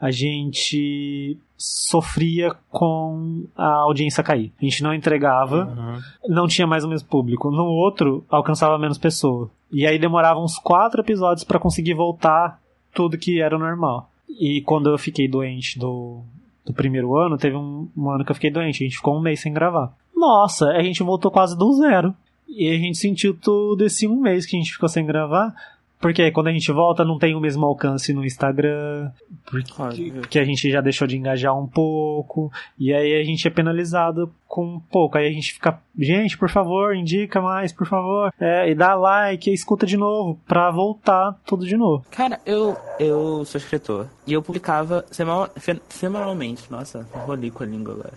A 0.00 0.10
gente 0.10 1.38
sofria 1.56 2.54
com 2.70 3.44
a 3.56 3.66
audiência 3.82 4.22
cair. 4.22 4.52
A 4.60 4.64
gente 4.64 4.82
não 4.82 4.92
entregava, 4.92 5.64
uhum. 5.64 6.00
não 6.28 6.46
tinha 6.46 6.66
mais 6.66 6.84
o 6.84 6.88
mesmo 6.88 7.08
público. 7.08 7.50
No 7.50 7.64
outro, 7.64 8.24
alcançava 8.28 8.78
menos 8.78 8.98
pessoas. 8.98 9.48
E 9.72 9.86
aí 9.86 9.98
demorava 9.98 10.40
uns 10.40 10.58
quatro 10.58 11.00
episódios 11.00 11.44
para 11.44 11.58
conseguir 11.58 11.94
voltar 11.94 12.60
tudo 12.94 13.18
que 13.18 13.40
era 13.40 13.58
normal. 13.58 14.10
E 14.28 14.60
quando 14.62 14.90
eu 14.90 14.98
fiquei 14.98 15.28
doente 15.28 15.78
do 15.78 16.22
do 16.66 16.74
primeiro 16.74 17.16
ano, 17.16 17.38
teve 17.38 17.56
um, 17.56 17.88
um 17.96 18.10
ano 18.10 18.24
que 18.24 18.32
eu 18.32 18.34
fiquei 18.34 18.50
doente, 18.50 18.82
a 18.82 18.86
gente 18.86 18.96
ficou 18.96 19.16
um 19.16 19.20
mês 19.20 19.40
sem 19.40 19.52
gravar. 19.52 19.94
Nossa, 20.14 20.66
a 20.70 20.82
gente 20.82 21.00
voltou 21.00 21.30
quase 21.30 21.56
do 21.56 21.72
zero. 21.74 22.12
E 22.48 22.68
a 22.68 22.78
gente 22.78 22.98
sentiu 22.98 23.34
tudo 23.34 23.84
esse 23.84 24.08
um 24.08 24.20
mês 24.20 24.44
que 24.44 24.56
a 24.56 24.58
gente 24.58 24.72
ficou 24.72 24.88
sem 24.88 25.06
gravar. 25.06 25.54
Porque 26.00 26.30
quando 26.30 26.48
a 26.48 26.52
gente 26.52 26.70
volta 26.70 27.04
não 27.04 27.18
tem 27.18 27.34
o 27.34 27.40
mesmo 27.40 27.64
alcance 27.64 28.12
no 28.12 28.24
Instagram, 28.24 29.10
porque, 29.46 30.10
porque, 30.12 30.38
a 30.38 30.44
gente 30.44 30.70
já 30.70 30.80
deixou 30.80 31.06
de 31.06 31.16
engajar 31.16 31.58
um 31.58 31.66
pouco, 31.66 32.52
e 32.78 32.92
aí 32.92 33.18
a 33.20 33.24
gente 33.24 33.46
é 33.46 33.50
penalizado 33.50 34.32
com 34.46 34.74
um 34.74 34.80
pouco. 34.80 35.16
Aí 35.16 35.26
a 35.26 35.32
gente 35.32 35.54
fica, 35.54 35.80
gente, 35.98 36.36
por 36.36 36.50
favor, 36.50 36.94
indica 36.94 37.40
mais, 37.40 37.72
por 37.72 37.86
favor, 37.86 38.32
é, 38.38 38.70
e 38.70 38.74
dá 38.74 38.94
like, 38.94 39.50
e 39.50 39.54
escuta 39.54 39.86
de 39.86 39.96
novo, 39.96 40.38
pra 40.46 40.70
voltar 40.70 41.40
tudo 41.46 41.66
de 41.66 41.76
novo. 41.76 42.04
Cara, 42.10 42.40
eu, 42.44 42.76
eu 43.00 43.44
sou 43.44 43.58
escritor, 43.58 44.08
e 44.26 44.32
eu 44.32 44.42
publicava 44.42 45.04
semanal, 45.10 45.50
semanalmente, 45.88 46.70
nossa, 46.70 47.06
rolei 47.12 47.50
com 47.50 47.62
a 47.62 47.66
língua 47.66 47.94
agora. 47.94 48.14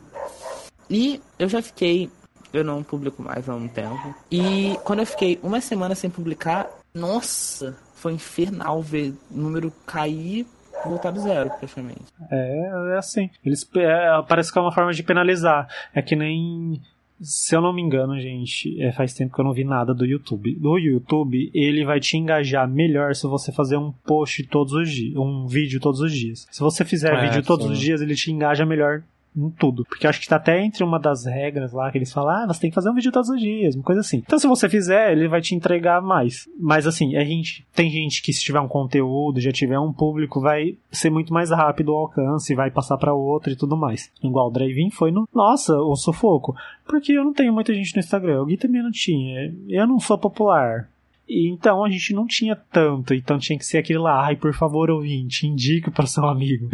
E 0.89 1.21
eu 1.37 1.47
já 1.47 1.61
fiquei 1.61 2.09
eu 2.51 2.63
não 2.63 2.83
publico 2.83 3.21
mais 3.21 3.47
há 3.47 3.55
um 3.55 3.67
tempo. 3.67 4.15
E 4.31 4.77
quando 4.83 4.99
eu 4.99 5.05
fiquei 5.05 5.39
uma 5.43 5.61
semana 5.61 5.93
sem 5.95 6.09
publicar, 6.09 6.67
nossa, 6.93 7.77
foi 7.93 8.13
infernal 8.13 8.81
ver 8.81 9.13
o 9.31 9.37
número 9.37 9.71
cair 9.85 10.45
e 10.85 10.87
voltar 10.87 11.11
do 11.11 11.19
zero, 11.19 11.49
praticamente. 11.49 12.05
É, 12.31 12.93
é 12.93 12.97
assim. 12.97 13.29
Eles, 13.45 13.69
é, 13.75 14.21
parece 14.27 14.51
que 14.51 14.57
é 14.57 14.61
uma 14.61 14.71
forma 14.71 14.93
de 14.93 15.03
penalizar. 15.03 15.67
É 15.93 16.01
que 16.01 16.15
nem. 16.15 16.81
Se 17.21 17.53
eu 17.53 17.59
não 17.59 17.73
me 17.73 17.81
engano, 17.81 18.17
gente, 18.17 18.81
é, 18.81 18.93
faz 18.93 19.13
tempo 19.13 19.35
que 19.35 19.41
eu 19.41 19.43
não 19.43 19.51
vi 19.51 19.65
nada 19.65 19.93
do 19.93 20.05
YouTube. 20.05 20.55
Do 20.55 20.77
YouTube, 20.77 21.51
ele 21.53 21.83
vai 21.83 21.99
te 21.99 22.15
engajar 22.15 22.65
melhor 22.65 23.13
se 23.13 23.27
você 23.27 23.51
fazer 23.51 23.75
um 23.75 23.91
post 23.91 24.41
todos 24.47 24.71
os 24.71 24.89
dias, 24.89 25.17
um 25.17 25.45
vídeo 25.45 25.81
todos 25.81 25.99
os 25.99 26.13
dias. 26.13 26.47
Se 26.49 26.61
você 26.61 26.85
fizer 26.85 27.13
é, 27.13 27.27
vídeo 27.27 27.43
todos 27.43 27.65
sim. 27.65 27.73
os 27.73 27.79
dias, 27.79 28.01
ele 28.01 28.15
te 28.15 28.31
engaja 28.31 28.65
melhor 28.65 29.03
em 29.35 29.49
tudo. 29.49 29.85
Porque 29.85 30.07
acho 30.07 30.19
que 30.19 30.27
tá 30.27 30.35
até 30.35 30.63
entre 30.63 30.83
uma 30.83 30.99
das 30.99 31.25
regras 31.25 31.71
lá 31.71 31.91
que 31.91 31.97
eles 31.97 32.11
falam, 32.11 32.43
ah, 32.43 32.47
você 32.47 32.61
tem 32.61 32.69
que 32.69 32.75
fazer 32.75 32.89
um 32.89 32.93
vídeo 32.93 33.11
todos 33.11 33.29
os 33.29 33.39
dias, 33.39 33.75
uma 33.75 33.83
coisa 33.83 34.01
assim. 34.01 34.17
Então 34.17 34.39
se 34.39 34.47
você 34.47 34.69
fizer, 34.69 35.11
ele 35.11 35.27
vai 35.27 35.41
te 35.41 35.55
entregar 35.55 36.01
mais. 36.01 36.49
Mas 36.59 36.87
assim, 36.87 37.15
a 37.15 37.23
gente 37.23 37.65
tem 37.73 37.89
gente 37.89 38.21
que 38.21 38.33
se 38.33 38.43
tiver 38.43 38.59
um 38.59 38.67
conteúdo, 38.67 39.39
já 39.39 39.51
tiver 39.51 39.79
um 39.79 39.93
público, 39.93 40.41
vai 40.41 40.77
ser 40.91 41.09
muito 41.09 41.33
mais 41.33 41.51
rápido 41.51 41.89
o 41.89 41.97
alcance, 41.97 42.55
vai 42.55 42.71
passar 42.71 42.97
para 42.97 43.13
outro 43.13 43.51
e 43.51 43.55
tudo 43.55 43.77
mais. 43.77 44.11
Igual 44.23 44.47
o 44.47 44.51
Drive-In 44.51 44.89
foi 44.89 45.11
no, 45.11 45.27
nossa, 45.33 45.77
o 45.77 45.95
sufoco. 45.95 46.55
Porque 46.85 47.13
eu 47.13 47.23
não 47.23 47.33
tenho 47.33 47.53
muita 47.53 47.73
gente 47.73 47.95
no 47.95 47.99
Instagram, 47.99 48.41
o 48.41 48.45
Gui 48.45 48.57
também 48.57 48.83
não 48.83 48.91
tinha. 48.91 49.53
Eu 49.67 49.87
não 49.87 49.99
sou 49.99 50.17
popular. 50.17 50.89
Então 51.29 51.83
a 51.83 51.89
gente 51.91 52.11
não 52.11 52.25
tinha 52.25 52.55
tanto, 52.55 53.13
então 53.13 53.37
tinha 53.37 53.57
que 53.57 53.65
ser 53.65 53.77
aquele 53.77 53.99
lá, 53.99 54.25
ai, 54.25 54.35
por 54.35 54.51
favor, 54.51 54.89
ouvinte, 54.89 55.45
indique 55.45 55.91
para 55.91 56.07
seu 56.07 56.25
amigo 56.25 56.69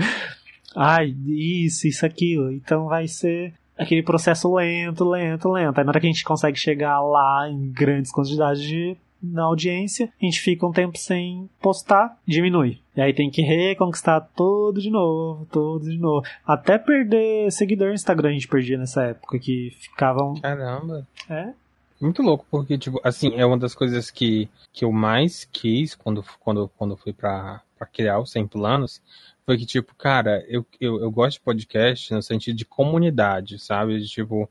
ai, 0.75 1.15
isso, 1.27 1.87
isso, 1.87 2.05
aquilo. 2.05 2.51
Então 2.51 2.85
vai 2.85 3.07
ser 3.07 3.53
aquele 3.77 4.03
processo 4.03 4.53
lento, 4.53 5.07
lento, 5.07 5.49
lento. 5.49 5.77
Aí 5.77 5.83
na 5.83 5.91
hora 5.91 5.99
que 5.99 6.07
a 6.07 6.11
gente 6.11 6.23
consegue 6.23 6.57
chegar 6.57 7.01
lá 7.01 7.49
em 7.49 7.71
grandes 7.71 8.11
quantidades 8.11 8.61
de 8.61 8.97
na 9.21 9.43
audiência, 9.43 10.09
a 10.21 10.25
gente 10.25 10.39
fica 10.39 10.67
um 10.67 10.71
tempo 10.71 10.97
sem 10.97 11.49
postar, 11.59 12.17
diminui. 12.27 12.79
E 12.95 13.01
aí 13.01 13.13
tem 13.13 13.29
que 13.29 13.41
reconquistar 13.41 14.21
tudo 14.35 14.79
de 14.79 14.89
novo, 14.89 15.47
tudo 15.51 15.89
de 15.89 15.97
novo. 15.97 16.25
Até 16.45 16.77
perder 16.77 17.51
seguidor 17.51 17.87
no 17.87 17.93
Instagram 17.93 18.29
a 18.29 18.33
gente 18.33 18.47
perdia 18.47 18.77
nessa 18.77 19.03
época, 19.03 19.39
que 19.39 19.71
ficavam... 19.79 20.35
Caramba! 20.35 21.07
É? 21.29 21.53
Muito 21.99 22.21
louco, 22.21 22.45
porque, 22.51 22.77
tipo, 22.77 22.99
assim, 23.03 23.33
é 23.35 23.45
uma 23.45 23.57
das 23.57 23.73
coisas 23.73 24.11
que, 24.11 24.49
que 24.73 24.83
eu 24.83 24.91
mais 24.91 25.45
quis 25.45 25.95
quando, 25.95 26.23
quando, 26.39 26.69
quando 26.77 26.97
fui 26.97 27.13
pra, 27.13 27.63
criar 27.93 28.19
os 28.19 28.31
100 28.31 28.47
planos, 28.47 29.01
foi 29.45 29.57
que, 29.57 29.65
tipo, 29.65 29.95
cara, 29.95 30.43
eu, 30.47 30.65
eu, 30.79 30.99
eu 30.99 31.09
gosto 31.09 31.37
de 31.37 31.43
podcast 31.43 32.13
no 32.13 32.21
sentido 32.21 32.57
de 32.57 32.65
comunidade, 32.65 33.59
sabe? 33.59 33.99
De, 33.99 34.07
tipo, 34.07 34.49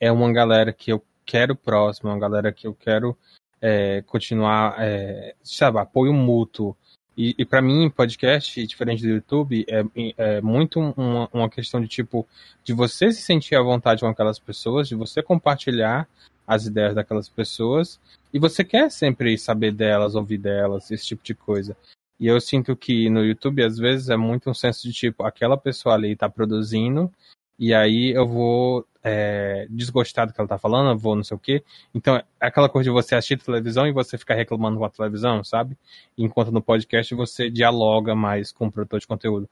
é 0.00 0.10
uma 0.10 0.32
galera 0.32 0.72
que 0.72 0.90
eu 0.92 1.04
quero 1.24 1.54
próximo, 1.54 2.10
uma 2.10 2.18
galera 2.18 2.52
que 2.52 2.66
eu 2.66 2.74
quero 2.74 3.16
é, 3.60 4.02
continuar, 4.02 4.74
é, 4.80 5.36
sabe, 5.42 5.78
apoio 5.78 6.12
mútuo. 6.12 6.76
E, 7.16 7.34
e 7.38 7.44
para 7.44 7.62
mim, 7.62 7.90
podcast, 7.90 8.66
diferente 8.66 9.02
do 9.02 9.10
YouTube, 9.10 9.64
é, 9.68 9.84
é 10.16 10.40
muito 10.40 10.80
uma, 10.80 11.28
uma 11.32 11.48
questão 11.48 11.80
de 11.80 11.86
tipo, 11.86 12.26
de 12.64 12.72
você 12.72 13.12
se 13.12 13.22
sentir 13.22 13.54
à 13.54 13.62
vontade 13.62 14.00
com 14.00 14.08
aquelas 14.08 14.38
pessoas, 14.38 14.88
de 14.88 14.96
você 14.96 15.22
compartilhar 15.22 16.08
as 16.46 16.66
ideias 16.66 16.94
daquelas 16.94 17.28
pessoas, 17.28 18.00
e 18.32 18.38
você 18.38 18.64
quer 18.64 18.90
sempre 18.90 19.36
saber 19.38 19.72
delas, 19.72 20.14
ouvir 20.14 20.38
delas, 20.38 20.90
esse 20.90 21.06
tipo 21.06 21.22
de 21.22 21.34
coisa. 21.34 21.76
E 22.18 22.26
eu 22.26 22.40
sinto 22.40 22.76
que 22.76 23.10
no 23.10 23.24
YouTube, 23.24 23.64
às 23.64 23.76
vezes, 23.78 24.08
é 24.08 24.16
muito 24.16 24.48
um 24.48 24.54
senso 24.54 24.82
de 24.82 24.92
tipo, 24.92 25.24
aquela 25.24 25.56
pessoa 25.56 25.94
ali 25.94 26.14
tá 26.14 26.28
produzindo, 26.28 27.12
e 27.58 27.72
aí 27.74 28.10
eu 28.10 28.26
vou 28.26 28.86
é, 29.02 29.66
desgostar 29.70 30.26
do 30.26 30.32
que 30.32 30.40
ela 30.40 30.48
tá 30.48 30.58
falando, 30.58 30.90
eu 30.90 30.98
vou 30.98 31.14
não 31.14 31.24
sei 31.24 31.36
o 31.36 31.40
quê. 31.40 31.62
Então, 31.94 32.16
é 32.16 32.24
aquela 32.40 32.68
coisa 32.68 32.90
de 32.90 32.92
você 32.92 33.14
assistir 33.14 33.38
televisão 33.38 33.86
e 33.86 33.92
você 33.92 34.16
ficar 34.16 34.34
reclamando 34.34 34.78
com 34.78 34.84
a 34.84 34.90
televisão, 34.90 35.44
sabe? 35.44 35.76
Enquanto 36.16 36.50
no 36.50 36.62
podcast 36.62 37.14
você 37.14 37.50
dialoga 37.50 38.14
mais 38.14 38.52
com 38.52 38.66
o 38.66 38.72
produtor 38.72 39.00
de 39.00 39.06
conteúdo. 39.06 39.48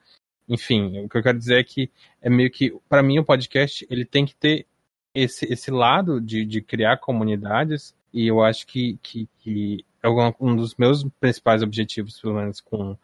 Enfim, 0.49 1.05
o 1.05 1.09
que 1.09 1.19
eu 1.19 1.23
quero 1.23 1.39
dizer 1.39 1.61
é 1.61 1.65
que 1.65 1.91
é 2.21 2.29
meio 2.29 2.51
que, 2.51 2.77
para 2.89 3.03
mim, 3.03 3.19
o 3.21 3.25
podcast 3.25 3.87
ele 3.89 4.05
tem 4.05 4.27
que 4.27 4.35
ter 4.35 4.67
esse, 5.15 5.53
esse 5.53 5.71
lado 5.71 6.21
de, 6.21 6.45
de 6.45 6.61
criar 6.61 6.99
comunidades, 6.99 7.95
e 8.13 8.27
eu 8.27 8.43
acho 8.43 8.67
que, 8.67 8.99
que, 9.03 9.29
que 9.39 9.85
é 10.03 10.09
um 10.41 10.57
dos 10.57 10.75
meus 10.77 11.05
principais 11.21 11.63
objetivos, 11.63 12.21
pelo 12.21 12.35
menos 12.35 12.61
com, 12.61 12.97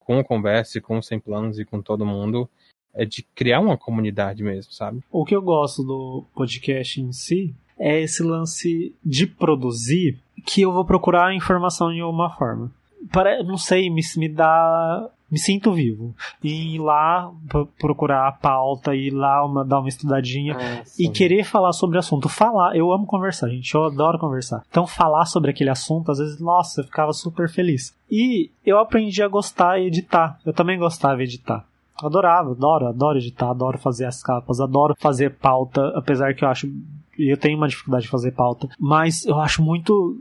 com 0.00 0.18
o 0.18 0.24
Converse, 0.24 0.80
com 0.80 0.98
o 0.98 1.02
Sem 1.02 1.18
Planos 1.18 1.58
e 1.58 1.64
com 1.64 1.82
todo 1.82 2.06
mundo, 2.06 2.48
é 2.94 3.04
de 3.04 3.22
criar 3.34 3.60
uma 3.60 3.76
comunidade 3.76 4.42
mesmo, 4.42 4.72
sabe? 4.72 5.02
O 5.10 5.24
que 5.24 5.34
eu 5.34 5.42
gosto 5.42 5.82
do 5.82 6.24
podcast 6.34 7.00
em 7.00 7.12
si 7.12 7.54
é 7.78 8.00
esse 8.00 8.22
lance 8.22 8.94
de 9.04 9.26
produzir 9.26 10.18
que 10.46 10.62
eu 10.62 10.72
vou 10.72 10.84
procurar 10.84 11.34
informação 11.34 11.92
de 11.92 12.00
alguma 12.00 12.30
forma. 12.36 12.70
Para, 13.12 13.42
não 13.42 13.58
sei, 13.58 13.90
me, 13.90 14.00
me 14.16 14.28
dá 14.28 15.10
me 15.30 15.38
sinto 15.38 15.72
vivo. 15.72 16.14
E 16.42 16.76
ir 16.76 16.78
lá 16.78 17.30
procurar 17.78 18.28
a 18.28 18.32
pauta, 18.32 18.94
ir 18.94 19.10
lá 19.10 19.44
uma, 19.44 19.64
dar 19.64 19.80
uma 19.80 19.88
estudadinha 19.88 20.54
é, 20.54 20.82
e 20.98 21.08
querer 21.08 21.44
falar 21.44 21.72
sobre 21.72 21.96
o 21.96 22.00
assunto. 22.00 22.28
Falar, 22.28 22.76
eu 22.76 22.92
amo 22.92 23.06
conversar, 23.06 23.48
gente, 23.48 23.74
eu 23.74 23.84
adoro 23.84 24.18
conversar. 24.18 24.62
Então, 24.68 24.86
falar 24.86 25.24
sobre 25.24 25.50
aquele 25.50 25.70
assunto, 25.70 26.10
às 26.10 26.18
vezes, 26.18 26.40
nossa, 26.40 26.80
eu 26.80 26.84
ficava 26.84 27.12
super 27.12 27.48
feliz. 27.48 27.94
E 28.10 28.50
eu 28.64 28.78
aprendi 28.78 29.22
a 29.22 29.28
gostar 29.28 29.80
e 29.80 29.86
editar. 29.86 30.38
Eu 30.44 30.52
também 30.52 30.78
gostava 30.78 31.16
de 31.16 31.24
editar. 31.24 31.64
Adorava, 32.02 32.50
adoro, 32.50 32.86
adoro 32.86 33.18
editar, 33.18 33.50
adoro 33.50 33.78
fazer 33.78 34.04
as 34.04 34.22
capas, 34.22 34.60
adoro 34.60 34.94
fazer 34.98 35.36
pauta, 35.36 35.92
apesar 35.94 36.34
que 36.34 36.44
eu 36.44 36.48
acho. 36.48 36.68
Eu 37.16 37.36
tenho 37.36 37.56
uma 37.56 37.68
dificuldade 37.68 38.04
de 38.04 38.10
fazer 38.10 38.32
pauta, 38.32 38.68
mas 38.78 39.24
eu 39.24 39.38
acho 39.40 39.62
muito 39.62 40.20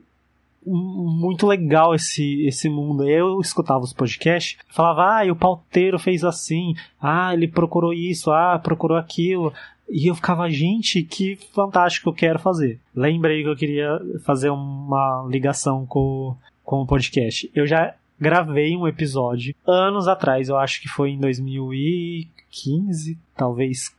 muito 0.65 1.47
legal 1.47 1.93
esse, 1.93 2.45
esse 2.45 2.69
mundo. 2.69 3.07
Eu 3.07 3.39
escutava 3.39 3.83
os 3.83 3.93
podcasts, 3.93 4.57
falava, 4.69 5.21
ah, 5.21 5.31
o 5.31 5.35
pauteiro 5.35 5.99
fez 5.99 6.23
assim, 6.23 6.73
ah, 7.01 7.33
ele 7.33 7.47
procurou 7.47 7.93
isso, 7.93 8.31
ah, 8.31 8.59
procurou 8.59 8.97
aquilo. 8.97 9.53
E 9.89 10.07
eu 10.07 10.15
ficava, 10.15 10.49
gente, 10.49 11.03
que 11.03 11.37
fantástico 11.53 12.09
eu 12.09 12.13
quero 12.13 12.39
fazer. 12.39 12.79
Lembrei 12.95 13.43
que 13.43 13.49
eu 13.49 13.55
queria 13.55 13.99
fazer 14.23 14.49
uma 14.49 15.27
ligação 15.29 15.85
com, 15.85 16.35
com 16.63 16.81
o 16.81 16.87
podcast. 16.87 17.51
Eu 17.53 17.67
já 17.67 17.93
gravei 18.19 18.75
um 18.75 18.87
episódio 18.87 19.53
anos 19.67 20.07
atrás, 20.07 20.47
eu 20.47 20.57
acho 20.57 20.81
que 20.81 20.87
foi 20.87 21.09
em 21.11 21.19
2015, 21.19 23.17
talvez 23.35 23.93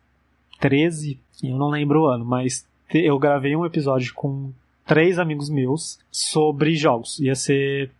13, 0.61 1.19
eu 1.43 1.59
não 1.59 1.69
lembro 1.69 2.03
o 2.03 2.07
ano, 2.07 2.25
mas 2.25 2.67
eu 2.93 3.19
gravei 3.19 3.55
um 3.55 3.67
episódio 3.67 4.15
com 4.15 4.51
três 4.87 5.19
amigos 5.19 5.49
meus 5.49 5.99
sobre 6.11 6.75
jogos. 6.77 7.19
Ia 7.21 7.35
ser 7.35 7.91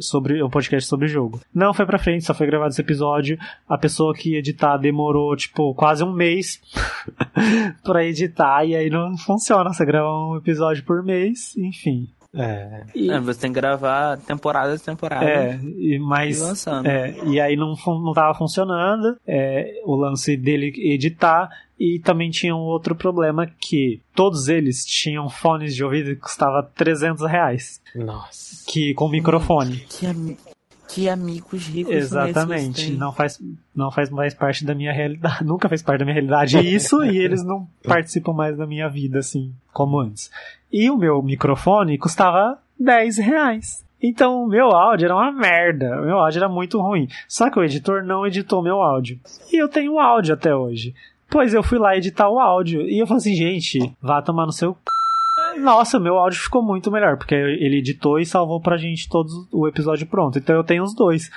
sobre 0.00 0.42
um 0.42 0.48
podcast 0.48 0.88
sobre 0.88 1.08
jogo. 1.08 1.40
Não 1.54 1.74
foi 1.74 1.84
pra 1.84 1.98
frente, 1.98 2.24
só 2.24 2.34
foi 2.34 2.46
gravado 2.46 2.70
esse 2.70 2.80
episódio. 2.80 3.38
A 3.68 3.76
pessoa 3.76 4.14
que 4.14 4.30
ia 4.30 4.38
editar 4.38 4.76
demorou, 4.76 5.36
tipo, 5.36 5.74
quase 5.74 6.02
um 6.02 6.12
mês 6.12 6.60
pra 7.84 8.04
editar, 8.04 8.64
e 8.64 8.74
aí 8.74 8.88
não 8.88 9.16
funciona. 9.16 9.72
Você 9.72 9.84
grava 9.84 10.08
um 10.08 10.36
episódio 10.36 10.84
por 10.84 11.02
mês, 11.02 11.56
enfim. 11.56 12.08
É. 12.34 12.84
E, 12.94 13.10
é, 13.10 13.20
você 13.20 13.40
tem 13.40 13.52
que 13.52 13.60
gravar 13.60 14.16
temporada 14.16 14.74
de 14.74 14.82
temporada. 14.82 15.24
É, 15.24 15.60
e, 15.62 15.98
mas. 15.98 16.40
E 16.40 16.44
lançando. 16.44 16.86
É, 16.86 17.14
e 17.26 17.38
aí 17.38 17.56
não, 17.56 17.74
não 17.86 18.12
tava 18.14 18.34
funcionando. 18.34 19.18
É, 19.26 19.82
o 19.84 19.94
lance 19.94 20.36
dele 20.36 20.72
editar. 20.76 21.50
E 21.78 21.98
também 21.98 22.30
tinha 22.30 22.54
um 22.54 22.60
outro 22.60 22.94
problema 22.94 23.46
que 23.46 24.00
todos 24.14 24.48
eles 24.48 24.84
tinham 24.84 25.28
fones 25.28 25.74
de 25.74 25.84
ouvido 25.84 26.10
que 26.10 26.20
custava 26.22 26.62
300 26.62 27.28
reais. 27.28 27.80
Nossa. 27.94 28.64
Que 28.66 28.94
com 28.94 29.08
microfone. 29.08 29.78
Que, 29.78 30.06
que, 30.14 30.36
que 30.88 31.08
amigos 31.08 31.66
ricos 31.66 31.92
Exatamente. 31.92 32.92
Não 32.92 33.12
faz, 33.12 33.40
não 33.74 33.90
faz 33.90 34.10
mais 34.10 34.34
parte 34.34 34.64
da 34.64 34.74
minha 34.74 34.92
realidade. 34.92 35.42
Nunca 35.44 35.68
fez 35.68 35.82
parte 35.82 36.00
da 36.00 36.04
minha 36.04 36.14
realidade 36.14 36.58
isso 36.58 37.02
e 37.02 37.18
eles 37.18 37.42
não 37.42 37.66
participam 37.82 38.32
mais 38.32 38.56
da 38.56 38.66
minha 38.66 38.88
vida, 38.88 39.18
assim, 39.18 39.52
como 39.72 39.98
antes. 39.98 40.30
E 40.70 40.90
o 40.90 40.96
meu 40.96 41.22
microfone 41.22 41.98
custava 41.98 42.58
10 42.78 43.18
reais. 43.18 43.84
Então, 44.02 44.46
meu 44.48 44.66
áudio 44.72 45.06
era 45.06 45.14
uma 45.14 45.30
merda. 45.30 46.00
Meu 46.00 46.18
áudio 46.18 46.38
era 46.38 46.48
muito 46.48 46.80
ruim. 46.80 47.08
Só 47.28 47.48
que 47.48 47.58
o 47.58 47.62
editor 47.62 48.02
não 48.02 48.26
editou 48.26 48.60
meu 48.60 48.82
áudio. 48.82 49.20
E 49.52 49.56
eu 49.56 49.68
tenho 49.68 49.98
áudio 49.98 50.34
até 50.34 50.54
hoje. 50.54 50.92
Pois 51.32 51.54
eu 51.54 51.62
fui 51.62 51.78
lá 51.78 51.96
editar 51.96 52.28
o 52.28 52.38
áudio. 52.38 52.82
E 52.82 52.98
eu 52.98 53.06
falei 53.06 53.18
assim, 53.18 53.34
gente, 53.34 53.96
vá 54.00 54.22
tomar 54.22 54.46
no 54.46 54.52
seu. 54.52 54.76
Nossa, 55.58 55.98
meu 55.98 56.16
áudio 56.18 56.38
ficou 56.38 56.62
muito 56.62 56.90
melhor, 56.90 57.16
porque 57.16 57.34
ele 57.34 57.78
editou 57.78 58.18
e 58.18 58.26
salvou 58.26 58.60
pra 58.60 58.76
gente 58.76 59.08
todos 59.08 59.32
o 59.50 59.66
episódio 59.66 60.06
pronto. 60.06 60.38
Então 60.38 60.54
eu 60.54 60.62
tenho 60.62 60.84
os 60.84 60.94
dois. 60.94 61.30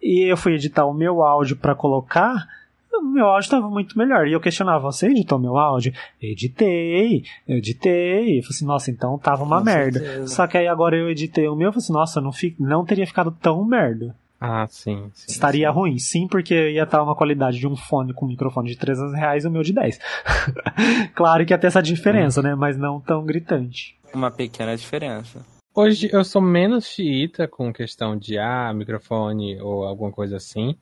E 0.00 0.30
eu 0.30 0.36
fui 0.36 0.54
editar 0.54 0.86
o 0.86 0.94
meu 0.94 1.22
áudio 1.22 1.56
para 1.56 1.74
colocar 1.74 2.46
meu 3.02 3.26
áudio 3.26 3.46
estava 3.46 3.68
muito 3.68 3.98
melhor. 3.98 4.26
E 4.26 4.32
eu 4.32 4.40
questionava, 4.40 4.80
você 4.80 5.06
editou 5.08 5.38
meu 5.38 5.56
áudio? 5.56 5.92
Editei, 6.20 7.24
eu 7.46 7.58
editei. 7.58 8.38
Eu 8.38 8.42
falei 8.42 8.50
assim, 8.50 8.64
nossa, 8.64 8.90
então 8.90 9.18
tava 9.18 9.42
uma 9.42 9.58
Com 9.58 9.64
merda. 9.64 9.98
Certeza. 10.00 10.26
Só 10.26 10.46
que 10.46 10.58
aí 10.58 10.68
agora 10.68 10.96
eu 10.96 11.10
editei 11.10 11.48
o 11.48 11.56
meu, 11.56 11.68
eu 11.68 11.72
falei 11.72 11.84
assim, 11.84 11.92
nossa, 11.92 12.20
não, 12.20 12.32
fi, 12.32 12.54
não 12.58 12.84
teria 12.84 13.06
ficado 13.06 13.30
tão 13.30 13.64
merda. 13.64 14.14
Ah, 14.40 14.66
sim. 14.68 15.10
sim 15.12 15.26
Estaria 15.28 15.68
sim. 15.68 15.74
ruim, 15.74 15.98
sim, 15.98 16.26
porque 16.26 16.70
ia 16.70 16.84
estar 16.84 17.02
uma 17.02 17.14
qualidade 17.14 17.58
de 17.58 17.66
um 17.66 17.76
fone 17.76 18.14
com 18.14 18.26
microfone 18.26 18.70
de 18.70 18.78
300 18.78 19.12
reais 19.12 19.44
e 19.44 19.48
o 19.48 19.50
meu 19.50 19.62
de 19.62 19.74
10. 19.74 20.00
claro 21.14 21.44
que 21.44 21.52
ia 21.52 21.58
ter 21.58 21.66
essa 21.66 21.82
diferença, 21.82 22.40
hum. 22.40 22.44
né? 22.44 22.54
Mas 22.54 22.78
não 22.78 22.98
tão 23.00 23.24
gritante. 23.24 23.98
Uma 24.14 24.30
pequena 24.30 24.74
diferença. 24.74 25.44
Hoje 25.72 26.10
eu 26.12 26.24
sou 26.24 26.42
menos 26.42 26.86
xiita 26.86 27.46
com 27.46 27.72
questão 27.72 28.16
de 28.16 28.38
ah, 28.38 28.72
microfone 28.74 29.60
ou 29.60 29.84
alguma 29.84 30.10
coisa 30.10 30.36
assim. 30.36 30.74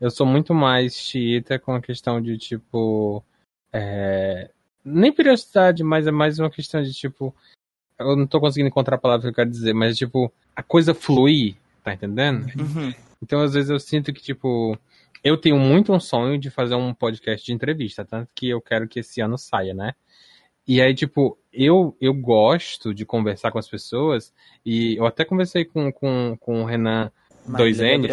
Eu 0.00 0.08
sou 0.10 0.26
muito 0.26 0.54
mais 0.54 0.94
xiita 0.94 1.58
com 1.58 1.74
a 1.74 1.80
questão 1.80 2.20
de 2.20 2.38
tipo. 2.38 3.24
É... 3.72 4.50
Nem 4.84 5.12
periodicidade, 5.12 5.82
mas 5.82 6.06
é 6.06 6.12
mais 6.12 6.38
uma 6.38 6.50
questão 6.50 6.80
de 6.82 6.92
tipo. 6.92 7.34
Eu 7.98 8.14
não 8.14 8.26
tô 8.26 8.38
conseguindo 8.38 8.68
encontrar 8.68 8.96
a 8.96 9.00
palavra 9.00 9.22
que 9.22 9.28
eu 9.28 9.34
quero 9.34 9.50
dizer, 9.50 9.72
mas 9.72 9.96
tipo, 9.96 10.30
a 10.54 10.62
coisa 10.62 10.94
fluir, 10.94 11.56
tá 11.82 11.94
entendendo? 11.94 12.46
Uhum. 12.56 12.94
Então 13.22 13.40
às 13.40 13.54
vezes 13.54 13.70
eu 13.70 13.78
sinto 13.78 14.12
que, 14.12 14.22
tipo, 14.22 14.78
eu 15.22 15.36
tenho 15.36 15.58
muito 15.58 15.92
um 15.92 16.00
sonho 16.00 16.38
de 16.38 16.50
fazer 16.50 16.74
um 16.74 16.94
podcast 16.94 17.44
de 17.44 17.52
entrevista, 17.52 18.04
tanto 18.04 18.30
que 18.34 18.48
eu 18.48 18.60
quero 18.60 18.86
que 18.86 19.00
esse 19.00 19.20
ano 19.20 19.36
saia, 19.36 19.74
né? 19.74 19.92
E 20.68 20.80
aí, 20.80 20.94
tipo, 20.94 21.38
eu, 21.52 21.96
eu 22.00 22.12
gosto 22.12 22.92
de 22.92 23.04
conversar 23.04 23.52
com 23.52 23.58
as 23.58 23.68
pessoas, 23.68 24.32
e 24.64 24.96
eu 24.96 25.06
até 25.06 25.24
conversei 25.24 25.64
com, 25.64 25.92
com, 25.92 26.36
com 26.40 26.62
o 26.62 26.64
Renan 26.64 27.10
2N. 27.48 28.08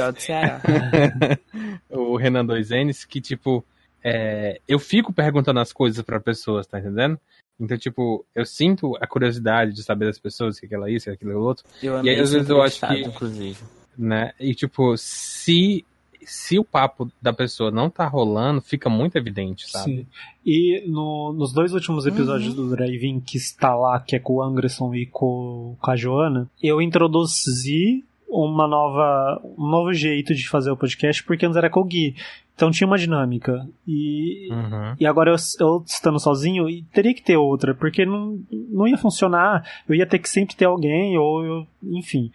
o 1.89 2.15
Renan 2.15 2.45
2N, 2.45 3.07
que, 3.07 3.19
tipo, 3.19 3.65
é, 4.03 4.61
eu 4.67 4.77
fico 4.77 5.11
perguntando 5.11 5.59
as 5.59 5.73
coisas 5.73 6.03
para 6.03 6.19
pessoas, 6.19 6.67
tá 6.67 6.79
entendendo? 6.79 7.19
Então, 7.59 7.77
tipo, 7.77 8.25
eu 8.35 8.45
sinto 8.45 8.95
a 9.01 9.07
curiosidade 9.07 9.73
de 9.73 9.83
saber 9.83 10.05
das 10.05 10.19
pessoas, 10.19 10.57
o 10.57 10.61
que, 10.61 10.75
é 10.75 10.91
isso, 10.91 11.11
o 11.11 11.17
que, 11.17 11.25
é 11.25 11.35
outro. 11.35 11.63
Eu 11.81 12.03
e 12.03 12.09
aí, 12.09 12.19
às 12.19 12.31
vezes, 12.31 12.49
eu 12.49 12.61
acho 12.61 12.85
que. 12.87 13.01
Inclusive. 13.01 13.63
Né? 13.97 14.33
E, 14.39 14.53
tipo, 14.53 14.95
se 14.97 15.85
se 16.25 16.57
o 16.57 16.63
papo 16.63 17.11
da 17.21 17.33
pessoa 17.33 17.71
não 17.71 17.89
tá 17.89 18.07
rolando, 18.07 18.61
fica 18.61 18.89
muito 18.89 19.17
evidente, 19.17 19.69
sabe? 19.69 19.97
Sim. 19.97 20.07
E 20.45 20.83
no, 20.87 21.33
nos 21.33 21.51
dois 21.53 21.73
últimos 21.73 22.05
episódios 22.05 22.57
uhum. 22.57 22.67
do 22.67 22.75
Drive-In 22.75 23.19
que 23.19 23.37
está 23.37 23.75
lá, 23.75 23.99
que 23.99 24.15
é 24.15 24.19
com 24.19 24.35
o 24.35 24.41
Anderson 24.41 24.93
e 24.93 25.05
com, 25.05 25.75
com 25.79 25.91
a 25.91 25.95
Joana, 25.95 26.49
eu 26.61 26.81
introduzi 26.81 28.03
uma 28.27 28.67
nova, 28.67 29.41
um 29.57 29.67
novo 29.67 29.93
jeito 29.93 30.33
de 30.33 30.47
fazer 30.47 30.71
o 30.71 30.77
podcast, 30.77 31.23
porque 31.23 31.45
antes 31.45 31.57
era 31.57 31.69
com 31.69 31.81
o 31.81 31.85
Gui. 31.85 32.15
Então 32.55 32.71
tinha 32.71 32.87
uma 32.87 32.97
dinâmica. 32.97 33.67
E, 33.87 34.49
uhum. 34.51 34.95
e 34.99 35.05
agora 35.05 35.31
eu, 35.31 35.35
eu, 35.59 35.83
estando 35.85 36.19
sozinho, 36.19 36.65
teria 36.91 37.13
que 37.13 37.21
ter 37.21 37.37
outra, 37.37 37.73
porque 37.73 38.05
não, 38.05 38.39
não 38.51 38.87
ia 38.87 38.97
funcionar. 38.97 39.63
Eu 39.87 39.95
ia 39.95 40.05
ter 40.05 40.19
que 40.19 40.29
sempre 40.29 40.55
ter 40.55 40.65
alguém, 40.65 41.17
ou 41.17 41.45
eu, 41.45 41.67
enfim. 41.83 42.31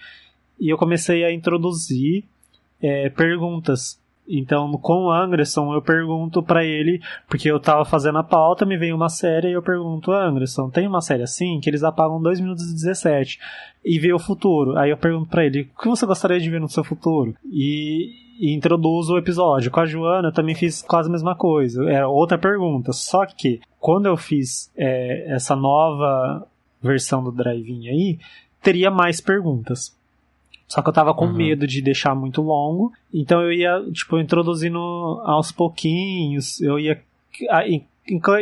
E 0.60 0.72
eu 0.72 0.78
comecei 0.78 1.24
a 1.24 1.32
introduzir 1.32 2.24
é, 2.80 3.08
perguntas. 3.10 4.00
Então, 4.28 4.70
com 4.72 5.06
o 5.06 5.10
Anderson, 5.10 5.72
eu 5.72 5.80
pergunto 5.80 6.42
para 6.42 6.62
ele, 6.62 7.00
porque 7.26 7.50
eu 7.50 7.58
tava 7.58 7.84
fazendo 7.86 8.18
a 8.18 8.22
pauta, 8.22 8.66
me 8.66 8.76
veio 8.76 8.94
uma 8.94 9.08
série 9.08 9.48
e 9.48 9.52
eu 9.52 9.62
pergunto, 9.62 10.12
Anderson, 10.12 10.68
tem 10.68 10.86
uma 10.86 11.00
série 11.00 11.22
assim 11.22 11.58
que 11.60 11.70
eles 11.70 11.82
apagam 11.82 12.20
2 12.20 12.40
minutos 12.40 12.70
e 12.70 12.74
17 12.74 13.38
e 13.82 13.98
vê 13.98 14.12
o 14.12 14.18
futuro. 14.18 14.76
Aí 14.76 14.90
eu 14.90 14.98
pergunto 14.98 15.30
para 15.30 15.46
ele, 15.46 15.62
o 15.62 15.80
que 15.80 15.88
você 15.88 16.04
gostaria 16.04 16.38
de 16.38 16.50
ver 16.50 16.60
no 16.60 16.68
seu 16.68 16.84
futuro? 16.84 17.34
E, 17.50 18.10
e 18.38 18.54
introduzo 18.54 19.14
o 19.14 19.18
episódio. 19.18 19.70
Com 19.70 19.80
a 19.80 19.86
Joana, 19.86 20.28
eu 20.28 20.32
também 20.32 20.54
fiz 20.54 20.82
quase 20.82 21.08
a 21.08 21.12
mesma 21.12 21.34
coisa. 21.34 21.88
Era 21.90 22.06
outra 22.06 22.36
pergunta. 22.36 22.92
Só 22.92 23.24
que, 23.24 23.60
quando 23.80 24.06
eu 24.06 24.16
fiz 24.18 24.70
é, 24.76 25.32
essa 25.34 25.56
nova 25.56 26.46
versão 26.82 27.24
do 27.24 27.32
Drive-In 27.32 27.88
aí, 27.88 28.18
teria 28.62 28.90
mais 28.90 29.22
perguntas. 29.22 29.97
Só 30.68 30.82
que 30.82 30.88
eu 30.90 30.92
tava 30.92 31.14
com 31.14 31.24
uhum. 31.24 31.32
medo 31.32 31.66
de 31.66 31.80
deixar 31.80 32.14
muito 32.14 32.42
longo. 32.42 32.92
Então 33.12 33.40
eu 33.40 33.52
ia, 33.52 33.82
tipo, 33.90 34.18
introduzindo 34.18 34.78
aos 35.24 35.50
pouquinhos. 35.50 36.60
Eu 36.60 36.78
ia 36.78 37.00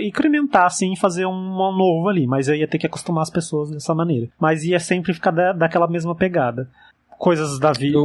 incrementar, 0.03 0.66
assim, 0.66 0.97
fazer 0.97 1.24
um 1.24 1.55
novo 1.55 2.09
ali. 2.09 2.27
Mas 2.27 2.49
eu 2.49 2.57
ia 2.57 2.66
ter 2.66 2.79
que 2.79 2.87
acostumar 2.87 3.22
as 3.22 3.31
pessoas 3.31 3.70
dessa 3.70 3.95
maneira. 3.95 4.29
Mas 4.41 4.64
ia 4.64 4.81
sempre 4.81 5.14
ficar 5.14 5.31
da, 5.31 5.53
daquela 5.53 5.87
mesma 5.87 6.16
pegada. 6.16 6.68
Coisas 7.16 7.61
da 7.61 7.72
vida. 7.72 7.99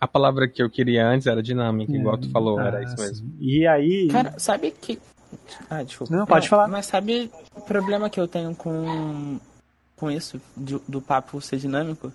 A 0.00 0.08
palavra 0.08 0.48
que 0.48 0.62
eu 0.62 0.68
queria 0.68 1.06
antes 1.06 1.26
era 1.26 1.42
dinâmica, 1.42 1.92
é, 1.92 1.96
igual 1.96 2.18
tu 2.18 2.30
falou, 2.30 2.58
ah, 2.58 2.66
era 2.66 2.82
isso 2.82 2.96
mesmo. 2.98 3.32
E 3.40 3.66
aí. 3.66 4.08
Cara, 4.08 4.34
sabe 4.38 4.72
que. 4.72 4.98
Ah, 5.70 5.82
desculpa. 5.82 6.14
Não, 6.14 6.26
pode 6.26 6.48
falar. 6.48 6.68
Mas 6.68 6.86
sabe 6.86 7.30
o 7.54 7.60
problema 7.60 8.10
que 8.10 8.20
eu 8.20 8.28
tenho 8.28 8.54
com, 8.54 9.38
com 9.96 10.10
isso, 10.10 10.40
do, 10.56 10.82
do 10.86 11.00
papo 11.00 11.40
ser 11.40 11.56
dinâmico? 11.56 12.12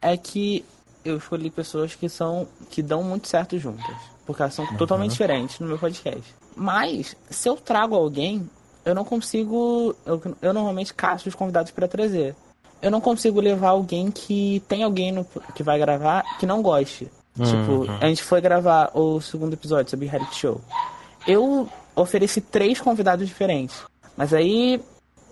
É 0.00 0.16
que 0.16 0.64
eu 1.04 1.16
escolhi 1.16 1.50
pessoas 1.50 1.94
que 1.94 2.08
são 2.08 2.46
que 2.70 2.82
dão 2.82 3.02
muito 3.02 3.28
certo 3.28 3.58
juntas, 3.58 3.96
porque 4.26 4.42
elas 4.42 4.54
são 4.54 4.64
uhum. 4.64 4.76
totalmente 4.76 5.12
diferentes 5.12 5.58
no 5.58 5.66
meu 5.66 5.78
podcast. 5.78 6.34
Mas 6.54 7.16
se 7.28 7.48
eu 7.48 7.56
trago 7.56 7.94
alguém, 7.94 8.48
eu 8.84 8.94
não 8.94 9.04
consigo, 9.04 9.94
eu, 10.04 10.20
eu 10.42 10.52
normalmente 10.52 10.92
caço 10.92 11.28
os 11.28 11.34
convidados 11.34 11.70
para 11.70 11.88
trazer. 11.88 12.34
Eu 12.82 12.90
não 12.90 13.00
consigo 13.00 13.40
levar 13.40 13.70
alguém 13.70 14.10
que 14.10 14.62
tem 14.66 14.82
alguém 14.82 15.12
no, 15.12 15.26
que 15.54 15.62
vai 15.62 15.78
gravar 15.78 16.24
que 16.38 16.46
não 16.46 16.62
goste. 16.62 17.10
Tipo, 17.34 17.72
uhum. 17.72 17.80
Tipo, 17.82 18.04
a 18.04 18.08
gente 18.08 18.22
foi 18.22 18.40
gravar 18.40 18.90
o 18.94 19.20
segundo 19.20 19.52
episódio 19.52 19.90
sobre 19.90 20.06
reality 20.06 20.34
show. 20.34 20.60
Eu 21.26 21.68
ofereci 21.94 22.40
três 22.40 22.80
convidados 22.80 23.26
diferentes. 23.26 23.82
Mas 24.16 24.32
aí 24.32 24.82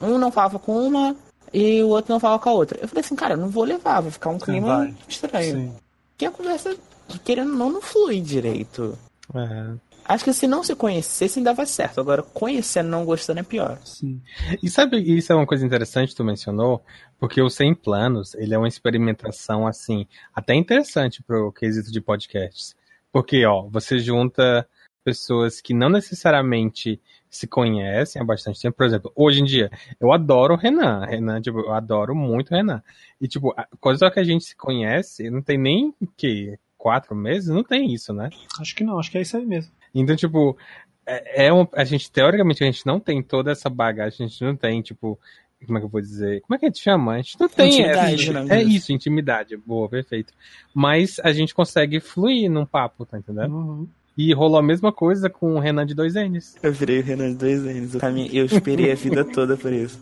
um 0.00 0.18
não 0.18 0.30
falava 0.30 0.58
com 0.58 0.80
uma, 0.80 1.16
e 1.52 1.82
o 1.82 1.88
outro 1.88 2.12
não 2.12 2.20
fala 2.20 2.38
com 2.38 2.48
a 2.48 2.52
outra. 2.52 2.78
Eu 2.80 2.88
falei 2.88 3.04
assim, 3.04 3.16
cara, 3.16 3.34
eu 3.34 3.38
não 3.38 3.48
vou 3.48 3.64
levar, 3.64 4.00
vai 4.00 4.10
ficar 4.10 4.30
um 4.30 4.38
clima 4.38 4.86
Sim, 4.86 4.96
estranho. 5.08 5.56
Sim. 5.56 5.76
Que 6.16 6.26
a 6.26 6.30
conversa, 6.30 6.76
querendo 7.24 7.54
não, 7.54 7.70
não 7.70 7.80
flui 7.80 8.20
direito. 8.20 8.98
É. 9.34 9.74
Acho 10.04 10.24
que 10.24 10.32
se 10.32 10.46
não 10.46 10.64
se 10.64 10.74
conhecesse 10.74 11.38
ainda 11.38 11.52
vai 11.52 11.66
certo. 11.66 12.00
Agora, 12.00 12.22
conhecendo 12.22 12.88
não 12.88 13.04
gostando 13.04 13.40
é 13.40 13.42
pior. 13.42 13.78
Sim. 13.84 14.22
E 14.62 14.70
sabe, 14.70 14.96
isso 14.98 15.30
é 15.30 15.36
uma 15.36 15.46
coisa 15.46 15.66
interessante 15.66 16.10
que 16.10 16.16
tu 16.16 16.24
mencionou, 16.24 16.82
porque 17.18 17.42
o 17.42 17.50
Sem 17.50 17.74
Planos, 17.74 18.34
ele 18.34 18.54
é 18.54 18.58
uma 18.58 18.68
experimentação, 18.68 19.66
assim, 19.66 20.06
até 20.34 20.54
interessante 20.54 21.22
pro 21.22 21.52
quesito 21.52 21.92
de 21.92 22.00
podcasts. 22.00 22.74
Porque, 23.12 23.44
ó, 23.44 23.68
você 23.68 23.98
junta 23.98 24.66
pessoas 25.04 25.60
que 25.60 25.74
não 25.74 25.90
necessariamente 25.90 27.00
se 27.30 27.46
conhecem 27.46 28.20
há 28.20 28.24
bastante 28.24 28.60
tempo. 28.60 28.76
Por 28.76 28.86
exemplo, 28.86 29.12
hoje 29.14 29.40
em 29.40 29.44
dia, 29.44 29.70
eu 30.00 30.12
adoro 30.12 30.54
o 30.54 30.56
Renan. 30.56 31.04
Renan, 31.04 31.40
tipo, 31.40 31.60
eu 31.60 31.72
adoro 31.72 32.14
muito 32.14 32.52
o 32.52 32.56
Renan. 32.56 32.82
E, 33.20 33.28
tipo, 33.28 33.54
coisa 33.80 34.10
que 34.10 34.20
a 34.20 34.24
gente 34.24 34.44
se 34.44 34.56
conhece, 34.56 35.30
não 35.30 35.42
tem 35.42 35.58
nem 35.58 35.94
que 36.16 36.58
quatro 36.76 37.14
meses, 37.14 37.48
não 37.48 37.64
tem 37.64 37.92
isso, 37.92 38.12
né? 38.12 38.30
Acho 38.60 38.74
que 38.74 38.84
não, 38.84 38.98
acho 38.98 39.10
que 39.10 39.18
é 39.18 39.22
isso 39.22 39.36
aí 39.36 39.44
mesmo. 39.44 39.72
Então, 39.94 40.14
tipo, 40.14 40.56
é, 41.04 41.46
é 41.46 41.52
um, 41.52 41.66
a 41.72 41.84
gente, 41.84 42.10
teoricamente, 42.10 42.62
a 42.62 42.66
gente 42.66 42.86
não 42.86 43.00
tem 43.00 43.22
toda 43.22 43.50
essa 43.50 43.68
bagagem, 43.68 44.26
a 44.26 44.28
gente 44.28 44.44
não 44.44 44.56
tem, 44.56 44.80
tipo, 44.80 45.18
como 45.66 45.78
é 45.78 45.80
que 45.80 45.86
eu 45.86 45.90
vou 45.90 46.00
dizer? 46.00 46.40
Como 46.42 46.54
é 46.54 46.58
que 46.58 46.66
a 46.66 46.68
gente 46.68 46.80
chama? 46.80 47.14
A 47.14 47.16
gente 47.16 47.40
não 47.40 47.48
tem 47.48 47.68
intimidade, 47.68 48.30
essa, 48.30 48.44
né? 48.44 48.60
É 48.60 48.62
isso, 48.62 48.92
intimidade. 48.92 49.56
Boa, 49.56 49.88
perfeito. 49.88 50.32
Mas 50.72 51.18
a 51.20 51.32
gente 51.32 51.54
consegue 51.54 51.98
fluir 51.98 52.50
num 52.50 52.64
papo, 52.64 53.04
tá 53.04 53.18
entendendo? 53.18 53.54
Uhum. 53.54 53.88
E 54.18 54.34
rolou 54.34 54.58
a 54.58 54.62
mesma 54.64 54.90
coisa 54.90 55.30
com 55.30 55.54
o 55.54 55.60
Renan 55.60 55.86
de 55.86 55.94
dois 55.94 56.14
N's. 56.14 56.56
Eu 56.60 56.72
virei 56.72 56.98
o 56.98 57.04
Renan 57.04 57.30
de 57.30 57.36
dois 57.36 57.62
N's. 57.62 57.94
Eu 58.32 58.46
esperei 58.46 58.90
a 58.90 58.96
vida 58.96 59.24
toda 59.24 59.56
por 59.56 59.72
isso. 59.72 59.96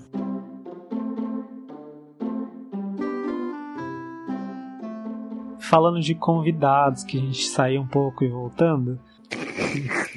Falando 5.58 6.00
de 6.00 6.14
convidados, 6.14 7.04
que 7.04 7.18
a 7.18 7.20
gente 7.20 7.44
saiu 7.44 7.82
um 7.82 7.86
pouco 7.86 8.24
e 8.24 8.28
voltando. 8.28 8.98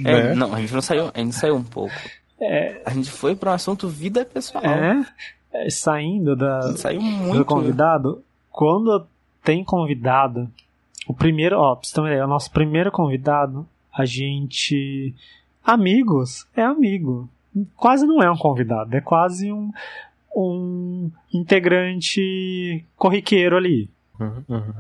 É, 0.05 0.31
é. 0.31 0.33
Não, 0.33 0.53
a 0.55 0.61
gente 0.61 0.73
não 0.73 0.81
saiu, 0.81 1.11
a 1.13 1.19
gente 1.19 1.35
saiu 1.35 1.57
um 1.57 1.63
pouco. 1.63 1.93
É, 2.39 2.81
a 2.85 2.91
gente 2.91 3.11
foi 3.11 3.35
para 3.35 3.51
um 3.51 3.53
assunto 3.53 3.89
vida 3.89 4.23
pessoal. 4.23 4.63
É, 4.63 5.05
é 5.51 5.69
saindo 5.69 6.37
da, 6.37 6.61
saiu 6.77 7.01
muito. 7.01 7.39
do 7.39 7.43
convidado. 7.43 8.23
Quando 8.49 9.05
tem 9.43 9.61
convidado, 9.61 10.49
o 11.05 11.13
primeiro, 11.13 11.57
ó, 11.57 11.75
pra 11.75 11.85
você 11.85 11.93
ter 11.93 11.99
uma 11.99 12.07
ideia, 12.07 12.23
o 12.23 12.29
nosso 12.29 12.49
primeiro 12.49 12.89
convidado 12.93 13.67
a 13.93 14.05
gente. 14.05 15.13
Amigos 15.63 16.47
é 16.55 16.63
amigo. 16.63 17.29
Quase 17.75 18.05
não 18.05 18.21
é 18.21 18.31
um 18.31 18.37
convidado, 18.37 18.95
é 18.95 19.01
quase 19.01 19.51
um, 19.51 19.71
um 20.35 21.11
integrante 21.33 22.85
corriqueiro 22.95 23.57
ali. 23.57 23.89
Uhum, 24.19 24.43
uhum. 24.47 24.73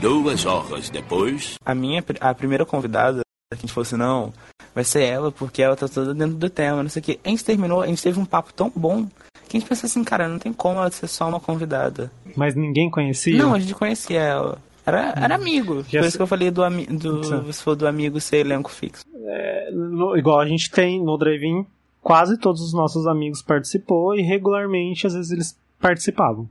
Duas 0.00 0.46
horas 0.46 0.88
depois. 0.88 1.56
A 1.64 1.74
minha 1.74 2.02
a 2.20 2.34
primeira 2.34 2.64
convidada, 2.64 3.20
a 3.52 3.56
gente 3.56 3.72
falou 3.72 3.82
assim, 3.82 3.96
não, 3.96 4.32
vai 4.74 4.84
ser 4.84 5.04
ela, 5.04 5.30
porque 5.30 5.62
ela 5.62 5.76
tá 5.76 5.88
toda 5.88 6.14
dentro 6.14 6.36
do 6.36 6.50
tema, 6.50 6.82
não 6.82 6.90
sei 6.90 7.00
o 7.00 7.04
que. 7.04 7.20
A 7.24 7.28
gente 7.28 7.44
terminou, 7.44 7.82
a 7.82 7.86
gente 7.86 8.02
teve 8.02 8.18
um 8.18 8.24
papo 8.24 8.52
tão 8.52 8.72
bom 8.74 9.06
que 9.48 9.56
a 9.56 9.60
gente 9.60 9.68
pensou 9.68 9.86
assim, 9.86 10.02
cara, 10.02 10.28
não 10.28 10.38
tem 10.38 10.52
como 10.52 10.78
ela 10.78 10.90
ser 10.90 11.06
só 11.06 11.28
uma 11.28 11.40
convidada. 11.40 12.10
Mas 12.36 12.54
ninguém 12.54 12.90
conhecia? 12.90 13.38
Não, 13.38 13.54
a 13.54 13.58
gente 13.58 13.74
conhecia 13.74 14.20
ela. 14.20 14.58
Era, 14.86 15.14
era 15.16 15.34
amigo. 15.34 15.84
Já 15.88 15.98
Por 15.98 16.06
isso 16.06 16.16
que 16.16 16.22
eu 16.22 16.28
falei 16.28 16.50
do, 16.50 16.62
ami 16.62 16.86
do, 16.86 17.52
se 17.52 17.62
for 17.62 17.74
do 17.74 17.88
amigo 17.88 18.20
ser 18.20 18.38
elenco 18.38 18.70
fixo. 18.70 19.04
É, 19.26 19.70
no, 19.72 20.16
igual 20.16 20.38
a 20.38 20.46
gente 20.46 20.70
tem 20.70 21.02
no 21.02 21.18
Drive-In, 21.18 21.66
quase 22.00 22.38
todos 22.38 22.60
os 22.62 22.72
nossos 22.72 23.04
amigos 23.04 23.42
participou 23.42 24.14
e 24.14 24.22
regularmente, 24.22 25.06
às 25.06 25.14
vezes, 25.14 25.32
eles 25.32 25.58
participavam. 25.80 26.48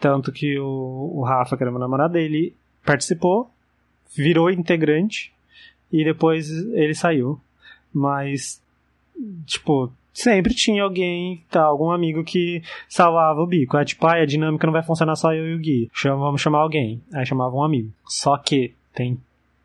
Tanto 0.00 0.32
que 0.32 0.58
o, 0.58 1.12
o 1.14 1.22
Rafa, 1.22 1.56
que 1.56 1.62
era 1.62 1.70
meu 1.70 1.78
namorado 1.78 2.14
dele, 2.14 2.56
participou, 2.84 3.48
virou 4.16 4.50
integrante 4.50 5.32
e 5.92 6.02
depois 6.02 6.50
ele 6.50 6.94
saiu. 6.94 7.40
Mas, 7.94 8.60
tipo, 9.46 9.92
sempre 10.12 10.54
tinha 10.54 10.82
alguém, 10.82 11.44
tá, 11.50 11.62
algum 11.62 11.90
amigo 11.90 12.24
que 12.24 12.62
salvava 12.88 13.40
o 13.40 13.46
bico. 13.46 13.76
É 13.76 13.84
tipo, 13.84 14.06
ah, 14.06 14.14
a 14.14 14.26
dinâmica 14.26 14.66
não 14.66 14.72
vai 14.72 14.82
funcionar 14.82 15.16
só 15.16 15.32
eu 15.32 15.48
e 15.48 15.54
o 15.54 15.58
Gui. 15.58 15.90
Chama, 15.92 16.24
vamos 16.24 16.40
chamar 16.40 16.60
alguém. 16.60 17.02
Aí 17.12 17.24
chamava 17.24 17.54
um 17.54 17.62
amigo. 17.62 17.92
Só 18.06 18.36
que 18.36 18.74
tem 18.94 19.18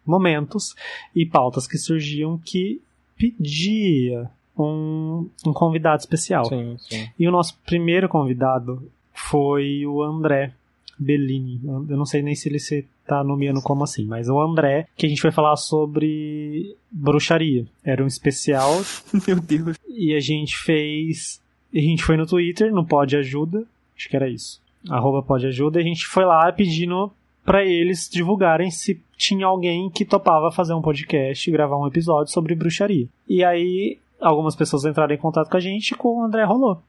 momentos 0.06 0.76
e 1.16 1.26
pautas 1.26 1.68
que 1.68 1.78
surgiam 1.78 2.38
que 2.38 2.82
pedia 3.18 4.30
um, 4.58 5.28
um 5.46 5.54
convidado 5.54 6.00
especial. 6.00 6.46
Sim, 6.46 6.76
sim. 6.78 7.10
E 7.18 7.28
o 7.28 7.32
nosso 7.32 7.58
primeiro 7.66 8.08
convidado 8.08 8.90
foi 9.14 9.86
o 9.86 10.04
André 10.04 10.54
Bellini. 10.98 11.62
Eu 11.64 11.98
não 11.98 12.06
sei 12.06 12.22
nem 12.22 12.36
se 12.36 12.50
ele 12.50 12.60
se 12.60 12.86
tá 13.06 13.24
nomeando 13.24 13.62
como 13.62 13.84
assim, 13.84 14.06
mas 14.06 14.30
o 14.30 14.40
André, 14.40 14.88
que 14.96 15.06
a 15.06 15.10
gente 15.10 15.22
vai 15.22 15.32
falar 15.32 15.56
sobre 15.56 16.76
bruxaria. 16.92 17.66
Era 17.84 18.04
um 18.04 18.08
especial. 18.08 18.82
Meu 19.28 19.40
Deus. 19.40 19.78
E 19.88 20.14
a 20.14 20.20
gente 20.20 20.58
fez. 20.58 21.42
A 21.74 21.80
gente 21.80 22.04
foi 22.04 22.18
no 22.18 22.26
Twitter, 22.26 22.74
no 22.74 22.86
Pode 22.86 23.18
Ajuda. 23.18 23.66
Acho 23.96 24.10
que 24.10 24.16
era 24.16 24.30
isso. 24.30 24.62
Arroba 24.90 25.22
Pode 25.22 25.48
Ajuda. 25.48 25.80
E 25.80 25.84
a 25.84 25.86
gente 25.86 26.06
foi 26.06 26.26
lá 26.26 26.52
pedindo 26.52 27.12
para 27.44 27.64
eles 27.64 28.10
divulgarem 28.10 28.72
se 28.72 29.00
tinha 29.18 29.46
alguém 29.46 29.90
que 29.90 30.04
topava 30.04 30.52
fazer 30.52 30.74
um 30.74 30.82
podcast 30.82 31.48
e 31.48 31.54
gravar 31.54 31.78
um 31.78 31.88
episódio 31.88 32.34
sobre 32.34 32.56
bruxaria. 32.56 33.08
E 33.30 33.44
aí 33.44 34.00
algumas 34.20 34.56
pessoas 34.56 34.86
entraram 34.86 35.14
em 35.14 35.20
contato 35.20 35.50
com 35.50 35.58
a 35.58 35.60
gente 35.60 35.92
e 35.92 35.96
com 35.96 36.20
o 36.20 36.24
André 36.24 36.44
rolou. 36.44 36.82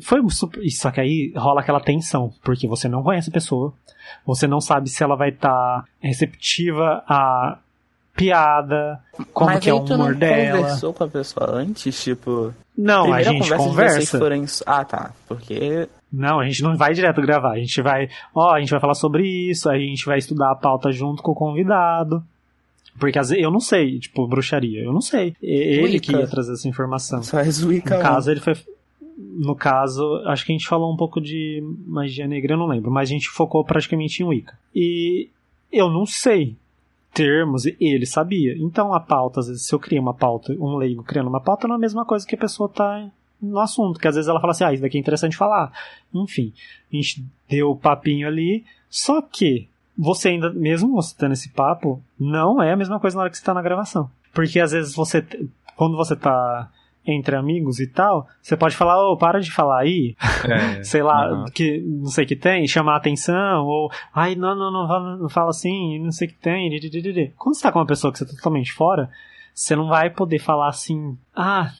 Foi 0.00 0.20
super... 0.30 0.62
Só 0.70 0.90
que 0.90 1.00
aí 1.00 1.32
rola 1.36 1.60
aquela 1.60 1.80
tensão, 1.80 2.32
porque 2.42 2.66
você 2.66 2.88
não 2.88 3.02
conhece 3.02 3.28
a 3.28 3.32
pessoa, 3.32 3.74
você 4.24 4.46
não 4.46 4.60
sabe 4.60 4.88
se 4.88 5.02
ela 5.02 5.16
vai 5.16 5.30
estar 5.30 5.50
tá 5.50 5.84
receptiva 6.00 7.04
a 7.06 7.58
piada, 8.14 9.00
como 9.32 9.50
Mas 9.50 9.60
que 9.60 9.70
é 9.70 9.74
o 9.74 9.78
humor 9.78 10.14
dela. 10.14 10.56
Você 10.56 10.62
conversou 10.62 10.92
com 10.94 11.04
a 11.04 11.08
pessoa 11.08 11.50
antes, 11.50 12.02
tipo. 12.02 12.54
Não, 12.76 13.12
a 13.12 13.22
gente 13.22 13.54
conversa. 13.54 14.18
Forem... 14.18 14.44
Ah, 14.66 14.84
tá. 14.84 15.12
Porque. 15.26 15.88
Não, 16.12 16.40
a 16.40 16.46
gente 16.46 16.62
não 16.62 16.76
vai 16.76 16.92
direto 16.92 17.20
gravar. 17.22 17.52
A 17.52 17.58
gente 17.58 17.80
vai. 17.82 18.08
Ó, 18.34 18.52
a 18.54 18.60
gente 18.60 18.70
vai 18.70 18.80
falar 18.80 18.94
sobre 18.94 19.26
isso, 19.50 19.68
a 19.70 19.78
gente 19.78 20.04
vai 20.04 20.18
estudar 20.18 20.52
a 20.52 20.56
pauta 20.56 20.90
junto 20.90 21.22
com 21.22 21.32
o 21.32 21.34
convidado. 21.36 22.22
Porque 22.98 23.18
às 23.18 23.30
vezes 23.30 23.42
eu 23.42 23.50
não 23.50 23.60
sei, 23.60 23.98
tipo, 23.98 24.28
bruxaria, 24.28 24.82
eu 24.84 24.92
não 24.92 25.00
sei. 25.00 25.34
Ele 25.42 25.94
Wicca. 25.94 26.12
que 26.12 26.18
ia 26.18 26.26
trazer 26.26 26.52
essa 26.52 26.68
informação. 26.68 27.22
Faz 27.22 27.62
Wicca. 27.64 27.96
No 27.96 28.02
caso, 28.02 28.30
ele 28.30 28.40
foi 28.40 28.54
no 29.36 29.54
caso, 29.54 30.22
acho 30.26 30.44
que 30.44 30.52
a 30.52 30.56
gente 30.56 30.68
falou 30.68 30.92
um 30.92 30.96
pouco 30.96 31.20
de 31.20 31.62
magia 31.86 32.26
negra, 32.26 32.54
eu 32.54 32.58
não 32.58 32.66
lembro, 32.66 32.90
mas 32.90 33.08
a 33.08 33.12
gente 33.12 33.28
focou 33.28 33.64
praticamente 33.64 34.22
em 34.22 34.26
Wicca. 34.26 34.58
E 34.74 35.28
eu 35.70 35.90
não 35.90 36.04
sei 36.04 36.56
termos, 37.12 37.64
ele 37.78 38.06
sabia. 38.06 38.56
Então 38.58 38.92
a 38.92 39.00
pauta, 39.00 39.40
às 39.40 39.46
vezes, 39.46 39.66
se 39.66 39.74
eu 39.74 39.78
criei 39.78 40.00
uma 40.00 40.14
pauta, 40.14 40.52
um 40.54 40.76
leigo 40.76 41.02
criando 41.02 41.28
uma 41.28 41.40
pauta, 41.40 41.68
não 41.68 41.74
é 41.74 41.78
a 41.78 41.80
mesma 41.80 42.04
coisa 42.04 42.26
que 42.26 42.34
a 42.34 42.38
pessoa 42.38 42.68
tá 42.68 43.08
no 43.40 43.58
assunto, 43.58 43.98
que 43.98 44.08
às 44.08 44.14
vezes 44.14 44.28
ela 44.28 44.40
fala 44.40 44.52
assim, 44.52 44.64
ah, 44.64 44.72
isso 44.72 44.82
daqui 44.82 44.96
é 44.96 45.00
interessante 45.00 45.36
falar. 45.36 45.72
Enfim, 46.14 46.52
a 46.92 46.96
gente 46.96 47.24
deu 47.48 47.70
o 47.70 47.76
papinho 47.76 48.26
ali, 48.26 48.64
só 48.88 49.20
que 49.20 49.68
você 49.96 50.30
ainda, 50.30 50.50
mesmo 50.52 50.92
você 50.92 51.14
tendo 51.16 51.32
esse 51.32 51.50
papo, 51.50 52.02
não 52.18 52.62
é 52.62 52.72
a 52.72 52.76
mesma 52.76 52.98
coisa 52.98 53.16
na 53.16 53.22
hora 53.22 53.30
que 53.30 53.36
você 53.36 53.44
tá 53.44 53.52
na 53.52 53.62
gravação. 53.62 54.10
Porque 54.32 54.60
às 54.60 54.72
vezes 54.72 54.94
você, 54.94 55.24
quando 55.76 55.96
você 55.96 56.16
tá 56.16 56.70
entre 57.06 57.36
amigos 57.36 57.80
e 57.80 57.86
tal, 57.86 58.26
você 58.40 58.56
pode 58.56 58.76
falar, 58.76 59.00
ô, 59.02 59.12
oh, 59.12 59.16
para 59.16 59.40
de 59.40 59.50
falar 59.50 59.80
aí, 59.80 60.14
é, 60.48 60.82
sei 60.84 61.02
lá, 61.02 61.32
uhum. 61.32 61.44
que 61.46 61.80
não 61.80 62.06
sei 62.06 62.24
que 62.24 62.36
tem, 62.36 62.66
chamar 62.66 62.94
a 62.94 62.96
atenção, 62.96 63.64
ou, 63.64 63.90
ai, 64.14 64.34
não, 64.34 64.54
não, 64.54 64.70
não 64.70 64.86
fala, 64.86 65.16
não 65.16 65.28
fala 65.28 65.50
assim, 65.50 65.98
não 65.98 66.12
sei 66.12 66.28
que 66.28 66.34
tem, 66.34 66.70
quando 67.36 67.56
você 67.56 67.62
tá 67.62 67.72
com 67.72 67.80
uma 67.80 67.86
pessoa 67.86 68.12
que 68.12 68.18
você 68.18 68.24
tá 68.24 68.32
totalmente 68.32 68.72
fora, 68.72 69.10
você 69.54 69.74
não 69.74 69.88
vai 69.88 70.10
poder 70.10 70.38
falar 70.38 70.68
assim, 70.68 71.16
ah, 71.34 71.72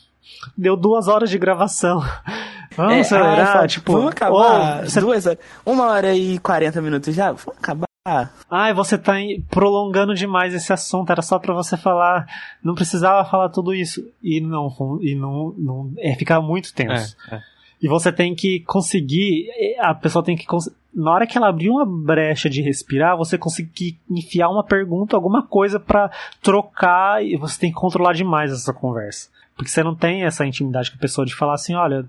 deu 0.57 0.77
duas 0.77 1.09
horas 1.09 1.31
de 1.31 1.39
gravação. 1.39 2.03
Vamos 2.75 2.95
é, 2.95 3.01
acelerar, 3.01 3.57
ah, 3.59 3.67
tipo, 3.69 3.93
vamos 3.93 4.13
acabar 4.13 4.83
oh, 4.83 5.01
duas 5.01 5.27
horas, 5.27 5.39
uma 5.67 5.89
hora 5.89 6.15
e 6.15 6.39
quarenta 6.39 6.81
minutos 6.81 7.15
já, 7.15 7.27
vamos 7.27 7.59
acabar 7.59 7.92
ah, 8.05 8.31
ai, 8.51 8.75
você 8.75 8.99
tá 8.99 9.15
prolongando 9.49 10.13
demais 10.13 10.53
esse 10.53 10.73
assunto, 10.73 11.11
era 11.11 11.23
só 11.23 11.39
para 11.39 11.55
você 11.55 11.77
falar, 11.77 12.27
não 12.63 12.75
precisava 12.75 13.29
falar 13.29 13.49
tudo 13.49 13.73
isso. 13.73 14.05
E 14.21 14.41
não, 14.41 14.69
e 15.01 15.15
não, 15.15 15.55
não 15.57 15.93
é 15.99 16.15
ficar 16.17 16.41
muito 16.41 16.75
tenso. 16.75 17.17
É, 17.31 17.37
é. 17.37 17.43
E 17.81 17.89
você 17.89 18.11
tem 18.13 18.35
que 18.35 18.61
conseguir, 18.61 19.49
a 19.79 19.95
pessoa 19.95 20.25
tem 20.25 20.37
que 20.37 20.47
na 20.93 21.13
hora 21.13 21.27
que 21.27 21.39
ela 21.39 21.49
abrir 21.49 21.71
uma 21.71 21.87
brecha 21.87 22.51
de 22.51 22.61
respirar, 22.61 23.17
você 23.17 23.39
conseguir 23.39 23.99
enfiar 24.11 24.49
uma 24.49 24.65
pergunta, 24.65 25.17
alguma 25.17 25.43
coisa 25.43 25.79
para 25.79 26.11
trocar 26.43 27.25
e 27.25 27.37
você 27.37 27.59
tem 27.59 27.71
que 27.71 27.79
controlar 27.79 28.15
demais 28.15 28.53
essa 28.53 28.73
conversa. 28.73 29.31
Porque 29.57 29.71
você 29.71 29.83
não 29.83 29.95
tem 29.95 30.25
essa 30.25 30.45
intimidade 30.45 30.91
com 30.91 30.97
a 30.97 31.01
pessoa 31.01 31.25
de 31.25 31.35
falar 31.35 31.55
assim, 31.55 31.75
olha, 31.75 32.05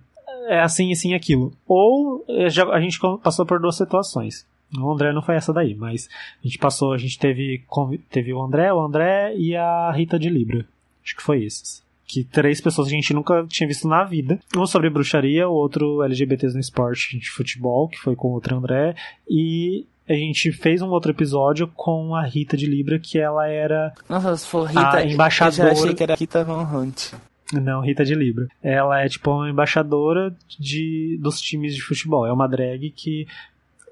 é 0.48 0.60
assim, 0.60 0.92
assim, 0.92 1.14
aquilo. 1.14 1.54
Ou 1.68 2.26
eh, 2.28 2.50
já, 2.50 2.66
a 2.66 2.80
gente 2.80 3.00
passou 3.22 3.46
por 3.46 3.60
duas 3.60 3.78
situações 3.78 4.46
o 4.78 4.92
André 4.92 5.14
não 5.14 5.22
foi 5.22 5.36
essa 5.36 5.54
daí, 5.54 5.76
mas 5.76 6.10
a 6.44 6.48
gente 6.48 6.58
passou, 6.58 6.94
a 6.94 6.98
gente 6.98 7.18
teve, 7.18 7.64
teve 8.10 8.34
o 8.34 8.42
André, 8.42 8.74
o 8.74 8.82
André 8.82 9.36
e 9.36 9.56
a 9.56 9.92
Rita 9.92 10.18
de 10.18 10.30
Libra. 10.30 10.66
Acho 11.04 11.16
que 11.16 11.24
foi 11.24 11.44
esses. 11.44 11.84
Que 12.06 12.24
três 12.24 12.60
pessoas 12.60 12.88
que 12.88 12.94
a 12.94 12.98
gente 12.98 13.14
nunca 13.14 13.46
tinha 13.48 13.68
visto 13.68 13.88
na 13.88 14.04
vida. 14.04 14.40
Um 14.56 14.66
sobre 14.66 14.90
bruxaria, 14.90 15.48
o 15.48 15.54
outro 15.54 16.04
LGBTs 16.04 16.54
no 16.54 16.60
esporte 16.60 17.18
de 17.18 17.30
futebol, 17.30 17.88
que 17.88 17.98
foi 17.98 18.16
com 18.16 18.30
o 18.30 18.34
outro 18.34 18.56
André. 18.56 18.96
E 19.30 19.86
a 20.08 20.14
gente 20.14 20.52
fez 20.52 20.82
um 20.82 20.90
outro 20.90 21.12
episódio 21.12 21.68
com 21.68 22.16
a 22.16 22.24
Rita 22.24 22.58
de 22.58 22.66
Libra, 22.66 23.00
que 23.00 23.18
ela 23.18 23.48
era. 23.48 23.94
Nossa, 24.10 24.36
se 24.36 24.48
for 24.48 24.68
Rita, 24.68 24.98
a 24.98 25.06
embaixadora. 25.06 25.70
Eu 25.70 25.76
já 25.76 25.82
achei 25.82 25.94
que 25.94 26.04
era 26.04 26.16
Rita 26.16 26.44
Van 26.44 26.64
Hunt. 26.64 27.14
Não, 27.54 27.82
Rita 27.82 28.04
de 28.04 28.16
Libra. 28.16 28.48
Ela 28.62 29.02
é 29.02 29.10
tipo 29.10 29.32
uma 29.32 29.50
embaixadora 29.50 30.36
de, 30.60 31.18
dos 31.22 31.40
times 31.40 31.76
de 31.76 31.82
futebol. 31.82 32.26
É 32.26 32.34
uma 32.34 32.48
drag 32.48 32.90
que 32.92 33.28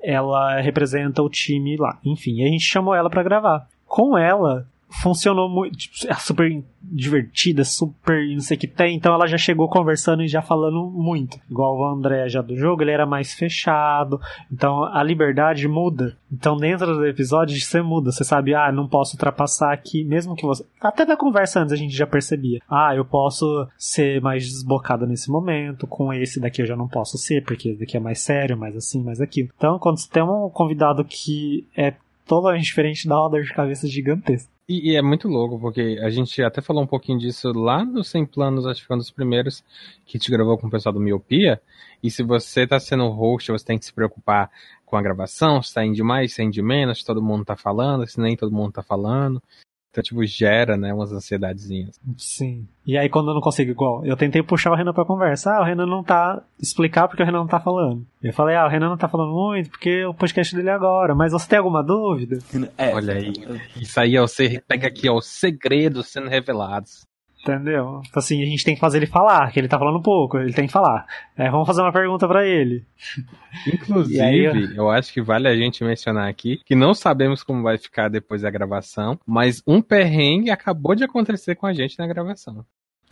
ela 0.04 0.60
representa 0.60 1.22
o 1.22 1.30
time 1.30 1.78
lá. 1.78 2.00
Enfim, 2.04 2.44
a 2.44 2.48
gente 2.48 2.64
chamou 2.64 2.94
ela 2.94 3.10
para 3.10 3.24
gravar. 3.24 3.68
Com 3.86 4.18
ela, 4.18 4.68
funcionou 5.02 5.50
muito, 5.50 5.78
tipo, 5.78 5.96
é 6.08 6.14
super 6.16 6.64
divertida, 6.82 7.64
super 7.64 8.28
não 8.34 8.42
sei 8.42 8.58
o 8.58 8.60
que 8.60 8.68
tem, 8.68 8.96
então 8.96 9.14
ela 9.14 9.28
já 9.28 9.38
chegou 9.38 9.70
conversando 9.70 10.24
e 10.24 10.28
já 10.28 10.42
falando 10.42 10.90
muito. 10.90 11.40
Igual 11.50 11.78
o 11.78 11.86
André 11.86 12.28
já 12.28 12.42
do 12.42 12.58
jogo, 12.58 12.82
ele 12.82 12.92
era 12.92 13.06
mais 13.06 13.34
fechado, 13.34 14.20
então 14.52 14.84
a 14.84 15.02
liberdade 15.02 15.68
muda. 15.68 16.18
Então 16.32 16.58
dentro 16.58 16.96
do 16.96 17.06
episódio 17.06 17.58
você 17.60 17.82
muda, 17.82 18.12
você 18.12 18.24
sabe, 18.24 18.54
ah, 18.54 18.72
não 18.72 18.88
posso 18.88 19.16
ultrapassar 19.16 19.72
aqui, 19.72 20.04
mesmo 20.04 20.36
que 20.36 20.46
você. 20.46 20.66
Até 20.82 21.06
na 21.06 21.16
conversa 21.16 21.62
antes 21.62 21.74
a 21.74 21.78
gente 21.78 21.96
já 21.96 22.08
percebia, 22.08 22.60
ah, 22.70 22.94
eu 22.96 23.06
posso 23.06 23.68
ser 23.78 24.22
mais 24.22 24.44
desbocado 24.44 25.08
nesse 25.08 25.30
momento, 25.30 25.88
com 25.88 26.12
esse 26.12 26.40
daqui 26.40 26.62
eu 26.62 26.68
já 26.68 26.76
não 26.76 26.88
posso 26.88 27.18
ser, 27.18 27.44
porque 27.44 27.70
esse 27.70 27.80
daqui 27.80 27.96
é 27.96 28.00
mais 28.00 28.20
sério, 28.20 28.58
mais 28.58 28.76
assim, 28.76 29.02
mais 29.04 29.22
aquilo. 29.22 29.50
Então 29.56 29.80
quando 29.80 30.00
você 30.00 30.10
tem 30.10 30.24
um 30.24 30.50
convidado 30.50 31.06
que 31.06 31.66
é 31.78 31.94
totalmente 32.26 32.64
diferente, 32.64 33.08
dá 33.08 33.20
uma 33.20 33.30
dor 33.30 33.44
de 33.44 33.54
cabeça 33.54 33.88
gigantesca. 33.88 34.50
E, 34.72 34.92
e, 34.92 34.96
é 34.96 35.02
muito 35.02 35.28
louco, 35.28 35.60
porque 35.60 36.00
a 36.02 36.10
gente 36.10 36.42
até 36.42 36.62
falou 36.62 36.82
um 36.82 36.88
pouquinho 36.88 37.20
disso 37.20 37.52
lá 37.52 37.84
no 37.84 38.06
Sem 38.06 38.26
Planos, 38.26 38.66
acho 38.66 38.80
que 38.80 38.88
foi 38.88 38.96
um 38.96 39.00
dos 39.00 39.12
primeiros 39.12 39.66
que 40.06 40.18
te 40.18 40.32
gravou 40.32 40.58
com 40.58 40.68
o 40.68 40.70
pessoal 40.70 40.94
do 40.94 41.00
Miopia. 41.02 41.62
E 42.02 42.10
se 42.10 42.24
você 42.24 42.66
tá 42.66 42.80
sendo 42.80 43.10
host, 43.10 43.52
você 43.52 43.66
tem 43.66 43.78
que 43.78 43.84
se 43.84 43.92
preocupar 43.92 44.50
com 44.86 44.96
a 44.96 45.02
gravação, 45.02 45.62
se 45.62 45.74
tá 45.74 45.86
indo 45.86 46.06
mais, 46.06 46.32
se 46.32 46.38
tá 46.38 46.44
indo 46.44 46.64
menos, 46.64 47.00
se 47.00 47.06
todo 47.06 47.22
mundo 47.22 47.44
tá 47.44 47.58
falando, 47.58 48.08
se 48.08 48.18
nem 48.22 48.38
todo 48.38 48.50
mundo 48.50 48.72
tá 48.72 48.82
falando. 48.82 49.44
Então, 49.92 50.02
tipo, 50.02 50.26
gera, 50.26 50.78
né, 50.78 50.94
umas 50.94 51.12
ansiedadezinhas. 51.12 52.00
Sim. 52.18 52.66
E 52.88 52.98
aí, 52.98 53.10
quando 53.10 53.30
eu 53.30 53.34
não 53.34 53.42
consigo, 53.42 53.72
igual, 53.72 54.06
eu 54.06 54.16
tentei 54.16 54.42
puxar 54.42 54.72
o 54.72 54.76
Renan 54.76 54.94
pra 54.94 55.04
conversa. 55.04 55.52
Ah, 55.52 55.62
o 55.62 55.66
Renan 55.66 55.86
não 55.86 56.02
tá. 56.02 56.42
Explicar 56.58 57.10
porque 57.10 57.22
o 57.22 57.26
Renan 57.26 57.40
não 57.40 57.48
tá 57.48 57.60
falando. 57.60 58.06
Eu 58.24 58.32
falei, 58.32 58.56
ah, 58.56 58.66
o 58.66 58.70
Renan 58.70 58.88
não 58.90 58.98
tá 58.98 59.10
falando 59.10 59.34
muito 59.34 59.70
porque 59.70 60.06
o 60.06 60.14
podcast 60.14 60.56
dele 60.56 60.70
é 60.70 60.74
agora. 60.74 61.14
Mas 61.14 61.34
você 61.34 61.48
tem 61.50 61.60
alguma 61.60 61.84
dúvida? 61.84 62.40
É. 62.78 62.96
Olha 62.96 63.16
aí. 63.16 63.34
Isso 63.76 64.00
aí 64.00 64.16
é 64.16 64.22
o. 64.22 64.26
Pega 64.66 64.88
aqui, 64.88 65.10
ó, 65.10 65.18
os 65.18 65.28
segredos 65.28 66.08
sendo 66.08 66.30
revelados. 66.30 67.06
Entendeu? 67.42 68.02
Tipo 68.04 68.20
assim, 68.20 68.42
a 68.42 68.46
gente 68.46 68.64
tem 68.64 68.76
que 68.76 68.80
fazer 68.80 69.00
ele 69.00 69.08
falar, 69.08 69.52
que 69.52 69.60
ele 69.60 69.68
tá 69.68 69.80
falando 69.80 70.02
pouco, 70.02 70.38
ele 70.38 70.54
tem 70.54 70.68
que 70.68 70.72
falar. 70.72 71.08
É, 71.36 71.50
vamos 71.50 71.66
fazer 71.66 71.82
uma 71.82 71.92
pergunta 71.92 72.28
para 72.28 72.46
ele. 72.46 72.86
Inclusive, 73.74 74.22
aí, 74.22 74.46
eu... 74.46 74.76
eu 74.76 74.90
acho 74.92 75.12
que 75.12 75.22
vale 75.22 75.48
a 75.48 75.56
gente 75.56 75.84
mencionar 75.84 76.30
aqui 76.30 76.62
que 76.64 76.76
não 76.76 76.94
sabemos 76.94 77.44
como 77.44 77.64
vai 77.64 77.80
ficar 77.80 78.10
depois 78.10 78.44
da 78.44 78.52
gravação, 78.52 79.20
mas 79.26 79.64
um 79.66 79.82
perrengue 79.82 80.52
acabou 80.52 80.94
de 80.94 81.04
acontecer 81.04 81.56
com 81.56 81.66
a 81.66 81.74
gente 81.74 81.98
na 81.98 82.06
gravação. 82.06 82.64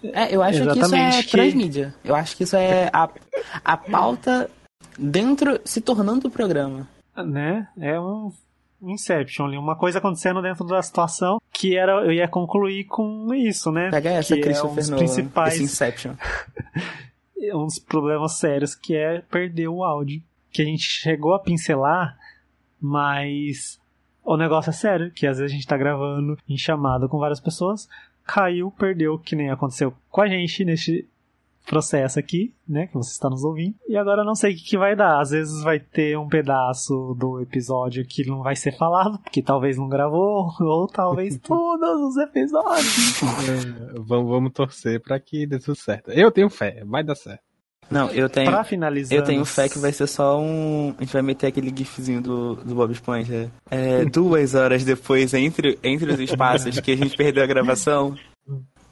É, 0.04 0.34
eu 0.34 0.42
acho 0.42 0.62
Exatamente, 0.62 0.84
que 0.84 1.10
isso 1.10 1.20
é 1.20 1.24
que... 1.24 1.32
transmídia. 1.32 1.96
Eu 2.06 2.16
acho 2.16 2.38
que 2.38 2.44
isso 2.44 2.56
é 2.56 2.90
a, 2.94 3.10
a 3.66 3.78
pauta 3.78 4.50
dentro, 4.98 5.60
se 5.66 5.82
tornando 5.82 6.28
o 6.28 6.32
programa. 6.32 6.88
Né? 7.18 7.68
É 7.78 8.00
um 8.00 8.32
Inception 8.82 9.46
ali, 9.46 9.58
uma 9.58 9.76
coisa 9.76 10.00
acontecendo 10.00 10.42
dentro 10.42 10.66
da 10.66 10.82
situação 10.82 11.40
que 11.52 11.76
era 11.76 11.92
eu 12.06 12.12
ia 12.12 12.28
concluir 12.28 12.86
com 12.86 13.34
isso, 13.34 13.72
né? 13.72 13.90
Pega 13.90 14.12
essa, 14.12 14.36
que 14.36 14.42
Christopher 14.42 14.70
é 14.70 14.72
um 14.72 14.76
dos 14.76 14.90
principais 14.90 15.54
esse 15.56 15.64
Inception. 15.64 16.14
um 17.54 17.66
dos 17.66 17.80
problemas 17.80 18.38
sérios 18.38 18.76
que 18.76 18.96
é 18.96 19.22
perder 19.22 19.68
o 19.68 19.84
áudio, 19.84 20.22
que 20.52 20.62
a 20.62 20.66
gente 20.66 20.84
chegou 20.84 21.34
a 21.34 21.40
pincelar, 21.40 22.18
mas 22.80 23.80
o 24.24 24.38
negócio 24.38 24.70
é 24.70 24.74
sério, 24.74 25.12
que 25.12 25.28
às 25.28 25.38
vezes 25.38 25.52
a 25.52 25.56
gente 25.56 25.68
tá 25.68 25.78
gravando 25.78 26.38
em 26.48 26.58
chamada 26.58 27.08
com 27.08 27.18
várias 27.18 27.40
pessoas, 27.40 27.88
caiu, 28.26 28.72
perdeu, 28.72 29.18
que 29.18 29.36
nem 29.36 29.50
aconteceu 29.50 29.94
com 30.10 30.22
a 30.22 30.28
gente 30.28 30.64
neste 30.64 31.08
processo 31.70 32.18
aqui, 32.18 32.54
né, 32.68 32.88
que 32.88 32.96
você 32.96 33.12
está 33.12 33.30
nos 33.30 33.44
ouvindo. 33.44 33.76
E 33.88 33.96
agora 33.96 34.22
eu 34.22 34.26
não 34.26 34.34
sei 34.34 34.54
o 34.54 34.58
que, 34.58 34.64
que, 34.64 34.78
vai 34.78 34.96
dar. 34.96 35.22
Às 35.22 35.30
vezes 35.30 35.62
vai 35.64 35.80
ter 35.80 36.18
um 36.18 36.28
pedaço 36.28 37.16
do 37.18 37.40
episódio 37.40 38.04
que 38.06 38.26
não 38.26 38.42
vai 38.42 38.56
ser 38.56 38.76
falado, 38.76 39.20
porque 39.20 39.42
talvez 39.42 39.78
não 39.78 39.88
gravou, 39.88 40.52
ou 40.60 40.88
talvez 40.88 41.38
todos 41.46 42.02
os 42.02 42.18
episódios. 42.18 43.22
É, 43.22 44.00
vamos, 44.00 44.30
vamos 44.30 44.52
torcer 44.52 45.00
para 45.00 45.20
que 45.20 45.46
dê 45.46 45.60
tudo 45.60 45.76
certo. 45.76 46.12
Eu 46.12 46.32
tenho 46.32 46.50
fé, 46.50 46.84
vai 46.86 47.04
dar 47.04 47.16
certo. 47.16 47.44
Não, 47.90 48.10
eu 48.12 48.30
tenho. 48.30 48.52
Pra 48.52 48.64
finalizar. 48.64 49.18
Eu 49.18 49.24
tenho 49.24 49.44
fé 49.44 49.68
que 49.68 49.80
vai 49.80 49.92
ser 49.92 50.06
só 50.06 50.40
um. 50.40 50.94
A 50.96 51.04
gente 51.04 51.12
vai 51.12 51.24
meter 51.24 51.48
aquele 51.48 51.74
gifzinho 51.76 52.22
do, 52.22 52.56
do 52.56 52.76
Bob 52.76 52.92
Esponja. 52.92 53.50
É, 53.70 54.06
duas 54.06 54.54
horas 54.54 54.84
depois, 54.84 55.34
entre, 55.34 55.80
entre 55.84 56.12
os 56.12 56.20
espaços 56.20 56.80
que 56.80 56.92
a 56.92 56.98
gente 56.98 57.18
perdeu 57.18 57.44
a 57.44 57.48
gravação, 57.48 58.16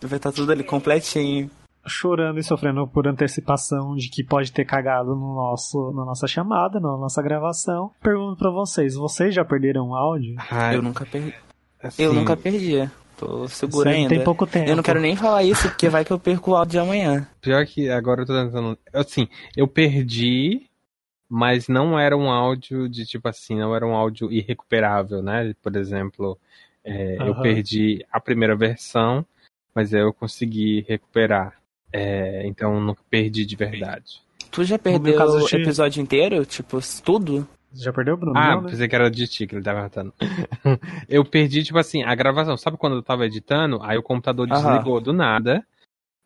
vai 0.01 0.17
estar 0.17 0.31
tudo 0.31 0.51
ali 0.51 0.63
completinho 0.63 1.47
chorando 1.87 2.39
e 2.39 2.43
sofrendo 2.43 2.87
por 2.87 3.07
antecipação 3.07 3.95
de 3.95 4.09
que 4.09 4.23
pode 4.23 4.51
ter 4.51 4.65
cagado 4.65 5.15
no 5.15 5.35
nosso, 5.35 5.91
na 5.93 6.05
nossa 6.05 6.27
chamada, 6.27 6.79
na 6.79 6.97
nossa 6.97 7.21
gravação. 7.21 7.91
Pergunto 8.01 8.37
para 8.37 8.51
vocês, 8.51 8.95
vocês 8.95 9.33
já 9.33 9.45
perderam 9.45 9.95
áudio? 9.95 10.35
Ah, 10.49 10.73
eu 10.73 10.81
nunca 10.81 11.05
perdi. 11.05 11.33
Assim, 11.81 12.03
eu 12.03 12.13
nunca 12.13 12.35
perdi. 12.35 12.89
Tô 13.17 13.47
seguro 13.47 13.89
ainda. 13.89 14.09
Tem 14.09 14.23
pouco 14.23 14.45
tempo. 14.45 14.69
Eu 14.69 14.75
não 14.75 14.83
quero 14.83 15.01
nem 15.01 15.15
falar 15.15 15.43
isso, 15.43 15.67
porque 15.69 15.89
vai 15.89 16.05
que 16.05 16.11
eu 16.11 16.19
perco 16.19 16.51
o 16.51 16.55
áudio 16.55 16.73
de 16.73 16.79
amanhã. 16.79 17.27
Pior 17.41 17.65
que 17.65 17.89
agora 17.89 18.21
eu 18.21 18.25
tô 18.25 18.33
tentando. 18.33 18.77
Assim, 18.93 19.27
eu 19.55 19.67
perdi, 19.67 20.67
mas 21.27 21.67
não 21.67 21.97
era 21.97 22.15
um 22.15 22.29
áudio 22.29 22.87
de 22.87 23.05
tipo 23.05 23.27
assim, 23.27 23.57
não 23.57 23.75
era 23.75 23.85
um 23.85 23.95
áudio 23.95 24.31
irrecuperável, 24.31 25.23
né? 25.23 25.55
Por 25.63 25.75
exemplo, 25.75 26.37
é, 26.83 27.17
uhum. 27.19 27.27
eu 27.27 27.41
perdi 27.41 28.05
a 28.11 28.19
primeira 28.19 28.55
versão, 28.55 29.25
mas 29.73 29.93
aí 29.93 30.01
eu 30.01 30.13
consegui 30.13 30.85
recuperar. 30.87 31.53
É, 31.91 32.45
então 32.45 32.79
nunca 32.81 33.01
perdi 33.09 33.45
de 33.45 33.55
verdade. 33.55 34.21
Tu 34.51 34.63
já 34.63 34.77
perdeu 34.79 35.15
o 35.15 35.47
episódio 35.55 36.01
inteiro? 36.01 36.45
Tipo, 36.45 36.79
tudo? 37.03 37.47
Já 37.73 37.91
perdeu, 37.93 38.17
Bruno? 38.17 38.37
Ah, 38.37 38.55
não, 38.55 38.61
né? 38.61 38.69
pensei 38.71 38.87
que 38.87 38.95
era 38.95 39.11
de 39.11 39.27
ti 39.27 39.45
que 39.45 39.55
ele 39.55 39.63
tava 39.63 39.81
matando. 39.81 40.13
eu 41.07 41.23
perdi, 41.23 41.63
tipo 41.63 41.77
assim, 41.77 42.03
a 42.03 42.15
gravação. 42.15 42.57
Sabe 42.57 42.77
quando 42.77 42.95
eu 42.95 43.03
tava 43.03 43.25
editando? 43.25 43.79
Aí 43.83 43.97
o 43.97 44.03
computador 44.03 44.47
desligou 44.47 44.99
do 44.99 45.13
nada. 45.13 45.65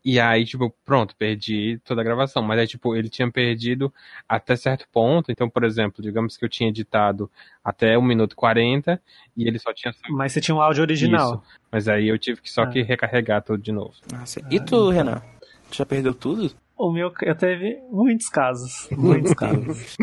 E 0.03 0.19
aí, 0.19 0.45
tipo, 0.45 0.73
pronto, 0.83 1.15
perdi 1.15 1.79
toda 1.83 2.01
a 2.01 2.03
gravação. 2.03 2.41
Mas 2.41 2.59
aí, 2.59 2.67
tipo, 2.67 2.95
ele 2.95 3.09
tinha 3.09 3.29
perdido 3.29 3.93
até 4.27 4.55
certo 4.55 4.87
ponto. 4.91 5.31
Então, 5.31 5.49
por 5.49 5.63
exemplo, 5.63 6.01
digamos 6.01 6.37
que 6.37 6.45
eu 6.45 6.49
tinha 6.49 6.69
editado 6.69 7.29
até 7.63 7.97
1 7.97 8.01
minuto 8.01 8.33
e 8.33 8.35
40 8.35 9.01
e 9.35 9.47
ele 9.47 9.59
só 9.59 9.73
tinha. 9.73 9.93
Mas 10.09 10.31
você 10.31 10.41
tinha 10.41 10.55
um 10.55 10.61
áudio 10.61 10.81
original. 10.81 11.35
Isso. 11.35 11.59
Mas 11.71 11.87
aí 11.87 12.07
eu 12.07 12.17
tive 12.17 12.41
que 12.41 12.49
só 12.49 12.63
ah. 12.63 12.67
que 12.67 12.81
recarregar 12.81 13.43
tudo 13.43 13.61
de 13.61 13.71
novo. 13.71 13.93
Nossa. 14.11 14.41
E 14.49 14.59
tu, 14.59 14.89
Renan? 14.89 15.21
Já 15.71 15.85
perdeu 15.85 16.13
tudo? 16.13 16.51
O 16.77 16.91
meu, 16.91 17.11
eu 17.21 17.35
teve 17.35 17.79
muitos 17.91 18.27
casos. 18.27 18.89
Muitos 18.91 19.33
casos. 19.35 19.97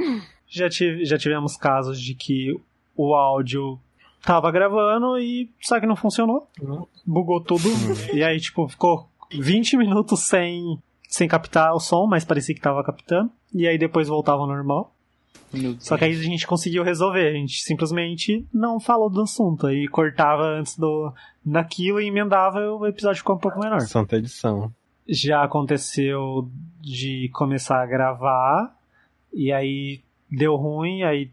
Já, 0.46 0.68
tive, 0.68 1.04
já 1.04 1.18
tivemos 1.18 1.56
casos 1.56 2.00
de 2.00 2.14
que 2.14 2.58
o 2.96 3.14
áudio 3.14 3.78
tava 4.22 4.50
gravando 4.50 5.18
e 5.18 5.50
só 5.60 5.80
que 5.80 5.86
não 5.86 5.96
funcionou. 5.96 6.48
Bugou 7.04 7.40
tudo. 7.40 7.68
e 8.12 8.22
aí, 8.22 8.38
tipo, 8.40 8.68
ficou 8.68 9.08
20 9.32 9.76
minutos 9.76 10.20
sem, 10.20 10.78
sem 11.08 11.28
captar 11.28 11.74
o 11.74 11.80
som, 11.80 12.06
mas 12.06 12.24
parecia 12.24 12.54
que 12.54 12.60
tava 12.60 12.84
captando. 12.84 13.30
E 13.52 13.66
aí 13.66 13.76
depois 13.76 14.08
voltava 14.08 14.42
ao 14.42 14.46
normal. 14.46 14.94
Só 15.78 15.96
que 15.96 16.04
aí 16.04 16.12
a 16.12 16.22
gente 16.22 16.46
conseguiu 16.46 16.82
resolver. 16.82 17.28
A 17.28 17.32
gente 17.32 17.62
simplesmente 17.62 18.46
não 18.52 18.78
falou 18.78 19.08
do 19.08 19.22
assunto. 19.22 19.66
Aí 19.66 19.88
cortava 19.88 20.42
antes 20.44 20.76
do 20.76 21.12
daquilo 21.44 22.00
e 22.00 22.06
emendava 22.06 22.60
e 22.60 22.66
o 22.68 22.86
episódio 22.86 23.18
ficou 23.18 23.36
um 23.36 23.38
pouco 23.38 23.58
menor. 23.58 23.80
Santa 23.80 24.16
edição 24.16 24.70
já 25.08 25.42
aconteceu 25.42 26.48
de 26.80 27.30
começar 27.32 27.82
a 27.82 27.86
gravar 27.86 28.76
e 29.32 29.52
aí 29.52 30.00
deu 30.30 30.56
ruim, 30.56 31.02
aí 31.02 31.30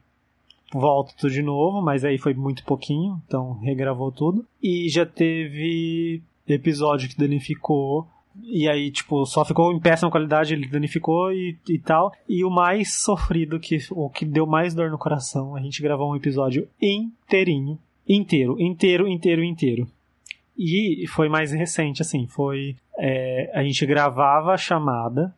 volta 0.71 1.13
tudo 1.17 1.31
de 1.31 1.41
novo, 1.41 1.81
mas 1.81 2.03
aí 2.03 2.17
foi 2.17 2.33
muito 2.33 2.63
pouquinho, 2.63 3.21
então 3.27 3.53
regravou 3.59 4.11
tudo. 4.11 4.45
E 4.61 4.89
já 4.89 5.05
teve 5.05 6.21
episódio 6.47 7.09
que 7.09 7.17
danificou 7.17 8.07
e 8.43 8.67
aí, 8.67 8.91
tipo, 8.91 9.25
só 9.25 9.45
ficou 9.45 9.71
em 9.71 9.79
péssima 9.79 10.11
qualidade, 10.11 10.53
ele 10.53 10.67
danificou 10.67 11.31
e, 11.31 11.57
e 11.69 11.79
tal. 11.79 12.11
E 12.27 12.43
o 12.43 12.49
mais 12.49 13.01
sofrido, 13.01 13.59
que, 13.59 13.77
o 13.91 14.09
que 14.09 14.25
deu 14.25 14.45
mais 14.45 14.73
dor 14.73 14.91
no 14.91 14.97
coração, 14.97 15.55
a 15.55 15.61
gente 15.61 15.81
gravou 15.81 16.11
um 16.11 16.15
episódio 16.15 16.67
inteirinho. 16.81 17.79
Inteiro, 18.07 18.59
inteiro, 18.59 19.07
inteiro, 19.07 19.43
inteiro. 19.43 19.87
E 20.57 21.05
foi 21.07 21.27
mais 21.27 21.51
recente, 21.51 22.01
assim, 22.01 22.27
foi. 22.27 22.75
É, 22.97 23.51
a 23.53 23.63
gente 23.63 23.85
gravava 23.85 24.53
a 24.53 24.57
chamada 24.57 25.33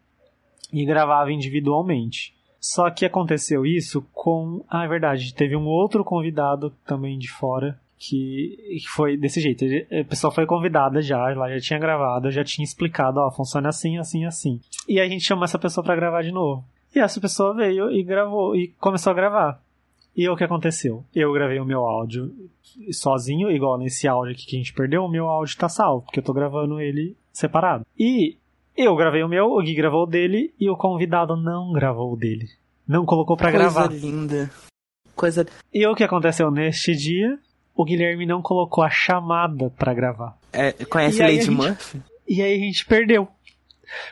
e 0.72 0.86
gravava 0.86 1.32
individualmente. 1.32 2.36
Só 2.60 2.90
que 2.90 3.06
aconteceu 3.06 3.66
isso 3.66 4.06
com. 4.14 4.64
Ah, 4.70 4.86
é 4.86 4.88
verdade, 4.88 5.34
teve 5.34 5.56
um 5.56 5.66
outro 5.66 6.04
convidado 6.04 6.72
também 6.86 7.18
de 7.18 7.30
fora 7.30 7.80
que, 7.98 8.80
foi 8.90 9.18
desse 9.18 9.42
jeito. 9.42 9.66
A 9.92 10.04
pessoa 10.04 10.32
foi 10.32 10.46
convidada 10.46 11.02
já, 11.02 11.32
ela 11.32 11.50
já 11.50 11.60
tinha 11.60 11.80
gravado, 11.80 12.32
já 12.32 12.44
tinha 12.44 12.64
explicado, 12.64 13.20
ó, 13.20 13.32
funciona 13.32 13.70
assim, 13.70 13.98
assim, 13.98 14.26
assim. 14.26 14.60
E 14.88 15.00
a 15.00 15.08
gente 15.08 15.24
chamou 15.24 15.46
essa 15.46 15.60
pessoa 15.60 15.84
para 15.84 15.96
gravar 15.96 16.22
de 16.22 16.32
novo. 16.32 16.64
E 16.96 17.00
essa 17.00 17.20
pessoa 17.20 17.56
veio 17.56 17.92
e 17.92 18.04
gravou, 18.04 18.56
e 18.56 18.70
começou 18.80 19.12
a 19.12 19.16
gravar. 19.16 19.62
E 20.18 20.28
o 20.28 20.36
que 20.36 20.44
aconteceu? 20.44 21.06
Eu 21.14 21.32
gravei 21.32 21.60
o 21.60 21.66
meu 21.66 21.82
áudio 21.86 22.34
sozinho, 22.92 23.52
igual 23.52 23.78
nesse 23.78 24.08
áudio 24.08 24.34
aqui 24.34 24.48
que 24.48 24.56
a 24.56 24.60
gente 24.60 24.74
perdeu, 24.74 25.04
o 25.04 25.08
meu 25.08 25.28
áudio 25.28 25.56
tá 25.56 25.70
salvo, 25.70 26.02
porque 26.02 26.20
eu 26.20 26.24
tô 26.24 26.34
gravando 26.34 26.82
ele 26.82 27.16
separado. 27.32 27.86
E 27.98 28.36
eu 28.76 28.96
gravei 28.96 29.22
o 29.22 29.30
meu, 29.30 29.46
o 29.46 29.62
Gui 29.62 29.76
gravou 29.76 30.04
o 30.04 30.08
dele 30.08 30.52
e 30.60 30.68
o 30.72 30.76
convidado 30.76 31.38
não 31.38 31.72
gravou 31.72 32.12
o 32.12 32.18
dele. 32.18 32.50
Não 32.88 33.06
colocou 33.06 33.38
para 33.38 33.52
gravar. 33.52 33.90
Coisa 33.90 34.06
linda. 34.08 34.52
Coisa. 35.16 35.46
E 35.72 35.86
o 35.86 35.94
que 35.94 36.04
aconteceu 36.04 36.50
neste 36.50 36.96
dia? 36.96 37.38
O 37.76 37.86
Guilherme 37.86 38.26
não 38.26 38.42
colocou 38.42 38.84
a 38.84 38.90
chamada 38.90 39.70
para 39.70 39.94
gravar. 39.94 40.36
É, 40.52 40.72
conhece 40.86 41.22
Lady 41.22 41.42
gente... 41.42 41.52
Murphy? 41.52 42.02
E 42.28 42.42
aí 42.42 42.56
a 42.56 42.60
gente 42.60 42.84
perdeu. 42.88 43.28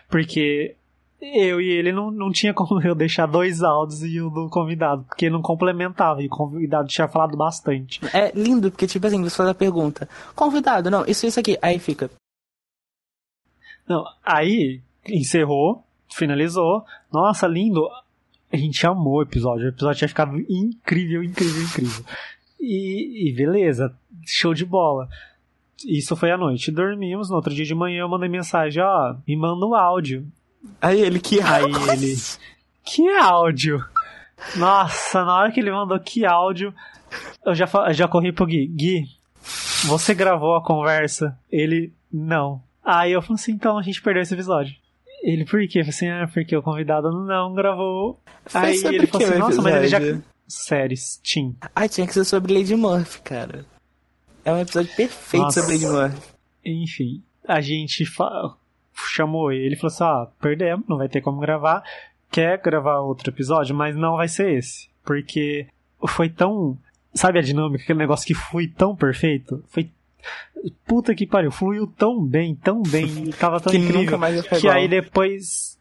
Porque 0.07 0.75
eu 1.21 1.59
e 1.59 1.69
ele 1.69 1.91
não, 1.91 2.11
não 2.11 2.31
tinha 2.31 2.53
como 2.53 2.81
eu 2.81 2.95
deixar 2.95 3.25
dois 3.25 3.63
áudios 3.63 4.03
e 4.03 4.21
o 4.21 4.29
do 4.29 4.49
convidado, 4.49 5.03
porque 5.03 5.29
não 5.29 5.41
complementava, 5.41 6.21
e 6.21 6.27
o 6.27 6.29
convidado 6.29 6.87
tinha 6.87 7.07
falado 7.07 7.35
bastante. 7.37 7.99
É 8.13 8.31
lindo, 8.33 8.71
porque 8.71 8.87
tipo 8.87 9.05
assim, 9.07 9.21
você 9.21 9.35
faz 9.35 9.49
a 9.49 9.55
pergunta, 9.55 10.07
convidado, 10.35 10.89
não, 10.89 11.05
isso, 11.05 11.25
isso 11.25 11.39
aqui, 11.39 11.57
aí 11.61 11.79
fica. 11.79 12.09
Não, 13.87 14.03
aí 14.23 14.81
encerrou, 15.07 15.83
finalizou, 16.13 16.83
nossa, 17.11 17.47
lindo, 17.47 17.87
a 18.51 18.57
gente 18.57 18.85
amou 18.85 19.17
o 19.17 19.21
episódio, 19.21 19.65
o 19.65 19.69
episódio 19.69 19.99
tinha 19.99 20.09
ficado 20.09 20.39
incrível, 20.49 21.23
incrível, 21.23 21.63
incrível. 21.63 22.05
E, 22.59 23.29
e 23.29 23.33
beleza, 23.35 23.95
show 24.25 24.53
de 24.53 24.65
bola. 24.65 25.07
Isso 25.85 26.15
foi 26.15 26.31
à 26.31 26.37
noite. 26.37 26.71
Dormimos, 26.71 27.29
no 27.29 27.35
outro 27.35 27.53
dia 27.53 27.65
de 27.65 27.75
manhã 27.75 28.01
eu 28.01 28.09
mandei 28.09 28.29
mensagem, 28.29 28.81
ó, 28.81 29.15
me 29.27 29.35
manda 29.35 29.65
um 29.65 29.75
áudio. 29.75 30.25
Aí 30.81 31.01
ele, 31.01 31.19
que 31.19 31.41
Aí 31.41 31.63
ele, 31.63 32.15
que 32.83 33.09
áudio? 33.17 33.83
Nossa, 34.55 35.23
na 35.23 35.37
hora 35.37 35.51
que 35.51 35.59
ele 35.59 35.71
mandou 35.71 35.99
que 35.99 36.25
áudio, 36.25 36.73
eu 37.45 37.55
já, 37.55 37.67
já 37.91 38.07
corri 38.07 38.31
pro 38.31 38.45
Gui. 38.45 38.67
Gui, 38.67 39.05
você 39.85 40.13
gravou 40.13 40.55
a 40.55 40.63
conversa? 40.63 41.37
Ele, 41.51 41.93
não. 42.11 42.61
Aí 42.83 43.11
eu 43.11 43.21
falei 43.21 43.35
assim, 43.35 43.51
então 43.53 43.77
a 43.77 43.81
gente 43.81 44.01
perdeu 44.01 44.21
esse 44.21 44.33
episódio. 44.33 44.75
Ele, 45.23 45.45
por 45.45 45.59
quê? 45.67 45.79
Eu 45.79 45.85
falei 45.85 45.89
assim, 45.89 46.09
ah, 46.09 46.29
porque 46.31 46.55
o 46.55 46.61
convidado 46.61 47.11
não 47.11 47.53
gravou. 47.53 48.19
Aí 48.53 48.75
ele 48.85 49.07
falou 49.07 49.27
assim, 49.27 49.39
nossa, 49.39 49.61
mas 49.61 49.75
ele 49.75 49.87
já... 49.87 49.99
Séries, 50.47 51.19
Tim. 51.23 51.55
Ah, 51.73 51.87
tinha 51.87 52.05
que 52.05 52.13
ser 52.13 52.23
sobre 52.23 52.53
Lady 52.53 52.75
Murphy, 52.75 53.19
cara. 53.21 53.65
É 54.43 54.53
um 54.53 54.59
episódio 54.59 54.95
perfeito 54.95 55.43
nossa. 55.43 55.61
sobre 55.61 55.77
Lady 55.77 55.87
Murphy. 55.87 56.21
Enfim, 56.63 57.23
a 57.47 57.61
gente 57.61 58.05
chamou 58.95 59.51
ele 59.51 59.75
e 59.75 59.77
falou 59.77 59.93
assim: 59.93 60.03
ah, 60.03 60.27
perdemos, 60.41 60.87
não 60.87 60.97
vai 60.97 61.09
ter 61.09 61.21
como 61.21 61.39
gravar. 61.39 61.83
Quer 62.31 62.59
gravar 62.61 62.99
outro 62.99 63.29
episódio, 63.29 63.75
mas 63.75 63.95
não 63.95 64.17
vai 64.17 64.27
ser 64.27 64.57
esse. 64.57 64.89
Porque 65.03 65.67
foi 66.07 66.29
tão. 66.29 66.77
Sabe 67.13 67.39
a 67.39 67.41
dinâmica, 67.41 67.83
aquele 67.83 67.99
negócio 67.99 68.25
que 68.25 68.33
foi 68.33 68.67
tão 68.67 68.95
perfeito? 68.95 69.63
Foi 69.67 69.89
Puta 70.87 71.13
que 71.13 71.27
pariu, 71.27 71.51
fluiu 71.51 71.85
tão 71.85 72.23
bem, 72.23 72.55
tão 72.55 72.81
bem, 72.81 73.29
tava 73.39 73.59
tão 73.59 73.69
que 73.71 73.77
incrível. 73.77 74.03
Nunca 74.03 74.17
mais 74.17 74.33
vai 74.35 74.43
ficar 74.43 74.55
que 74.55 74.65
igual. 74.65 74.77
aí 74.77 74.87
depois 74.87 75.79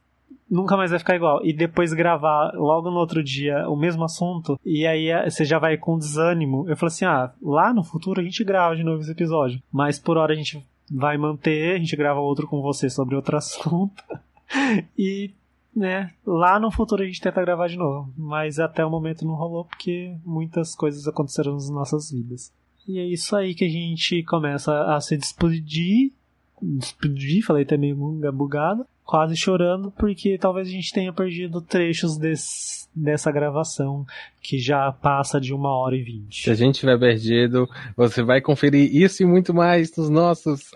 nunca 0.50 0.76
mais 0.76 0.90
vai 0.90 0.98
ficar 0.98 1.16
igual. 1.16 1.44
E 1.44 1.52
depois 1.52 1.92
gravar 1.92 2.52
logo 2.54 2.90
no 2.90 2.98
outro 2.98 3.22
dia 3.22 3.68
o 3.68 3.76
mesmo 3.76 4.04
assunto, 4.04 4.58
e 4.64 4.86
aí 4.86 5.08
eh, 5.08 5.28
você 5.28 5.44
já 5.44 5.58
vai 5.58 5.76
com 5.78 5.98
desânimo. 5.98 6.68
Eu 6.68 6.76
falei 6.76 6.92
assim: 6.92 7.04
ah, 7.06 7.32
lá 7.42 7.72
no 7.72 7.82
futuro 7.82 8.20
a 8.20 8.24
gente 8.24 8.44
grava 8.44 8.76
de 8.76 8.84
novo 8.84 9.00
esse 9.00 9.10
episódio. 9.10 9.62
Mas 9.72 9.98
por 9.98 10.16
hora 10.16 10.32
a 10.32 10.36
gente 10.36 10.64
vai 10.90 11.16
manter, 11.16 11.76
a 11.76 11.78
gente 11.78 11.96
grava 11.96 12.20
outro 12.20 12.46
com 12.46 12.60
você 12.60 12.88
sobre 12.90 13.14
outro 13.14 13.36
assunto. 13.38 14.02
e, 14.98 15.30
né, 15.74 16.12
lá 16.26 16.58
no 16.58 16.70
futuro 16.70 17.02
a 17.02 17.06
gente 17.06 17.20
tenta 17.20 17.40
gravar 17.40 17.68
de 17.68 17.76
novo. 17.76 18.12
Mas 18.16 18.58
até 18.58 18.84
o 18.84 18.90
momento 18.90 19.24
não 19.24 19.34
rolou 19.34 19.64
porque 19.64 20.14
muitas 20.24 20.74
coisas 20.74 21.06
aconteceram 21.06 21.54
nas 21.54 21.70
nossas 21.70 22.10
vidas. 22.10 22.52
E 22.86 22.98
é 22.98 23.04
isso 23.04 23.34
aí 23.34 23.54
que 23.54 23.64
a 23.64 23.68
gente 23.68 24.22
começa 24.24 24.94
a 24.94 25.00
se 25.00 25.16
despedir. 25.16 26.12
Despedir, 26.60 27.42
falei 27.42 27.64
também 27.64 27.94
bugado. 27.94 28.86
Quase 29.04 29.36
chorando, 29.36 29.90
porque 29.90 30.38
talvez 30.38 30.68
a 30.68 30.70
gente 30.70 30.92
tenha 30.92 31.12
perdido 31.12 31.60
trechos 31.60 32.16
desse, 32.16 32.83
dessa 32.94 33.32
gravação, 33.32 34.06
que 34.40 34.58
já 34.58 34.92
passa 34.92 35.40
de 35.40 35.52
uma 35.52 35.70
hora 35.76 35.96
e 35.96 36.02
vinte. 36.02 36.42
Se 36.42 36.50
a 36.50 36.54
gente 36.54 36.80
tiver 36.80 36.98
perdido, 36.98 37.68
você 37.96 38.22
vai 38.22 38.40
conferir 38.40 38.94
isso 38.94 39.22
e 39.22 39.26
muito 39.26 39.52
mais 39.52 39.94
nos 39.96 40.08
nossos. 40.08 40.70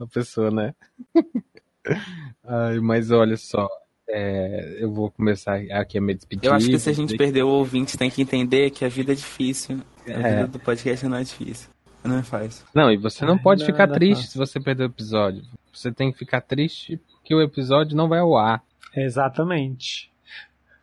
A 0.00 0.06
pessoa, 0.06 0.50
né? 0.50 0.74
Ai, 2.44 2.80
mas 2.80 3.10
olha 3.10 3.36
só, 3.36 3.68
é, 4.08 4.78
eu 4.80 4.92
vou 4.92 5.10
começar 5.10 5.60
aqui 5.72 5.98
a 5.98 6.00
me 6.00 6.14
despedir. 6.14 6.48
Eu 6.48 6.54
acho 6.54 6.68
que 6.68 6.78
se 6.78 6.88
a 6.88 6.92
gente 6.92 7.16
perder 7.16 7.42
o 7.42 7.48
ouvinte, 7.48 7.96
tem 7.98 8.10
que 8.10 8.22
entender 8.22 8.70
que 8.70 8.84
a 8.84 8.88
vida 8.88 9.12
é 9.12 9.14
difícil. 9.14 9.80
A 10.06 10.10
é. 10.10 10.36
vida 10.36 10.48
do 10.48 10.58
podcast 10.58 11.06
não 11.06 11.18
é 11.18 11.22
difícil. 11.22 11.68
Não 12.02 12.18
é 12.18 12.22
fácil. 12.22 12.64
Não, 12.74 12.90
e 12.90 12.96
você 12.96 13.24
não 13.24 13.36
pode 13.36 13.60
não, 13.60 13.66
ficar 13.66 13.86
não 13.86 13.94
triste 13.94 14.22
não. 14.22 14.30
se 14.30 14.38
você 14.38 14.60
perder 14.60 14.84
o 14.84 14.86
episódio. 14.86 15.42
Você 15.72 15.92
tem 15.92 16.10
que 16.10 16.18
ficar 16.18 16.40
triste 16.40 16.98
porque 17.12 17.34
o 17.34 17.42
episódio 17.42 17.96
não 17.96 18.08
vai 18.08 18.20
ao 18.20 18.36
ar. 18.36 18.62
Exatamente. 18.96 20.10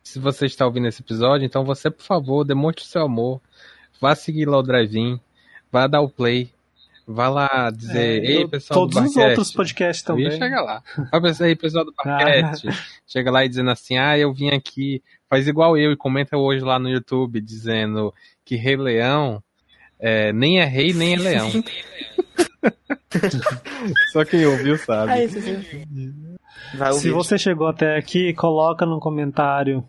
Se 0.06 0.20
você 0.20 0.46
está 0.46 0.64
ouvindo 0.64 0.86
esse 0.86 1.02
episódio, 1.02 1.44
então 1.44 1.64
você, 1.64 1.90
por 1.90 2.04
favor, 2.04 2.44
demonstre 2.44 2.84
seu 2.84 3.02
amor. 3.02 3.40
Vá 4.00 4.14
seguir 4.14 4.46
lá 4.46 4.58
o 4.58 4.62
Drive-In. 4.62 5.18
Vá 5.70 5.88
dar 5.88 6.00
o 6.00 6.08
play. 6.08 6.48
Vá 7.04 7.28
lá 7.28 7.70
dizer, 7.70 8.22
é, 8.22 8.24
ei, 8.24 8.46
pessoal 8.46 8.82
todos 8.82 8.94
do 8.94 9.02
os 9.02 9.16
outros 9.16 9.52
podcasts 9.52 10.04
também. 10.04 10.30
Chega 10.30 10.60
lá. 10.60 10.80
Vai 11.10 11.20
pensar, 11.20 11.48
ei, 11.48 11.56
pessoal 11.56 11.84
do 11.84 11.92
Barquete. 11.92 12.68
Ah. 12.68 12.72
Chega 13.04 13.32
lá 13.32 13.44
e 13.44 13.48
dizendo 13.48 13.68
assim, 13.68 13.98
ah, 13.98 14.16
eu 14.16 14.32
vim 14.32 14.50
aqui. 14.50 15.02
Faz 15.28 15.48
igual 15.48 15.76
eu 15.76 15.90
e 15.90 15.96
comenta 15.96 16.38
hoje 16.38 16.64
lá 16.64 16.78
no 16.78 16.88
YouTube 16.88 17.40
dizendo 17.40 18.14
que 18.44 18.54
Rei 18.54 18.76
Leão 18.76 19.42
é, 19.98 20.32
nem 20.32 20.60
é 20.60 20.64
rei, 20.64 20.92
nem 20.92 21.14
é 21.14 21.16
leão. 21.16 21.50
Só 24.12 24.24
quem 24.24 24.46
ouviu 24.46 24.78
sabe. 24.78 25.10
É 25.10 25.24
isso, 25.24 25.40
Se 27.00 27.10
você 27.10 27.36
chegou 27.36 27.66
até 27.66 27.96
aqui, 27.96 28.32
coloca 28.34 28.86
no 28.86 29.00
comentário 29.00 29.84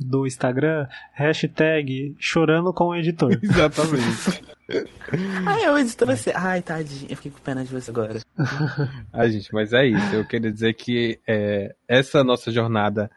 do 0.00 0.26
Instagram 0.26 0.86
hashtag 1.12 2.16
chorando 2.18 2.72
com 2.72 2.86
o 2.86 2.96
editor. 2.96 3.38
Exatamente. 3.42 4.42
Ai, 5.46 5.68
o 5.68 5.78
editor 5.78 6.08
você. 6.08 6.32
Ai, 6.34 6.62
tadinho, 6.62 7.06
eu 7.10 7.16
fiquei 7.16 7.30
com 7.30 7.40
pena 7.40 7.62
de 7.62 7.70
você 7.70 7.90
agora. 7.90 8.18
Ai, 9.12 9.30
gente, 9.30 9.52
mas 9.52 9.72
é 9.72 9.86
isso. 9.86 10.14
Eu 10.14 10.26
queria 10.26 10.50
dizer 10.50 10.72
que 10.74 11.20
é, 11.28 11.74
essa 11.86 12.24
nossa 12.24 12.50
jornada 12.50 13.10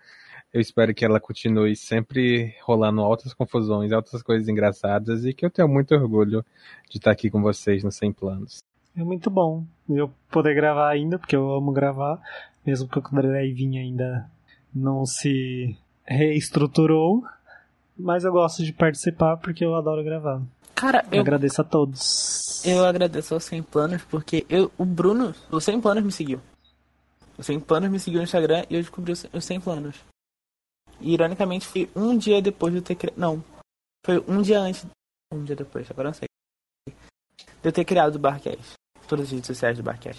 eu 0.54 0.62
espero 0.62 0.94
que 0.94 1.04
ela 1.04 1.20
continue 1.20 1.76
sempre 1.76 2.54
rolando 2.64 3.02
altas 3.02 3.34
confusões, 3.34 3.92
altas 3.92 4.22
coisas 4.22 4.48
engraçadas 4.48 5.26
e 5.26 5.34
que 5.34 5.44
eu 5.44 5.50
tenho 5.50 5.68
muito 5.68 5.96
orgulho 5.96 6.46
de 6.90 6.98
estar 6.98 7.10
aqui 7.10 7.32
com 7.32 7.42
vocês 7.42 7.84
no 7.84 7.92
Sem 7.92 8.14
Planos. 8.14 8.60
É 8.96 9.04
muito 9.04 9.32
bom 9.32 9.66
eu 9.90 10.12
poder 10.30 10.54
gravar 10.54 10.90
ainda, 10.90 11.18
porque 11.18 11.36
eu 11.36 11.52
amo 11.52 11.72
gravar, 11.72 12.22
mesmo 12.64 12.88
que 12.88 13.00
o 13.00 13.02
drive 13.02 13.78
ainda 13.78 14.30
não 14.74 15.06
se 15.08 15.76
reestruturou, 16.06 17.24
mas 17.98 18.24
eu 18.24 18.32
gosto 18.32 18.64
de 18.64 18.74
participar 18.74 19.38
porque 19.38 19.64
eu 19.64 19.76
adoro 19.76 20.04
gravar. 20.04 20.42
Cara, 20.76 21.06
eu, 21.12 21.18
eu 21.18 21.22
agradeço 21.22 21.62
a 21.62 21.64
todos. 21.64 22.66
Eu 22.66 22.86
agradeço 22.86 23.34
aos 23.34 23.44
Sem 23.44 23.62
Planos 23.62 24.04
porque 24.04 24.46
eu, 24.50 24.72
o 24.78 24.86
Bruno, 24.86 25.34
o 25.52 25.60
Sem 25.60 25.80
Planos 25.80 26.04
me 26.04 26.12
seguiu. 26.12 26.42
O 27.38 27.44
Sem 27.44 27.60
Planos 27.60 27.90
me 27.90 28.00
seguiu 28.00 28.20
no 28.20 28.26
Instagram 28.26 28.66
e 28.70 28.76
eu 28.76 28.82
descobri 28.82 29.12
os 29.12 29.46
Sem 29.46 29.60
Planos. 29.60 29.96
E, 31.00 31.14
ironicamente, 31.14 31.68
foi 31.68 31.90
um 31.96 32.18
dia 32.18 32.42
depois 32.42 32.74
de 32.74 32.80
eu 32.80 32.84
ter 32.84 32.96
criado. 32.96 33.18
Não. 33.18 33.44
Foi 34.06 34.24
um 34.28 34.42
dia 34.42 34.60
antes. 34.60 34.86
Um 35.34 35.44
dia 35.44 35.56
depois, 35.56 35.90
agora 35.90 36.10
não 36.10 36.14
sei. 36.14 36.28
De 36.88 37.70
eu 37.70 37.72
ter 37.72 37.86
criado 37.86 38.16
o 38.16 38.20
Barcast. 38.20 38.74
Todas 39.08 39.26
as 39.26 39.32
redes 39.32 39.48
sociais 39.48 39.78
do 39.78 39.84
Barcast. 39.84 40.18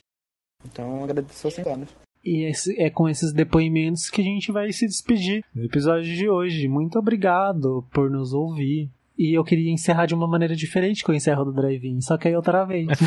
Então, 0.65 1.05
agradeço 1.05 1.47
aos 1.47 1.55
100 1.55 1.73
anos. 1.73 1.90
E 2.24 2.44
esse, 2.44 2.80
é 2.80 2.88
com 2.88 3.09
esses 3.09 3.32
depoimentos 3.32 4.09
que 4.09 4.22
a 4.22 4.24
gente 4.24 4.51
vai 4.51 4.72
se 4.72 4.86
despedir 4.86 5.44
do 5.55 5.64
episódio 5.64 6.14
de 6.14 6.28
hoje. 6.28 6.66
Muito 6.66 6.98
obrigado 6.98 7.84
por 7.92 8.10
nos 8.10 8.32
ouvir. 8.32 8.88
E 9.16 9.32
eu 9.32 9.44
queria 9.44 9.70
encerrar 9.70 10.06
de 10.06 10.14
uma 10.14 10.26
maneira 10.26 10.56
diferente 10.56 11.05
que 11.05 11.10
eu 11.10 11.14
encerro 11.14 11.44
do 11.44 11.52
drive-in, 11.52 12.01
só 12.01 12.16
que 12.16 12.26
aí 12.26 12.34
outra 12.34 12.64
vez. 12.64 12.88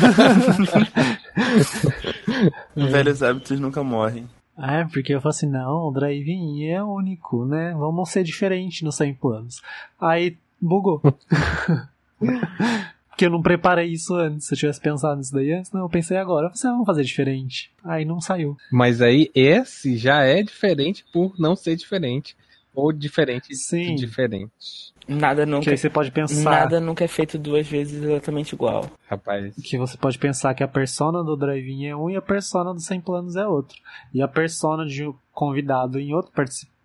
Velhos 2.74 3.22
hábitos 3.22 3.60
nunca 3.60 3.82
morrem. 3.84 4.26
É, 4.56 4.84
porque 4.84 5.14
eu 5.14 5.20
falo 5.20 5.30
assim, 5.30 5.48
não, 5.48 5.88
o 5.88 5.92
drive-in 5.92 6.64
é 6.64 6.82
único, 6.82 7.44
né? 7.44 7.74
Vamos 7.78 8.08
ser 8.08 8.24
diferente 8.24 8.84
nos 8.84 8.94
100 8.96 9.14
planos. 9.14 9.62
Aí 10.00 10.36
bugou. 10.60 11.02
porque 13.18 13.26
eu 13.26 13.30
não 13.30 13.42
preparei 13.42 13.88
isso 13.88 14.14
antes. 14.14 14.46
Se 14.46 14.54
eu 14.54 14.58
tivesse 14.58 14.80
pensado 14.80 15.16
nisso 15.16 15.34
daí 15.34 15.52
antes, 15.52 15.72
não, 15.72 15.80
eu 15.80 15.88
pensei 15.88 16.16
agora. 16.16 16.46
Eu 16.46 16.50
falei, 16.50 16.54
assim, 16.54 16.68
ah, 16.68 16.70
vamos 16.70 16.86
fazer 16.86 17.02
diferente. 17.02 17.72
Aí 17.82 18.04
não 18.04 18.20
saiu. 18.20 18.56
Mas 18.70 19.02
aí 19.02 19.28
esse 19.34 19.96
já 19.96 20.22
é 20.22 20.40
diferente 20.40 21.04
por 21.12 21.34
não 21.36 21.56
ser 21.56 21.74
diferente. 21.74 22.36
Ou 22.72 22.92
diferente 22.92 23.52
Sim. 23.56 23.96
de 23.96 24.06
diferente. 24.06 24.94
Nada 25.08 25.44
nunca. 25.44 25.64
Que 25.64 25.70
aí 25.70 25.76
você 25.76 25.90
pode 25.90 26.12
pensar. 26.12 26.44
Nada 26.48 26.78
nunca 26.78 27.04
é 27.04 27.08
feito 27.08 27.36
duas 27.36 27.66
vezes 27.66 28.00
exatamente 28.00 28.52
igual. 28.52 28.88
Rapaz. 29.08 29.52
Que 29.64 29.76
você 29.76 29.96
pode 29.96 30.16
pensar 30.16 30.54
que 30.54 30.62
a 30.62 30.68
persona 30.68 31.24
do 31.24 31.36
drive-in 31.36 31.86
é 31.86 31.96
um 31.96 32.08
e 32.08 32.14
a 32.14 32.22
persona 32.22 32.72
do 32.72 32.80
100 32.80 33.00
planos 33.00 33.34
é 33.34 33.44
outro. 33.44 33.76
E 34.14 34.22
a 34.22 34.28
persona 34.28 34.86
de 34.86 35.08
um 35.08 35.14
convidado 35.32 35.98
em 35.98 36.14
outro 36.14 36.30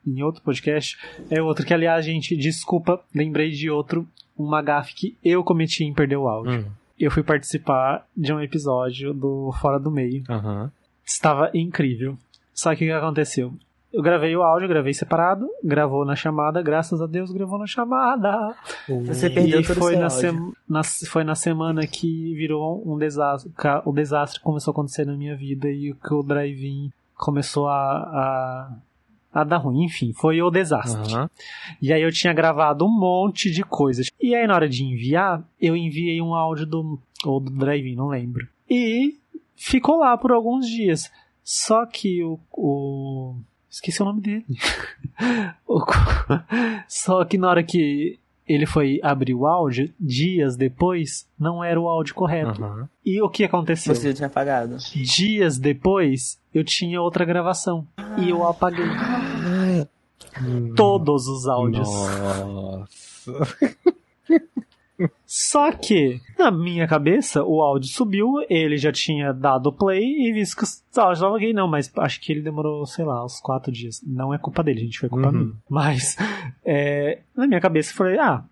em 0.06 0.24
outro 0.24 0.42
podcast 0.42 0.98
é 1.30 1.40
outro. 1.42 1.64
Que 1.64 1.76
aliás, 1.76 2.04
gente, 2.04 2.36
desculpa, 2.36 3.00
lembrei 3.14 3.52
de 3.52 3.70
outro, 3.70 4.08
uma 4.38 4.62
gafe 4.62 4.94
que 4.94 5.18
eu 5.24 5.44
cometi 5.44 5.84
em 5.84 5.94
perder 5.94 6.18
o 6.18 6.28
áudio. 6.28 6.62
Hum. 6.62 6.72
Eu 7.00 7.12
fui 7.12 7.24
participar 7.24 8.06
de 8.16 8.32
um 8.34 8.40
episódio 8.40 9.14
do 9.14 9.52
Fora 9.60 9.80
do 9.80 9.92
Meio. 9.92 10.24
Uhum. 10.30 10.70
Estava 11.06 11.52
incrível. 11.54 12.18
Só 12.54 12.76
que 12.76 12.86
o 12.86 12.88
que 12.88 12.92
aconteceu? 12.92 13.54
Eu 13.94 14.02
gravei 14.02 14.36
o 14.36 14.42
áudio, 14.42 14.68
gravei 14.68 14.92
separado, 14.92 15.48
gravou 15.64 16.04
na 16.04 16.16
chamada, 16.16 16.64
graças 16.64 17.00
a 17.00 17.06
Deus 17.06 17.32
gravou 17.32 17.60
na 17.60 17.68
chamada. 17.68 18.56
Você 19.06 19.30
perdeu 19.30 19.60
e 19.60 19.64
foi 19.64 19.96
na, 19.96 20.08
na, 20.68 20.82
foi 20.84 21.24
na 21.24 21.36
semana 21.36 21.86
que 21.86 22.34
virou 22.34 22.82
um 22.92 22.98
desastre. 22.98 23.52
O 23.86 23.92
desastre 23.92 24.42
começou 24.42 24.72
a 24.72 24.74
acontecer 24.74 25.06
na 25.06 25.16
minha 25.16 25.36
vida 25.36 25.70
e 25.70 25.94
que 25.94 26.14
o 26.14 26.24
drive-in 26.24 26.92
começou 27.16 27.68
a, 27.68 27.98
a, 27.98 28.72
a, 29.34 29.44
dar 29.44 29.58
ruim. 29.58 29.86
Enfim, 29.86 30.14
foi 30.14 30.42
o 30.42 30.50
desastre. 30.50 31.14
Uhum. 31.14 31.28
E 31.82 31.92
aí 31.92 32.02
eu 32.02 32.12
tinha 32.12 32.34
gravado 32.34 32.86
um 32.86 32.92
monte 32.92 33.52
de 33.52 33.64
coisas. 33.64 34.08
E 34.22 34.36
aí 34.36 34.46
na 34.48 34.56
hora 34.56 34.70
de 34.70 34.84
enviar, 34.84 35.44
eu 35.60 35.76
enviei 35.76 36.22
um 36.22 36.34
áudio 36.34 36.66
do, 36.66 37.00
ou 37.26 37.40
do 37.40 37.52
drive-in, 37.52 37.96
não 37.96 38.08
lembro. 38.08 38.48
E 38.70 39.18
ficou 39.56 39.98
lá 39.98 40.18
por 40.18 40.32
alguns 40.32 40.68
dias. 40.68 41.12
Só 41.44 41.86
que 41.86 42.24
o, 42.24 42.40
o 42.52 43.36
Esqueci 43.74 44.04
o 44.04 44.06
nome 44.06 44.22
dele. 44.22 44.46
Só 46.88 47.26
que 47.26 47.40
na 47.40 47.50
hora 47.50 47.64
que 47.64 48.20
ele 48.48 48.66
foi 48.66 49.00
abrir 49.02 49.34
o 49.34 49.48
áudio, 49.48 49.94
dias 50.00 50.56
depois, 50.56 51.28
não 51.40 51.64
era 51.64 51.80
o 51.80 51.88
áudio 51.88 52.14
correto. 52.14 52.62
Uhum. 52.62 52.88
E 53.06 53.22
o 53.22 53.30
que 53.30 53.44
aconteceu? 53.44 53.96
Você 53.96 54.14
tinha 54.14 54.28
apagado. 54.28 54.78
Dias 54.94 55.58
depois, 55.58 56.40
eu 56.54 56.64
tinha 56.64 57.02
outra 57.02 57.26
gravação. 57.26 57.88
E 58.18 58.30
eu 58.30 58.46
apaguei. 58.46 58.86
Todos 60.76 61.28
os 61.28 61.48
áudios. 61.48 61.88
Nossa. 61.88 62.88
Só 65.26 65.72
que, 65.72 66.20
na 66.38 66.52
minha 66.52 66.88
cabeça, 66.88 67.44
o 67.44 67.62
áudio 67.62 67.90
subiu, 67.90 68.34
ele 68.50 68.78
já 68.78 68.92
tinha 68.92 69.34
dado 69.34 69.74
play 69.74 70.04
e 70.04 70.32
visto 70.32 70.58
que 70.58 70.64
os 70.64 70.84
áudios 70.98 71.18
estavam 71.20 71.36
ok, 71.38 71.54
não, 71.54 71.68
mas 71.68 71.92
acho 71.98 72.22
que 72.22 72.32
ele 72.32 72.42
demorou, 72.42 72.86
sei 72.86 73.06
lá, 73.06 73.24
uns 73.24 73.40
quatro 73.40 73.72
dias. 73.72 74.02
Não 74.06 74.34
é 74.34 74.38
culpa 74.38 74.64
dele, 74.64 74.82
gente, 74.82 75.00
foi 75.00 75.10
culpa 75.10 75.30
uhum. 75.30 75.34
minha. 75.34 75.54
Mas, 75.70 76.16
é, 76.66 77.22
na 77.36 77.48
minha 77.48 77.62
cabeça, 77.62 77.92
eu 77.92 77.96
falei, 77.96 78.20
ah, 78.20 78.44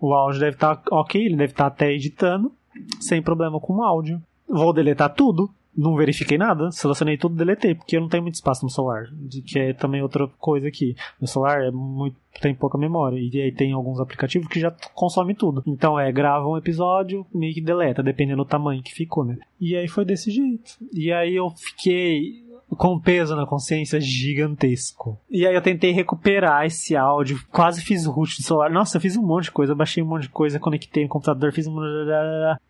o 0.00 0.14
áudio 0.14 0.40
deve 0.40 0.56
estar 0.56 0.76
tá 0.76 0.96
ok, 0.96 1.20
ele 1.20 1.36
deve 1.36 1.52
estar 1.52 1.64
tá 1.64 1.74
até 1.74 1.92
editando, 1.92 2.52
sem 3.00 3.20
problema 3.20 3.58
com 3.58 3.76
o 3.76 3.82
áudio. 3.82 4.22
Vou 4.48 4.72
deletar 4.72 5.12
tudo, 5.14 5.50
não 5.78 5.94
verifiquei 5.94 6.36
nada, 6.36 6.72
selecionei 6.72 7.16
tudo 7.16 7.36
deletei, 7.36 7.72
porque 7.72 7.96
eu 7.96 8.00
não 8.00 8.08
tenho 8.08 8.24
muito 8.24 8.34
espaço 8.34 8.64
no 8.64 8.70
celular. 8.70 9.06
Que 9.46 9.60
é 9.60 9.72
também 9.72 10.02
outra 10.02 10.26
coisa 10.38 10.66
aqui. 10.66 10.96
Meu 11.20 11.28
celular 11.28 11.62
é 11.62 11.70
muito, 11.70 12.16
tem 12.40 12.52
pouca 12.52 12.76
memória. 12.76 13.16
E 13.16 13.40
aí 13.40 13.52
tem 13.52 13.72
alguns 13.72 14.00
aplicativos 14.00 14.48
que 14.48 14.58
já 14.58 14.74
consomem 14.92 15.36
tudo. 15.36 15.62
Então 15.64 15.98
é, 15.98 16.10
grava 16.10 16.48
um 16.48 16.56
episódio, 16.56 17.24
meio 17.32 17.54
que 17.54 17.60
deleta, 17.60 18.02
dependendo 18.02 18.42
do 18.42 18.48
tamanho 18.48 18.82
que 18.82 18.92
ficou, 18.92 19.24
né? 19.24 19.38
E 19.60 19.76
aí 19.76 19.86
foi 19.86 20.04
desse 20.04 20.32
jeito. 20.32 20.72
E 20.92 21.12
aí 21.12 21.36
eu 21.36 21.48
fiquei 21.50 22.47
com 22.76 22.94
um 22.94 23.00
peso 23.00 23.34
na 23.34 23.46
consciência 23.46 24.00
gigantesco. 24.00 25.18
E 25.30 25.46
aí 25.46 25.54
eu 25.54 25.62
tentei 25.62 25.90
recuperar 25.92 26.66
esse 26.66 26.96
áudio, 26.96 27.40
quase 27.50 27.82
fiz 27.82 28.04
root 28.06 28.36
do 28.36 28.42
celular. 28.42 28.70
Nossa, 28.70 28.96
eu 28.96 29.00
fiz 29.00 29.16
um 29.16 29.22
monte 29.22 29.44
de 29.44 29.52
coisa, 29.52 29.74
baixei 29.74 30.02
um 30.02 30.06
monte 30.06 30.22
de 30.22 30.28
coisa, 30.28 30.60
conectei 30.60 31.04
no 31.04 31.08
computador, 31.08 31.52
fiz 31.52 31.66
um 31.66 31.78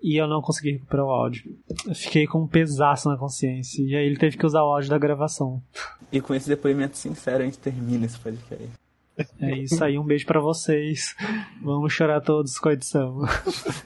e 0.02 0.20
eu 0.20 0.26
não 0.26 0.40
consegui 0.40 0.72
recuperar 0.72 1.06
o 1.06 1.10
áudio. 1.10 1.56
Eu 1.86 1.94
fiquei 1.94 2.26
com 2.26 2.42
um 2.42 2.46
pesaço 2.46 3.08
na 3.08 3.16
consciência. 3.16 3.82
E 3.82 3.96
aí 3.96 4.06
ele 4.06 4.16
teve 4.16 4.36
que 4.36 4.46
usar 4.46 4.62
o 4.62 4.72
áudio 4.72 4.90
da 4.90 4.98
gravação. 4.98 5.62
E 6.12 6.20
com 6.20 6.34
esse 6.34 6.48
depoimento 6.48 6.96
sincero 6.96 7.42
a 7.42 7.46
gente 7.46 7.58
termina 7.58 8.06
esse 8.06 8.18
podcast. 8.18 8.87
É 9.40 9.56
isso 9.56 9.82
aí, 9.82 9.98
um 9.98 10.04
beijo 10.04 10.26
para 10.26 10.40
vocês. 10.40 11.16
Vamos 11.62 11.92
chorar 11.92 12.20
todos 12.20 12.58
com 12.58 12.68
a 12.68 12.72
edição. 12.72 13.22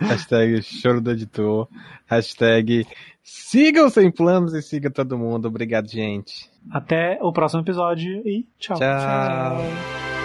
Hashtag 0.01 0.63
choro 0.63 1.01
do 1.01 1.11
editor. 1.11 1.69
Hashtag 2.07 2.87
sigam 3.23 3.89
sem 3.89 4.11
planos 4.11 4.53
e 4.55 4.63
siga 4.63 4.91
todo 4.91 5.19
mundo. 5.19 5.49
Obrigado, 5.49 5.89
gente. 5.89 6.51
Até 6.71 7.19
o 7.23 7.33
próximo 7.33 7.63
episódio 7.63 8.27
e 8.27 8.47
tchau. 8.59 8.79
Tchau. 8.79 8.99
tchau. 8.99 10.22